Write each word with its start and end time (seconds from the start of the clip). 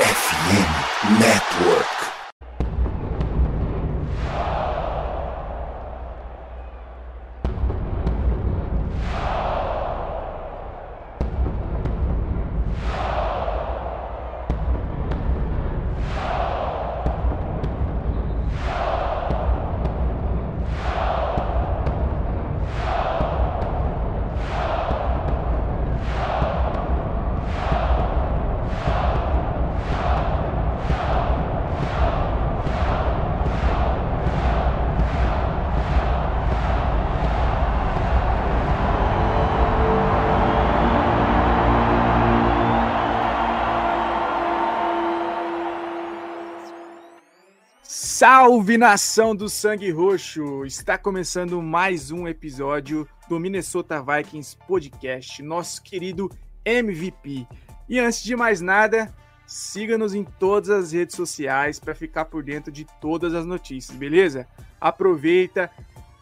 FM 0.00 1.20
Network. 1.20 2.09
Salve 48.20 48.76
nação 48.76 49.34
do 49.34 49.48
Sangue 49.48 49.90
Roxo! 49.90 50.66
Está 50.66 50.98
começando 50.98 51.62
mais 51.62 52.10
um 52.10 52.28
episódio 52.28 53.08
do 53.30 53.40
Minnesota 53.40 54.02
Vikings 54.02 54.58
Podcast, 54.68 55.42
nosso 55.42 55.82
querido 55.82 56.30
MVP. 56.62 57.46
E 57.88 57.98
antes 57.98 58.22
de 58.22 58.36
mais 58.36 58.60
nada, 58.60 59.10
siga-nos 59.46 60.14
em 60.14 60.22
todas 60.22 60.68
as 60.68 60.92
redes 60.92 61.16
sociais 61.16 61.80
para 61.80 61.94
ficar 61.94 62.26
por 62.26 62.42
dentro 62.42 62.70
de 62.70 62.84
todas 63.00 63.32
as 63.32 63.46
notícias, 63.46 63.96
beleza? 63.96 64.46
Aproveita, 64.78 65.70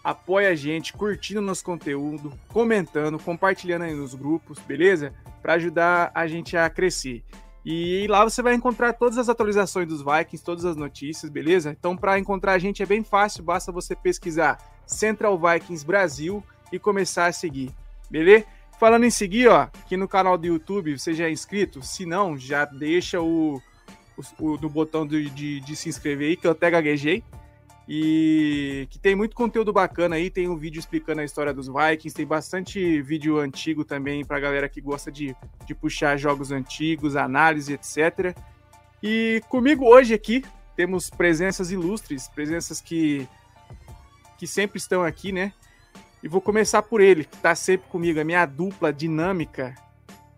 apoia 0.04 0.50
a 0.50 0.54
gente, 0.54 0.92
curtindo 0.92 1.40
nosso 1.40 1.64
conteúdo, 1.64 2.32
comentando, 2.52 3.18
compartilhando 3.18 3.82
aí 3.82 3.94
nos 3.94 4.14
grupos, 4.14 4.60
beleza? 4.60 5.12
Para 5.42 5.54
ajudar 5.54 6.12
a 6.14 6.28
gente 6.28 6.56
a 6.56 6.70
crescer. 6.70 7.24
E 7.70 8.06
lá 8.08 8.24
você 8.24 8.40
vai 8.40 8.54
encontrar 8.54 8.94
todas 8.94 9.18
as 9.18 9.28
atualizações 9.28 9.86
dos 9.86 10.00
Vikings, 10.00 10.42
todas 10.42 10.64
as 10.64 10.74
notícias, 10.74 11.30
beleza? 11.30 11.76
Então, 11.78 11.94
para 11.94 12.18
encontrar 12.18 12.54
a 12.54 12.58
gente 12.58 12.82
é 12.82 12.86
bem 12.86 13.04
fácil, 13.04 13.44
basta 13.44 13.70
você 13.70 13.94
pesquisar 13.94 14.56
Central 14.86 15.38
Vikings 15.38 15.84
Brasil 15.84 16.42
e 16.72 16.78
começar 16.78 17.26
a 17.26 17.32
seguir, 17.32 17.70
beleza? 18.10 18.46
Falando 18.80 19.04
em 19.04 19.10
seguir, 19.10 19.48
ó, 19.48 19.64
aqui 19.64 19.98
no 19.98 20.08
canal 20.08 20.38
do 20.38 20.46
YouTube, 20.46 20.98
você 20.98 21.12
já 21.12 21.26
é 21.26 21.30
inscrito? 21.30 21.82
Se 21.82 22.06
não, 22.06 22.38
já 22.38 22.64
deixa 22.64 23.20
o, 23.20 23.60
o, 24.16 24.54
o 24.54 24.68
botão 24.70 25.06
de, 25.06 25.28
de, 25.28 25.60
de, 25.60 25.76
se 25.76 25.90
inscrever 25.90 26.28
aí, 26.30 26.36
que 26.38 26.46
eu 26.46 26.52
até 26.52 26.70
gaguejei. 26.70 27.22
E 27.90 28.86
que 28.90 28.98
tem 28.98 29.16
muito 29.16 29.34
conteúdo 29.34 29.72
bacana 29.72 30.16
aí, 30.16 30.28
tem 30.28 30.46
um 30.46 30.56
vídeo 30.56 30.78
explicando 30.78 31.22
a 31.22 31.24
história 31.24 31.54
dos 31.54 31.68
Vikings, 31.68 32.14
tem 32.14 32.26
bastante 32.26 33.00
vídeo 33.00 33.38
antigo 33.38 33.82
também 33.82 34.26
pra 34.26 34.38
galera 34.38 34.68
que 34.68 34.78
gosta 34.78 35.10
de, 35.10 35.34
de 35.64 35.74
puxar 35.74 36.18
jogos 36.18 36.52
antigos, 36.52 37.16
análise, 37.16 37.72
etc. 37.72 38.36
E 39.02 39.42
comigo 39.48 39.86
hoje 39.86 40.12
aqui 40.12 40.44
temos 40.76 41.08
presenças 41.08 41.70
ilustres, 41.70 42.28
presenças 42.28 42.78
que, 42.82 43.26
que 44.36 44.46
sempre 44.46 44.76
estão 44.76 45.02
aqui, 45.02 45.32
né? 45.32 45.54
E 46.22 46.28
vou 46.28 46.42
começar 46.42 46.82
por 46.82 47.00
ele, 47.00 47.24
que 47.24 47.36
está 47.36 47.54
sempre 47.54 47.88
comigo, 47.88 48.20
a 48.20 48.24
minha 48.24 48.44
dupla 48.44 48.92
dinâmica, 48.92 49.74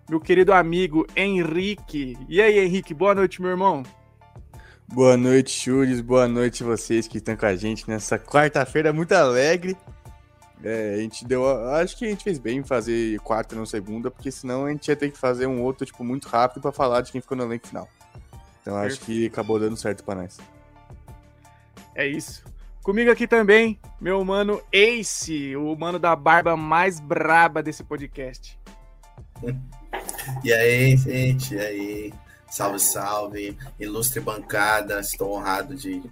meu 0.08 0.20
querido 0.20 0.52
amigo 0.52 1.04
Henrique. 1.16 2.16
E 2.28 2.40
aí, 2.40 2.60
Henrique, 2.60 2.94
boa 2.94 3.14
noite, 3.14 3.42
meu 3.42 3.50
irmão. 3.50 3.82
Boa 4.92 5.16
noite, 5.16 5.52
Chures. 5.52 6.00
Boa 6.00 6.26
noite 6.26 6.64
vocês 6.64 7.06
que 7.06 7.18
estão 7.18 7.36
com 7.36 7.46
a 7.46 7.54
gente 7.54 7.88
nessa 7.88 8.18
quarta-feira 8.18 8.92
muito 8.92 9.12
alegre. 9.12 9.76
É, 10.64 10.94
a 10.94 10.96
gente 10.98 11.24
deu. 11.24 11.46
Acho 11.74 11.96
que 11.96 12.04
a 12.04 12.08
gente 12.08 12.24
fez 12.24 12.40
bem 12.40 12.58
em 12.58 12.64
fazer 12.64 13.16
quarta 13.20 13.54
não 13.54 13.64
segunda, 13.64 14.10
porque 14.10 14.32
senão 14.32 14.66
a 14.66 14.70
gente 14.70 14.88
ia 14.88 14.96
ter 14.96 15.12
que 15.12 15.16
fazer 15.16 15.46
um 15.46 15.62
outro, 15.62 15.86
tipo, 15.86 16.02
muito 16.02 16.28
rápido 16.28 16.60
para 16.60 16.72
falar 16.72 17.02
de 17.02 17.12
quem 17.12 17.20
ficou 17.20 17.36
no 17.36 17.44
elenco 17.44 17.68
final. 17.68 17.88
Então 18.60 18.76
acho 18.76 18.98
que 19.00 19.26
acabou 19.26 19.60
dando 19.60 19.76
certo 19.76 20.02
para 20.02 20.22
nós. 20.22 20.38
É 21.94 22.04
isso. 22.04 22.42
Comigo 22.82 23.12
aqui 23.12 23.28
também, 23.28 23.78
meu 24.00 24.24
mano 24.24 24.60
Ace, 24.72 25.54
o 25.54 25.76
mano 25.76 26.00
da 26.00 26.16
barba 26.16 26.56
mais 26.56 26.98
braba 26.98 27.62
desse 27.62 27.84
podcast. 27.84 28.58
E 30.42 30.52
aí, 30.52 30.96
gente? 30.96 31.54
E 31.54 31.60
aí? 31.60 32.12
Salve, 32.50 32.80
salve, 32.80 33.56
ilustre 33.78 34.20
bancada. 34.20 34.98
Estou 35.00 35.36
honrado 35.36 35.76
de 35.76 36.02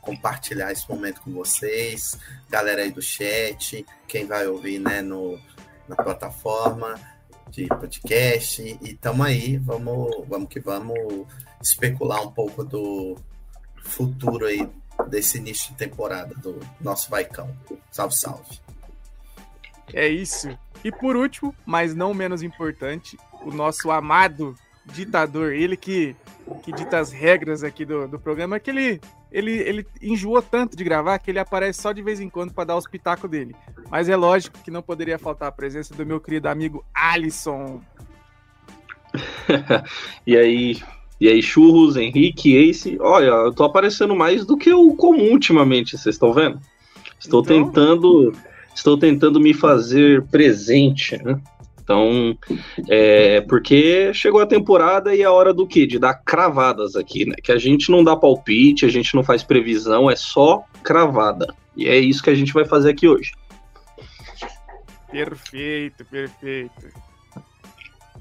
compartilhar 0.00 0.72
esse 0.72 0.88
momento 0.90 1.20
com 1.22 1.32
vocês, 1.32 2.18
galera 2.50 2.82
aí 2.82 2.90
do 2.90 3.00
chat, 3.00 3.86
quem 4.08 4.26
vai 4.26 4.48
ouvir 4.48 4.80
né, 4.80 5.00
no, 5.00 5.38
na 5.88 5.94
plataforma 5.94 6.94
de 7.48 7.68
podcast. 7.68 8.78
E 8.82 8.94
tamo 8.94 9.22
aí, 9.22 9.56
vamos, 9.58 10.26
vamos 10.26 10.48
que 10.48 10.58
vamos 10.58 10.98
especular 11.62 12.20
um 12.20 12.32
pouco 12.32 12.64
do 12.64 13.16
futuro 13.84 14.46
aí 14.46 14.68
desse 15.08 15.38
início 15.38 15.70
de 15.70 15.78
temporada 15.78 16.34
do 16.34 16.58
nosso 16.80 17.08
Vaicão. 17.08 17.56
Salve, 17.90 18.16
salve. 18.16 18.60
É 19.94 20.08
isso. 20.08 20.48
E 20.82 20.90
por 20.90 21.14
último, 21.14 21.54
mas 21.64 21.94
não 21.94 22.12
menos 22.12 22.42
importante, 22.42 23.16
o 23.42 23.52
nosso 23.52 23.90
amado 23.92 24.56
ditador, 24.86 25.52
ele 25.52 25.76
que, 25.76 26.16
que 26.62 26.72
dita 26.72 26.98
as 26.98 27.12
regras 27.12 27.62
aqui 27.62 27.84
do, 27.84 28.08
do 28.08 28.18
programa, 28.18 28.58
que 28.58 28.70
ele, 28.70 29.00
ele, 29.30 29.52
ele 29.52 29.86
enjoou 30.00 30.42
tanto 30.42 30.76
de 30.76 30.84
gravar 30.84 31.18
que 31.18 31.30
ele 31.30 31.38
aparece 31.38 31.80
só 31.80 31.92
de 31.92 32.02
vez 32.02 32.20
em 32.20 32.28
quando 32.28 32.52
para 32.52 32.64
dar 32.64 32.76
os 32.76 32.86
pitacos 32.86 33.30
dele. 33.30 33.54
Mas 33.90 34.08
é 34.08 34.16
lógico 34.16 34.58
que 34.64 34.70
não 34.70 34.82
poderia 34.82 35.18
faltar 35.18 35.48
a 35.48 35.52
presença 35.52 35.94
do 35.94 36.04
meu 36.04 36.20
querido 36.20 36.48
amigo 36.48 36.84
Alisson. 36.94 37.80
e 40.26 40.36
aí, 40.36 40.82
e 41.20 41.28
aí, 41.28 41.42
Churros, 41.42 41.96
Henrique, 41.96 42.56
Ace, 42.56 42.98
olha, 43.00 43.26
eu 43.26 43.52
tô 43.52 43.64
aparecendo 43.64 44.16
mais 44.16 44.44
do 44.44 44.56
que 44.56 44.72
o 44.72 44.94
comum 44.96 45.32
ultimamente, 45.32 45.96
vocês 45.96 46.16
estão 46.16 46.32
vendo? 46.32 46.58
Estou 47.20 47.42
então... 47.42 47.66
tentando, 47.66 48.32
estou 48.74 48.98
tentando 48.98 49.38
me 49.38 49.54
fazer 49.54 50.22
presente, 50.24 51.22
né? 51.22 51.40
Então, 51.82 52.36
é, 52.88 53.40
porque 53.42 54.14
chegou 54.14 54.40
a 54.40 54.46
temporada 54.46 55.14
e 55.14 55.22
é 55.22 55.28
hora 55.28 55.52
do 55.52 55.66
quê? 55.66 55.86
De 55.86 55.98
dar 55.98 56.14
cravadas 56.14 56.94
aqui, 56.94 57.26
né? 57.26 57.34
Que 57.42 57.50
a 57.50 57.58
gente 57.58 57.90
não 57.90 58.04
dá 58.04 58.16
palpite, 58.16 58.86
a 58.86 58.88
gente 58.88 59.14
não 59.14 59.24
faz 59.24 59.42
previsão, 59.42 60.10
é 60.10 60.16
só 60.16 60.64
cravada. 60.82 61.54
E 61.76 61.88
é 61.88 61.98
isso 61.98 62.22
que 62.22 62.30
a 62.30 62.34
gente 62.34 62.52
vai 62.52 62.64
fazer 62.64 62.90
aqui 62.90 63.08
hoje. 63.08 63.32
Perfeito, 65.10 66.04
perfeito. 66.04 67.11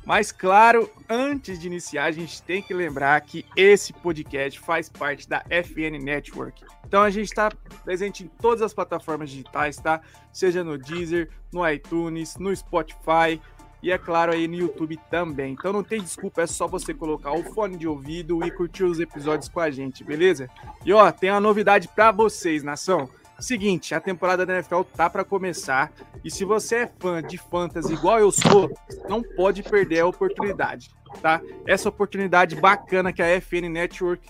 Mas 0.06 0.32
claro, 0.32 0.90
antes 1.08 1.60
de 1.60 1.68
iniciar, 1.68 2.06
a 2.06 2.12
gente 2.12 2.42
tem 2.42 2.62
que 2.62 2.74
lembrar 2.74 3.22
que 3.22 3.46
esse 3.56 3.94
podcast 3.94 4.60
faz 4.60 4.90
parte 4.90 5.30
da 5.30 5.44
FN 5.50 6.02
Network. 6.02 6.64
Então 6.86 7.02
a 7.02 7.10
gente 7.10 7.28
está 7.28 7.50
presente 7.84 8.24
em 8.24 8.28
todas 8.28 8.62
as 8.62 8.74
plataformas 8.74 9.30
digitais, 9.30 9.78
tá? 9.78 10.02
Seja 10.34 10.64
no 10.64 10.78
Deezer, 10.78 11.30
no 11.52 11.68
iTunes, 11.70 12.36
no 12.38 12.56
Spotify 12.56 13.40
e 13.84 13.92
é 13.92 13.98
claro 13.98 14.32
aí 14.32 14.48
no 14.48 14.56
YouTube 14.56 15.00
também. 15.10 15.54
Então 15.54 15.74
não 15.74 15.84
tem 15.84 16.02
desculpa, 16.02 16.42
é 16.42 16.48
só 16.48 16.68
você 16.68 16.94
colocar 16.94 17.32
o 17.32 17.44
fone 17.54 17.78
de 17.78 17.88
ouvido 17.88 18.46
e 18.46 18.52
curtir 18.52 18.84
os 18.84 19.00
episódios 19.00 19.50
com 19.50 19.60
a 19.60 19.72
gente, 19.72 20.04
beleza? 20.04 20.50
E 20.86 20.94
ó, 20.94 21.12
tem 21.12 21.32
uma 21.32 21.40
novidade 21.40 21.88
para 21.88 22.12
vocês, 22.12 22.64
nação. 22.64 23.10
Seguinte, 23.42 23.96
a 23.96 24.00
temporada 24.00 24.46
da 24.46 24.54
NFL 24.54 24.84
tá 24.96 25.10
para 25.10 25.26
começar 25.26 25.92
e 26.24 26.30
se 26.30 26.46
você 26.46 26.76
é 26.76 26.88
fã 27.00 27.24
de 27.24 27.40
fantasy 27.40 27.92
igual 27.92 28.20
eu 28.20 28.32
sou, 28.32 28.72
não 29.10 29.24
pode 29.24 29.64
perder 29.64 30.02
a 30.02 30.06
oportunidade, 30.06 30.92
tá? 31.24 31.42
Essa 31.66 31.90
oportunidade 31.90 32.56
bacana 32.56 33.12
que 33.12 33.20
a 33.20 33.42
FN 33.42 33.68
Network 33.68 34.30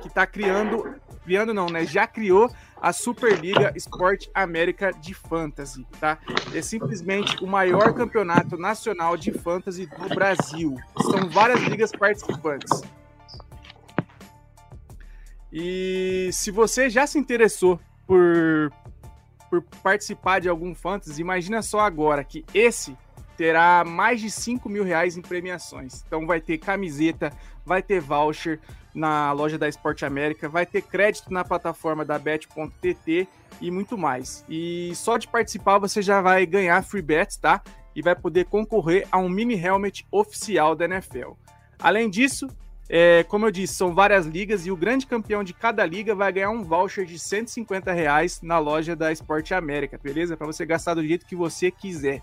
que 0.00 0.08
tá 0.08 0.24
criando, 0.24 0.94
criando 1.24 1.52
não, 1.52 1.66
né? 1.66 1.84
Já 1.84 2.06
criou 2.06 2.48
a 2.80 2.92
Superliga 2.92 3.72
Sport 3.74 4.28
América 4.32 4.92
de 4.92 5.14
Fantasy, 5.14 5.84
tá? 5.98 6.18
É 6.54 6.62
simplesmente 6.62 7.42
o 7.42 7.48
maior 7.48 7.92
campeonato 7.92 8.56
nacional 8.56 9.16
de 9.16 9.32
fantasy 9.32 9.86
do 9.86 10.14
Brasil. 10.14 10.76
São 11.02 11.28
várias 11.28 11.60
ligas 11.62 11.90
participantes. 11.90 12.82
E 15.52 16.30
se 16.32 16.52
você 16.52 16.88
já 16.88 17.04
se 17.04 17.18
interessou 17.18 17.80
por, 18.06 18.72
por 19.50 19.62
participar 19.82 20.40
de 20.40 20.48
algum 20.48 20.74
fantasy, 20.74 21.20
imagina 21.20 21.62
só 21.62 21.80
agora 21.80 22.24
que 22.24 22.44
esse 22.52 22.96
terá 23.36 23.84
mais 23.84 24.20
de 24.20 24.30
5 24.30 24.68
mil 24.68 24.84
reais 24.84 25.16
em 25.16 25.22
premiações. 25.22 26.04
Então 26.06 26.26
vai 26.26 26.40
ter 26.40 26.58
camiseta, 26.58 27.32
vai 27.64 27.82
ter 27.82 28.00
voucher 28.00 28.60
na 28.94 29.32
loja 29.32 29.58
da 29.58 29.68
Esporte 29.68 30.04
América, 30.04 30.48
vai 30.48 30.64
ter 30.64 30.82
crédito 30.82 31.32
na 31.32 31.44
plataforma 31.44 32.04
da 32.04 32.18
bet.tt 32.18 33.28
e 33.60 33.70
muito 33.70 33.98
mais. 33.98 34.44
E 34.48 34.92
só 34.94 35.18
de 35.18 35.26
participar 35.26 35.78
você 35.78 36.00
já 36.00 36.20
vai 36.20 36.46
ganhar 36.46 36.82
free 36.82 37.02
bets, 37.02 37.36
tá? 37.36 37.60
E 37.94 38.02
vai 38.02 38.14
poder 38.14 38.46
concorrer 38.46 39.06
a 39.10 39.18
um 39.18 39.28
mini 39.28 39.54
helmet 39.54 40.06
oficial 40.10 40.74
da 40.74 40.84
NFL. 40.84 41.32
Além 41.78 42.08
disso, 42.08 42.48
É, 42.88 43.24
como 43.24 43.46
eu 43.46 43.50
disse, 43.50 43.74
são 43.74 43.94
várias 43.94 44.26
ligas 44.26 44.66
e 44.66 44.70
o 44.70 44.76
grande 44.76 45.06
campeão 45.06 45.42
de 45.42 45.54
cada 45.54 45.84
liga 45.86 46.14
vai 46.14 46.30
ganhar 46.32 46.50
um 46.50 46.62
voucher 46.62 47.06
de 47.06 47.18
150 47.18 47.92
reais 47.92 48.42
na 48.42 48.58
loja 48.58 48.94
da 48.94 49.10
Esporte 49.10 49.54
América, 49.54 49.98
beleza? 50.02 50.36
Para 50.36 50.46
você 50.46 50.66
gastar 50.66 50.94
do 50.94 51.06
jeito 51.06 51.26
que 51.26 51.34
você 51.34 51.70
quiser. 51.70 52.20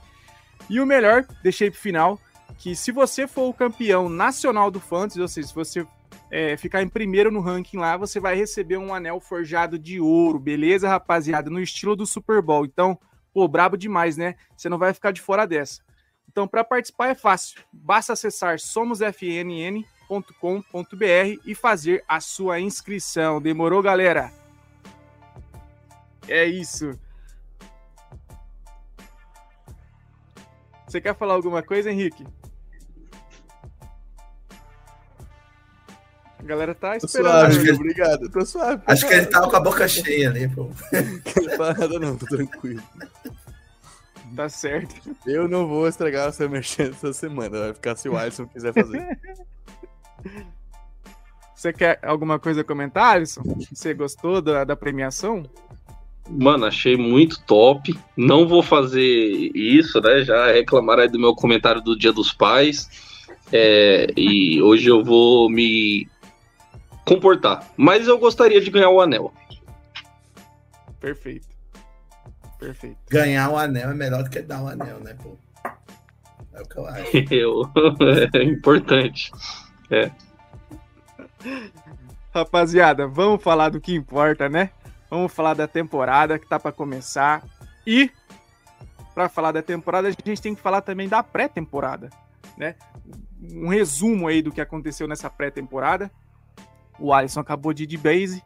E 0.70 0.80
o 0.80 0.86
melhor, 0.86 1.26
deixei 1.42 1.72
pro 1.72 1.80
final, 1.80 2.20
que 2.58 2.76
se 2.76 2.92
você 2.92 3.28
for 3.28 3.50
o 3.50 3.54
campeão 3.54 4.08
nacional 4.08 4.70
do 4.70 4.80
Fantasy, 4.80 5.20
ou 5.20 5.28
seja, 5.28 5.48
se 5.48 5.56
você 5.56 5.88
é, 6.30 6.56
ficar 6.56 6.84
em 6.84 6.88
primeiro 6.88 7.32
no 7.32 7.42
ranking 7.42 7.78
lá, 7.78 7.98
você 7.98 8.20
vai 8.20 8.36
receber 8.36 8.78
um 8.78 8.94
anel 8.94 9.20
forjado 9.20 9.80
de 9.80 10.00
ouro, 10.00 10.40
beleza, 10.40 10.88
rapaziada? 10.88 11.50
No 11.50 11.60
estilo 11.60 11.96
do 11.96 12.06
Super 12.06 12.42
Bowl. 12.42 12.66
Então, 12.66 13.00
pô, 13.34 13.48
brabo 13.48 13.76
demais, 13.76 14.16
né? 14.16 14.36
Você 14.56 14.70
não 14.70 14.78
vai 14.78 14.94
ficar 14.94 15.12
de 15.12 15.22
fora 15.22 15.48
dessa. 15.48 15.82
Então, 16.30 16.48
para 16.48 16.64
participar 16.64 17.10
é 17.10 17.16
fácil. 17.16 17.62
Basta 17.74 18.14
acessar 18.14 18.58
somosfnn.com.br 20.12 21.42
e 21.46 21.56
fazer 21.56 22.04
a 22.08 22.20
sua 22.20 22.60
inscrição. 22.60 23.42
Demorou, 23.42 23.82
galera? 23.82 24.32
É 26.28 26.46
isso. 26.46 27.00
Você 30.86 31.00
quer 31.00 31.16
falar 31.16 31.36
alguma 31.36 31.64
coisa, 31.64 31.90
Henrique? 31.90 32.26
A 36.38 36.44
galera 36.44 36.76
tá 36.76 36.98
esperando. 36.98 37.54
Suave, 37.54 37.72
obrigado. 37.72 38.30
Tô 38.30 38.46
suave. 38.46 38.82
Acho 38.88 39.08
que 39.08 39.14
ele 39.14 39.28
tava 39.28 39.50
com 39.50 39.56
a 39.56 39.60
boca 39.60 39.88
cheia 39.88 40.30
ali, 40.30 40.50
pô. 40.50 40.70
Nada 41.80 42.00
não, 42.00 42.18
tô 42.18 42.26
tranquilo. 42.26 42.84
Tá 44.36 44.50
certo. 44.50 44.96
Eu 45.26 45.48
não 45.48 45.68
vou 45.68 45.88
estragar 45.88 46.30
o 46.30 46.34
seu 46.34 46.50
merchan 46.50 46.90
essa 46.90 47.14
semana. 47.14 47.60
Vai 47.60 47.74
ficar 47.74 47.96
se 47.96 48.10
o 48.10 48.18
Alisson 48.18 48.48
quiser 48.48 48.74
fazer. 48.74 49.20
Você 51.56 51.72
quer 51.72 52.00
alguma 52.02 52.40
coisa 52.40 52.64
comentar, 52.64 53.16
Alisson? 53.16 53.44
Você 53.72 53.94
gostou 53.94 54.42
da, 54.42 54.64
da 54.64 54.76
premiação? 54.76 55.44
Mano, 56.28 56.66
achei 56.66 56.98
muito 56.98 57.44
top. 57.44 57.98
Não 58.16 58.48
vou 58.48 58.64
fazer 58.64 59.02
isso, 59.54 60.00
né? 60.02 60.24
Já 60.24 60.52
reclamaram 60.52 61.04
aí 61.04 61.10
do 61.10 61.20
meu 61.20 61.36
comentário 61.36 61.82
do 61.82 61.98
Dia 61.98 62.12
dos 62.12 62.34
Pais. 62.34 62.90
É, 63.52 64.08
e 64.16 64.62
hoje 64.62 64.88
eu 64.88 65.04
vou 65.04 65.50
me 65.50 66.08
comportar. 67.06 67.68
Mas 67.76 68.08
eu 68.08 68.18
gostaria 68.18 68.62
de 68.62 68.72
ganhar 68.72 68.90
o 68.90 69.02
anel. 69.02 69.34
Perfeito. 71.00 71.48
Perfeito. 72.58 72.98
Ganhar 73.10 73.50
o 73.50 73.58
anel 73.58 73.90
é 73.90 73.94
melhor 73.94 74.24
do 74.24 74.30
que 74.30 74.42
dar 74.42 74.64
o 74.64 74.68
anel, 74.68 75.00
né, 75.00 75.16
pô? 75.22 75.38
É 76.54 76.62
o 76.62 76.66
que 76.66 76.78
eu 76.78 76.86
acho. 76.86 77.18
Eu, 77.32 77.70
é 78.34 78.44
importante. 78.44 79.32
É. 79.92 80.10
Rapaziada, 82.34 83.08
vamos 83.08 83.44
falar 83.44 83.70
do 83.70 83.82
que 83.82 83.94
importa, 83.94 84.48
né? 84.48 84.70
Vamos 85.10 85.34
falar 85.34 85.54
da 85.54 85.68
temporada 85.68 86.40
que 86.40 86.48
tá 86.48 86.58
para 86.58 86.72
começar. 86.72 87.44
E 87.86 88.10
para 89.14 89.28
falar 89.28 89.52
da 89.52 89.62
temporada, 89.62 90.08
a 90.08 90.12
gente 90.12 90.42
tem 90.42 90.56
que 90.56 90.62
falar 90.62 90.82
também 90.82 91.10
da 91.10 91.22
pré-temporada, 91.22 92.10
né? 92.58 92.76
Um 93.42 93.68
resumo 93.68 94.28
aí 94.30 94.42
do 94.42 94.52
que 94.52 94.62
aconteceu 94.62 95.08
nessa 95.08 95.30
pré-temporada. 95.30 96.10
O 96.98 97.14
Alisson 97.14 97.42
acabou 97.42 97.74
de 97.74 97.84
ir 97.84 97.88
de 97.88 97.98
base. 97.98 98.42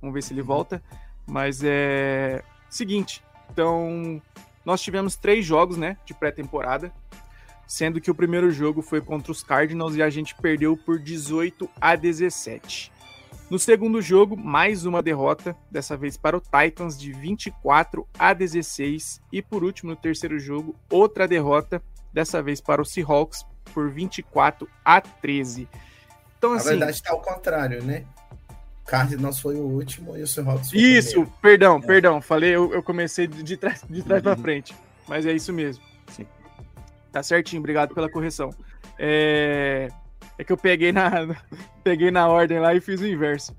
Vamos 0.00 0.14
ver 0.14 0.22
se 0.22 0.32
ele 0.32 0.40
volta. 0.40 0.82
Mas 1.26 1.62
é 1.62 2.42
seguinte, 2.70 3.22
então 3.50 4.22
nós 4.64 4.80
tivemos 4.80 5.16
três 5.16 5.44
jogos, 5.44 5.76
né, 5.76 5.96
de 6.06 6.14
pré-temporada, 6.14 6.92
sendo 7.70 8.00
que 8.00 8.10
o 8.10 8.14
primeiro 8.16 8.50
jogo 8.50 8.82
foi 8.82 9.00
contra 9.00 9.30
os 9.30 9.44
Cardinals 9.44 9.94
e 9.94 10.02
a 10.02 10.10
gente 10.10 10.34
perdeu 10.34 10.76
por 10.76 10.98
18 10.98 11.70
a 11.80 11.94
17. 11.94 12.90
No 13.48 13.60
segundo 13.60 14.02
jogo, 14.02 14.36
mais 14.36 14.84
uma 14.84 15.00
derrota, 15.00 15.56
dessa 15.70 15.96
vez 15.96 16.16
para 16.16 16.36
o 16.36 16.40
Titans 16.40 16.98
de 16.98 17.12
24 17.12 18.04
a 18.18 18.34
16 18.34 19.20
e 19.32 19.40
por 19.40 19.62
último 19.62 19.90
no 19.90 19.96
terceiro 19.96 20.36
jogo, 20.36 20.74
outra 20.90 21.28
derrota, 21.28 21.80
dessa 22.12 22.42
vez 22.42 22.60
para 22.60 22.82
o 22.82 22.84
Seahawks 22.84 23.46
por 23.72 23.88
24 23.88 24.68
a 24.84 25.00
13. 25.00 25.68
Então 26.38 26.54
assim, 26.54 26.64
Na 26.64 26.70
verdade 26.70 26.96
está 26.96 27.12
ao 27.12 27.22
contrário, 27.22 27.84
né? 27.84 28.04
Cardinals 28.84 29.38
foi 29.38 29.54
o 29.54 29.62
último 29.62 30.16
e 30.16 30.22
o 30.22 30.26
Seahawks 30.26 30.70
foi 30.70 30.80
Isso, 30.80 31.24
perdão, 31.40 31.76
É. 31.76 31.86
perdão. 31.86 32.20
Falei, 32.20 32.50
eu, 32.50 32.74
eu 32.74 32.82
comecei 32.82 33.28
de, 33.28 33.56
trás, 33.56 33.84
de 33.88 34.02
trás 34.02 34.20
pra 34.20 34.36
frente. 34.36 34.74
Mas 35.06 35.24
é 35.24 35.32
isso 35.32 35.52
mesmo. 35.52 35.84
Sim. 36.08 36.26
Tá 37.12 37.22
certinho, 37.22 37.60
obrigado 37.60 37.94
pela 37.94 38.08
correção. 38.10 38.50
É, 38.98 39.88
é 40.38 40.44
que 40.44 40.52
eu 40.52 40.56
peguei 40.56 40.92
na, 40.92 41.10
peguei 41.82 42.10
na 42.10 42.28
ordem 42.28 42.58
lá 42.60 42.74
e 42.74 42.80
fiz 42.80 43.00
o 43.00 43.06
inverso. 43.06 43.54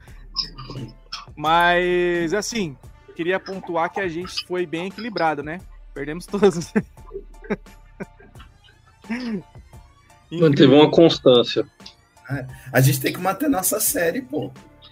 Mas, 1.35 2.33
assim, 2.33 2.77
queria 3.15 3.39
pontuar 3.39 3.91
que 3.91 3.99
a 3.99 4.07
gente 4.07 4.45
foi 4.45 4.65
bem 4.65 4.87
equilibrado, 4.87 5.43
né? 5.43 5.59
Perdemos 5.93 6.25
todos. 6.25 6.71
Manteve 10.31 10.73
uma 10.73 10.89
constância. 10.89 11.65
A 12.71 12.79
gente 12.79 13.01
tem 13.01 13.11
que 13.11 13.19
manter 13.19 13.49
nossa 13.49 13.79
série, 13.79 14.21
pô. 14.21 14.51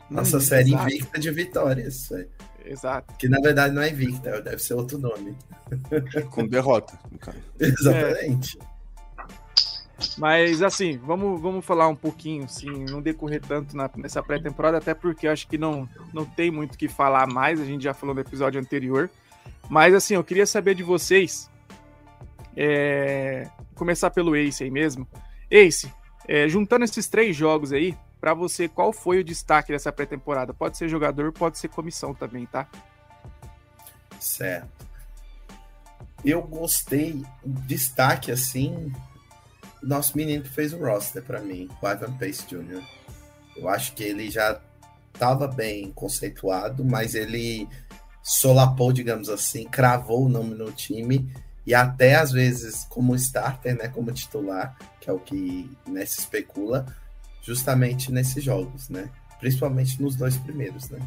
Nossa 0.09 0.37
Hum, 0.37 0.41
série 0.41 0.69
exato. 0.73 0.89
invicta 0.89 1.19
de 1.19 1.31
vitórias. 1.31 2.09
Exato. 2.69 3.13
Que 3.17 3.27
na 3.27 3.39
verdade 3.41 3.73
não 3.73 3.81
é 3.81 3.89
invicta, 3.89 4.41
deve 4.41 4.59
ser 4.59 4.75
outro 4.75 4.97
nome. 4.97 5.35
Com 6.31 6.47
derrota, 6.47 6.97
no 7.11 7.17
caso. 7.17 7.37
Exatamente. 7.59 8.59
Mas 10.17 10.61
assim, 10.61 10.97
vamos, 10.97 11.41
vamos 11.41 11.65
falar 11.65 11.87
um 11.89 11.95
pouquinho, 11.95 12.45
assim, 12.45 12.85
não 12.89 13.01
decorrer 13.01 13.41
tanto 13.41 13.75
na- 13.75 13.89
nessa 13.97 14.23
pré-temporada, 14.23 14.77
até 14.77 14.93
porque 14.93 15.27
eu 15.27 15.31
acho 15.31 15.45
que 15.47 15.57
não, 15.57 15.89
não 16.13 16.23
tem 16.25 16.49
muito 16.49 16.75
o 16.75 16.77
que 16.77 16.87
falar 16.87 17.27
mais, 17.27 17.59
a 17.59 17.65
gente 17.65 17.83
já 17.83 17.93
falou 17.93 18.15
no 18.15 18.21
episódio 18.21 18.61
anterior. 18.61 19.09
Mas 19.69 19.93
assim, 19.93 20.13
eu 20.15 20.23
queria 20.23 20.45
saber 20.45 20.73
de 20.75 20.83
vocês. 20.83 21.49
é, 22.55 23.47
começar 23.75 24.09
pelo 24.09 24.35
Ace 24.35 24.63
aí 24.63 24.71
mesmo. 24.71 25.07
Ace, 25.49 25.91
é, 26.27 26.47
juntando 26.47 26.83
esses 26.85 27.07
três 27.07 27.35
jogos 27.35 27.71
aí, 27.71 27.95
pra 28.19 28.33
você, 28.33 28.67
qual 28.67 28.91
foi 28.91 29.19
o 29.19 29.23
destaque 29.23 29.71
dessa 29.71 29.91
pré-temporada? 29.91 30.53
Pode 30.53 30.77
ser 30.77 30.87
jogador, 30.89 31.31
pode 31.31 31.57
ser 31.57 31.69
comissão 31.69 32.13
também, 32.13 32.45
tá? 32.45 32.67
Certo. 34.19 34.87
Eu 36.23 36.41
gostei, 36.41 37.23
destaque 37.45 38.31
assim, 38.31 38.91
nosso 39.81 40.17
menino 40.17 40.43
que 40.43 40.49
fez 40.49 40.73
o 40.73 40.79
roster 40.79 41.23
pra 41.23 41.39
mim, 41.39 41.69
o 41.81 41.87
Ivan 41.87 42.11
Pace 42.17 42.45
Jr. 42.45 42.83
Eu 43.55 43.69
acho 43.69 43.93
que 43.93 44.03
ele 44.03 44.29
já 44.29 44.59
estava 45.13 45.47
bem 45.47 45.91
conceituado, 45.91 46.83
mas 46.83 47.15
ele 47.15 47.67
solapou, 48.21 48.91
digamos 48.91 49.29
assim, 49.29 49.65
cravou 49.65 50.25
o 50.25 50.29
nome 50.29 50.55
no 50.55 50.71
time 50.71 51.31
e 51.65 51.73
até 51.73 52.15
às 52.15 52.31
vezes 52.31 52.85
como 52.89 53.15
starter, 53.15 53.77
né, 53.77 53.87
como 53.87 54.11
titular, 54.11 54.77
que 54.99 55.09
é 55.09 55.13
o 55.13 55.19
que 55.19 55.69
né, 55.87 56.05
se 56.05 56.19
especula, 56.19 56.85
justamente 57.41 58.11
nesses 58.11 58.43
jogos, 58.43 58.89
né? 58.89 59.09
Principalmente 59.39 60.01
nos 60.01 60.15
dois 60.15 60.35
primeiros, 60.37 60.89
né? 60.89 60.99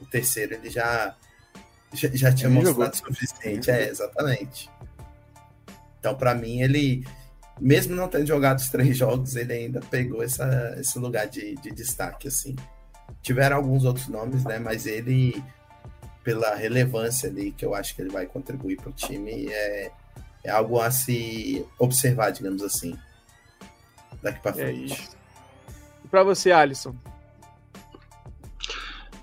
O 0.00 0.06
terceiro 0.06 0.54
ele 0.54 0.68
já 0.70 1.14
já, 1.92 2.08
já 2.12 2.32
tinha 2.32 2.50
Ele 2.50 2.62
mostrado 2.62 2.92
o 2.92 2.96
suficiente, 2.96 3.70
é, 3.70 3.88
exatamente. 3.88 4.68
Então, 5.98 6.14
para 6.14 6.34
mim, 6.34 6.60
ele, 6.60 7.06
mesmo 7.60 7.94
não 7.94 8.08
tendo 8.08 8.26
jogado 8.26 8.58
os 8.58 8.68
três 8.68 8.96
jogos, 8.96 9.36
ele 9.36 9.52
ainda 9.52 9.80
pegou 9.80 10.22
essa, 10.22 10.76
esse 10.78 10.98
lugar 10.98 11.26
de, 11.26 11.54
de 11.56 11.70
destaque, 11.70 12.28
assim. 12.28 12.54
Tiveram 13.22 13.56
alguns 13.56 13.84
outros 13.84 14.08
nomes, 14.08 14.44
né? 14.44 14.58
Mas 14.58 14.86
ele, 14.86 15.42
pela 16.22 16.54
relevância 16.54 17.28
ali, 17.28 17.52
que 17.52 17.64
eu 17.64 17.74
acho 17.74 17.94
que 17.94 18.02
ele 18.02 18.10
vai 18.10 18.26
contribuir 18.26 18.76
para 18.76 18.90
o 18.90 18.92
time, 18.92 19.46
é, 19.48 19.90
é 20.44 20.50
algo 20.50 20.80
a 20.80 20.90
se 20.90 21.64
observar, 21.78 22.30
digamos 22.30 22.62
assim, 22.62 22.96
daqui 24.22 24.40
para 24.40 24.50
É 24.52 24.54
frente. 24.66 24.92
isso. 24.92 25.16
Pra 26.16 26.24
você, 26.24 26.50
Alisson? 26.50 26.94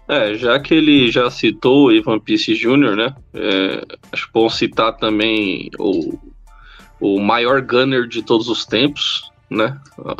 É, 0.07 0.35
já 0.35 0.59
que 0.59 0.75
ele 0.75 1.09
já 1.11 1.27
citou 1.31 1.87
o 1.87 1.91
Ivan 1.91 2.19
Peace 2.19 2.53
Jr., 2.53 2.95
né? 2.95 3.15
é, 3.33 3.83
acho 4.11 4.29
bom 4.31 4.47
citar 4.47 4.95
também 4.97 5.71
o, 5.79 6.19
o 7.01 7.19
maior 7.19 7.63
gunner 7.63 8.07
de 8.07 8.21
todos 8.21 8.47
os 8.47 8.63
tempos, 8.63 9.31
né? 9.49 9.75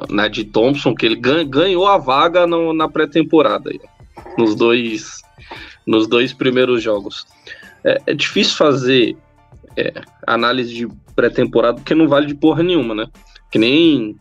Ned 0.10 0.46
Thompson, 0.46 0.96
que 0.96 1.06
ele 1.06 1.16
gan- 1.18 1.48
ganhou 1.48 1.86
a 1.86 2.00
vaga 2.00 2.48
no- 2.48 2.74
na 2.74 2.90
pré-temporada, 2.90 3.70
nos 4.36 4.56
dois, 4.56 5.22
nos 5.86 6.08
dois 6.08 6.34
primeiros 6.34 6.82
jogos. 6.82 7.28
É, 7.84 8.02
é 8.08 8.14
difícil 8.16 8.56
fazer 8.58 9.16
é, 9.78 9.94
análise 10.26 10.74
de 10.74 10.88
pré-temporada 11.16 11.76
porque 11.76 11.94
não 11.94 12.08
vale 12.08 12.26
de 12.26 12.34
porra 12.34 12.64
nenhuma, 12.64 12.96
né? 12.96 13.06
Que 13.52 13.60
nem 13.60 14.16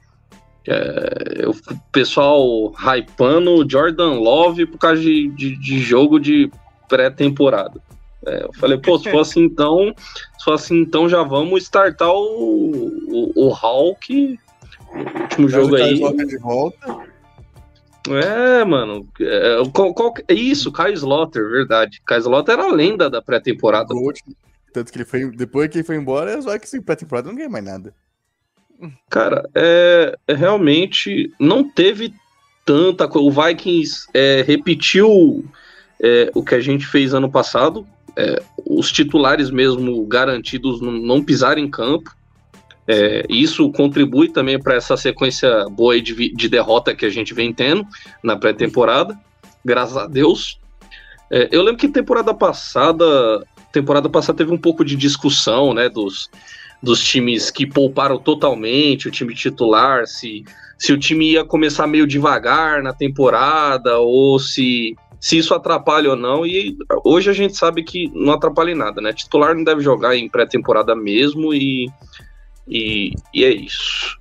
é, 0.67 1.45
o 1.47 1.55
pessoal 1.91 2.73
hypando 2.73 3.51
o 3.53 3.69
Jordan 3.69 4.15
Love 4.15 4.67
por 4.67 4.79
causa 4.79 5.01
de, 5.01 5.29
de, 5.29 5.57
de 5.57 5.79
jogo 5.81 6.19
de 6.19 6.51
pré-temporada. 6.89 7.81
É, 8.25 8.45
eu 8.45 8.53
falei, 8.55 8.79
pô, 8.79 8.99
se 8.99 9.11
for 9.11 9.21
assim 9.21 9.43
então, 9.43 9.93
se 10.39 10.45
for 10.45 10.55
assim 10.55 10.81
então 10.81 11.09
já 11.09 11.23
vamos 11.23 11.65
startar 11.65 12.13
o, 12.13 12.87
o, 13.09 13.33
o 13.35 13.49
Hulk, 13.49 14.39
o 14.95 14.99
último 14.99 15.49
Traz 15.49 15.51
jogo 15.51 15.75
o 15.75 15.77
aí. 15.77 16.27
De 16.27 16.39
volta. 16.39 17.13
É, 18.09 18.65
mano. 18.65 19.09
É, 19.21 19.57
qual, 19.73 19.95
qual, 19.95 20.15
é 20.29 20.35
isso, 20.35 20.71
Kai 20.71 20.93
Slotter, 20.93 21.49
verdade. 21.49 22.01
Kai 22.05 22.19
Slotter 22.19 22.55
era 22.55 22.65
a 22.65 22.73
lenda 22.73 23.09
da 23.09 23.23
pré-temporada. 23.23 23.95
Tanto 24.73 24.93
que 24.93 24.99
ele 24.99 25.05
foi. 25.05 25.31
Depois 25.31 25.69
que 25.69 25.79
ele 25.79 25.85
foi 25.85 25.97
embora, 25.97 26.41
só 26.43 26.57
que 26.59 26.81
pré-temporada 26.81 27.29
não 27.29 27.37
ganha 27.37 27.49
mais 27.49 27.65
nada. 27.65 27.95
Cara, 29.09 29.49
é, 29.55 30.17
é, 30.27 30.35
realmente 30.35 31.33
não 31.39 31.69
teve 31.69 32.13
tanta 32.65 33.07
coisa. 33.07 33.27
O 33.27 33.31
Vikings 33.31 34.09
é, 34.13 34.45
repetiu 34.47 35.45
é, 36.03 36.31
o 36.35 36.43
que 36.43 36.55
a 36.55 36.61
gente 36.61 36.87
fez 36.87 37.15
ano 37.15 37.31
passado. 37.31 37.87
É, 38.17 38.43
os 38.67 38.91
titulares 38.91 39.51
mesmo 39.51 40.05
garantidos 40.07 40.81
não, 40.81 40.93
não 40.93 41.25
pisarem 41.25 41.65
em 41.65 41.71
campo. 41.71 42.15
É, 42.87 43.25
isso 43.29 43.71
contribui 43.71 44.29
também 44.29 44.59
para 44.59 44.75
essa 44.75 44.97
sequência 44.97 45.67
boa 45.71 46.01
de, 46.01 46.35
de, 46.35 46.49
derrota 46.49 46.95
que 46.95 47.07
a 47.07 47.11
gente 47.11 47.33
vem 47.33 47.53
tendo 47.53 47.87
na 48.23 48.37
pré-temporada, 48.37 49.17
graças 49.65 49.97
a 49.97 50.07
Deus. 50.09 50.59
É, 51.31 51.49
eu 51.53 51.63
lembro 51.63 51.79
que 51.79 51.89
temporada 51.89 52.35
passada, 52.35 53.47
temporada 53.73 54.09
passada 54.11 54.39
teve 54.39 54.53
um 54.53 54.59
pouco 54.59 54.85
de 54.85 54.97
discussão, 54.97 55.73
né, 55.73 55.89
dos, 55.89 56.29
dos 56.83 57.03
times 57.03 57.51
que 57.51 57.67
pouparam 57.67 58.19
totalmente, 58.19 59.09
o 59.09 59.11
time 59.11 59.35
titular, 59.35 60.07
se, 60.07 60.45
se 60.77 60.93
o 60.93 60.99
time 60.99 61.33
ia 61.33 61.45
começar 61.45 61.87
meio 61.87 62.07
devagar 62.07 62.83
na 62.83 62.93
temporada 62.93 63.99
ou 63.99 64.39
se 64.39 64.97
se 65.21 65.39
isso 65.39 65.55
atrapalha 65.55 66.11
ou 66.11 66.17
não, 66.17 66.45
e 66.45 66.77
hoje 67.05 67.31
a 67.31 67.33
gente 67.33 67.57
sabe 67.57 67.85
que 67.85 68.11
não 68.13 68.33
atrapalha 68.33 68.73
em 68.73 68.75
nada, 68.75 69.01
né? 69.01 69.13
Titular 69.13 69.55
não 69.55 69.63
deve 69.63 69.81
jogar 69.81 70.17
em 70.17 70.29
pré-temporada 70.29 70.97
mesmo, 70.97 71.55
e 71.55 71.89
e, 72.67 73.13
e 73.33 73.45
é 73.45 73.51
isso. 73.51 74.19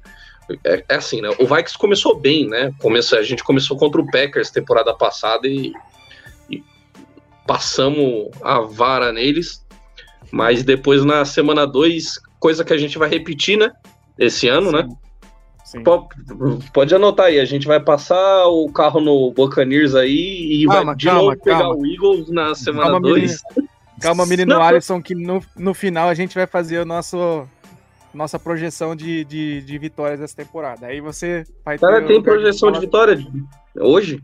É, 0.63 0.83
é, 0.89 0.95
assim, 0.95 1.21
né? 1.21 1.29
O 1.39 1.45
Vikings 1.45 1.77
começou 1.77 2.19
bem, 2.19 2.47
né? 2.47 2.73
Começa, 2.79 3.17
a 3.17 3.23
gente 3.23 3.43
começou 3.43 3.77
contra 3.77 4.01
o 4.01 4.05
Packers 4.11 4.49
temporada 4.49 4.93
passada 4.93 5.47
e, 5.47 5.73
e 6.49 6.63
passamos 7.47 8.29
a 8.41 8.59
vara 8.59 9.11
neles. 9.11 9.65
Mas 10.31 10.63
depois 10.63 11.03
na 11.03 11.25
semana 11.25 11.65
2, 11.65 12.19
coisa 12.41 12.65
que 12.65 12.73
a 12.73 12.77
gente 12.77 12.97
vai 12.97 13.07
repetir, 13.07 13.57
né? 13.57 13.71
Esse 14.19 14.49
ano, 14.49 14.71
Sim. 14.71 14.75
né? 14.75 14.89
Sim. 15.63 15.83
Pode, 16.73 16.93
anotar 16.93 17.27
aí, 17.27 17.39
a 17.39 17.45
gente 17.45 17.65
vai 17.65 17.79
passar 17.79 18.45
o 18.47 18.69
carro 18.73 18.99
no 18.99 19.31
Buccaneers 19.31 19.95
aí 19.95 20.63
e 20.63 20.65
calma, 20.65 20.85
vai 20.87 20.95
de 20.95 21.05
calma, 21.05 21.21
novo 21.21 21.37
pegar 21.37 21.59
calma. 21.59 21.75
o 21.75 21.85
Eagles 21.85 22.29
na 22.29 22.53
semana 22.53 22.99
2. 22.99 23.41
Calma, 24.01 24.25
menino 24.25 24.59
Alisson, 24.61 25.01
que 25.01 25.15
no, 25.15 25.41
no 25.55 25.73
final 25.73 26.09
a 26.09 26.13
gente 26.13 26.35
vai 26.35 26.45
fazer 26.45 26.79
o 26.79 26.85
nosso 26.85 27.47
nossa 28.13 28.37
projeção 28.37 28.93
de, 28.93 29.23
de, 29.23 29.61
de 29.61 29.77
vitórias 29.77 30.19
dessa 30.19 30.35
temporada. 30.35 30.87
Aí 30.87 30.99
você 30.99 31.45
vai 31.63 31.77
ter. 31.77 31.85
Cara, 31.85 32.05
tem 32.05 32.21
projeção 32.21 32.69
de, 32.69 32.79
de 32.79 32.85
vitória 32.85 33.25
hoje? 33.79 34.21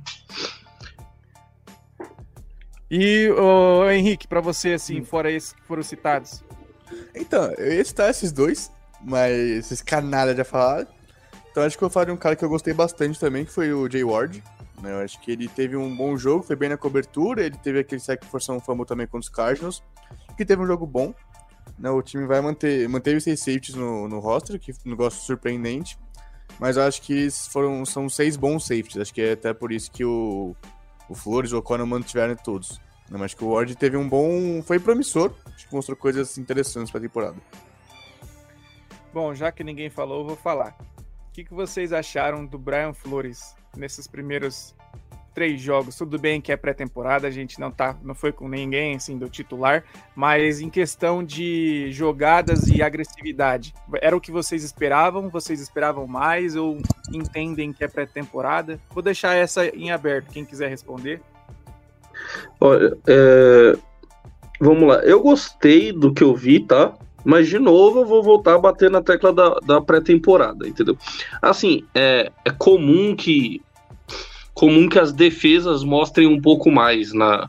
E, 2.91 3.29
o 3.29 3.89
Henrique, 3.89 4.27
para 4.27 4.41
você, 4.41 4.73
assim, 4.73 4.99
hum. 4.99 5.05
fora 5.05 5.31
esses 5.31 5.53
que 5.53 5.61
foram 5.63 5.83
citados? 5.83 6.43
Então, 7.15 7.51
eu 7.57 7.73
ia 7.73 7.85
citar 7.85 8.09
esses 8.09 8.31
dois, 8.31 8.71
mas 9.01 9.31
esses 9.33 9.81
canalha 9.81 10.35
já 10.35 10.43
falaram. 10.43 10.87
Então 11.51 11.63
acho 11.63 11.77
que 11.77 11.83
eu 11.83 11.89
falei 11.89 12.07
de 12.07 12.11
um 12.11 12.17
cara 12.17 12.35
que 12.35 12.45
eu 12.45 12.49
gostei 12.49 12.73
bastante 12.73 13.19
também, 13.19 13.43
que 13.43 13.51
foi 13.51 13.73
o 13.73 13.89
Jay 13.89 14.03
Ward. 14.03 14.43
Né? 14.81 14.91
Eu 14.91 14.99
acho 14.99 15.19
que 15.21 15.31
ele 15.31 15.47
teve 15.47 15.75
um 15.75 15.95
bom 15.95 16.15
jogo, 16.15 16.43
foi 16.43 16.55
bem 16.55 16.69
na 16.69 16.77
cobertura, 16.77 17.43
ele 17.43 17.57
teve 17.57 17.79
aquele 17.79 17.99
sec 17.99 18.23
forção 18.25 18.59
famo 18.59 18.85
também 18.85 19.07
contra 19.07 19.21
os 19.21 19.29
Cardinals, 19.29 19.81
que 20.37 20.45
teve 20.45 20.61
um 20.61 20.67
jogo 20.67 20.85
bom. 20.85 21.13
Né, 21.79 21.89
o 21.89 22.01
time 22.01 22.25
vai 22.25 22.41
manter, 22.41 22.87
manteve 22.87 23.19
seis 23.21 23.39
safeties 23.39 23.75
no, 23.75 24.07
no 24.07 24.19
roster, 24.19 24.59
que 24.59 24.71
um 24.71 24.89
negócio 24.89 25.19
surpreendente. 25.21 25.97
Mas 26.59 26.77
eu 26.77 26.83
acho 26.83 27.01
que 27.01 27.27
foram, 27.51 27.85
são 27.85 28.09
seis 28.09 28.35
bons 28.35 28.65
safeties. 28.65 28.97
Acho 28.97 29.13
que 29.13 29.21
é 29.21 29.31
até 29.33 29.53
por 29.53 29.71
isso 29.71 29.91
que 29.91 30.03
o, 30.03 30.55
o 31.09 31.15
Flores 31.15 31.51
e 31.51 31.55
o 31.55 31.59
O'Connor 31.59 31.85
mantiveram 31.85 32.35
todos. 32.35 32.79
Mas 33.09 33.21
acho 33.21 33.37
que 33.37 33.43
o 33.43 33.51
Ward 33.51 33.75
teve 33.75 33.97
um 33.97 34.07
bom. 34.07 34.61
Foi 34.63 34.79
promissor. 34.79 35.33
Acho 35.45 35.67
que 35.67 35.73
mostrou 35.73 35.95
coisas 35.95 36.37
interessantes 36.37 36.91
para 36.91 36.99
a 36.99 37.03
temporada. 37.03 37.37
Bom, 39.13 39.33
já 39.33 39.51
que 39.51 39.63
ninguém 39.63 39.89
falou, 39.89 40.21
eu 40.21 40.27
vou 40.27 40.35
falar. 40.35 40.77
O 41.29 41.31
que, 41.31 41.43
que 41.43 41.53
vocês 41.53 41.93
acharam 41.93 42.45
do 42.45 42.57
Brian 42.57 42.93
Flores 42.93 43.55
nesses 43.75 44.07
primeiros 44.07 44.75
três 45.37 45.61
jogos, 45.61 45.95
tudo 45.95 46.17
bem 46.17 46.41
que 46.41 46.51
é 46.51 46.57
pré-temporada, 46.57 47.27
a 47.27 47.29
gente 47.29 47.59
não 47.59 47.69
tá, 47.69 47.95
não 48.01 48.15
foi 48.15 48.31
com 48.31 48.49
ninguém 48.49 48.95
assim 48.95 49.19
do 49.19 49.29
titular, 49.29 49.83
mas 50.15 50.59
em 50.59 50.67
questão 50.67 51.23
de 51.23 51.91
jogadas 51.91 52.67
e 52.67 52.81
agressividade, 52.81 53.71
era 54.01 54.17
o 54.17 54.19
que 54.19 54.31
vocês 54.31 54.63
esperavam? 54.63 55.29
Vocês 55.29 55.61
esperavam 55.61 56.07
mais 56.07 56.55
ou 56.55 56.79
entendem 57.13 57.71
que 57.71 57.83
é 57.83 57.87
pré-temporada? 57.87 58.79
Vou 58.89 59.03
deixar 59.03 59.35
essa 59.35 59.67
em 59.67 59.91
aberto, 59.91 60.31
quem 60.31 60.43
quiser 60.43 60.69
responder. 60.69 61.21
Olha, 62.59 62.97
é... 63.07 63.77
vamos 64.59 64.87
lá, 64.87 64.95
eu 65.03 65.21
gostei 65.21 65.91
do 65.91 66.13
que 66.13 66.23
eu 66.23 66.35
vi, 66.35 66.59
tá? 66.59 66.93
Mas, 67.23 67.49
de 67.49 67.59
novo, 67.59 67.99
eu 67.99 68.05
vou 68.05 68.23
voltar 68.23 68.55
a 68.55 68.59
bater 68.59 68.89
na 68.89 69.01
tecla 69.01 69.33
da, 69.33 69.59
da 69.65 69.81
pré-temporada, 69.81 70.65
entendeu? 70.65 70.97
Assim, 71.41 71.83
é, 71.93 72.31
é 72.45 72.51
comum 72.51 73.15
que 73.15 73.61
comum 74.53 74.89
que 74.89 74.97
as 74.97 75.13
defesas 75.13 75.83
mostrem 75.83 76.25
um 76.25 76.41
pouco 76.41 76.71
mais 76.71 77.13
na, 77.13 77.47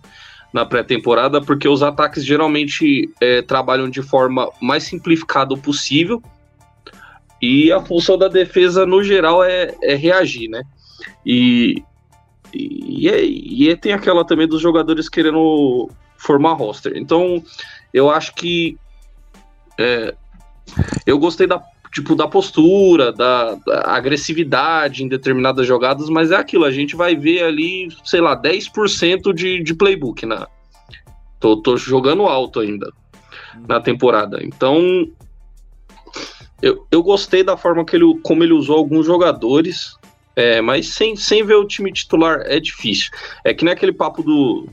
na 0.52 0.66
pré-temporada, 0.66 1.40
porque 1.40 1.66
os 1.66 1.82
ataques 1.82 2.24
geralmente 2.24 3.08
é, 3.20 3.40
trabalham 3.40 3.88
de 3.88 4.02
forma 4.02 4.50
mais 4.60 4.82
simplificada 4.82 5.56
possível. 5.56 6.22
E 7.40 7.70
a 7.70 7.80
função 7.80 8.18
da 8.18 8.28
defesa, 8.28 8.84
no 8.84 9.02
geral, 9.02 9.44
é, 9.44 9.74
é 9.80 9.94
reagir, 9.94 10.50
né? 10.50 10.62
E, 11.24 11.82
e, 12.52 13.08
e, 13.08 13.70
e, 13.70 13.76
tem 13.76 13.92
aquela 13.92 14.24
também 14.24 14.46
dos 14.46 14.60
jogadores 14.60 15.08
querendo 15.08 15.90
formar 16.16 16.54
roster. 16.54 16.92
Então, 16.96 17.42
eu 17.92 18.10
acho 18.10 18.34
que 18.34 18.76
é, 19.78 20.14
eu 21.06 21.18
gostei 21.18 21.46
da 21.46 21.62
tipo, 21.92 22.14
da 22.14 22.28
postura, 22.28 23.12
da, 23.12 23.54
da, 23.54 23.94
agressividade 23.94 25.02
em 25.02 25.08
determinadas 25.08 25.66
jogadas, 25.66 26.08
mas 26.08 26.30
é 26.30 26.36
aquilo, 26.36 26.64
a 26.64 26.70
gente 26.70 26.94
vai 26.94 27.16
ver 27.16 27.42
ali, 27.42 27.88
sei 28.04 28.20
lá, 28.20 28.40
10% 28.40 29.32
de, 29.32 29.62
de 29.62 29.74
playbook, 29.74 30.26
né? 30.26 30.46
Tô, 31.40 31.56
tô 31.56 31.76
jogando 31.76 32.24
alto 32.24 32.60
ainda 32.60 32.92
na 33.66 33.80
temporada. 33.80 34.38
Então, 34.42 35.08
eu, 36.60 36.86
eu 36.90 37.02
gostei 37.02 37.42
da 37.42 37.56
forma 37.56 37.84
que 37.84 37.96
ele, 37.96 38.20
como 38.22 38.42
ele 38.42 38.52
usou 38.52 38.76
alguns 38.76 39.06
jogadores, 39.06 39.96
é, 40.38 40.60
mas 40.60 40.90
sem, 40.90 41.16
sem 41.16 41.44
ver 41.44 41.56
o 41.56 41.66
time 41.66 41.92
titular 41.92 42.42
é 42.44 42.60
difícil. 42.60 43.10
É 43.42 43.52
que 43.52 43.64
nem 43.64 43.74
aquele 43.74 43.92
papo 43.92 44.22
do. 44.22 44.68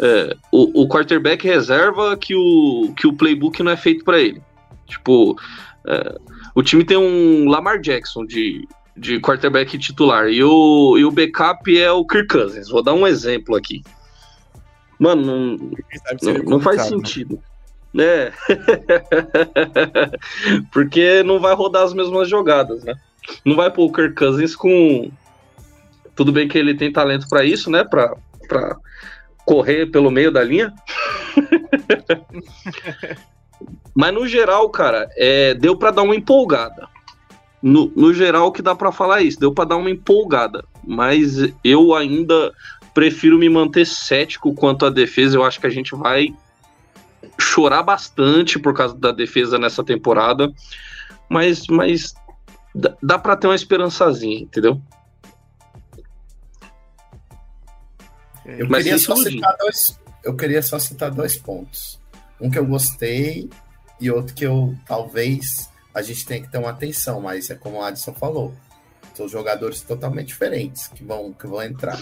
É, 0.00 0.36
o, 0.50 0.82
o 0.82 0.88
quarterback 0.88 1.46
reserva 1.46 2.16
que 2.16 2.34
o, 2.34 2.92
que 2.96 3.06
o 3.06 3.12
playbook 3.12 3.62
não 3.62 3.70
é 3.70 3.76
feito 3.76 4.04
para 4.04 4.18
ele. 4.18 4.42
Tipo, 4.88 5.38
é, 5.86 6.18
o 6.56 6.62
time 6.64 6.82
tem 6.82 6.96
um 6.96 7.48
Lamar 7.48 7.78
Jackson 7.78 8.26
de, 8.26 8.66
de 8.96 9.20
quarterback 9.20 9.78
titular 9.78 10.28
e 10.28 10.42
o, 10.42 10.98
e 10.98 11.04
o 11.04 11.12
backup 11.12 11.78
é 11.78 11.92
o 11.92 12.04
Kirk 12.04 12.26
Cousins. 12.26 12.68
Vou 12.68 12.82
dar 12.82 12.94
um 12.94 13.06
exemplo 13.06 13.54
aqui. 13.54 13.84
Mano, 14.98 15.24
não, 15.24 15.70
não, 16.20 16.42
não 16.42 16.60
faz 16.60 16.78
né? 16.78 16.82
sentido. 16.84 17.40
Né? 17.94 18.32
Porque 20.72 21.22
não 21.22 21.38
vai 21.38 21.54
rodar 21.54 21.84
as 21.84 21.94
mesmas 21.94 22.28
jogadas, 22.28 22.82
né? 22.82 22.94
Não 23.44 23.56
vai 23.56 23.70
pôr 23.70 23.86
o 23.86 23.92
Kirk 23.92 24.14
Cousins 24.14 24.54
com. 24.54 25.10
Tudo 26.14 26.32
bem 26.32 26.48
que 26.48 26.58
ele 26.58 26.74
tem 26.74 26.92
talento 26.92 27.28
para 27.28 27.44
isso, 27.44 27.70
né? 27.70 27.84
Pra, 27.84 28.14
pra 28.48 28.76
correr 29.44 29.86
pelo 29.86 30.10
meio 30.10 30.30
da 30.30 30.44
linha. 30.44 30.72
Mas 33.94 34.14
no 34.14 34.26
geral, 34.26 34.68
cara, 34.70 35.08
é, 35.16 35.54
deu 35.54 35.76
para 35.76 35.90
dar 35.90 36.02
uma 36.02 36.14
empolgada. 36.14 36.88
No, 37.62 37.92
no 37.94 38.14
geral, 38.14 38.50
que 38.52 38.62
dá 38.62 38.74
para 38.74 38.90
falar 38.90 39.20
é 39.20 39.24
isso, 39.24 39.38
deu 39.38 39.52
para 39.52 39.66
dar 39.66 39.76
uma 39.76 39.90
empolgada. 39.90 40.64
Mas 40.82 41.52
eu 41.62 41.94
ainda 41.94 42.52
prefiro 42.94 43.38
me 43.38 43.48
manter 43.48 43.86
cético 43.86 44.54
quanto 44.54 44.86
à 44.86 44.90
defesa. 44.90 45.36
Eu 45.36 45.44
acho 45.44 45.60
que 45.60 45.66
a 45.66 45.70
gente 45.70 45.94
vai 45.94 46.28
chorar 47.38 47.82
bastante 47.82 48.58
por 48.58 48.74
causa 48.74 48.94
da 48.94 49.12
defesa 49.12 49.58
nessa 49.58 49.84
temporada. 49.84 50.50
Mas, 51.28 51.66
mas 51.68 52.14
dá, 52.74 52.96
dá 53.02 53.18
para 53.18 53.36
ter 53.36 53.46
uma 53.46 53.54
esperançazinha, 53.54 54.40
entendeu? 54.40 54.80
Eu 58.44 58.68
queria, 58.68 58.98
só 58.98 59.14
citar 59.16 59.56
dois, 59.58 60.00
eu 60.24 60.36
queria 60.36 60.62
só 60.62 60.78
citar 60.78 61.10
dois 61.10 61.36
pontos. 61.36 62.00
Um 62.40 62.50
que 62.50 62.58
eu 62.58 62.66
gostei 62.66 63.48
e 64.00 64.10
outro 64.10 64.34
que 64.34 64.44
eu 64.44 64.74
talvez 64.86 65.70
a 65.94 66.02
gente 66.02 66.24
tenha 66.24 66.42
que 66.42 66.50
ter 66.50 66.58
uma 66.58 66.70
atenção, 66.70 67.20
mas 67.20 67.50
é 67.50 67.54
como 67.54 67.78
o 67.78 67.82
Adson 67.82 68.14
falou, 68.14 68.54
são 69.14 69.28
jogadores 69.28 69.82
totalmente 69.82 70.28
diferentes 70.28 70.88
que 70.88 71.04
vão, 71.04 71.32
que 71.32 71.46
vão 71.46 71.62
entrar. 71.62 72.00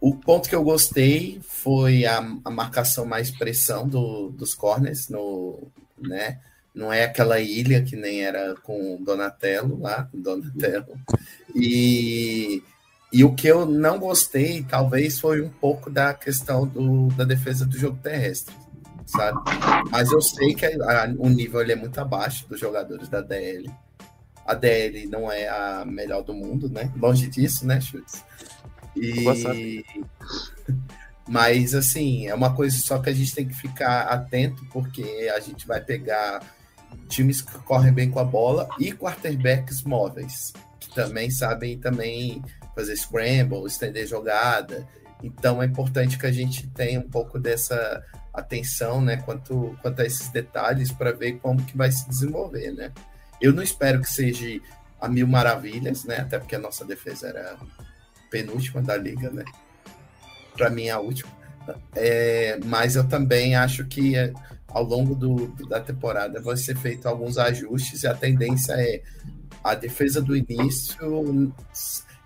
O 0.00 0.14
ponto 0.14 0.48
que 0.48 0.54
eu 0.54 0.62
gostei 0.62 1.40
foi 1.42 2.04
a, 2.04 2.18
a 2.44 2.50
marcação 2.50 3.04
mais 3.04 3.30
pressão 3.30 3.86
do, 3.86 4.30
dos 4.30 4.54
corners, 4.54 5.08
no, 5.08 5.70
né? 5.98 6.40
Não 6.78 6.92
é 6.92 7.02
aquela 7.02 7.40
ilha 7.40 7.82
que 7.82 7.96
nem 7.96 8.22
era 8.24 8.54
com 8.62 9.02
Donatello 9.02 9.80
lá, 9.80 10.08
Donatello. 10.14 10.96
E 11.52 12.62
E 13.12 13.24
o 13.24 13.34
que 13.34 13.48
eu 13.48 13.66
não 13.66 13.98
gostei, 13.98 14.62
talvez, 14.62 15.18
foi 15.18 15.42
um 15.42 15.48
pouco 15.48 15.90
da 15.90 16.14
questão 16.14 16.64
do, 16.64 17.08
da 17.16 17.24
defesa 17.24 17.66
do 17.66 17.76
jogo 17.76 17.98
terrestre, 18.00 18.54
sabe? 19.06 19.40
Mas 19.90 20.12
eu 20.12 20.20
sei 20.20 20.54
que 20.54 20.66
a, 20.66 21.04
a, 21.04 21.08
o 21.18 21.28
nível 21.28 21.60
ele 21.60 21.72
é 21.72 21.76
muito 21.76 21.98
abaixo 21.98 22.46
dos 22.46 22.60
jogadores 22.60 23.08
da 23.08 23.22
DL. 23.22 23.68
A 24.46 24.54
DL 24.54 25.04
não 25.08 25.32
é 25.32 25.48
a 25.48 25.84
melhor 25.84 26.22
do 26.22 26.32
mundo, 26.32 26.68
né? 26.68 26.92
Longe 26.96 27.26
disso, 27.26 27.66
né, 27.66 27.80
Chutes? 27.80 28.22
E... 28.94 29.84
Mas, 31.26 31.74
assim, 31.74 32.28
é 32.28 32.34
uma 32.34 32.54
coisa 32.54 32.78
só 32.78 33.00
que 33.00 33.10
a 33.10 33.12
gente 33.12 33.34
tem 33.34 33.46
que 33.48 33.54
ficar 33.54 34.02
atento, 34.02 34.64
porque 34.72 35.28
a 35.34 35.40
gente 35.40 35.66
vai 35.66 35.78
pegar 35.78 36.40
times 37.08 37.40
que 37.40 37.58
correm 37.60 37.92
bem 37.92 38.10
com 38.10 38.18
a 38.18 38.24
bola 38.24 38.68
e 38.78 38.92
quarterbacks 38.92 39.82
móveis, 39.82 40.52
que 40.78 40.94
também 40.94 41.30
sabem 41.30 41.78
também 41.78 42.42
fazer 42.74 42.96
scramble, 42.96 43.66
estender 43.66 44.06
jogada. 44.06 44.86
Então 45.22 45.62
é 45.62 45.66
importante 45.66 46.18
que 46.18 46.26
a 46.26 46.32
gente 46.32 46.66
tenha 46.68 47.00
um 47.00 47.08
pouco 47.08 47.38
dessa 47.38 48.04
atenção, 48.32 49.00
né, 49.00 49.16
quanto, 49.16 49.76
quanto 49.82 50.00
a 50.00 50.06
esses 50.06 50.28
detalhes 50.28 50.92
para 50.92 51.12
ver 51.12 51.38
como 51.40 51.62
que 51.64 51.76
vai 51.76 51.90
se 51.90 52.08
desenvolver, 52.08 52.72
né? 52.72 52.92
Eu 53.40 53.52
não 53.52 53.62
espero 53.62 54.00
que 54.00 54.10
seja 54.10 54.60
a 55.00 55.08
mil 55.08 55.26
maravilhas, 55.26 56.04
né? 56.04 56.18
Até 56.18 56.38
porque 56.38 56.56
a 56.56 56.58
nossa 56.58 56.84
defesa 56.84 57.28
era 57.28 57.56
penúltima 58.30 58.82
da 58.82 58.96
liga, 58.96 59.30
né? 59.30 59.44
Para 60.56 60.70
mim 60.70 60.88
a 60.88 60.98
última. 60.98 61.30
É, 61.94 62.58
mas 62.64 62.96
eu 62.96 63.06
também 63.06 63.54
acho 63.54 63.84
que 63.86 64.16
é, 64.16 64.32
ao 64.68 64.84
longo 64.84 65.14
do, 65.14 65.48
da 65.66 65.80
temporada 65.80 66.40
vai 66.40 66.56
ser 66.56 66.76
feito 66.76 67.08
alguns 67.08 67.38
ajustes 67.38 68.02
e 68.02 68.06
a 68.06 68.14
tendência 68.14 68.72
é 68.74 69.02
a 69.64 69.74
defesa 69.74 70.20
do 70.20 70.36
início 70.36 71.52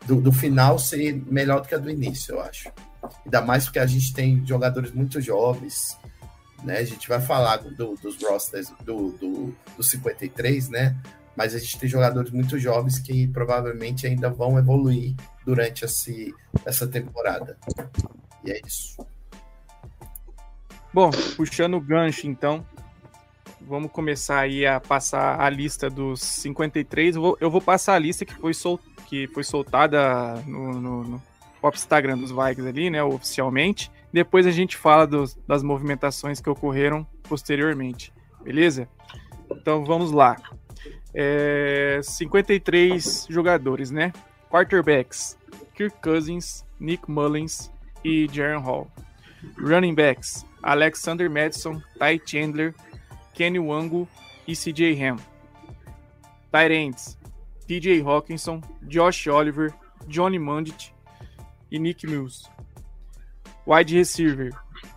do, 0.07 0.21
do, 0.21 0.33
final 0.33 0.79
ser 0.79 1.15
melhor 1.27 1.61
do 1.61 1.69
que 1.69 1.75
a 1.75 1.79
do 1.79 1.91
início, 1.91 2.35
eu 2.35 2.41
acho. 2.41 2.71
Ainda 3.25 3.41
mais 3.41 3.65
porque 3.65 3.79
a 3.79 3.87
gente 3.87 4.13
tem 4.13 4.45
jogadores 4.47 4.93
muito 4.93 5.21
jovens, 5.21 5.97
né? 6.63 6.79
A 6.79 6.85
gente 6.85 7.09
vai 7.09 7.21
falar 7.21 7.59
do, 7.59 7.95
dos 7.97 8.23
rosters 8.23 8.73
do, 8.85 9.13
do, 9.13 9.55
do 9.77 9.83
53, 9.83 10.69
né? 10.69 10.97
Mas 11.37 11.55
a 11.55 11.59
gente 11.59 11.79
tem 11.79 11.89
jogadores 11.89 12.31
muito 12.31 12.59
jovens 12.59 12.99
que 12.99 13.27
provavelmente 13.29 14.07
ainda 14.07 14.29
vão 14.29 14.59
evoluir 14.59 15.15
durante 15.47 15.85
esse, 15.85 16.35
essa 16.65 16.87
temporada. 16.87 17.57
E 18.45 18.51
é 18.51 18.61
isso. 18.67 18.97
Bom, 20.93 21.11
puxando 21.37 21.75
o 21.75 21.81
gancho, 21.81 22.27
então, 22.27 22.67
vamos 23.63 23.91
começar 23.91 24.41
aí 24.41 24.67
a 24.67 24.79
passar 24.79 25.41
a 25.41 25.49
lista 25.49 25.89
dos 25.89 26.21
53. 26.21 27.17
Eu 27.17 27.23
vou, 27.23 27.39
eu 27.41 27.51
vou 27.51 27.63
passar 27.63 27.95
a 27.95 27.99
lista 27.99 28.27
que 28.27 28.35
foi, 28.35 28.53
sol, 28.53 28.79
que 29.07 29.27
foi 29.29 29.43
soltada 29.43 30.35
no, 30.47 30.73
no, 30.81 31.05
no 31.05 31.23
Instagram 31.73 32.19
dos 32.19 32.31
Vikings 32.31 32.69
ali, 32.69 32.91
né, 32.91 33.03
oficialmente. 33.03 33.91
Depois 34.13 34.47
a 34.47 34.51
gente 34.51 34.77
fala 34.77 35.07
dos, 35.07 35.35
das 35.47 35.63
movimentações 35.63 36.41
que 36.41 36.51
ocorreram 36.51 37.07
posteriormente, 37.23 38.13
beleza? 38.43 38.87
Então 39.51 39.85
vamos 39.87 40.13
lá. 40.13 40.37
É, 41.15 42.01
53 42.03 43.27
jogadores, 43.31 43.91
né? 43.91 44.13
Quarterbacks: 44.51 45.39
Kirk 45.75 45.97
Cousins, 46.03 46.65
Nick 46.79 47.11
Mullins 47.11 47.71
e 48.05 48.29
Jaron 48.31 48.61
Hall. 48.61 48.91
Running 49.57 49.95
backs: 49.95 50.45
Alexander 50.65 51.29
Madison, 51.29 51.83
Ty 51.99 52.19
Chandler, 52.19 52.75
Kenny 53.35 53.59
Wango 53.59 54.09
e 54.47 54.53
CJ 54.53 54.97
Ham. 54.99 55.21
Tight 56.53 56.71
ends, 56.71 57.17
TJ 57.69 58.03
Hawkinson, 58.03 58.63
Josh 58.89 59.27
Oliver, 59.27 59.73
Johnny 60.09 60.39
Mundit 60.39 60.93
e 61.71 61.79
Nick 61.79 62.05
Mills. 62.05 62.49
Wide 63.65 63.93
receiver, 63.93 64.51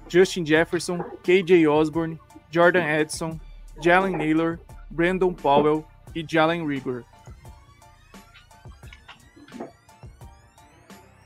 Justin 0.08 0.46
Jefferson, 0.46 1.04
KJ 1.24 1.67
Osborne, 1.72 2.20
Jordan 2.52 2.84
Edson, 2.84 3.39
Jalen 3.82 4.17
Naylor, 4.17 4.60
Brandon 4.91 5.34
Powell 5.34 5.86
e 6.13 6.24
Jalen 6.24 6.65
Rigor. 6.65 7.04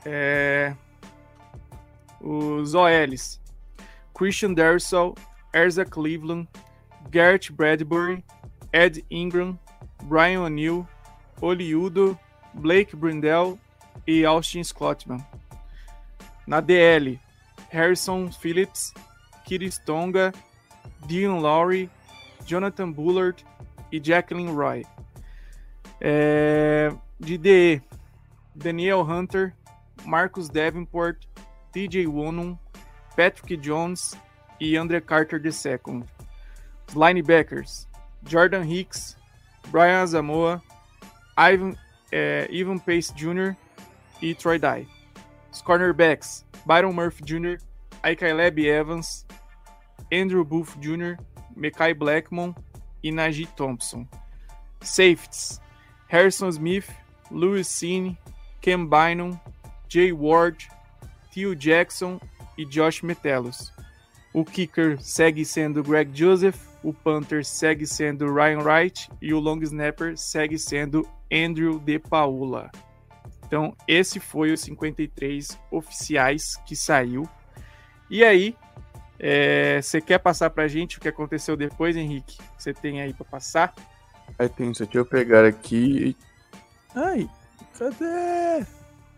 É... 0.04 0.74
Os 2.20 2.74
OLs, 2.74 3.40
Christian 4.12 4.54
Darsall, 4.54 5.16
Erza 5.54 5.84
Cleveland, 5.84 6.46
Garrett 7.10 7.50
Bradbury, 7.50 8.22
Ed 8.72 9.02
Ingram, 9.10 9.58
Brian 10.04 10.42
O'Neill, 10.42 10.86
Oliudo, 11.40 12.18
Blake 12.54 12.94
Brindell 12.94 13.58
e 14.06 14.24
Austin 14.24 14.62
Scottman. 14.62 15.24
Na 16.46 16.60
DL, 16.60 17.18
Harrison 17.70 18.30
Phillips, 18.30 18.92
Kitty 19.44 19.68
Stonga, 19.68 20.34
Dean 21.06 21.40
Lowry, 21.40 21.88
Jonathan 22.44 22.92
Bullard 22.92 23.44
e 23.90 23.98
Jacqueline 23.98 24.52
Roy. 24.52 24.84
É, 26.00 26.92
de 27.18 27.36
DE, 27.36 27.82
Daniel 28.54 29.02
Hunter, 29.02 29.54
Marcus 30.04 30.48
Davenport, 30.48 31.26
TJ 31.72 32.06
Wonum, 32.06 32.58
Patrick 33.16 33.60
Jones 33.60 34.16
e 34.60 34.76
Andre 34.76 35.00
Carter 35.00 35.38
II. 35.38 36.02
Linebackers: 36.94 37.86
Jordan 38.24 38.64
Hicks, 38.64 39.16
Brian 39.70 40.04
Azamoa, 40.04 40.60
Ivan, 41.36 41.76
é, 42.12 42.48
Ivan 42.52 42.78
Pace 42.78 43.12
Jr. 43.12 43.52
e 44.20 44.34
Troy 44.34 44.58
Dye. 44.58 44.86
Cornerbacks: 45.64 46.44
Byron 46.66 46.94
Murphy 46.94 47.22
Jr., 47.24 47.56
Aikaleb 48.02 48.58
Evans, 48.64 49.26
Andrew 50.10 50.44
Booth 50.44 50.76
Jr., 50.80 51.14
Mekai 51.56 51.94
Blackmon 51.94 52.56
e 53.02 53.10
Najee 53.10 53.48
Thompson. 53.56 54.08
Safeties: 54.82 55.60
Harrison 56.08 56.50
Smith, 56.52 56.90
Louis 57.30 57.68
Cine, 57.68 58.16
Cam 58.60 58.88
Bynum, 58.88 59.40
Jay 59.88 60.12
Ward, 60.12 60.56
Theo 61.32 61.54
Jackson 61.54 62.20
e 62.56 62.64
Josh 62.64 63.02
Metellus. 63.02 63.72
O 64.32 64.44
kicker 64.44 65.00
segue 65.00 65.44
sendo 65.44 65.82
Greg 65.82 66.10
Joseph, 66.14 66.58
o 66.82 66.92
punter 66.92 67.44
segue 67.44 67.86
sendo 67.86 68.32
Ryan 68.32 68.58
Wright 68.58 69.10
e 69.20 69.34
o 69.34 69.40
long 69.40 69.60
snapper 69.62 70.16
segue 70.16 70.58
sendo 70.58 71.06
Andrew 71.32 71.78
De 71.78 71.98
Paula. 71.98 72.70
Então, 73.44 73.76
esse 73.88 74.20
foi 74.20 74.52
os 74.52 74.60
53 74.60 75.58
oficiais 75.72 76.54
que 76.64 76.76
saiu. 76.76 77.28
E 78.08 78.24
aí, 78.24 78.56
você 79.82 79.98
é, 79.98 80.00
quer 80.00 80.18
passar 80.18 80.50
pra 80.50 80.68
gente 80.68 80.98
o 80.98 81.00
que 81.00 81.08
aconteceu 81.08 81.56
depois, 81.56 81.96
Henrique? 81.96 82.38
Você 82.56 82.72
tem 82.72 83.02
aí 83.02 83.12
para 83.12 83.26
passar? 83.26 83.74
Aí 84.38 84.48
tem, 84.48 84.72
só 84.72 84.84
deixa 84.84 84.98
eu 84.98 85.04
pegar 85.04 85.44
aqui. 85.44 86.16
Ai, 86.94 87.28
cadê? 87.76 88.64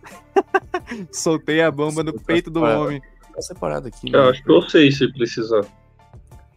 Soltei 1.12 1.62
a 1.62 1.70
bomba 1.70 2.02
no 2.02 2.12
peito 2.20 2.50
do 2.50 2.62
homem. 2.62 3.00
Tá 3.34 3.42
separado 3.42 3.88
aqui. 3.88 4.10
Né? 4.10 4.18
Eu 4.18 4.30
acho 4.30 4.42
que 4.42 4.50
eu 4.50 4.62
sei 4.62 4.90
se 4.90 5.10
precisar. 5.12 5.64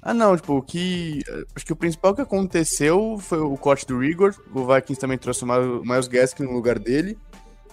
Ah, 0.01 0.13
não, 0.13 0.35
tipo, 0.35 0.57
o 0.57 0.61
que. 0.61 1.23
Acho 1.55 1.65
que 1.65 1.73
o 1.73 1.75
principal 1.75 2.13
que 2.13 2.21
aconteceu 2.21 3.17
foi 3.19 3.39
o 3.39 3.57
corte 3.57 3.87
do 3.87 3.97
Rigor. 3.97 4.35
O 4.53 4.65
Vikings 4.65 4.99
também 4.99 5.17
trouxe 5.17 5.43
o 5.43 5.81
Miles 5.83 6.07
Gaskin 6.07 6.43
no 6.43 6.51
lugar 6.51 6.77
dele. 6.77 7.17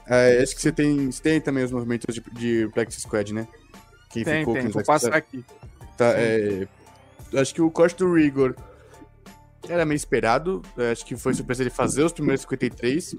É, 0.06 0.40
acho 0.42 0.54
que 0.54 0.62
você 0.62 0.72
tem, 0.72 1.10
você 1.10 1.22
tem 1.22 1.40
também 1.40 1.62
os 1.62 1.70
movimentos 1.70 2.14
de, 2.14 2.22
de 2.32 2.68
Practice 2.72 3.02
Squad, 3.02 3.34
né? 3.34 3.46
Quem 4.10 4.24
tem, 4.24 4.40
ficou 4.40 4.54
tem, 4.54 4.68
vou 4.68 4.84
passar 4.84 5.14
aqui. 5.14 5.44
Tá, 5.96 6.14
é, 6.16 6.66
acho 7.34 7.54
que 7.54 7.60
o 7.60 7.70
corte 7.70 7.96
do 7.96 8.14
Rigor 8.14 8.56
era 9.68 9.84
meio 9.84 9.96
esperado. 9.96 10.62
Acho 10.90 11.04
que 11.04 11.16
foi 11.16 11.34
surpresa 11.34 11.62
ele 11.62 11.70
fazer 11.70 12.02
os 12.02 12.12
primeiros 12.12 12.42
53. 12.42 13.16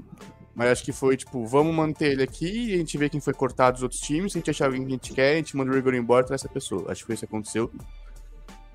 Mas 0.55 0.69
acho 0.69 0.83
que 0.83 0.91
foi, 0.91 1.17
tipo, 1.17 1.45
vamos 1.47 1.73
manter 1.73 2.11
ele 2.11 2.23
aqui 2.23 2.69
e 2.69 2.73
a 2.75 2.77
gente 2.77 2.97
vê 2.97 3.09
quem 3.09 3.19
foi 3.19 3.33
cortado 3.33 3.75
dos 3.75 3.83
outros 3.83 3.99
times. 4.01 4.31
Se 4.31 4.37
a 4.37 4.39
gente 4.39 4.51
achar 4.51 4.65
alguém 4.65 4.81
que 4.81 4.87
a 4.87 4.91
gente 4.91 5.13
quer, 5.13 5.33
a 5.33 5.35
gente 5.37 5.57
manda 5.57 5.71
o 5.71 5.73
Rigor 5.73 5.95
embora 5.95 6.27
e 6.29 6.33
essa 6.33 6.47
pessoa. 6.47 6.91
Acho 6.91 7.01
que 7.01 7.07
foi 7.07 7.15
isso 7.15 7.25
que 7.25 7.33
aconteceu. 7.33 7.71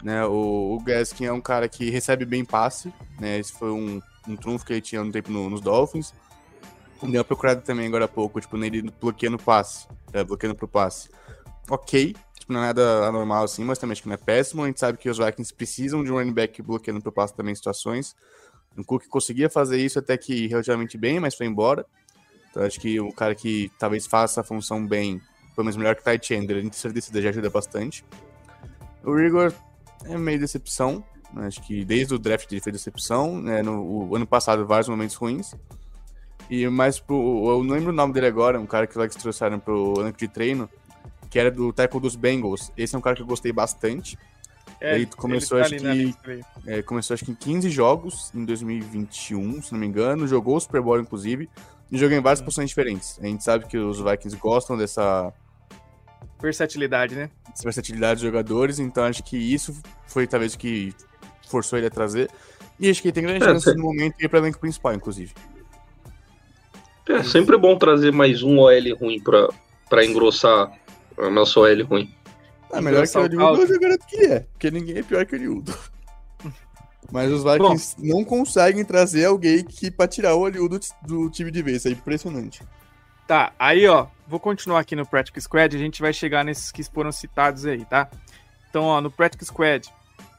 Né, 0.03 0.25
o, 0.25 0.77
o 0.77 0.81
Gaskin 0.81 1.25
é 1.27 1.33
um 1.33 1.41
cara 1.41 1.69
que 1.69 1.89
recebe 1.91 2.25
bem 2.25 2.45
passe. 2.45 2.93
Né, 3.21 3.39
esse 3.39 3.53
foi 3.53 3.71
um, 3.71 4.03
um 4.27 4.37
trunfo 4.37 4.67
que 4.67 4.73
ele 4.73 4.81
tinha 4.81 5.05
no 5.05 5.13
tempo 5.13 5.31
no, 5.31 5.49
nos 5.49 5.61
Dolphins. 5.61 6.13
Deu 7.01 7.19
uma 7.19 7.25
procurada 7.25 7.61
também 7.61 7.87
agora 7.87 8.07
há 8.07 8.09
pouco, 8.09 8.41
tipo, 8.41 8.57
nele 8.57 8.91
bloqueando 9.01 9.39
passe. 9.39 9.87
É, 10.13 10.25
bloqueando 10.25 10.57
pro 10.57 10.67
passe. 10.67 11.09
Ok, 11.71 12.17
tipo, 12.41 12.53
não 12.53 12.61
é 12.61 12.67
nada 12.67 13.07
anormal 13.07 13.45
assim, 13.45 13.63
mas 13.63 13.79
também 13.79 13.93
acho 13.93 14.03
que 14.03 14.09
não 14.09 14.15
é 14.15 14.19
péssimo. 14.19 14.65
A 14.65 14.67
gente 14.67 14.81
sabe 14.81 14.99
que 14.99 15.09
os 15.09 15.19
Vikings 15.19 15.55
precisam 15.55 16.03
de 16.03 16.11
um 16.11 16.17
running 16.17 16.33
back 16.33 16.61
bloqueando 16.61 17.01
pro 17.01 17.13
passe 17.13 17.35
também 17.35 17.53
em 17.53 17.55
situações. 17.55 18.17
O 18.79 18.85
Cook 18.85 19.07
conseguia 19.09 19.51
fazer 19.51 19.79
isso 19.79 19.99
até 19.99 20.17
que 20.17 20.47
relativamente 20.47 20.97
bem, 20.97 21.19
mas 21.19 21.35
foi 21.35 21.47
embora. 21.47 21.85
Então 22.51 22.63
acho 22.63 22.81
que 22.81 23.01
o 23.01 23.13
cara 23.13 23.35
que 23.35 23.71
talvez 23.79 24.07
faça 24.07 24.41
a 24.41 24.45
função 24.45 24.87
bem, 24.87 25.21
pelo 25.55 25.65
menos 25.65 25.77
melhor 25.77 25.97
que 25.97 26.05
Ty 26.05 26.19
Chandler, 26.23 26.65
em 26.65 26.69
terceira 26.69 26.95
descida 26.95 27.21
já 27.21 27.31
ajuda 27.31 27.51
bastante. 27.51 28.05
O 29.05 29.15
Rigor 29.15 29.53
é 30.05 30.17
meio 30.17 30.39
decepção. 30.39 31.05
Né? 31.33 31.47
Acho 31.47 31.61
que 31.63 31.85
desde 31.85 32.15
o 32.15 32.19
draft 32.19 32.51
ele 32.51 32.61
fez 32.61 32.73
decepção. 32.73 33.41
Né? 33.41 33.63
No 33.63 34.15
ano 34.15 34.27
passado, 34.27 34.67
vários 34.67 34.89
momentos 34.89 35.17
ruins. 35.17 35.55
E 36.49 36.67
mais 36.69 36.99
pro. 36.99 37.17
Eu 37.51 37.65
não 37.65 37.75
lembro 37.75 37.91
o 37.91 37.95
nome 37.95 38.15
dele 38.15 38.27
agora, 38.27 38.59
um 38.59 38.67
cara 38.67 38.87
que 38.87 38.97
lá 38.97 39.07
que 39.07 39.19
trouxeram 39.19 39.59
pro 39.59 40.01
ano 40.01 40.13
de 40.13 40.29
treino, 40.29 40.69
que 41.29 41.39
era 41.39 41.51
do 41.51 41.73
tackle 41.73 42.01
dos 42.01 42.17
Bengals. 42.17 42.73
Esse 42.77 42.95
é 42.95 42.99
um 42.99 43.03
cara 43.03 43.15
que 43.15 43.23
eu 43.23 43.27
gostei 43.27 43.53
bastante. 43.53 44.19
É, 44.81 44.95
ele 44.97 45.07
começou, 45.07 45.59
tá 45.59 45.65
acho 45.65 45.77
que. 45.77 46.15
É, 46.67 46.83
começou 46.83 47.15
acho 47.15 47.25
que 47.25 47.33
em 47.33 47.35
15 47.35 47.69
jogos 47.71 48.33
em 48.35 48.45
2021, 48.45 49.63
se 49.63 49.73
não 49.73 49.81
me 49.81 49.87
engano. 49.87 50.27
Jogou 50.27 50.57
o 50.57 50.61
Super 50.61 50.81
Bowl, 50.81 51.01
inclusive. 51.01 51.49
E 51.91 51.99
jogou 51.99 52.17
em 52.17 52.21
várias 52.21 52.41
posições 52.41 52.69
diferentes. 52.69 53.19
A 53.21 53.27
gente 53.27 53.43
sabe 53.43 53.67
que 53.67 53.79
os 53.79 53.99
Vikings 53.99 54.37
gostam 54.37 54.77
dessa, 54.77 55.33
Versatilidade, 56.41 57.17
né? 57.17 57.31
dessa 57.49 57.65
versatilidade 57.65 58.21
dos 58.21 58.23
jogadores, 58.23 58.79
então 58.79 59.05
acho 59.05 59.25
que 59.25 59.37
isso 59.37 59.77
foi 60.07 60.27
talvez 60.27 60.55
o 60.55 60.59
que 60.59 60.95
forçou 61.49 61.79
ele 61.79 61.89
a 61.89 61.91
trazer. 61.91 62.31
E 62.79 62.89
acho 62.89 63.03
que 63.03 63.09
ele 63.09 63.13
tem 63.13 63.25
grande 63.25 63.43
É, 63.43 63.49
chance 63.49 63.75
no 63.75 63.83
momento 63.83 64.17
de 64.17 64.25
ir 64.25 64.29
para 64.29 64.39
o 64.39 64.43
elenco 64.45 64.61
principal, 64.61 64.95
inclusive. 64.95 65.35
É 67.09 67.23
sempre 67.25 67.57
bom 67.57 67.77
trazer 67.77 68.13
mais 68.13 68.43
um 68.43 68.59
OL 68.59 68.97
ruim 69.01 69.21
pra, 69.21 69.49
pra 69.91 70.05
engrossar 70.05 70.71
a 71.17 71.31
nossa 71.31 71.59
OL 71.59 71.85
ruim. 71.85 72.15
Ah, 72.73 72.81
melhor 72.81 73.07
que 73.07 73.17
o 73.17 73.21
Engrossar 73.21 73.23
o 73.23 73.27
Eliudo, 73.27 73.57
caldo. 73.57 73.75
eu 73.75 73.81
garanto 73.81 74.07
que 74.07 74.17
é, 74.27 74.41
porque 74.41 74.71
ninguém 74.71 74.99
é 74.99 75.03
pior 75.03 75.25
que 75.25 75.35
o 75.35 75.37
Eliudo. 75.37 75.77
Mas 77.11 77.31
os 77.33 77.43
Vikings 77.43 77.97
não 77.99 78.23
conseguem 78.23 78.85
trazer 78.85 79.25
alguém 79.25 79.65
que 79.65 79.91
pra 79.91 80.07
tirar 80.07 80.35
o 80.35 80.47
Eliudo 80.47 80.79
do 81.03 81.31
time 81.31 81.51
de 81.51 81.63
vez, 81.63 81.87
é 81.87 81.91
impressionante. 81.91 82.63
Tá, 83.27 83.53
aí 83.59 83.87
ó, 83.87 84.07
vou 84.27 84.41
continuar 84.41 84.81
aqui 84.81 84.97
no 84.97 85.07
Practice 85.07 85.43
Squad, 85.43 85.75
a 85.75 85.79
gente 85.79 86.01
vai 86.01 86.13
chegar 86.13 86.45
nesses 86.45 86.71
que 86.71 86.83
foram 86.83 87.13
citados 87.13 87.65
aí, 87.67 87.85
tá? 87.85 88.09
Então, 88.69 88.85
ó, 88.85 89.01
no 89.01 89.11
Practice 89.11 89.47
Squad, 89.47 89.89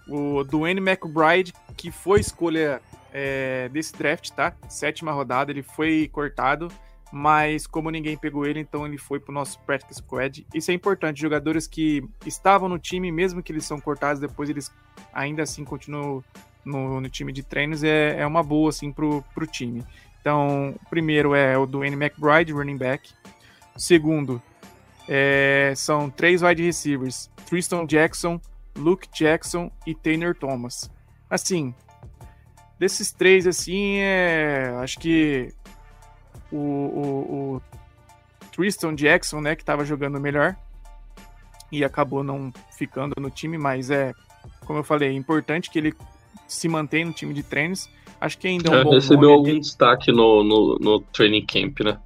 o 0.08 0.44
Dwayne 0.44 0.80
McBride, 0.80 1.54
que 1.76 1.92
foi 1.92 2.20
escolha 2.20 2.82
é, 3.14 3.70
desse 3.70 3.96
draft, 3.96 4.30
tá? 4.32 4.54
Sétima 4.68 5.12
rodada, 5.12 5.52
ele 5.52 5.64
foi 5.64 6.10
cortado, 6.12 6.68
mas 7.12 7.66
como 7.66 7.90
ninguém 7.90 8.18
pegou 8.18 8.46
ele, 8.46 8.60
então 8.60 8.86
ele 8.86 8.98
foi 8.98 9.20
pro 9.20 9.34
nosso 9.34 9.60
Practice 9.62 10.00
Squad. 10.00 10.46
Isso 10.54 10.72
é 10.72 10.74
importante, 10.74 11.20
jogadores 11.20 11.68
que 11.68 12.04
estavam 12.26 12.70
no 12.70 12.78
time, 12.78 13.12
mesmo 13.12 13.42
que 13.42 13.52
eles 13.52 13.66
são 13.66 13.80
cortados, 13.80 14.20
depois 14.20 14.50
eles 14.50 14.72
ainda 15.14 15.44
assim 15.44 15.64
continuam 15.64 16.24
no, 16.64 17.02
no 17.02 17.10
time 17.10 17.32
de 17.32 17.44
treinos, 17.44 17.84
é, 17.84 18.20
é 18.20 18.26
uma 18.26 18.44
boa, 18.44 18.70
assim, 18.70 18.92
pro, 18.92 19.24
pro 19.34 19.48
time. 19.48 19.84
Então, 20.22 20.76
o 20.82 20.90
primeiro 20.90 21.34
é 21.34 21.58
o 21.58 21.66
Dwayne 21.66 21.96
McBride, 21.96 22.52
running 22.52 22.78
back. 22.78 23.12
O 23.76 23.80
segundo 23.80 24.42
é, 25.08 25.74
são 25.76 26.10
três 26.10 26.42
wide 26.42 26.62
receivers: 26.62 27.32
Tristan 27.48 27.86
Jackson, 27.86 28.40
Luke 28.76 29.08
Jackson 29.14 29.72
e 29.88 29.96
Tanner 29.96 30.36
Thomas. 30.36 30.90
Assim, 31.30 31.74
desses 32.78 33.12
três, 33.12 33.48
assim, 33.48 33.98
é, 33.98 34.74
acho 34.80 35.00
que 35.00 35.54
o, 36.52 36.58
o, 36.58 37.56
o 37.56 37.62
Tristan 38.52 38.96
Jackson, 38.96 39.42
né, 39.42 39.56
que 39.56 39.62
estava 39.62 39.86
jogando 39.86 40.20
melhor 40.20 40.56
e 41.72 41.84
acabou 41.84 42.24
não 42.24 42.52
ficando 42.72 43.14
no 43.20 43.30
time, 43.30 43.58
mas 43.58 43.90
é, 43.92 44.14
como 44.66 44.80
eu 44.80 44.84
falei, 44.84 45.10
é 45.10 45.14
importante 45.14 45.70
que 45.70 45.80
ele 45.80 45.94
se 46.48 46.68
mantenha 46.68 47.06
no 47.06 47.14
time 47.14 47.34
de 47.34 47.44
treinos. 47.44 47.90
Acho 48.20 48.38
que 48.38 48.48
ainda 48.48 48.70
é 48.70 48.78
um 48.78 48.80
É, 48.80 48.84
bom 48.84 48.92
recebeu 48.92 49.32
algum 49.32 49.60
destaque 49.60 50.12
no, 50.12 50.44
no, 50.44 50.78
no 50.80 51.00
training 51.00 51.46
camp, 51.46 51.80
né? 51.82 52.00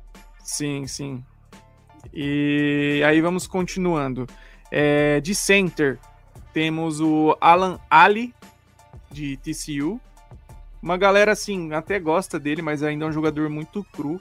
Sim, 0.44 0.86
sim. 0.86 1.24
E 2.14 3.02
aí 3.06 3.22
vamos 3.22 3.48
continuando. 3.48 4.28
É, 4.70 5.22
de 5.22 5.34
center, 5.34 5.98
temos 6.54 7.00
o 7.00 7.36
Alan 7.40 7.80
Ali, 7.90 8.34
de 9.12 9.38
TCU. 9.38 10.00
Uma 10.82 10.98
galera, 10.98 11.32
assim, 11.32 11.72
até 11.74 11.98
gosta 11.98 12.40
dele, 12.40 12.62
mas 12.62 12.84
ainda 12.84 13.06
é 13.06 13.08
um 13.08 13.12
jogador 13.12 13.50
muito 13.50 13.84
cru. 13.86 14.20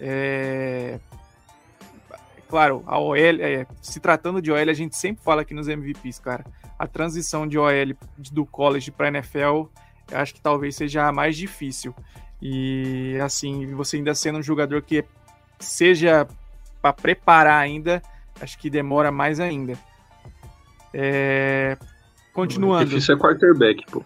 É... 0.00 0.98
Claro, 2.48 2.84
a 2.86 2.98
OL, 2.98 3.16
é, 3.16 3.66
se 3.82 3.98
tratando 3.98 4.40
de 4.40 4.52
OL, 4.52 4.58
a 4.58 4.74
gente 4.74 4.96
sempre 4.96 5.24
fala 5.24 5.42
aqui 5.42 5.54
nos 5.54 5.66
MVPs, 5.66 6.20
cara. 6.20 6.44
A 6.78 6.86
transição 6.86 7.48
de 7.48 7.58
OL 7.58 7.96
do 8.32 8.46
college 8.46 8.90
para 8.90 9.08
NFL, 9.08 9.66
eu 10.10 10.18
acho 10.18 10.34
que 10.34 10.40
talvez 10.40 10.76
seja 10.76 11.08
a 11.08 11.12
mais 11.12 11.36
difícil. 11.36 11.94
E 12.40 13.18
assim, 13.22 13.74
você 13.74 13.96
ainda 13.96 14.14
sendo 14.14 14.38
um 14.38 14.42
jogador 14.42 14.82
que 14.82 15.04
seja 15.58 16.28
para 16.80 16.92
preparar 16.92 17.60
ainda, 17.60 18.02
acho 18.40 18.58
que 18.58 18.68
demora 18.68 19.10
mais 19.10 19.40
ainda. 19.40 19.78
É, 20.92 21.76
Continuando. 22.32 22.84
difícil 22.84 23.14
é 23.14 23.18
quarterback, 23.18 23.84
pô. 23.90 24.04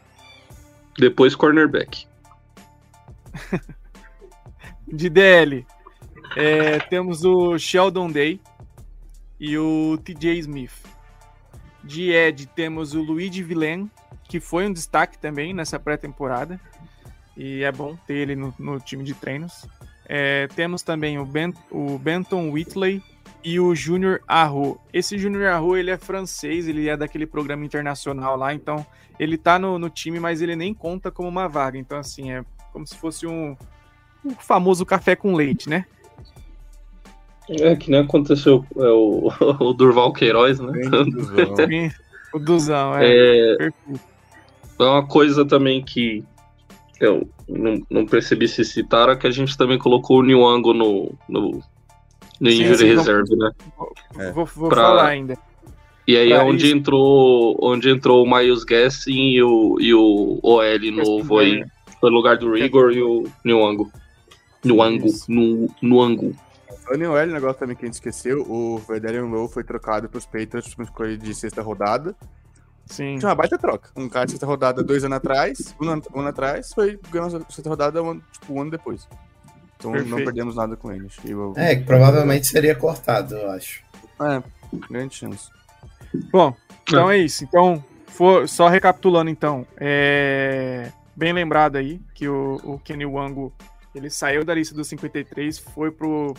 Depois 0.98 1.34
cornerback. 1.34 2.06
De 4.86 5.10
DL, 5.10 5.66
é, 6.36 6.78
temos 6.78 7.24
o 7.24 7.58
Sheldon 7.58 8.10
Day 8.10 8.40
e 9.38 9.56
o 9.56 9.98
TJ 10.04 10.38
Smith. 10.40 10.72
De 11.82 12.10
Ed, 12.10 12.46
temos 12.46 12.94
o 12.94 13.02
Luigi 13.02 13.42
Villain, 13.42 13.90
que 14.24 14.40
foi 14.40 14.66
um 14.66 14.72
destaque 14.72 15.18
também 15.18 15.54
nessa 15.54 15.78
pré-temporada. 15.78 16.60
E 17.36 17.62
é 17.62 17.70
bom 17.70 17.96
ter 18.06 18.14
ele 18.14 18.36
no, 18.36 18.52
no 18.58 18.80
time 18.80 19.04
de 19.04 19.14
treinos. 19.14 19.66
É, 20.06 20.48
temos 20.48 20.82
também 20.82 21.18
o, 21.18 21.24
ben, 21.24 21.54
o 21.70 21.98
Benton 21.98 22.50
Whitley 22.50 23.02
e 23.44 23.60
o 23.60 23.74
Junior 23.74 24.20
Arro. 24.26 24.80
Esse 24.92 25.16
Junior 25.16 25.52
Arro, 25.52 25.76
ele 25.76 25.90
é 25.90 25.96
francês, 25.96 26.66
ele 26.66 26.88
é 26.88 26.96
daquele 26.96 27.26
programa 27.26 27.64
internacional 27.64 28.36
lá, 28.36 28.52
então 28.52 28.84
ele 29.18 29.38
tá 29.38 29.58
no, 29.58 29.78
no 29.78 29.88
time, 29.88 30.18
mas 30.18 30.42
ele 30.42 30.56
nem 30.56 30.74
conta 30.74 31.10
como 31.10 31.28
uma 31.28 31.48
vaga. 31.48 31.78
Então, 31.78 31.98
assim, 31.98 32.32
é 32.32 32.44
como 32.72 32.86
se 32.86 32.96
fosse 32.96 33.26
um, 33.26 33.56
o 34.24 34.30
famoso 34.32 34.84
café 34.84 35.14
com 35.14 35.34
leite, 35.34 35.68
né? 35.68 35.86
É 37.50 37.74
que 37.76 37.90
nem 37.90 38.00
aconteceu 38.00 38.64
é, 38.76 38.88
o, 38.90 39.30
o 39.60 39.72
Durval 39.72 40.12
Queiroz, 40.12 40.60
né? 40.60 40.72
Bem, 41.66 41.90
o 42.34 42.38
Duzão, 42.38 42.96
é. 42.96 43.06
É, 43.08 43.68
é 44.78 44.84
uma 44.84 45.06
coisa 45.06 45.44
também 45.44 45.82
que 45.82 46.22
eu 47.00 47.28
não, 47.48 47.80
não 47.90 48.06
percebi 48.06 48.46
se 48.48 48.64
citaram, 48.64 49.12
é 49.12 49.16
que 49.16 49.26
a 49.26 49.30
gente 49.30 49.56
também 49.56 49.78
colocou 49.78 50.18
o 50.18 50.22
Niwango 50.22 50.74
no, 50.74 51.12
no, 51.28 51.62
no 52.40 52.50
Sim, 52.50 52.62
injury 52.62 52.76
sim, 52.76 52.84
reserve, 52.96 53.36
né? 53.36 53.50
É. 54.18 54.32
Vou, 54.32 54.44
vou 54.44 54.68
Pra- 54.68 54.82
falar 54.82 55.08
ainda. 55.08 55.38
E 56.06 56.16
aí 56.16 56.32
é 56.32 56.36
Pra 56.36 56.44
onde 56.44 56.66
isso. 56.66 56.76
entrou 56.76 57.56
onde 57.60 57.90
entrou 57.90 58.24
o 58.24 58.30
Miles 58.36 58.64
Gassin 58.64 59.30
e 59.30 59.42
o, 59.42 59.76
e 59.78 59.92
o 59.94 60.38
OL 60.42 60.90
novo 60.92 61.38
aí, 61.38 61.62
no 62.02 62.08
lugar 62.08 62.38
do 62.38 62.52
Rigor 62.52 62.92
e 62.92 63.02
o 63.02 63.26
Niwango. 63.44 63.90
Isso. 65.04 65.30
no, 65.30 65.68
Nuango. 65.82 66.34
Falando 66.88 67.02
em 67.02 67.06
OL, 67.06 67.26
negócio 67.26 67.58
também 67.58 67.76
que 67.76 67.84
a 67.84 67.86
gente 67.86 67.94
esqueceu, 67.96 68.40
o 68.50 68.78
Vederian 68.78 69.26
Lowe 69.26 69.46
foi 69.52 69.62
trocado 69.62 70.08
pros 70.08 70.24
Patriots 70.24 70.74
pra 70.74 70.82
uma 70.82 70.88
escolha 70.88 71.18
de 71.18 71.34
sexta 71.34 71.60
rodada. 71.60 72.16
Sim. 72.86 73.18
Tinha 73.18 73.28
uma 73.28 73.34
baita 73.34 73.58
troca. 73.58 73.90
Um 73.94 74.08
cara 74.08 74.24
de 74.24 74.32
sexta 74.32 74.46
rodada 74.46 74.82
dois 74.82 75.04
anos 75.04 75.18
atrás, 75.18 75.74
um 75.78 75.86
ano, 75.90 76.02
um 76.14 76.20
ano 76.20 76.28
atrás, 76.30 76.72
foi 76.72 76.98
ganhando 77.10 77.36
a 77.46 77.52
sexta 77.52 77.68
rodada 77.68 78.02
um 78.02 78.10
ano, 78.12 78.22
tipo, 78.32 78.54
um 78.54 78.62
ano 78.62 78.70
depois. 78.70 79.06
Então 79.76 79.90
não 79.92 79.98
Perfeito. 79.98 80.24
perdemos 80.24 80.56
nada 80.56 80.76
com 80.76 80.90
ele. 80.90 81.04
Acho 81.06 81.20
que 81.20 81.30
eu- 81.30 81.52
É, 81.56 81.76
que 81.76 81.84
provavelmente 81.84 82.46
seria 82.46 82.74
cortado, 82.74 83.36
eu 83.36 83.50
acho. 83.50 83.82
É, 84.20 84.42
grande 84.88 85.14
chance. 85.14 85.50
Bom, 86.32 86.56
então 86.82 87.10
é 87.10 87.18
isso. 87.18 87.44
Então, 87.44 87.84
for, 88.06 88.48
só 88.48 88.66
recapitulando, 88.66 89.28
então, 89.30 89.66
é 89.76 90.90
bem 91.14 91.34
lembrado 91.34 91.76
aí 91.76 92.00
que 92.14 92.26
o, 92.26 92.56
o 92.64 92.78
Kenny 92.78 93.04
Wango 93.04 93.52
ele 93.94 94.08
saiu 94.08 94.42
da 94.44 94.54
lista 94.54 94.74
dos 94.74 94.88
53, 94.88 95.58
foi 95.58 95.90
pro 95.90 96.32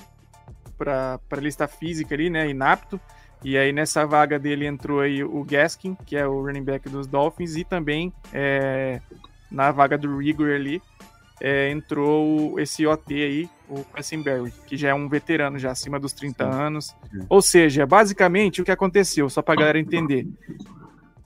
para 0.80 1.20
a 1.30 1.36
lista 1.36 1.68
física 1.68 2.16
ali, 2.16 2.30
né, 2.30 2.50
inapto. 2.50 3.00
E 3.44 3.58
aí 3.58 3.72
nessa 3.72 4.06
vaga 4.06 4.40
dele 4.40 4.66
entrou 4.66 5.02
aí 5.02 5.24
o 5.24 5.44
Gaskin, 5.44 5.96
que 6.06 6.16
é 6.16 6.26
o 6.26 6.42
running 6.42 6.64
back 6.64 6.90
dos 6.90 7.06
Dolphins, 7.06 7.56
e 7.56 7.64
também 7.64 8.12
é, 8.34 9.00
na 9.52 9.72
vaga 9.72 9.98
do 9.98 10.18
Rigor 10.18 10.52
ali 10.52 10.82
é, 11.42 11.70
entrou 11.72 12.60
esse 12.60 12.86
OT 12.86 13.14
aí, 13.14 13.50
o 13.70 13.84
Quessenberry, 13.84 14.52
que 14.68 14.76
já 14.76 14.90
é 14.90 14.94
um 14.94 15.08
veterano 15.08 15.58
já 15.58 15.72
acima 15.72 16.00
dos 16.00 16.14
30 16.14 16.44
Sim. 16.44 16.60
anos. 16.60 16.86
Sim. 17.12 17.26
Ou 17.30 17.42
seja, 17.42 17.86
basicamente 17.86 18.62
o 18.62 18.66
que 18.66 18.72
aconteceu, 18.72 19.30
só 19.30 19.42
para 19.42 19.60
galera 19.60 19.80
entender. 19.80 20.28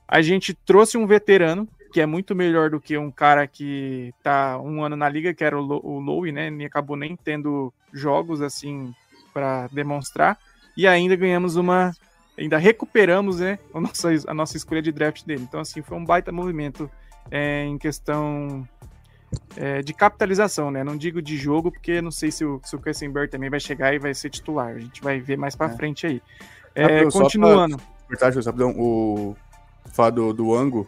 A 0.07 0.21
gente 0.21 0.53
trouxe 0.53 0.97
um 0.97 1.07
veterano 1.07 1.67
que 1.91 2.01
é 2.01 2.05
muito 2.05 2.35
melhor 2.35 2.69
do 2.69 2.79
que 2.79 2.97
um 2.97 3.11
cara 3.11 3.47
que 3.47 4.13
tá 4.23 4.59
um 4.59 4.83
ano 4.83 4.95
na 4.95 5.07
liga, 5.07 5.33
que 5.33 5.43
era 5.43 5.59
o, 5.59 5.63
o 5.63 5.99
Lowe, 5.99 6.31
né? 6.31 6.49
E 6.49 6.65
acabou 6.65 6.97
nem 6.97 7.15
tendo 7.15 7.71
jogos 7.91 8.41
assim 8.41 8.93
para 9.33 9.67
demonstrar. 9.67 10.37
E 10.77 10.87
ainda 10.87 11.15
ganhamos 11.15 11.55
uma. 11.55 11.93
Ainda 12.37 12.57
recuperamos 12.57 13.39
né, 13.39 13.59
a, 13.73 13.79
nossa, 13.79 14.09
a 14.27 14.33
nossa 14.33 14.57
escolha 14.57 14.81
de 14.81 14.91
draft 14.91 15.23
dele. 15.23 15.43
Então, 15.43 15.59
assim, 15.59 15.81
foi 15.83 15.95
um 15.97 16.03
baita 16.03 16.31
movimento 16.31 16.89
é, 17.29 17.63
em 17.65 17.77
questão 17.77 18.67
é, 19.55 19.81
de 19.83 19.93
capitalização, 19.93 20.71
né? 20.71 20.83
Não 20.83 20.97
digo 20.97 21.21
de 21.21 21.37
jogo, 21.37 21.71
porque 21.71 22.01
não 22.01 22.09
sei 22.09 22.31
se 22.31 22.43
o, 22.43 22.59
se 22.63 22.75
o 22.75 22.79
Kessenberg 22.79 23.29
também 23.29 23.51
vai 23.51 23.59
chegar 23.59 23.93
e 23.93 23.99
vai 23.99 24.15
ser 24.15 24.31
titular. 24.31 24.69
A 24.75 24.79
gente 24.79 25.01
vai 25.01 25.19
ver 25.19 25.37
mais 25.37 25.55
para 25.55 25.71
É. 25.71 25.75
frente 25.75 26.07
aí. 26.07 26.21
Ah, 26.75 26.81
É, 26.81 27.01
pra- 27.03 27.11
continuando. 27.11 27.79
Só 28.19 28.49
rapidão, 28.49 28.71
o 28.77 29.35
falar 29.91 30.09
do, 30.11 30.33
do 30.33 30.55
Ango, 30.55 30.87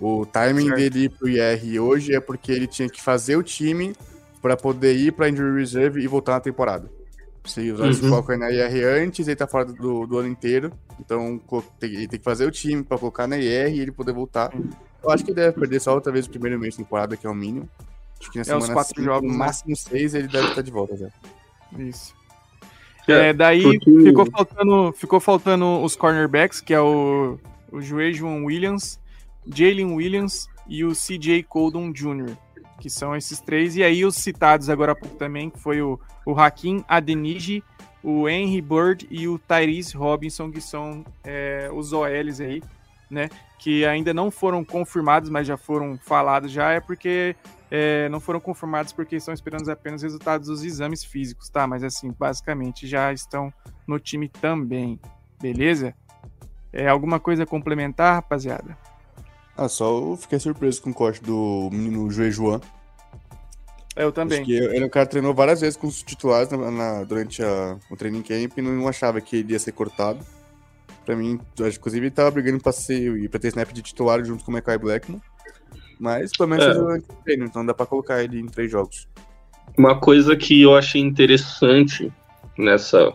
o 0.00 0.24
timing 0.26 0.66
Certo. 0.68 0.76
dele 0.76 1.04
ir 1.04 1.08
pro 1.10 1.28
IR 1.28 1.78
hoje 1.80 2.14
é 2.14 2.20
porque 2.20 2.52
ele 2.52 2.66
tinha 2.66 2.88
que 2.88 3.02
fazer 3.02 3.36
o 3.36 3.42
time 3.42 3.94
para 4.40 4.56
poder 4.56 4.94
ir 4.96 5.12
para 5.12 5.28
injury 5.28 5.58
reserve 5.58 6.00
e 6.02 6.06
voltar 6.06 6.32
na 6.32 6.40
temporada. 6.40 6.90
Se 7.46 7.70
usar 7.70 7.84
uhum. 7.84 7.90
esse 7.90 8.08
foco 8.08 8.36
na 8.36 8.50
IR 8.50 9.02
antes, 9.02 9.26
ele 9.26 9.36
tá 9.36 9.46
fora 9.46 9.64
do, 9.64 10.06
do 10.06 10.18
ano 10.18 10.28
inteiro. 10.28 10.72
Então 11.00 11.40
ele 11.82 12.08
tem 12.08 12.18
que 12.18 12.24
fazer 12.24 12.46
o 12.46 12.50
time 12.50 12.82
para 12.82 12.98
colocar 12.98 13.26
na 13.26 13.38
IR 13.38 13.74
e 13.74 13.80
ele 13.80 13.92
poder 13.92 14.12
voltar. 14.12 14.52
Eu 15.02 15.10
acho 15.10 15.24
que 15.24 15.30
ele 15.30 15.40
deve 15.40 15.58
perder 15.58 15.80
só 15.80 15.94
outra 15.94 16.12
vez 16.12 16.26
o 16.26 16.30
primeiro 16.30 16.58
mês 16.58 16.74
de 16.74 16.82
temporada, 16.82 17.16
que 17.16 17.26
é 17.26 17.30
o 17.30 17.34
mínimo. 17.34 17.68
Acho 18.20 18.30
que 18.30 18.38
na 18.38 18.42
é 18.42 18.44
semana 18.44 18.72
quatro 18.72 18.94
cinco, 18.94 19.02
jogos, 19.02 19.30
no 19.30 19.38
né? 19.38 19.38
máximo 19.38 19.76
seis, 19.76 20.14
ele 20.14 20.28
deve 20.28 20.48
estar 20.48 20.62
de 20.62 20.70
volta 20.70 20.96
já. 20.96 21.08
Isso. 21.78 22.14
É, 23.06 23.28
é 23.28 23.32
daí 23.32 23.62
porque... 23.62 24.02
ficou, 24.02 24.26
faltando, 24.26 24.92
ficou 24.92 25.20
faltando 25.20 25.82
os 25.82 25.94
cornerbacks, 25.94 26.60
que 26.60 26.74
é 26.74 26.80
o, 26.80 27.38
o 27.70 27.80
João 27.80 28.44
Williams, 28.44 28.98
Jalen 29.46 29.94
Williams 29.94 30.48
e 30.66 30.84
o 30.84 30.92
CJ 30.92 31.44
Coldon 31.44 31.92
Jr., 31.92 32.36
que 32.80 32.90
são 32.90 33.16
esses 33.16 33.40
três. 33.40 33.76
E 33.76 33.82
aí 33.82 34.04
os 34.04 34.16
citados 34.16 34.68
agora 34.68 34.92
há 34.92 34.96
pouco 34.96 35.16
também, 35.16 35.50
que 35.50 35.58
foi 35.58 35.80
o, 35.80 35.98
o 36.24 36.38
Hakim 36.38 36.84
Adeniji, 36.88 37.62
o 38.02 38.28
Henry 38.28 38.60
Bird 38.60 39.06
e 39.10 39.26
o 39.26 39.38
Tyrese 39.38 39.96
Robinson, 39.96 40.50
que 40.50 40.60
são 40.60 41.04
é, 41.24 41.68
os 41.72 41.92
OLs 41.92 42.40
aí, 42.40 42.62
né? 43.10 43.28
Que 43.58 43.84
ainda 43.84 44.14
não 44.14 44.30
foram 44.30 44.64
confirmados, 44.64 45.28
mas 45.28 45.46
já 45.46 45.56
foram 45.56 45.98
falados 45.98 46.52
já, 46.52 46.72
é 46.72 46.80
porque 46.80 47.34
é, 47.70 48.08
não 48.08 48.20
foram 48.20 48.38
confirmados 48.38 48.92
porque 48.92 49.16
estão 49.16 49.34
esperando 49.34 49.68
apenas 49.68 50.02
resultados 50.02 50.48
dos 50.48 50.62
exames 50.62 51.04
físicos, 51.04 51.48
tá? 51.48 51.66
Mas 51.66 51.82
assim, 51.82 52.14
basicamente 52.16 52.86
já 52.86 53.12
estão 53.12 53.52
no 53.86 53.98
time 53.98 54.28
também, 54.28 55.00
beleza? 55.40 55.94
É 56.72 56.88
alguma 56.88 57.18
coisa 57.18 57.46
complementar, 57.46 58.16
rapaziada? 58.16 58.76
Ah, 59.56 59.68
só 59.68 59.86
eu 59.86 60.16
fiquei 60.16 60.38
surpreso 60.38 60.82
com 60.82 60.90
o 60.90 60.94
corte 60.94 61.22
do 61.22 61.70
menino 61.72 62.10
Joe 62.10 62.30
Joan. 62.30 62.60
Eu 63.96 64.12
também. 64.12 64.40
Acho 64.40 64.46
que 64.46 64.52
ele, 64.52 64.84
o 64.84 64.90
cara 64.90 65.06
treinou 65.06 65.32
várias 65.32 65.62
vezes 65.62 65.76
com 65.76 65.86
os 65.86 66.02
titulares 66.02 66.50
na, 66.50 66.70
na, 66.70 67.04
durante 67.04 67.42
a, 67.42 67.78
o 67.90 67.96
training 67.96 68.22
camp 68.22 68.58
e 68.58 68.62
não 68.62 68.86
achava 68.86 69.20
que 69.20 69.36
ele 69.36 69.52
ia 69.52 69.58
ser 69.58 69.72
cortado. 69.72 70.24
Pra 71.06 71.16
mim, 71.16 71.40
inclusive, 71.58 72.06
ele 72.06 72.10
tava 72.10 72.30
brigando 72.30 72.60
pra, 72.60 72.72
ser, 72.72 73.30
pra 73.30 73.40
ter 73.40 73.48
snap 73.48 73.72
de 73.72 73.80
titular 73.80 74.22
junto 74.24 74.44
com 74.44 74.50
o 74.50 74.54
Mekai 74.54 74.76
Blackman. 74.76 75.22
Mas 75.98 76.32
pelo 76.36 76.50
menos 76.50 76.64
é. 76.66 77.02
treino, 77.24 77.46
então 77.46 77.64
dá 77.64 77.72
pra 77.72 77.86
colocar 77.86 78.22
ele 78.22 78.40
em 78.40 78.46
três 78.46 78.70
jogos. 78.70 79.08
Uma 79.78 79.98
coisa 79.98 80.36
que 80.36 80.60
eu 80.60 80.76
achei 80.76 81.00
interessante 81.00 82.12
nessa 82.58 83.14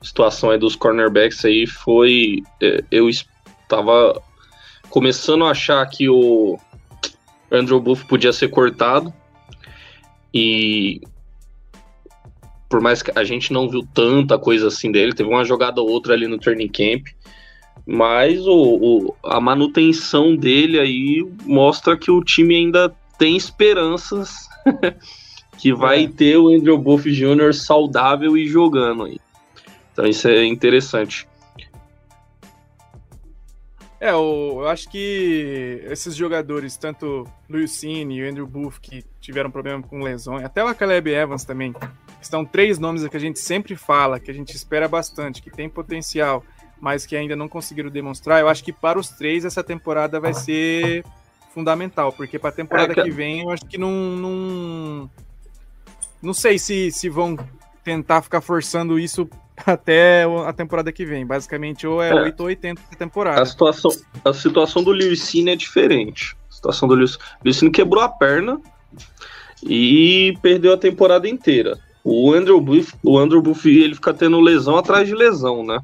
situação 0.00 0.50
aí 0.50 0.58
dos 0.58 0.76
cornerbacks 0.76 1.44
aí 1.44 1.66
foi 1.66 2.42
é, 2.62 2.84
eu 2.90 3.08
estava 3.08 4.22
começando 4.98 5.44
a 5.44 5.52
achar 5.52 5.86
que 5.86 6.08
o 6.08 6.58
Andrew 7.52 7.80
Buff 7.80 8.04
podia 8.06 8.32
ser 8.32 8.48
cortado 8.48 9.14
e 10.34 11.00
por 12.68 12.80
mais 12.80 13.00
que 13.00 13.16
a 13.16 13.22
gente 13.22 13.52
não 13.52 13.68
viu 13.68 13.86
tanta 13.94 14.36
coisa 14.36 14.66
assim 14.66 14.90
dele, 14.90 15.14
teve 15.14 15.28
uma 15.28 15.44
jogada 15.44 15.80
ou 15.80 15.88
outra 15.88 16.14
ali 16.14 16.26
no 16.26 16.36
training 16.36 16.66
camp, 16.66 17.06
mas 17.86 18.44
o, 18.44 18.56
o, 18.56 19.14
a 19.22 19.40
manutenção 19.40 20.34
dele 20.34 20.80
aí 20.80 21.24
mostra 21.44 21.96
que 21.96 22.10
o 22.10 22.20
time 22.20 22.56
ainda 22.56 22.92
tem 23.16 23.36
esperanças 23.36 24.48
que 25.58 25.72
vai 25.72 26.06
é. 26.06 26.08
ter 26.08 26.38
o 26.38 26.48
Andrew 26.48 26.76
Buff 26.76 27.08
Jr. 27.08 27.54
saudável 27.54 28.36
e 28.36 28.48
jogando 28.48 29.04
aí. 29.04 29.20
Então 29.92 30.04
isso 30.08 30.26
é 30.26 30.44
interessante. 30.44 31.27
É, 34.00 34.10
eu, 34.10 34.58
eu 34.60 34.68
acho 34.68 34.88
que 34.88 35.82
esses 35.84 36.14
jogadores, 36.14 36.76
tanto 36.76 37.26
Luiz 37.48 37.72
Cine 37.72 38.16
e 38.16 38.22
o 38.22 38.30
Andrew 38.30 38.46
Buff, 38.46 38.80
que 38.80 39.04
tiveram 39.20 39.50
problema 39.50 39.82
com 39.82 40.02
lesões, 40.02 40.44
até 40.44 40.62
o 40.62 40.72
Caleb 40.74 41.10
Evans 41.10 41.44
também, 41.44 41.74
estão 42.20 42.44
três 42.44 42.78
nomes 42.78 43.06
que 43.06 43.16
a 43.16 43.20
gente 43.20 43.40
sempre 43.40 43.74
fala, 43.74 44.20
que 44.20 44.30
a 44.30 44.34
gente 44.34 44.54
espera 44.54 44.86
bastante, 44.86 45.42
que 45.42 45.50
tem 45.50 45.68
potencial, 45.68 46.44
mas 46.80 47.04
que 47.04 47.16
ainda 47.16 47.34
não 47.34 47.48
conseguiram 47.48 47.90
demonstrar. 47.90 48.40
Eu 48.40 48.48
acho 48.48 48.62
que 48.62 48.72
para 48.72 48.98
os 48.98 49.08
três 49.08 49.44
essa 49.44 49.64
temporada 49.64 50.20
vai 50.20 50.32
ser 50.32 51.04
fundamental, 51.52 52.12
porque 52.12 52.38
para 52.38 52.50
a 52.50 52.52
temporada 52.52 52.92
é 52.92 52.94
que... 52.94 53.02
que 53.02 53.10
vem 53.10 53.42
eu 53.42 53.50
acho 53.50 53.66
que 53.66 53.78
não, 53.78 53.90
não. 53.90 55.10
Não 56.22 56.32
sei 56.32 56.58
se, 56.58 56.92
se 56.92 57.08
vão 57.08 57.36
tentar 57.82 58.22
ficar 58.22 58.40
forçando 58.40 58.98
isso 58.98 59.28
até 59.66 60.24
a 60.46 60.52
temporada 60.52 60.92
que 60.92 61.04
vem. 61.04 61.26
Basicamente, 61.26 61.86
ou 61.86 62.02
é, 62.02 62.10
é 62.10 62.14
8 62.14 62.40
ou 62.40 62.46
80 62.46 62.82
a 62.92 62.96
temporada. 62.96 63.42
A 63.42 63.46
situação, 63.46 63.90
a 64.24 64.32
situação 64.32 64.82
do 64.82 64.92
Lewicine 64.92 65.50
é 65.50 65.56
diferente. 65.56 66.36
A 66.50 66.52
situação 66.52 66.88
do 66.88 66.94
Lewicine 66.94 67.70
quebrou 67.70 68.02
a 68.02 68.08
perna 68.08 68.60
e 69.62 70.36
perdeu 70.42 70.72
a 70.72 70.78
temporada 70.78 71.28
inteira. 71.28 71.78
O 72.04 72.32
Andrew 72.32 72.60
Buff, 72.60 72.94
o 73.02 73.18
Andrew 73.18 73.42
Buff 73.42 73.68
ele 73.68 73.94
fica 73.94 74.14
tendo 74.14 74.40
lesão 74.40 74.76
atrás 74.76 75.06
de 75.06 75.14
lesão, 75.14 75.64
né? 75.64 75.80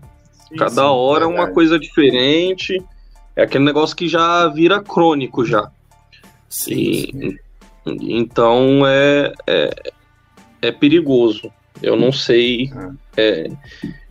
Cada 0.57 0.83
sim, 0.83 0.89
hora 0.89 1.25
é 1.25 1.27
uma 1.27 1.51
coisa 1.51 1.79
diferente. 1.79 2.83
É 3.37 3.43
aquele 3.43 3.65
negócio 3.65 3.97
que 3.97 4.09
já 4.09 4.47
vira 4.49 4.81
crônico 4.81 5.45
já. 5.45 5.71
Sim, 6.49 6.73
e, 6.73 7.13
sim. 7.13 7.39
Então 7.85 8.87
é, 8.87 9.33
é, 9.47 9.93
é 10.63 10.73
perigoso. 10.73 11.53
Eu 11.83 11.97
não 11.97 12.13
sei. 12.13 12.71
É, 13.17 13.51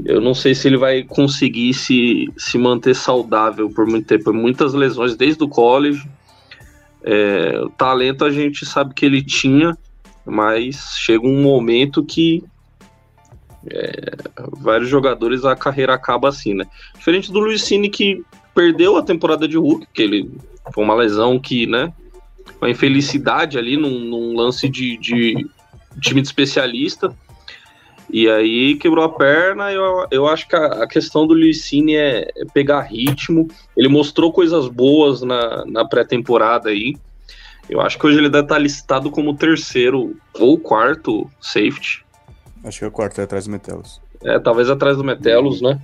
eu 0.05 0.21
não 0.21 0.33
sei 0.33 0.55
se 0.55 0.67
ele 0.67 0.77
vai 0.77 1.03
conseguir 1.03 1.73
se, 1.73 2.31
se 2.37 2.57
manter 2.57 2.95
saudável 2.95 3.69
por 3.69 3.85
muito 3.85 4.07
tempo. 4.07 4.33
Muitas 4.33 4.73
lesões 4.73 5.15
desde 5.15 5.43
o 5.43 5.47
college. 5.47 6.07
É, 7.03 7.59
o 7.61 7.69
talento 7.69 8.23
a 8.23 8.31
gente 8.31 8.65
sabe 8.65 8.93
que 8.93 9.05
ele 9.05 9.21
tinha, 9.21 9.77
mas 10.25 10.95
chega 10.97 11.27
um 11.27 11.41
momento 11.41 12.03
que 12.03 12.43
é, 13.69 14.15
vários 14.51 14.89
jogadores 14.89 15.45
a 15.45 15.55
carreira 15.55 15.93
acaba 15.93 16.29
assim, 16.29 16.53
né? 16.53 16.65
Diferente 16.97 17.31
do 17.31 17.39
Luiz 17.39 17.63
Cine 17.63 17.89
que 17.89 18.23
perdeu 18.53 18.97
a 18.97 19.03
temporada 19.03 19.47
de 19.47 19.57
Hulk, 19.57 19.87
que 19.93 20.01
ele 20.01 20.31
foi 20.73 20.83
uma 20.83 20.95
lesão 20.95 21.39
que, 21.39 21.65
né? 21.65 21.93
Uma 22.61 22.69
infelicidade 22.69 23.57
ali 23.57 23.75
num, 23.75 23.99
num 23.99 24.35
lance 24.35 24.69
de, 24.69 24.97
de 24.97 25.45
time 25.99 26.21
de 26.21 26.27
especialista. 26.27 27.15
E 28.13 28.29
aí 28.29 28.75
quebrou 28.75 29.03
a 29.03 29.09
perna. 29.09 29.71
Eu, 29.71 30.05
eu 30.11 30.27
acho 30.27 30.47
que 30.47 30.55
a, 30.55 30.83
a 30.83 30.87
questão 30.87 31.25
do 31.25 31.33
Licine 31.33 31.95
é, 31.95 32.31
é 32.37 32.45
pegar 32.53 32.81
ritmo. 32.81 33.47
Ele 33.75 33.87
mostrou 33.87 34.31
coisas 34.31 34.67
boas 34.67 35.23
na, 35.23 35.65
na 35.65 35.83
pré-temporada 35.83 36.69
aí. 36.69 36.95
Eu 37.67 37.81
acho 37.81 37.97
que 37.97 38.05
hoje 38.05 38.19
ele 38.19 38.29
deve 38.29 38.43
estar 38.43 38.59
listado 38.59 39.09
como 39.09 39.35
terceiro 39.35 40.15
ou 40.35 40.59
quarto 40.59 41.27
safety. 41.41 42.05
Acho 42.63 42.79
que 42.79 42.85
é 42.85 42.87
o 42.87 42.91
quarto, 42.91 43.19
é 43.19 43.23
atrás 43.23 43.45
do 43.45 43.51
Metelos. 43.51 43.99
É, 44.23 44.37
talvez 44.37 44.69
atrás 44.69 44.95
do 44.95 45.03
Metelos, 45.03 45.59
né? 45.59 45.81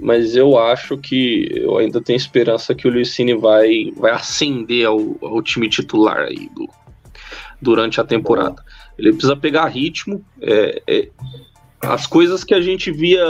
Mas 0.00 0.34
eu 0.34 0.58
acho 0.58 0.96
que 0.96 1.50
eu 1.54 1.76
ainda 1.76 2.00
tenho 2.00 2.16
esperança 2.16 2.74
que 2.74 2.88
o 2.88 2.90
Licine 2.90 3.34
vai, 3.34 3.92
vai 3.94 4.12
ascender 4.12 4.86
ao, 4.86 5.18
ao 5.20 5.42
time 5.42 5.68
titular 5.68 6.20
aí 6.20 6.48
do, 6.54 6.66
durante 7.60 8.00
a 8.00 8.04
temporada. 8.04 8.62
Ele 8.98 9.12
precisa 9.12 9.36
pegar 9.36 9.66
ritmo. 9.66 10.24
É, 10.40 10.82
é, 10.86 11.08
as 11.80 12.06
coisas 12.06 12.44
que 12.44 12.54
a 12.54 12.60
gente 12.60 12.90
via 12.90 13.24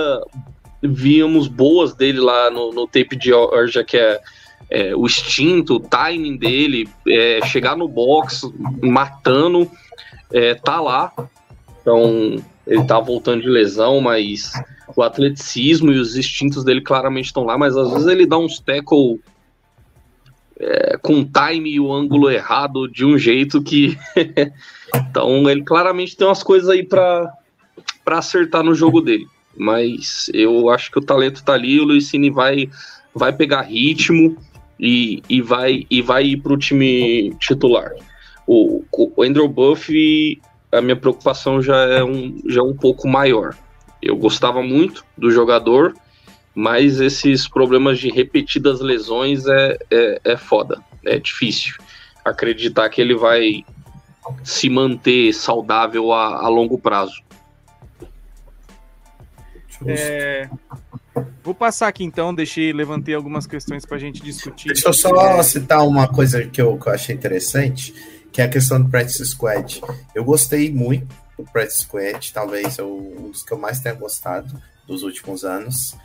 víamos 0.83 1.49
boas 1.49 1.95
dele 1.95 2.21
lá 2.21 2.51
no, 2.51 2.73
no 2.73 2.87
tape 2.87 3.17
de 3.17 3.27
Georgia, 3.27 3.85
que 3.85 3.97
é, 3.97 4.21
é, 4.71 4.97
o 4.97 5.07
instinto, 5.07 5.77
o 5.77 5.81
timing 5.81 6.37
dele, 6.37 6.89
é, 7.09 7.41
chegar 7.47 7.77
no 7.77 7.89
box, 7.89 8.43
matando, 8.83 9.71
é, 10.33 10.55
tá 10.55 10.81
lá. 10.81 11.13
Então, 11.81 12.37
ele 12.67 12.85
tá 12.85 13.01
voltando 13.01 13.43
de 13.43 13.49
lesão, 13.49 14.01
mas 14.01 14.53
o 14.95 15.03
atleticismo 15.03 15.91
e 15.91 15.99
os 15.99 16.17
instintos 16.17 16.65
dele 16.65 16.81
claramente 16.81 17.27
estão 17.27 17.45
lá, 17.45 17.57
mas 17.57 17.77
às 17.77 17.91
vezes 17.91 18.07
ele 18.07 18.27
dá 18.27 18.39
uns 18.39 18.61
tackle 18.61 19.21
é, 20.61 20.97
com 20.99 21.21
o 21.21 21.25
time 21.25 21.71
e 21.71 21.81
o 21.81 21.93
ângulo 21.93 22.31
errado 22.31 22.89
de 22.89 23.05
um 23.05 23.17
jeito 23.17 23.63
que. 23.63 23.99
então, 24.95 25.49
ele 25.49 25.63
claramente 25.63 26.17
tem 26.17 26.27
umas 26.27 26.43
coisas 26.43 26.69
aí 26.69 26.83
para 26.83 27.33
para 28.09 28.21
acertar 28.21 28.63
no 28.65 28.75
jogo 28.75 29.03
dele. 29.03 29.29
Mas 29.55 30.31
eu 30.33 30.71
acho 30.71 30.91
que 30.91 30.99
o 30.99 31.05
talento 31.05 31.45
tá 31.45 31.53
ali, 31.53 31.79
o 31.79 31.85
Luisini 31.85 32.31
vai, 32.31 32.71
vai 33.15 33.35
pegar 33.35 33.61
ritmo 33.61 34.35
e, 34.81 35.23
e, 35.29 35.43
vai, 35.43 35.87
e 35.91 36.01
vai 36.01 36.25
ir 36.25 36.39
para 36.39 36.55
o 36.55 36.57
time 36.57 37.37
titular. 37.39 37.93
O, 38.47 38.83
o 38.91 39.23
Andrew 39.23 39.47
Buff, 39.47 40.41
a 40.73 40.81
minha 40.81 40.97
preocupação 40.97 41.61
já 41.61 41.77
é, 41.77 42.03
um, 42.03 42.41
já 42.49 42.61
é 42.61 42.65
um 42.65 42.75
pouco 42.75 43.07
maior. 43.07 43.55
Eu 44.01 44.17
gostava 44.17 44.63
muito 44.63 45.05
do 45.15 45.31
jogador, 45.31 45.95
mas 46.55 47.01
esses 47.01 47.47
problemas 47.47 47.99
de 47.99 48.09
repetidas 48.09 48.81
lesões 48.81 49.47
é, 49.47 49.77
é, 49.91 50.21
é 50.25 50.37
foda, 50.39 50.83
é 51.05 51.19
difícil 51.19 51.75
acreditar 52.25 52.89
que 52.89 53.03
ele 53.03 53.15
vai 53.15 53.67
se 54.43 54.71
manter 54.71 55.35
saudável 55.35 56.11
a, 56.11 56.37
a 56.37 56.49
longo 56.49 56.79
prazo. 56.79 57.28
É, 59.87 60.49
vou 61.43 61.55
passar 61.55 61.89
aqui 61.89 62.05
então, 62.05 62.35
deixei, 62.35 62.73
levantei 62.73 63.15
algumas 63.15 63.47
questões 63.47 63.85
para 63.85 63.97
a 63.97 64.01
gente 64.01 64.23
discutir. 64.23 64.69
Deixa 64.69 64.89
eu 64.89 64.93
só 64.93 65.39
é... 65.39 65.43
citar 65.43 65.87
uma 65.87 66.09
coisa 66.09 66.45
que 66.47 66.61
eu, 66.61 66.77
que 66.79 66.89
eu 66.89 66.93
achei 66.93 67.15
interessante, 67.15 67.95
que 68.33 68.41
é 68.41 68.45
a 68.45 68.49
questão 68.49 68.83
do 68.83 68.89
Practice 68.89 69.25
Squad. 69.25 69.81
Eu 70.15 70.25
gostei 70.25 70.73
muito 70.73 71.07
do 71.37 71.45
Practice 71.45 71.83
Squad, 71.83 72.33
talvez 72.33 72.79
é 72.79 72.83
um 72.83 73.31
dos 73.31 73.43
que 73.43 73.53
eu 73.53 73.59
mais 73.59 73.81
tenha 73.81 73.95
gostado 73.95 74.61
dos 74.87 75.03
últimos 75.03 75.45
anos. 75.45 75.97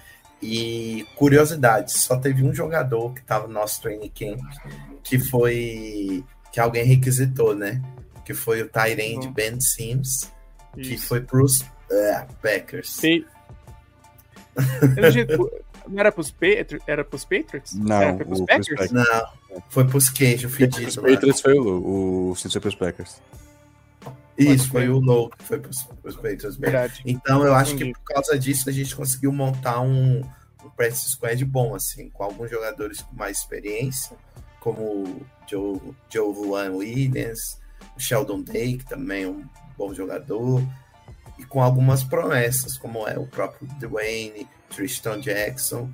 E 0.41 1.07
curiosidade, 1.15 1.93
só 1.93 2.17
teve 2.17 2.43
um 2.43 2.53
jogador 2.53 3.13
que 3.13 3.21
estava 3.21 3.47
no 3.47 3.53
nosso 3.53 3.81
training 3.81 4.09
camp 4.09 4.41
que 5.03 5.19
foi 5.19 6.23
que 6.51 6.59
alguém 6.59 6.86
requisitou, 6.86 7.55
né? 7.55 7.81
Que 8.25 8.33
foi 8.33 8.62
o 8.62 8.69
Tyrande 8.69 9.27
uhum. 9.27 9.33
Ben 9.33 9.59
Sims, 9.59 10.31
Isso. 10.77 10.89
que 10.89 10.97
foi 10.97 11.21
pros 11.21 11.62
uh, 11.62 12.33
Packers. 12.41 12.91
Sim. 12.91 13.25
Não 15.87 15.99
era 15.99 16.11
pros, 16.11 16.31
Patriots? 16.31 16.87
Era 16.87 17.03
pros 17.03 17.25
Patriots? 17.25 17.73
Não, 17.73 18.01
era 18.01 18.25
pros 18.25 18.41
Packers? 18.41 18.91
Não, 18.91 19.03
foi 19.69 19.85
pros 19.85 20.09
queijo 20.09 20.49
fedido. 20.49 20.87
Os 20.87 20.95
Patriots 20.95 21.41
foi 21.41 21.53
o, 21.59 22.31
o 22.31 22.35
foi 22.35 22.61
pros 22.61 22.75
Packers. 22.75 23.21
Isso, 24.37 24.69
foi 24.69 24.89
o 24.89 24.99
Low 24.99 25.29
que 25.29 25.43
foi 25.43 25.59
pros, 25.59 25.83
pros 26.01 26.15
Patriots 26.15 26.57
mesmo. 26.57 26.77
Então 27.05 27.45
eu 27.45 27.53
acho 27.53 27.75
que 27.75 27.91
por 27.93 28.03
causa 28.03 28.37
disso 28.39 28.69
a 28.69 28.71
gente 28.71 28.95
conseguiu 28.95 29.31
montar 29.31 29.81
um, 29.81 30.21
um 30.63 30.69
practice 30.75 31.11
squad 31.11 31.43
bom, 31.45 31.75
assim, 31.75 32.09
com 32.09 32.23
alguns 32.23 32.49
jogadores 32.49 33.01
com 33.01 33.15
mais 33.15 33.39
experiência, 33.39 34.17
como 34.59 34.81
o 34.81 35.25
Joe, 35.47 35.79
Joe 36.09 36.33
Juan 36.33 36.71
Williams, 36.71 37.59
o 37.95 37.99
Sheldon 37.99 38.41
Day, 38.41 38.77
que 38.77 38.85
também 38.85 39.23
é 39.23 39.27
um 39.27 39.43
bom 39.77 39.93
jogador, 39.93 40.63
e 41.37 41.43
com 41.43 41.61
algumas 41.61 42.03
promessas, 42.03 42.77
como 42.77 43.07
é 43.07 43.17
o 43.17 43.25
próprio 43.25 43.67
Dwayne, 43.79 44.47
Tristan 44.69 45.19
Jackson 45.19 45.89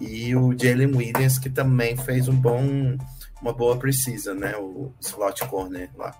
e 0.00 0.34
o 0.36 0.56
Jalen 0.56 0.94
Williams, 0.94 1.38
que 1.38 1.50
também 1.50 1.96
fez 1.96 2.28
um 2.28 2.36
bom, 2.36 2.96
uma 3.40 3.52
boa 3.52 3.76
precisa, 3.76 4.34
né? 4.34 4.56
O 4.56 4.92
slot 5.00 5.46
corner 5.46 5.90
lá. 5.96 6.14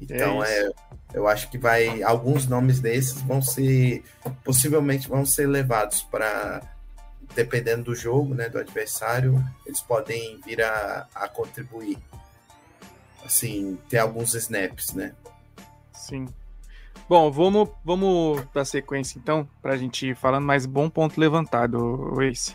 Então 0.00 0.44
é, 0.44 0.60
é, 0.60 0.70
eu 1.14 1.26
acho 1.26 1.50
que 1.50 1.58
vai 1.58 2.02
alguns 2.02 2.46
nomes 2.46 2.78
desses 2.78 3.20
vão 3.22 3.42
ser 3.42 4.04
possivelmente 4.44 5.08
vão 5.08 5.26
ser 5.26 5.48
levados 5.48 6.02
para 6.02 6.62
dependendo 7.34 7.84
do 7.84 7.94
jogo, 7.94 8.34
né, 8.34 8.48
do 8.48 8.58
adversário, 8.58 9.44
eles 9.64 9.80
podem 9.80 10.40
vir 10.44 10.62
a, 10.62 11.06
a 11.14 11.28
contribuir. 11.28 11.98
Assim, 13.24 13.78
ter 13.88 13.98
alguns 13.98 14.34
snaps, 14.34 14.94
né? 14.94 15.14
Sim. 15.92 16.26
Bom, 17.08 17.30
vamos, 17.30 17.70
vamos 17.82 18.44
dar 18.52 18.64
sequência 18.66 19.18
então, 19.18 19.48
para 19.62 19.72
a 19.72 19.76
gente 19.76 20.08
ir 20.08 20.14
falando 20.14 20.44
mais 20.44 20.66
bom 20.66 20.90
ponto 20.90 21.18
levantado, 21.18 22.20
Ace. 22.22 22.54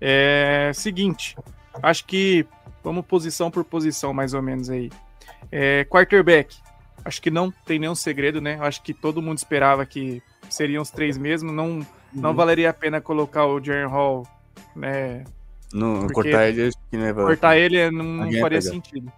É 0.00 0.70
seguinte, 0.74 1.36
acho 1.82 2.06
que 2.06 2.46
vamos 2.82 3.04
posição 3.04 3.50
por 3.50 3.62
posição, 3.62 4.14
mais 4.14 4.32
ou 4.32 4.40
menos 4.40 4.70
aí. 4.70 4.90
É, 5.52 5.84
quarterback, 5.84 6.56
acho 7.04 7.20
que 7.20 7.30
não 7.30 7.50
tem 7.50 7.78
nenhum 7.78 7.94
segredo, 7.94 8.40
né? 8.40 8.58
Acho 8.60 8.82
que 8.82 8.94
todo 8.94 9.20
mundo 9.20 9.36
esperava 9.36 9.84
que 9.84 10.22
seriam 10.48 10.82
os 10.82 10.90
três 10.90 11.18
mesmo. 11.18 11.52
Não, 11.52 11.68
uhum. 11.68 11.86
não 12.14 12.34
valeria 12.34 12.70
a 12.70 12.74
pena 12.74 13.00
colocar 13.00 13.46
o 13.46 13.62
Jaren 13.62 13.88
Hall, 13.88 14.26
né? 14.74 15.24
Não, 15.72 16.08
cortar 16.08 16.48
ele, 16.48 16.70
cortar 17.14 17.56
ele 17.56 17.90
não, 17.90 18.04
não 18.04 18.32
faria 18.40 18.60
sentido. 18.60 19.12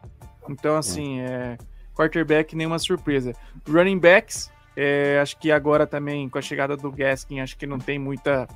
Então, 0.49 0.77
assim, 0.77 1.21
é. 1.21 1.57
quarterback, 1.95 2.55
nenhuma 2.55 2.79
surpresa. 2.79 3.33
Running 3.67 3.99
backs, 3.99 4.51
é, 4.77 5.19
acho 5.21 5.37
que 5.39 5.51
agora 5.51 5.87
também, 5.87 6.29
com 6.29 6.39
a 6.39 6.43
chegada 6.43 6.77
do 6.77 6.91
Gaskin, 6.91 7.41
acho 7.41 7.57
que 7.57 7.67
não 7.67 7.79
tem 7.79 7.99
muita 7.99 8.49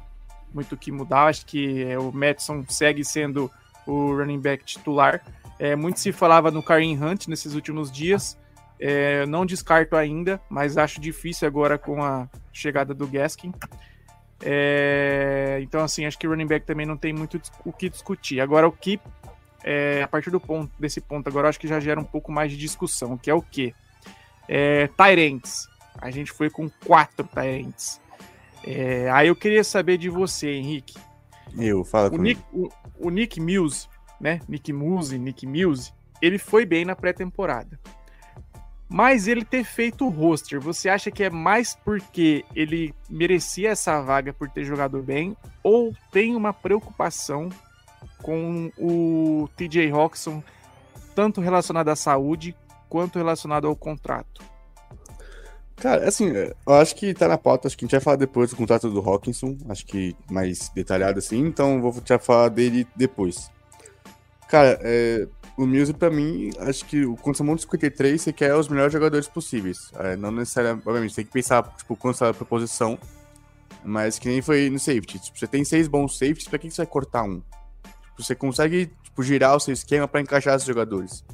muito 0.53 0.75
o 0.75 0.79
que 0.79 0.91
mudar. 0.91 1.27
Acho 1.27 1.45
que 1.45 1.85
é, 1.85 1.99
o 1.99 2.11
Madison 2.13 2.65
segue 2.69 3.05
sendo 3.05 3.51
o 3.87 4.15
running 4.15 4.41
back 4.41 4.65
titular. 4.65 5.23
É, 5.59 5.77
muito 5.77 6.01
se 6.01 6.13
falava 6.13 6.51
no 6.51 6.63
Karim 6.63 7.03
Hunt 7.03 7.29
nesses 7.29 7.55
últimos 7.55 7.91
dias. 7.91 8.39
É, 8.79 9.25
não 9.27 9.47
descarto 9.47 9.97
ainda, 9.97 10.41
mas 10.51 10.77
acho 10.77 11.01
difícil 11.01 11.49
agora 11.49 11.79
com 11.79 12.03
a 12.03 12.29
chegada 12.53 12.93
do 12.93 13.07
Gaskin. 13.07 13.53
É, 14.43 15.59
então, 15.63 15.83
assim, 15.83 16.05
acho 16.05 16.19
que 16.19 16.27
o 16.27 16.31
running 16.31 16.47
back 16.47 16.67
também 16.67 16.85
não 16.85 16.97
tem 16.97 17.13
muito 17.13 17.41
o 17.65 17.73
que 17.73 17.89
discutir. 17.89 18.41
Agora, 18.41 18.69
o 18.69 18.73
que, 18.73 19.01
é, 19.65 20.03
a 20.03 20.09
partir 20.09 20.31
do 20.31 20.39
ponto, 20.39 20.71
desse 20.79 21.01
ponto, 21.01 21.27
agora 21.29 21.49
acho 21.49 21.59
que 21.59 21.69
já 21.69 21.81
gera 21.81 21.99
um 21.99 22.05
pouco 22.05 22.31
mais 22.31 22.51
de 22.51 22.59
discussão, 22.59 23.17
que 23.17 23.31
é 23.31 23.35
o 23.35 23.41
que? 23.41 23.75
É, 24.49 24.89
Tyrants. 24.89 25.69
A 25.99 26.11
gente 26.11 26.33
foi 26.33 26.51
com 26.51 26.69
quatro 26.85 27.27
Tyrants. 27.27 28.01
É, 28.65 29.11
aí 29.11 29.29
eu 29.29 29.37
queria 29.37 29.63
saber 29.63 29.97
de 29.97 30.09
você, 30.09 30.51
Henrique. 30.51 30.99
Eu, 31.57 31.85
fala 31.85 32.13
o 32.13 32.19
Nick, 32.19 32.43
o, 32.53 32.69
o, 32.99 33.11
Nick 33.11 33.41
Muse, 33.41 33.89
né? 34.21 34.41
Nick 34.49 34.73
Muse, 34.73 35.19
Nick 35.19 35.47
Muse, 35.47 35.93
ele 36.21 36.39
foi 36.39 36.67
bem 36.67 36.85
na 36.85 36.97
pré-temporada. 36.97 37.79
Mas 38.89 39.27
ele 39.27 39.45
ter 39.45 39.65
feito 39.65 40.07
o 40.07 40.09
roster, 40.09 40.61
você 40.61 40.89
acha 40.89 41.11
que 41.11 41.25
é 41.25 41.31
mais 41.31 41.75
porque 41.75 42.45
ele 42.55 42.95
merecia 43.11 43.71
essa 43.71 44.01
vaga 44.01 44.33
por 44.33 44.49
ter 44.49 44.65
jogado 44.65 45.03
bem? 45.03 45.37
Ou 45.63 45.93
tem 46.13 46.37
uma 46.37 46.53
preocupação 46.53 47.49
com 48.23 48.71
o 48.79 49.49
TJ 49.57 49.91
Roxon, 49.91 50.43
tanto 51.15 51.41
relacionado 51.41 51.89
à 51.89 51.97
saúde 51.97 52.55
quanto 52.89 53.19
relacionado 53.19 53.67
ao 53.67 53.75
contrato? 53.75 54.43
Cara, 55.77 56.09
assim, 56.09 56.33
eu 56.33 56.75
acho 56.75 56.95
que 56.97 57.13
tá 57.13 57.29
na 57.29 57.37
pauta, 57.37 57.69
acho 57.69 57.77
que 57.77 57.85
a 57.85 57.87
gente 57.87 57.93
vai 57.93 58.01
falar 58.01 58.17
depois 58.17 58.51
do 58.51 58.57
contrato 58.57 58.91
do 58.91 58.99
Hawkinson, 58.99 59.59
acho 59.69 59.85
que 59.85 60.17
mais 60.31 60.71
detalhado 60.71 61.19
assim, 61.19 61.39
então 61.41 61.83
vou 61.83 61.93
te 62.01 62.19
falar 62.19 62.49
dele 62.49 62.87
depois. 62.97 63.51
Cara, 64.49 64.79
é, 64.83 65.29
o 65.57 65.67
Muse 65.67 65.93
pra 65.93 66.09
mim, 66.09 66.51
acho 66.61 66.85
que 66.87 67.05
o 67.05 67.19
mundo 67.41 67.61
53 67.61 68.21
você 68.21 68.33
quer 68.33 68.55
os 68.55 68.69
melhores 68.69 68.93
jogadores 68.93 69.29
possíveis. 69.29 69.91
É, 69.97 70.17
não 70.17 70.31
necessariamente, 70.31 70.89
obviamente, 70.89 71.15
tem 71.15 71.25
que 71.25 71.33
pensar, 71.33 71.63
tipo, 71.77 71.95
quanto 71.95 72.15
está 72.15 72.31
a 72.31 72.35
proposição, 72.35 72.99
mas 73.85 74.19
que 74.19 74.29
nem 74.29 74.41
foi 74.41 74.71
no 74.71 74.79
safety. 74.79 75.19
Tipo, 75.19 75.39
você 75.39 75.47
tem 75.47 75.65
seis 75.65 75.89
bons 75.89 76.17
safeties, 76.17 76.49
pra 76.49 76.59
que 76.59 76.71
você 76.71 76.83
vai 76.83 76.87
cortar 76.87 77.23
um? 77.25 77.43
Tipo, 77.83 78.23
você 78.23 78.35
consegue, 78.35 78.93
tipo, 79.03 79.23
girar 79.23 79.57
o 79.57 79.61
seu 79.61 79.75
esquema 79.75 80.09
pra 80.09 80.21
encaixar 80.21 80.55
esses 80.55 80.67
jogadores. 80.67 81.25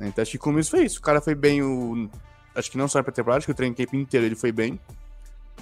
Então 0.00 0.22
acho 0.22 0.32
que 0.32 0.38
com 0.38 0.50
o 0.50 0.52
Muse 0.54 0.70
foi 0.70 0.84
isso. 0.84 0.98
O 0.98 1.02
cara 1.02 1.20
foi 1.20 1.34
bem 1.34 1.62
o 1.62 2.08
acho 2.54 2.70
que 2.70 2.78
não 2.78 2.88
só 2.88 3.02
para 3.02 3.12
temporada, 3.12 3.38
acho 3.38 3.46
que 3.46 3.52
o 3.52 3.54
training 3.54 3.74
camp 3.74 3.94
inteiro 3.94 4.26
ele 4.26 4.36
foi 4.36 4.52
bem. 4.52 4.78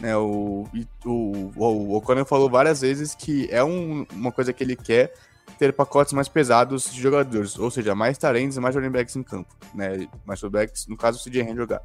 Né, 0.00 0.16
o, 0.16 0.66
o, 1.04 1.52
o 1.54 1.96
O'Connor 1.96 2.24
falou 2.24 2.48
várias 2.48 2.80
vezes 2.80 3.14
que 3.14 3.46
é 3.50 3.62
um, 3.62 4.06
uma 4.12 4.32
coisa 4.32 4.52
que 4.52 4.64
ele 4.64 4.74
quer 4.74 5.12
ter 5.58 5.72
pacotes 5.72 6.12
mais 6.12 6.28
pesados 6.28 6.92
de 6.92 7.00
jogadores, 7.00 7.58
ou 7.58 7.70
seja, 7.70 7.94
mais 7.94 8.18
talentos 8.18 8.56
e 8.56 8.60
mais 8.60 8.74
running 8.74 8.90
backs 8.90 9.14
em 9.16 9.22
campo, 9.22 9.54
né? 9.74 10.08
Mais 10.24 10.40
backs, 10.42 10.86
no 10.86 10.96
caso, 10.96 11.18
o 11.18 11.22
CJ 11.22 11.42
Hand 11.42 11.56
jogar. 11.56 11.82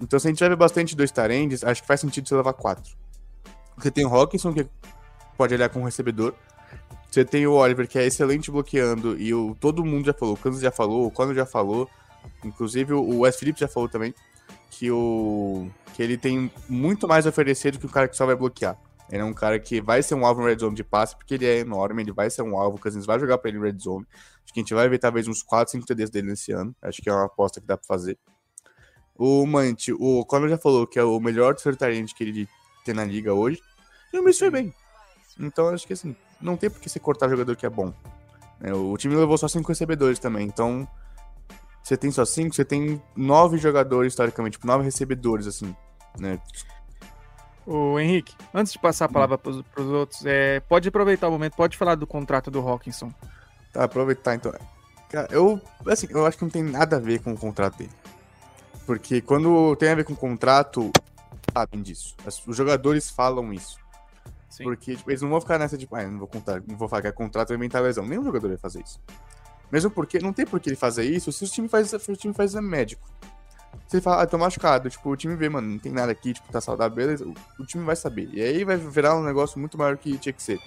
Então, 0.00 0.18
se 0.18 0.26
a 0.26 0.30
gente 0.30 0.38
tiver 0.38 0.54
bastante 0.56 0.94
dois 0.94 1.10
talentos, 1.10 1.64
acho 1.64 1.82
que 1.82 1.88
faz 1.88 2.00
sentido 2.00 2.28
você 2.28 2.34
levar 2.34 2.52
quatro. 2.52 2.96
Você 3.76 3.90
tem 3.90 4.06
o 4.06 4.14
Hawkinson, 4.14 4.52
que 4.52 4.66
pode 5.36 5.54
olhar 5.54 5.68
como 5.68 5.84
recebedor. 5.84 6.34
Você 7.10 7.24
tem 7.24 7.46
o 7.46 7.52
Oliver, 7.52 7.88
que 7.88 7.98
é 7.98 8.06
excelente 8.06 8.50
bloqueando, 8.50 9.20
e 9.20 9.32
o, 9.32 9.56
todo 9.58 9.84
mundo 9.84 10.06
já 10.06 10.12
falou, 10.12 10.34
o 10.34 10.38
Kansas 10.38 10.60
já 10.60 10.70
falou, 10.70 11.06
o 11.06 11.10
Conor 11.10 11.34
já 11.34 11.46
falou. 11.46 11.88
Inclusive, 12.44 12.92
o 12.92 13.20
Wes 13.20 13.36
Phillips 13.36 13.60
já 13.60 13.68
falou 13.68 13.88
também 13.88 14.14
que, 14.70 14.90
o, 14.90 15.70
que 15.94 16.02
ele 16.02 16.16
tem 16.16 16.50
muito 16.68 17.08
mais 17.08 17.26
a 17.26 17.30
oferecer 17.30 17.72
do 17.72 17.78
que 17.78 17.86
o 17.86 17.90
cara 17.90 18.08
que 18.08 18.16
só 18.16 18.26
vai 18.26 18.36
bloquear. 18.36 18.78
Ele 19.10 19.22
é 19.22 19.24
um 19.24 19.32
cara 19.32 19.58
que 19.58 19.80
vai 19.80 20.02
ser 20.02 20.14
um 20.14 20.26
alvo 20.26 20.40
no 20.40 20.48
red 20.48 20.58
zone 20.58 20.74
de 20.74 20.82
passe, 20.82 21.16
porque 21.16 21.34
ele 21.34 21.46
é 21.46 21.58
enorme, 21.58 22.02
ele 22.02 22.12
vai 22.12 22.28
ser 22.28 22.42
um 22.42 22.58
alvo, 22.58 22.76
o 22.76 22.80
Cousins 22.80 23.06
vai 23.06 23.18
jogar 23.20 23.38
pra 23.38 23.48
ele 23.48 23.58
no 23.58 23.64
red 23.64 23.78
zone. 23.78 24.04
Acho 24.44 24.52
que 24.52 24.60
a 24.60 24.62
gente 24.62 24.74
vai 24.74 24.88
ver 24.88 24.98
talvez 24.98 25.28
uns 25.28 25.42
4, 25.42 25.72
5 25.72 25.86
TDs 25.86 26.10
dele 26.10 26.28
nesse 26.28 26.52
ano. 26.52 26.74
Acho 26.82 27.00
que 27.00 27.08
é 27.08 27.12
uma 27.12 27.26
aposta 27.26 27.60
que 27.60 27.66
dá 27.66 27.76
pra 27.76 27.86
fazer. 27.86 28.18
O 29.14 29.46
Mante, 29.46 29.92
o 29.92 30.24
Conor 30.26 30.48
já 30.48 30.58
falou 30.58 30.86
que 30.86 30.98
é 30.98 31.04
o 31.04 31.18
melhor 31.20 31.54
terceiro 31.54 31.78
que 32.14 32.24
ele 32.24 32.48
tem 32.84 32.94
na 32.94 33.04
liga 33.04 33.32
hoje. 33.32 33.60
E 34.12 34.18
o 34.18 34.22
Miss 34.22 34.38
foi 34.38 34.50
bem. 34.50 34.74
Então 35.38 35.68
acho 35.68 35.86
que 35.86 35.92
assim, 35.92 36.14
não 36.40 36.56
tem 36.56 36.68
por 36.68 36.80
que 36.80 36.88
você 36.88 36.98
cortar 36.98 37.28
jogador 37.28 37.56
que 37.56 37.64
é 37.64 37.70
bom. 37.70 37.92
É, 38.60 38.72
o 38.72 38.96
time 38.96 39.14
levou 39.14 39.38
só 39.38 39.48
5 39.48 39.66
recebedores 39.68 40.18
também, 40.18 40.46
então 40.46 40.88
você 41.86 41.96
tem 41.96 42.10
só 42.10 42.24
cinco, 42.24 42.52
você 42.52 42.64
tem 42.64 43.00
nove 43.14 43.58
jogadores, 43.58 44.12
historicamente, 44.12 44.54
tipo, 44.54 44.66
nove 44.66 44.82
recebedores, 44.82 45.46
assim, 45.46 45.72
né? 46.18 46.40
O 47.64 47.96
Henrique, 48.00 48.34
antes 48.52 48.72
de 48.72 48.78
passar 48.80 49.04
a 49.04 49.08
palavra 49.08 49.38
para 49.38 49.52
os 49.52 49.86
outros, 49.86 50.26
é, 50.26 50.58
pode 50.58 50.88
aproveitar 50.88 51.28
o 51.28 51.30
momento, 51.30 51.54
pode 51.54 51.76
falar 51.76 51.94
do 51.94 52.04
contrato 52.04 52.50
do 52.50 52.58
Hawkinson. 52.58 53.12
Tá, 53.72 53.84
aproveitar 53.84 54.34
então. 54.34 54.52
Cara, 55.08 55.28
eu, 55.30 55.60
assim, 55.86 56.08
eu 56.10 56.26
acho 56.26 56.36
que 56.36 56.42
não 56.42 56.50
tem 56.50 56.64
nada 56.64 56.96
a 56.96 57.00
ver 57.00 57.20
com 57.20 57.32
o 57.32 57.38
contrato 57.38 57.78
dele. 57.78 57.92
Porque 58.84 59.20
quando 59.20 59.76
tem 59.76 59.90
a 59.90 59.94
ver 59.94 60.04
com 60.04 60.12
o 60.12 60.16
contrato, 60.16 60.90
sabem 61.52 61.82
disso. 61.82 62.16
Os 62.48 62.56
jogadores 62.56 63.08
falam 63.08 63.52
isso. 63.52 63.78
Sim. 64.50 64.64
Porque 64.64 64.96
tipo, 64.96 65.08
eles 65.08 65.22
não 65.22 65.28
vão 65.28 65.40
ficar 65.40 65.56
nessa, 65.56 65.78
tipo, 65.78 65.94
ah, 65.94 66.02
não 66.02 66.18
vou 66.18 66.26
contar, 66.26 66.60
não 66.66 66.76
vou 66.76 66.88
falar 66.88 67.02
que 67.02 67.08
é 67.08 67.12
contrato 67.12 67.48
vai 67.48 67.56
inventar 67.56 67.80
lesão. 67.80 68.04
Nenhum 68.04 68.24
jogador 68.24 68.48
vai 68.48 68.56
fazer 68.56 68.82
isso. 68.82 69.00
Mesmo 69.70 69.90
porque 69.90 70.18
não 70.18 70.32
tem 70.32 70.46
por 70.46 70.60
que 70.60 70.68
ele 70.68 70.76
fazer 70.76 71.04
isso 71.04 71.32
se 71.32 71.44
o 71.44 71.48
time 71.48 71.68
faz, 71.68 71.90
se 71.90 72.10
o 72.12 72.16
time 72.16 72.32
faz 72.32 72.52
exame 72.52 72.68
médico. 72.68 73.08
Se 73.88 73.96
ele 73.96 74.02
fala, 74.02 74.22
ah, 74.22 74.26
tô 74.26 74.38
machucado, 74.38 74.90
tipo, 74.90 75.08
o 75.10 75.16
time 75.16 75.36
vê, 75.36 75.48
mano, 75.48 75.68
não 75.68 75.78
tem 75.78 75.92
nada 75.92 76.10
aqui, 76.10 76.32
tipo, 76.32 76.50
tá 76.50 76.60
saudável, 76.60 76.94
beleza, 76.96 77.24
o, 77.24 77.34
o 77.60 77.66
time 77.66 77.84
vai 77.84 77.94
saber. 77.94 78.28
E 78.32 78.42
aí 78.42 78.64
vai 78.64 78.76
virar 78.76 79.16
um 79.16 79.22
negócio 79.22 79.58
muito 79.60 79.78
maior 79.78 79.96
que 79.96 80.16
tinha 80.18 80.32
que 80.32 80.42
ser. 80.42 80.60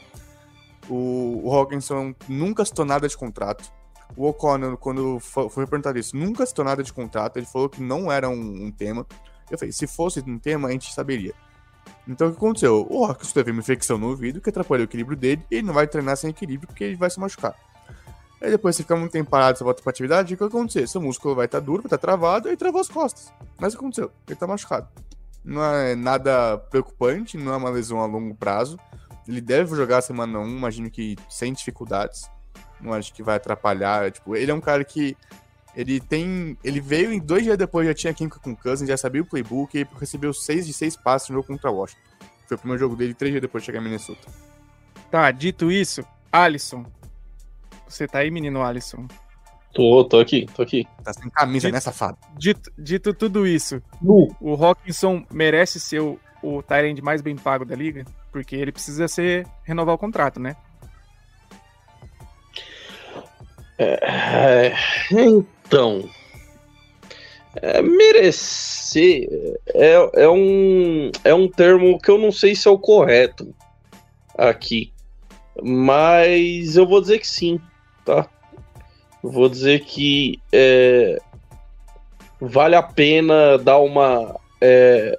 O, 0.90 1.42
o 1.44 1.54
Hawkinson 1.54 2.14
nunca 2.28 2.64
citou 2.64 2.86
nada 2.86 3.08
de 3.08 3.18
contrato. 3.18 3.72
O 4.16 4.26
O'Connor, 4.28 4.78
quando 4.78 5.20
foi 5.20 5.68
perguntado 5.68 6.00
isso, 6.00 6.16
nunca 6.16 6.46
citou 6.46 6.66
nada 6.66 6.82
de 6.82 6.92
contrato. 6.92 7.38
Ele 7.38 7.46
falou 7.46 7.70
que 7.70 7.82
não 7.82 8.12
era 8.12 8.28
um, 8.28 8.66
um 8.66 8.72
tema. 8.72 9.06
Eu 9.52 9.58
falei, 9.58 9.72
se 9.72 9.86
fosse 9.86 10.20
um 10.26 10.40
tema, 10.40 10.68
a 10.68 10.72
gente 10.72 10.92
saberia. 10.94 11.34
Então 12.08 12.28
o 12.28 12.32
que 12.32 12.38
aconteceu? 12.38 12.88
O 12.90 13.06
Hawkins 13.06 13.32
teve 13.32 13.52
uma 13.52 13.60
infecção 13.60 13.98
no 13.98 14.10
ouvido 14.10 14.42
que 14.42 14.50
atrapalhou 14.50 14.86
o 14.86 14.90
equilíbrio 14.90 15.18
dele 15.18 15.46
e 15.52 15.56
ele 15.56 15.68
não 15.68 15.74
vai 15.74 15.88
treinar 15.88 16.18
sem 16.18 16.32
equilíbrio 16.32 16.68
porque 16.68 16.84
ele 16.84 16.96
vai 16.96 17.10
se 17.10 17.20
machucar. 17.20 17.56
Aí 18.42 18.50
depois 18.50 18.76
você 18.76 18.84
fica 18.84 18.96
muito 18.96 19.12
tempo 19.12 19.30
parado, 19.30 19.58
você 19.58 19.64
volta 19.64 19.84
pra 19.84 19.90
atividade, 19.90 20.34
o 20.34 20.38
que 20.38 20.44
vai 20.44 20.50
acontecer? 20.50 20.88
Seu 20.88 21.02
músculo 21.02 21.36
vai 21.36 21.46
estar 21.46 21.60
tá 21.60 21.66
duro, 21.66 21.82
vai 21.82 21.88
estar 21.88 21.98
tá 21.98 22.02
travado 22.02 22.50
e 22.50 22.56
travou 22.56 22.80
as 22.80 22.88
costas. 22.88 23.34
Mas 23.60 23.74
o 23.74 23.78
que 23.78 23.84
aconteceu? 23.84 24.12
Ele 24.28 24.36
tá 24.36 24.48
machucado. 24.48 24.88
Não 25.44 25.64
é 25.64 25.96
nada 25.96 26.58
preocupante, 26.58 27.38
não 27.38 27.54
é 27.54 27.58
uma 27.58 27.70
lesão 27.70 28.00
a 28.00 28.06
longo 28.06 28.34
prazo. 28.36 28.80
Ele 29.28 29.42
deve 29.42 29.76
jogar 29.76 30.02
semana 30.02 30.40
1, 30.40 30.48
imagino 30.48 30.90
que 30.90 31.18
sem 31.30 31.54
dificuldades. 31.54 32.30
Não 32.80 32.94
acho 32.94 33.14
que 33.14 33.22
vai 33.22 33.36
atrapalhar. 33.36 34.12
Tipo, 34.12 34.36
ele 34.36 34.52
é 34.52 34.54
um 34.54 34.62
cara 34.62 34.84
que 34.84 35.16
ele 35.76 36.00
tem. 36.00 36.58
Ele 36.64 36.80
veio 36.80 37.12
em 37.12 37.20
dois 37.20 37.44
dias 37.44 37.58
depois, 37.58 37.88
já 37.88 37.94
tinha 37.94 38.14
química 38.14 38.40
com 38.40 38.52
o 38.52 38.58
Cousins, 38.58 38.88
já 38.88 38.98
sabia 38.98 39.22
o 39.22 39.26
playbook 39.26 39.78
e 39.78 39.88
recebeu 40.00 40.34
seis 40.34 40.66
de 40.66 40.74
seis 40.74 40.96
passes 40.96 41.30
no 41.30 41.36
jogo 41.36 41.48
contra 41.48 41.70
Washington. 41.70 42.02
Foi 42.48 42.56
o 42.56 42.60
primeiro 42.60 42.80
jogo 42.80 42.96
dele 42.96 43.14
três 43.14 43.32
dias 43.32 43.42
depois 43.42 43.62
de 43.62 43.66
chegar 43.68 43.80
em 43.80 43.84
Minnesota. 43.84 44.28
Tá, 45.12 45.30
dito 45.32 45.72
isso, 45.72 46.04
Alisson. 46.32 46.86
Você 47.90 48.08
tá 48.08 48.20
aí, 48.20 48.30
menino 48.30 48.62
Alisson? 48.62 49.08
Tô, 49.74 50.04
tô 50.04 50.20
aqui, 50.20 50.46
tô 50.56 50.62
aqui. 50.62 50.88
Tá 51.04 51.12
sem 51.12 51.30
camisa, 51.30 51.68
dito, 51.68 51.74
né, 51.74 51.80
safado? 51.80 52.18
Dito, 52.38 52.72
dito 52.78 53.14
tudo 53.14 53.46
isso, 53.46 53.82
uh. 54.02 54.34
o 54.40 54.54
Hawkinson 54.54 55.26
merece 55.32 55.80
ser 55.80 56.00
o, 56.00 56.20
o 56.42 56.62
Tyrande 56.62 57.02
mais 57.02 57.22
bem 57.22 57.36
pago 57.36 57.66
da 57.66 57.76
liga? 57.76 58.06
Porque 58.32 58.56
ele 58.56 58.72
precisa 58.72 59.08
ser 59.08 59.48
renovar 59.64 59.96
o 59.96 59.98
contrato, 59.98 60.40
né? 60.40 60.56
É, 63.78 64.74
então, 65.12 66.08
é, 67.56 67.82
merecer 67.82 69.28
é, 69.74 70.24
é, 70.24 70.30
um, 70.30 71.12
é 71.24 71.34
um 71.34 71.48
termo 71.48 72.00
que 72.00 72.12
eu 72.12 72.18
não 72.18 72.32
sei 72.32 72.54
se 72.54 72.68
é 72.68 72.72
o 72.72 72.78
correto 72.78 73.56
aqui, 74.38 74.92
mas 75.64 76.76
eu 76.76 76.88
vou 76.88 77.02
dizer 77.02 77.20
que 77.20 77.28
sim, 77.28 77.60
tá? 78.10 78.28
Vou 79.22 79.48
dizer 79.48 79.82
que 79.82 80.40
é, 80.52 81.20
vale 82.42 82.76
a 82.76 82.82
pena 82.82 83.58
dar 83.58 83.78
uma 83.80 84.36
é, 84.60 85.16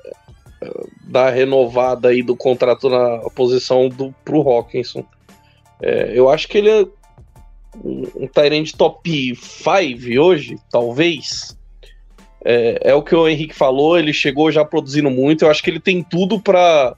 dar 1.02 1.30
renovada 1.30 2.08
aí 2.08 2.22
do 2.22 2.34
contrato 2.34 2.88
na 2.88 3.18
posição 3.30 3.88
do 3.88 4.12
pro 4.24 4.40
Hawkinson. 4.40 5.04
É, 5.80 6.12
eu 6.14 6.28
acho 6.28 6.48
que 6.48 6.58
ele 6.58 6.70
é 6.70 6.86
um, 7.84 8.24
um 8.24 8.26
Tyrant 8.26 8.72
top 8.72 9.36
5 9.36 10.20
hoje, 10.20 10.56
talvez. 10.70 11.56
É, 12.44 12.90
é, 12.90 12.94
o 12.94 13.02
que 13.02 13.14
o 13.14 13.28
Henrique 13.28 13.54
falou, 13.54 13.98
ele 13.98 14.12
chegou 14.12 14.50
já 14.50 14.64
produzindo 14.64 15.10
muito. 15.10 15.44
Eu 15.44 15.50
acho 15.50 15.62
que 15.62 15.70
ele 15.70 15.80
tem 15.80 16.02
tudo 16.02 16.40
para 16.40 16.96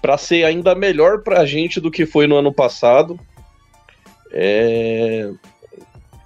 para 0.00 0.18
ser 0.18 0.44
ainda 0.44 0.74
melhor 0.74 1.22
para 1.22 1.42
a 1.42 1.46
gente 1.46 1.80
do 1.80 1.88
que 1.88 2.04
foi 2.04 2.26
no 2.26 2.36
ano 2.36 2.52
passado. 2.52 3.20
É... 4.32 5.30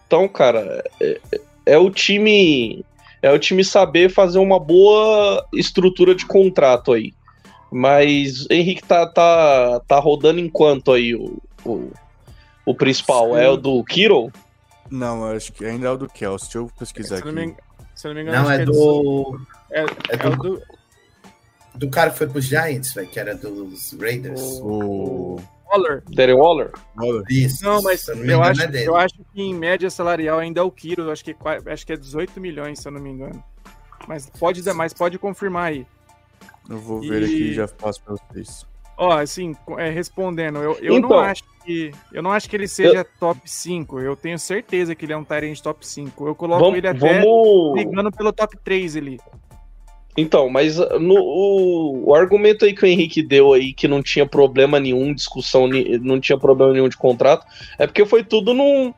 Então, 0.06 0.28
cara, 0.28 0.84
é, 1.00 1.20
é, 1.66 1.78
o 1.78 1.90
time 1.90 2.84
é 3.20 3.32
o 3.32 3.38
time 3.38 3.64
saber 3.64 4.08
fazer 4.08 4.38
uma 4.38 4.60
boa 4.60 5.44
estrutura 5.52 6.14
de 6.14 6.24
contrato 6.24 6.92
aí. 6.92 7.12
Mas 7.72 8.46
Henrique 8.48 8.84
tá, 8.84 9.06
tá, 9.06 9.80
tá 9.88 9.98
rodando 9.98 10.38
enquanto 10.38 10.92
aí 10.92 11.14
o, 11.14 11.42
o, 11.64 11.90
o 12.64 12.74
principal? 12.74 13.34
Sim. 13.34 13.40
É 13.40 13.48
o 13.48 13.56
do 13.56 13.82
Kiro? 13.82 14.32
Não, 14.88 15.24
acho 15.24 15.52
que 15.52 15.64
ainda 15.64 15.88
é 15.88 15.90
o 15.90 15.96
do 15.96 16.08
Kelsey. 16.08 16.46
Deixa 16.46 16.58
eu 16.58 16.70
pesquisar 16.78 17.18
aqui. 17.18 17.32
Me, 17.32 17.56
se 17.96 18.06
não 18.06 18.14
me 18.14 18.22
engano, 18.22 18.44
não, 18.44 18.50
é, 18.50 18.62
é, 18.62 18.64
do... 18.64 19.40
É, 19.72 19.80
é, 19.80 19.86
é 20.10 20.16
do... 20.16 20.36
do... 20.36 20.62
do. 21.74 21.90
cara 21.90 22.10
que 22.10 22.18
foi 22.18 22.28
pros 22.28 22.44
Giants, 22.44 22.94
véio, 22.94 23.08
que 23.08 23.18
era 23.18 23.34
dos 23.34 23.92
Raiders. 23.98 24.40
O. 24.62 25.40
Waller. 25.68 26.02
Derek 26.08 26.38
Waller. 26.38 26.72
Isso. 27.28 27.64
Não, 27.64 27.82
mas 27.82 28.06
não 28.06 28.24
eu, 28.24 28.42
acho, 28.42 28.62
é 28.62 28.86
eu 28.86 28.96
acho 28.96 29.16
que 29.32 29.42
em 29.42 29.54
média 29.54 29.90
salarial 29.90 30.38
ainda 30.38 30.60
é 30.60 30.62
o 30.62 30.70
Kiro. 30.70 31.10
Acho 31.10 31.24
que, 31.24 31.36
acho 31.66 31.86
que 31.86 31.92
é 31.92 31.96
18 31.96 32.40
milhões, 32.40 32.78
se 32.78 32.88
eu 32.88 32.92
não 32.92 33.00
me 33.00 33.10
engano. 33.10 33.42
Mas 34.06 34.30
pode, 34.30 34.62
mas 34.72 34.92
pode 34.92 35.18
confirmar 35.18 35.70
aí. 35.70 35.86
Eu 36.68 36.78
vou 36.78 37.00
ver 37.00 37.22
e... 37.22 37.24
aqui 37.24 37.42
e 37.50 37.54
já 37.54 37.68
faço 37.68 38.02
pra 38.02 38.14
vocês. 38.14 38.66
Ó, 38.96 39.12
assim, 39.12 39.54
é, 39.76 39.90
respondendo, 39.90 40.58
eu, 40.58 40.78
eu 40.80 40.94
então, 40.94 41.10
não 41.10 41.18
acho 41.18 41.42
que. 41.64 41.92
Eu 42.12 42.22
não 42.22 42.32
acho 42.32 42.48
que 42.48 42.56
ele 42.56 42.66
seja 42.66 42.98
eu... 42.98 43.06
top 43.20 43.40
5. 43.44 44.00
Eu 44.00 44.16
tenho 44.16 44.38
certeza 44.38 44.94
que 44.94 45.04
ele 45.04 45.12
é 45.12 45.16
um 45.16 45.24
Tyrant 45.24 45.60
top 45.60 45.86
5. 45.86 46.26
Eu 46.26 46.34
coloco 46.34 46.60
vamos, 46.60 46.78
ele 46.78 46.88
até 46.88 47.20
vamos... 47.20 47.72
brigando 47.72 48.10
pelo 48.10 48.32
top 48.32 48.56
3 48.64 48.96
ali. 48.96 49.20
Então, 50.16 50.48
mas 50.48 50.78
uh, 50.78 50.98
no, 50.98 51.14
o, 51.14 52.08
o, 52.08 52.14
argumento 52.14 52.64
aí 52.64 52.74
que 52.74 52.84
o 52.84 52.86
Henrique 52.86 53.22
deu 53.22 53.52
aí, 53.52 53.72
que 53.72 53.86
não 53.86 54.02
tinha 54.02 54.26
problema 54.26 54.80
nenhum, 54.80 55.12
discussão, 55.12 55.68
não 56.00 56.18
tinha 56.18 56.38
problema 56.38 56.72
nenhum 56.72 56.88
de 56.88 56.96
contrato, 56.96 57.46
é 57.78 57.86
porque 57.86 58.06
foi 58.06 58.24
tudo 58.24 58.54
num. 58.54 58.94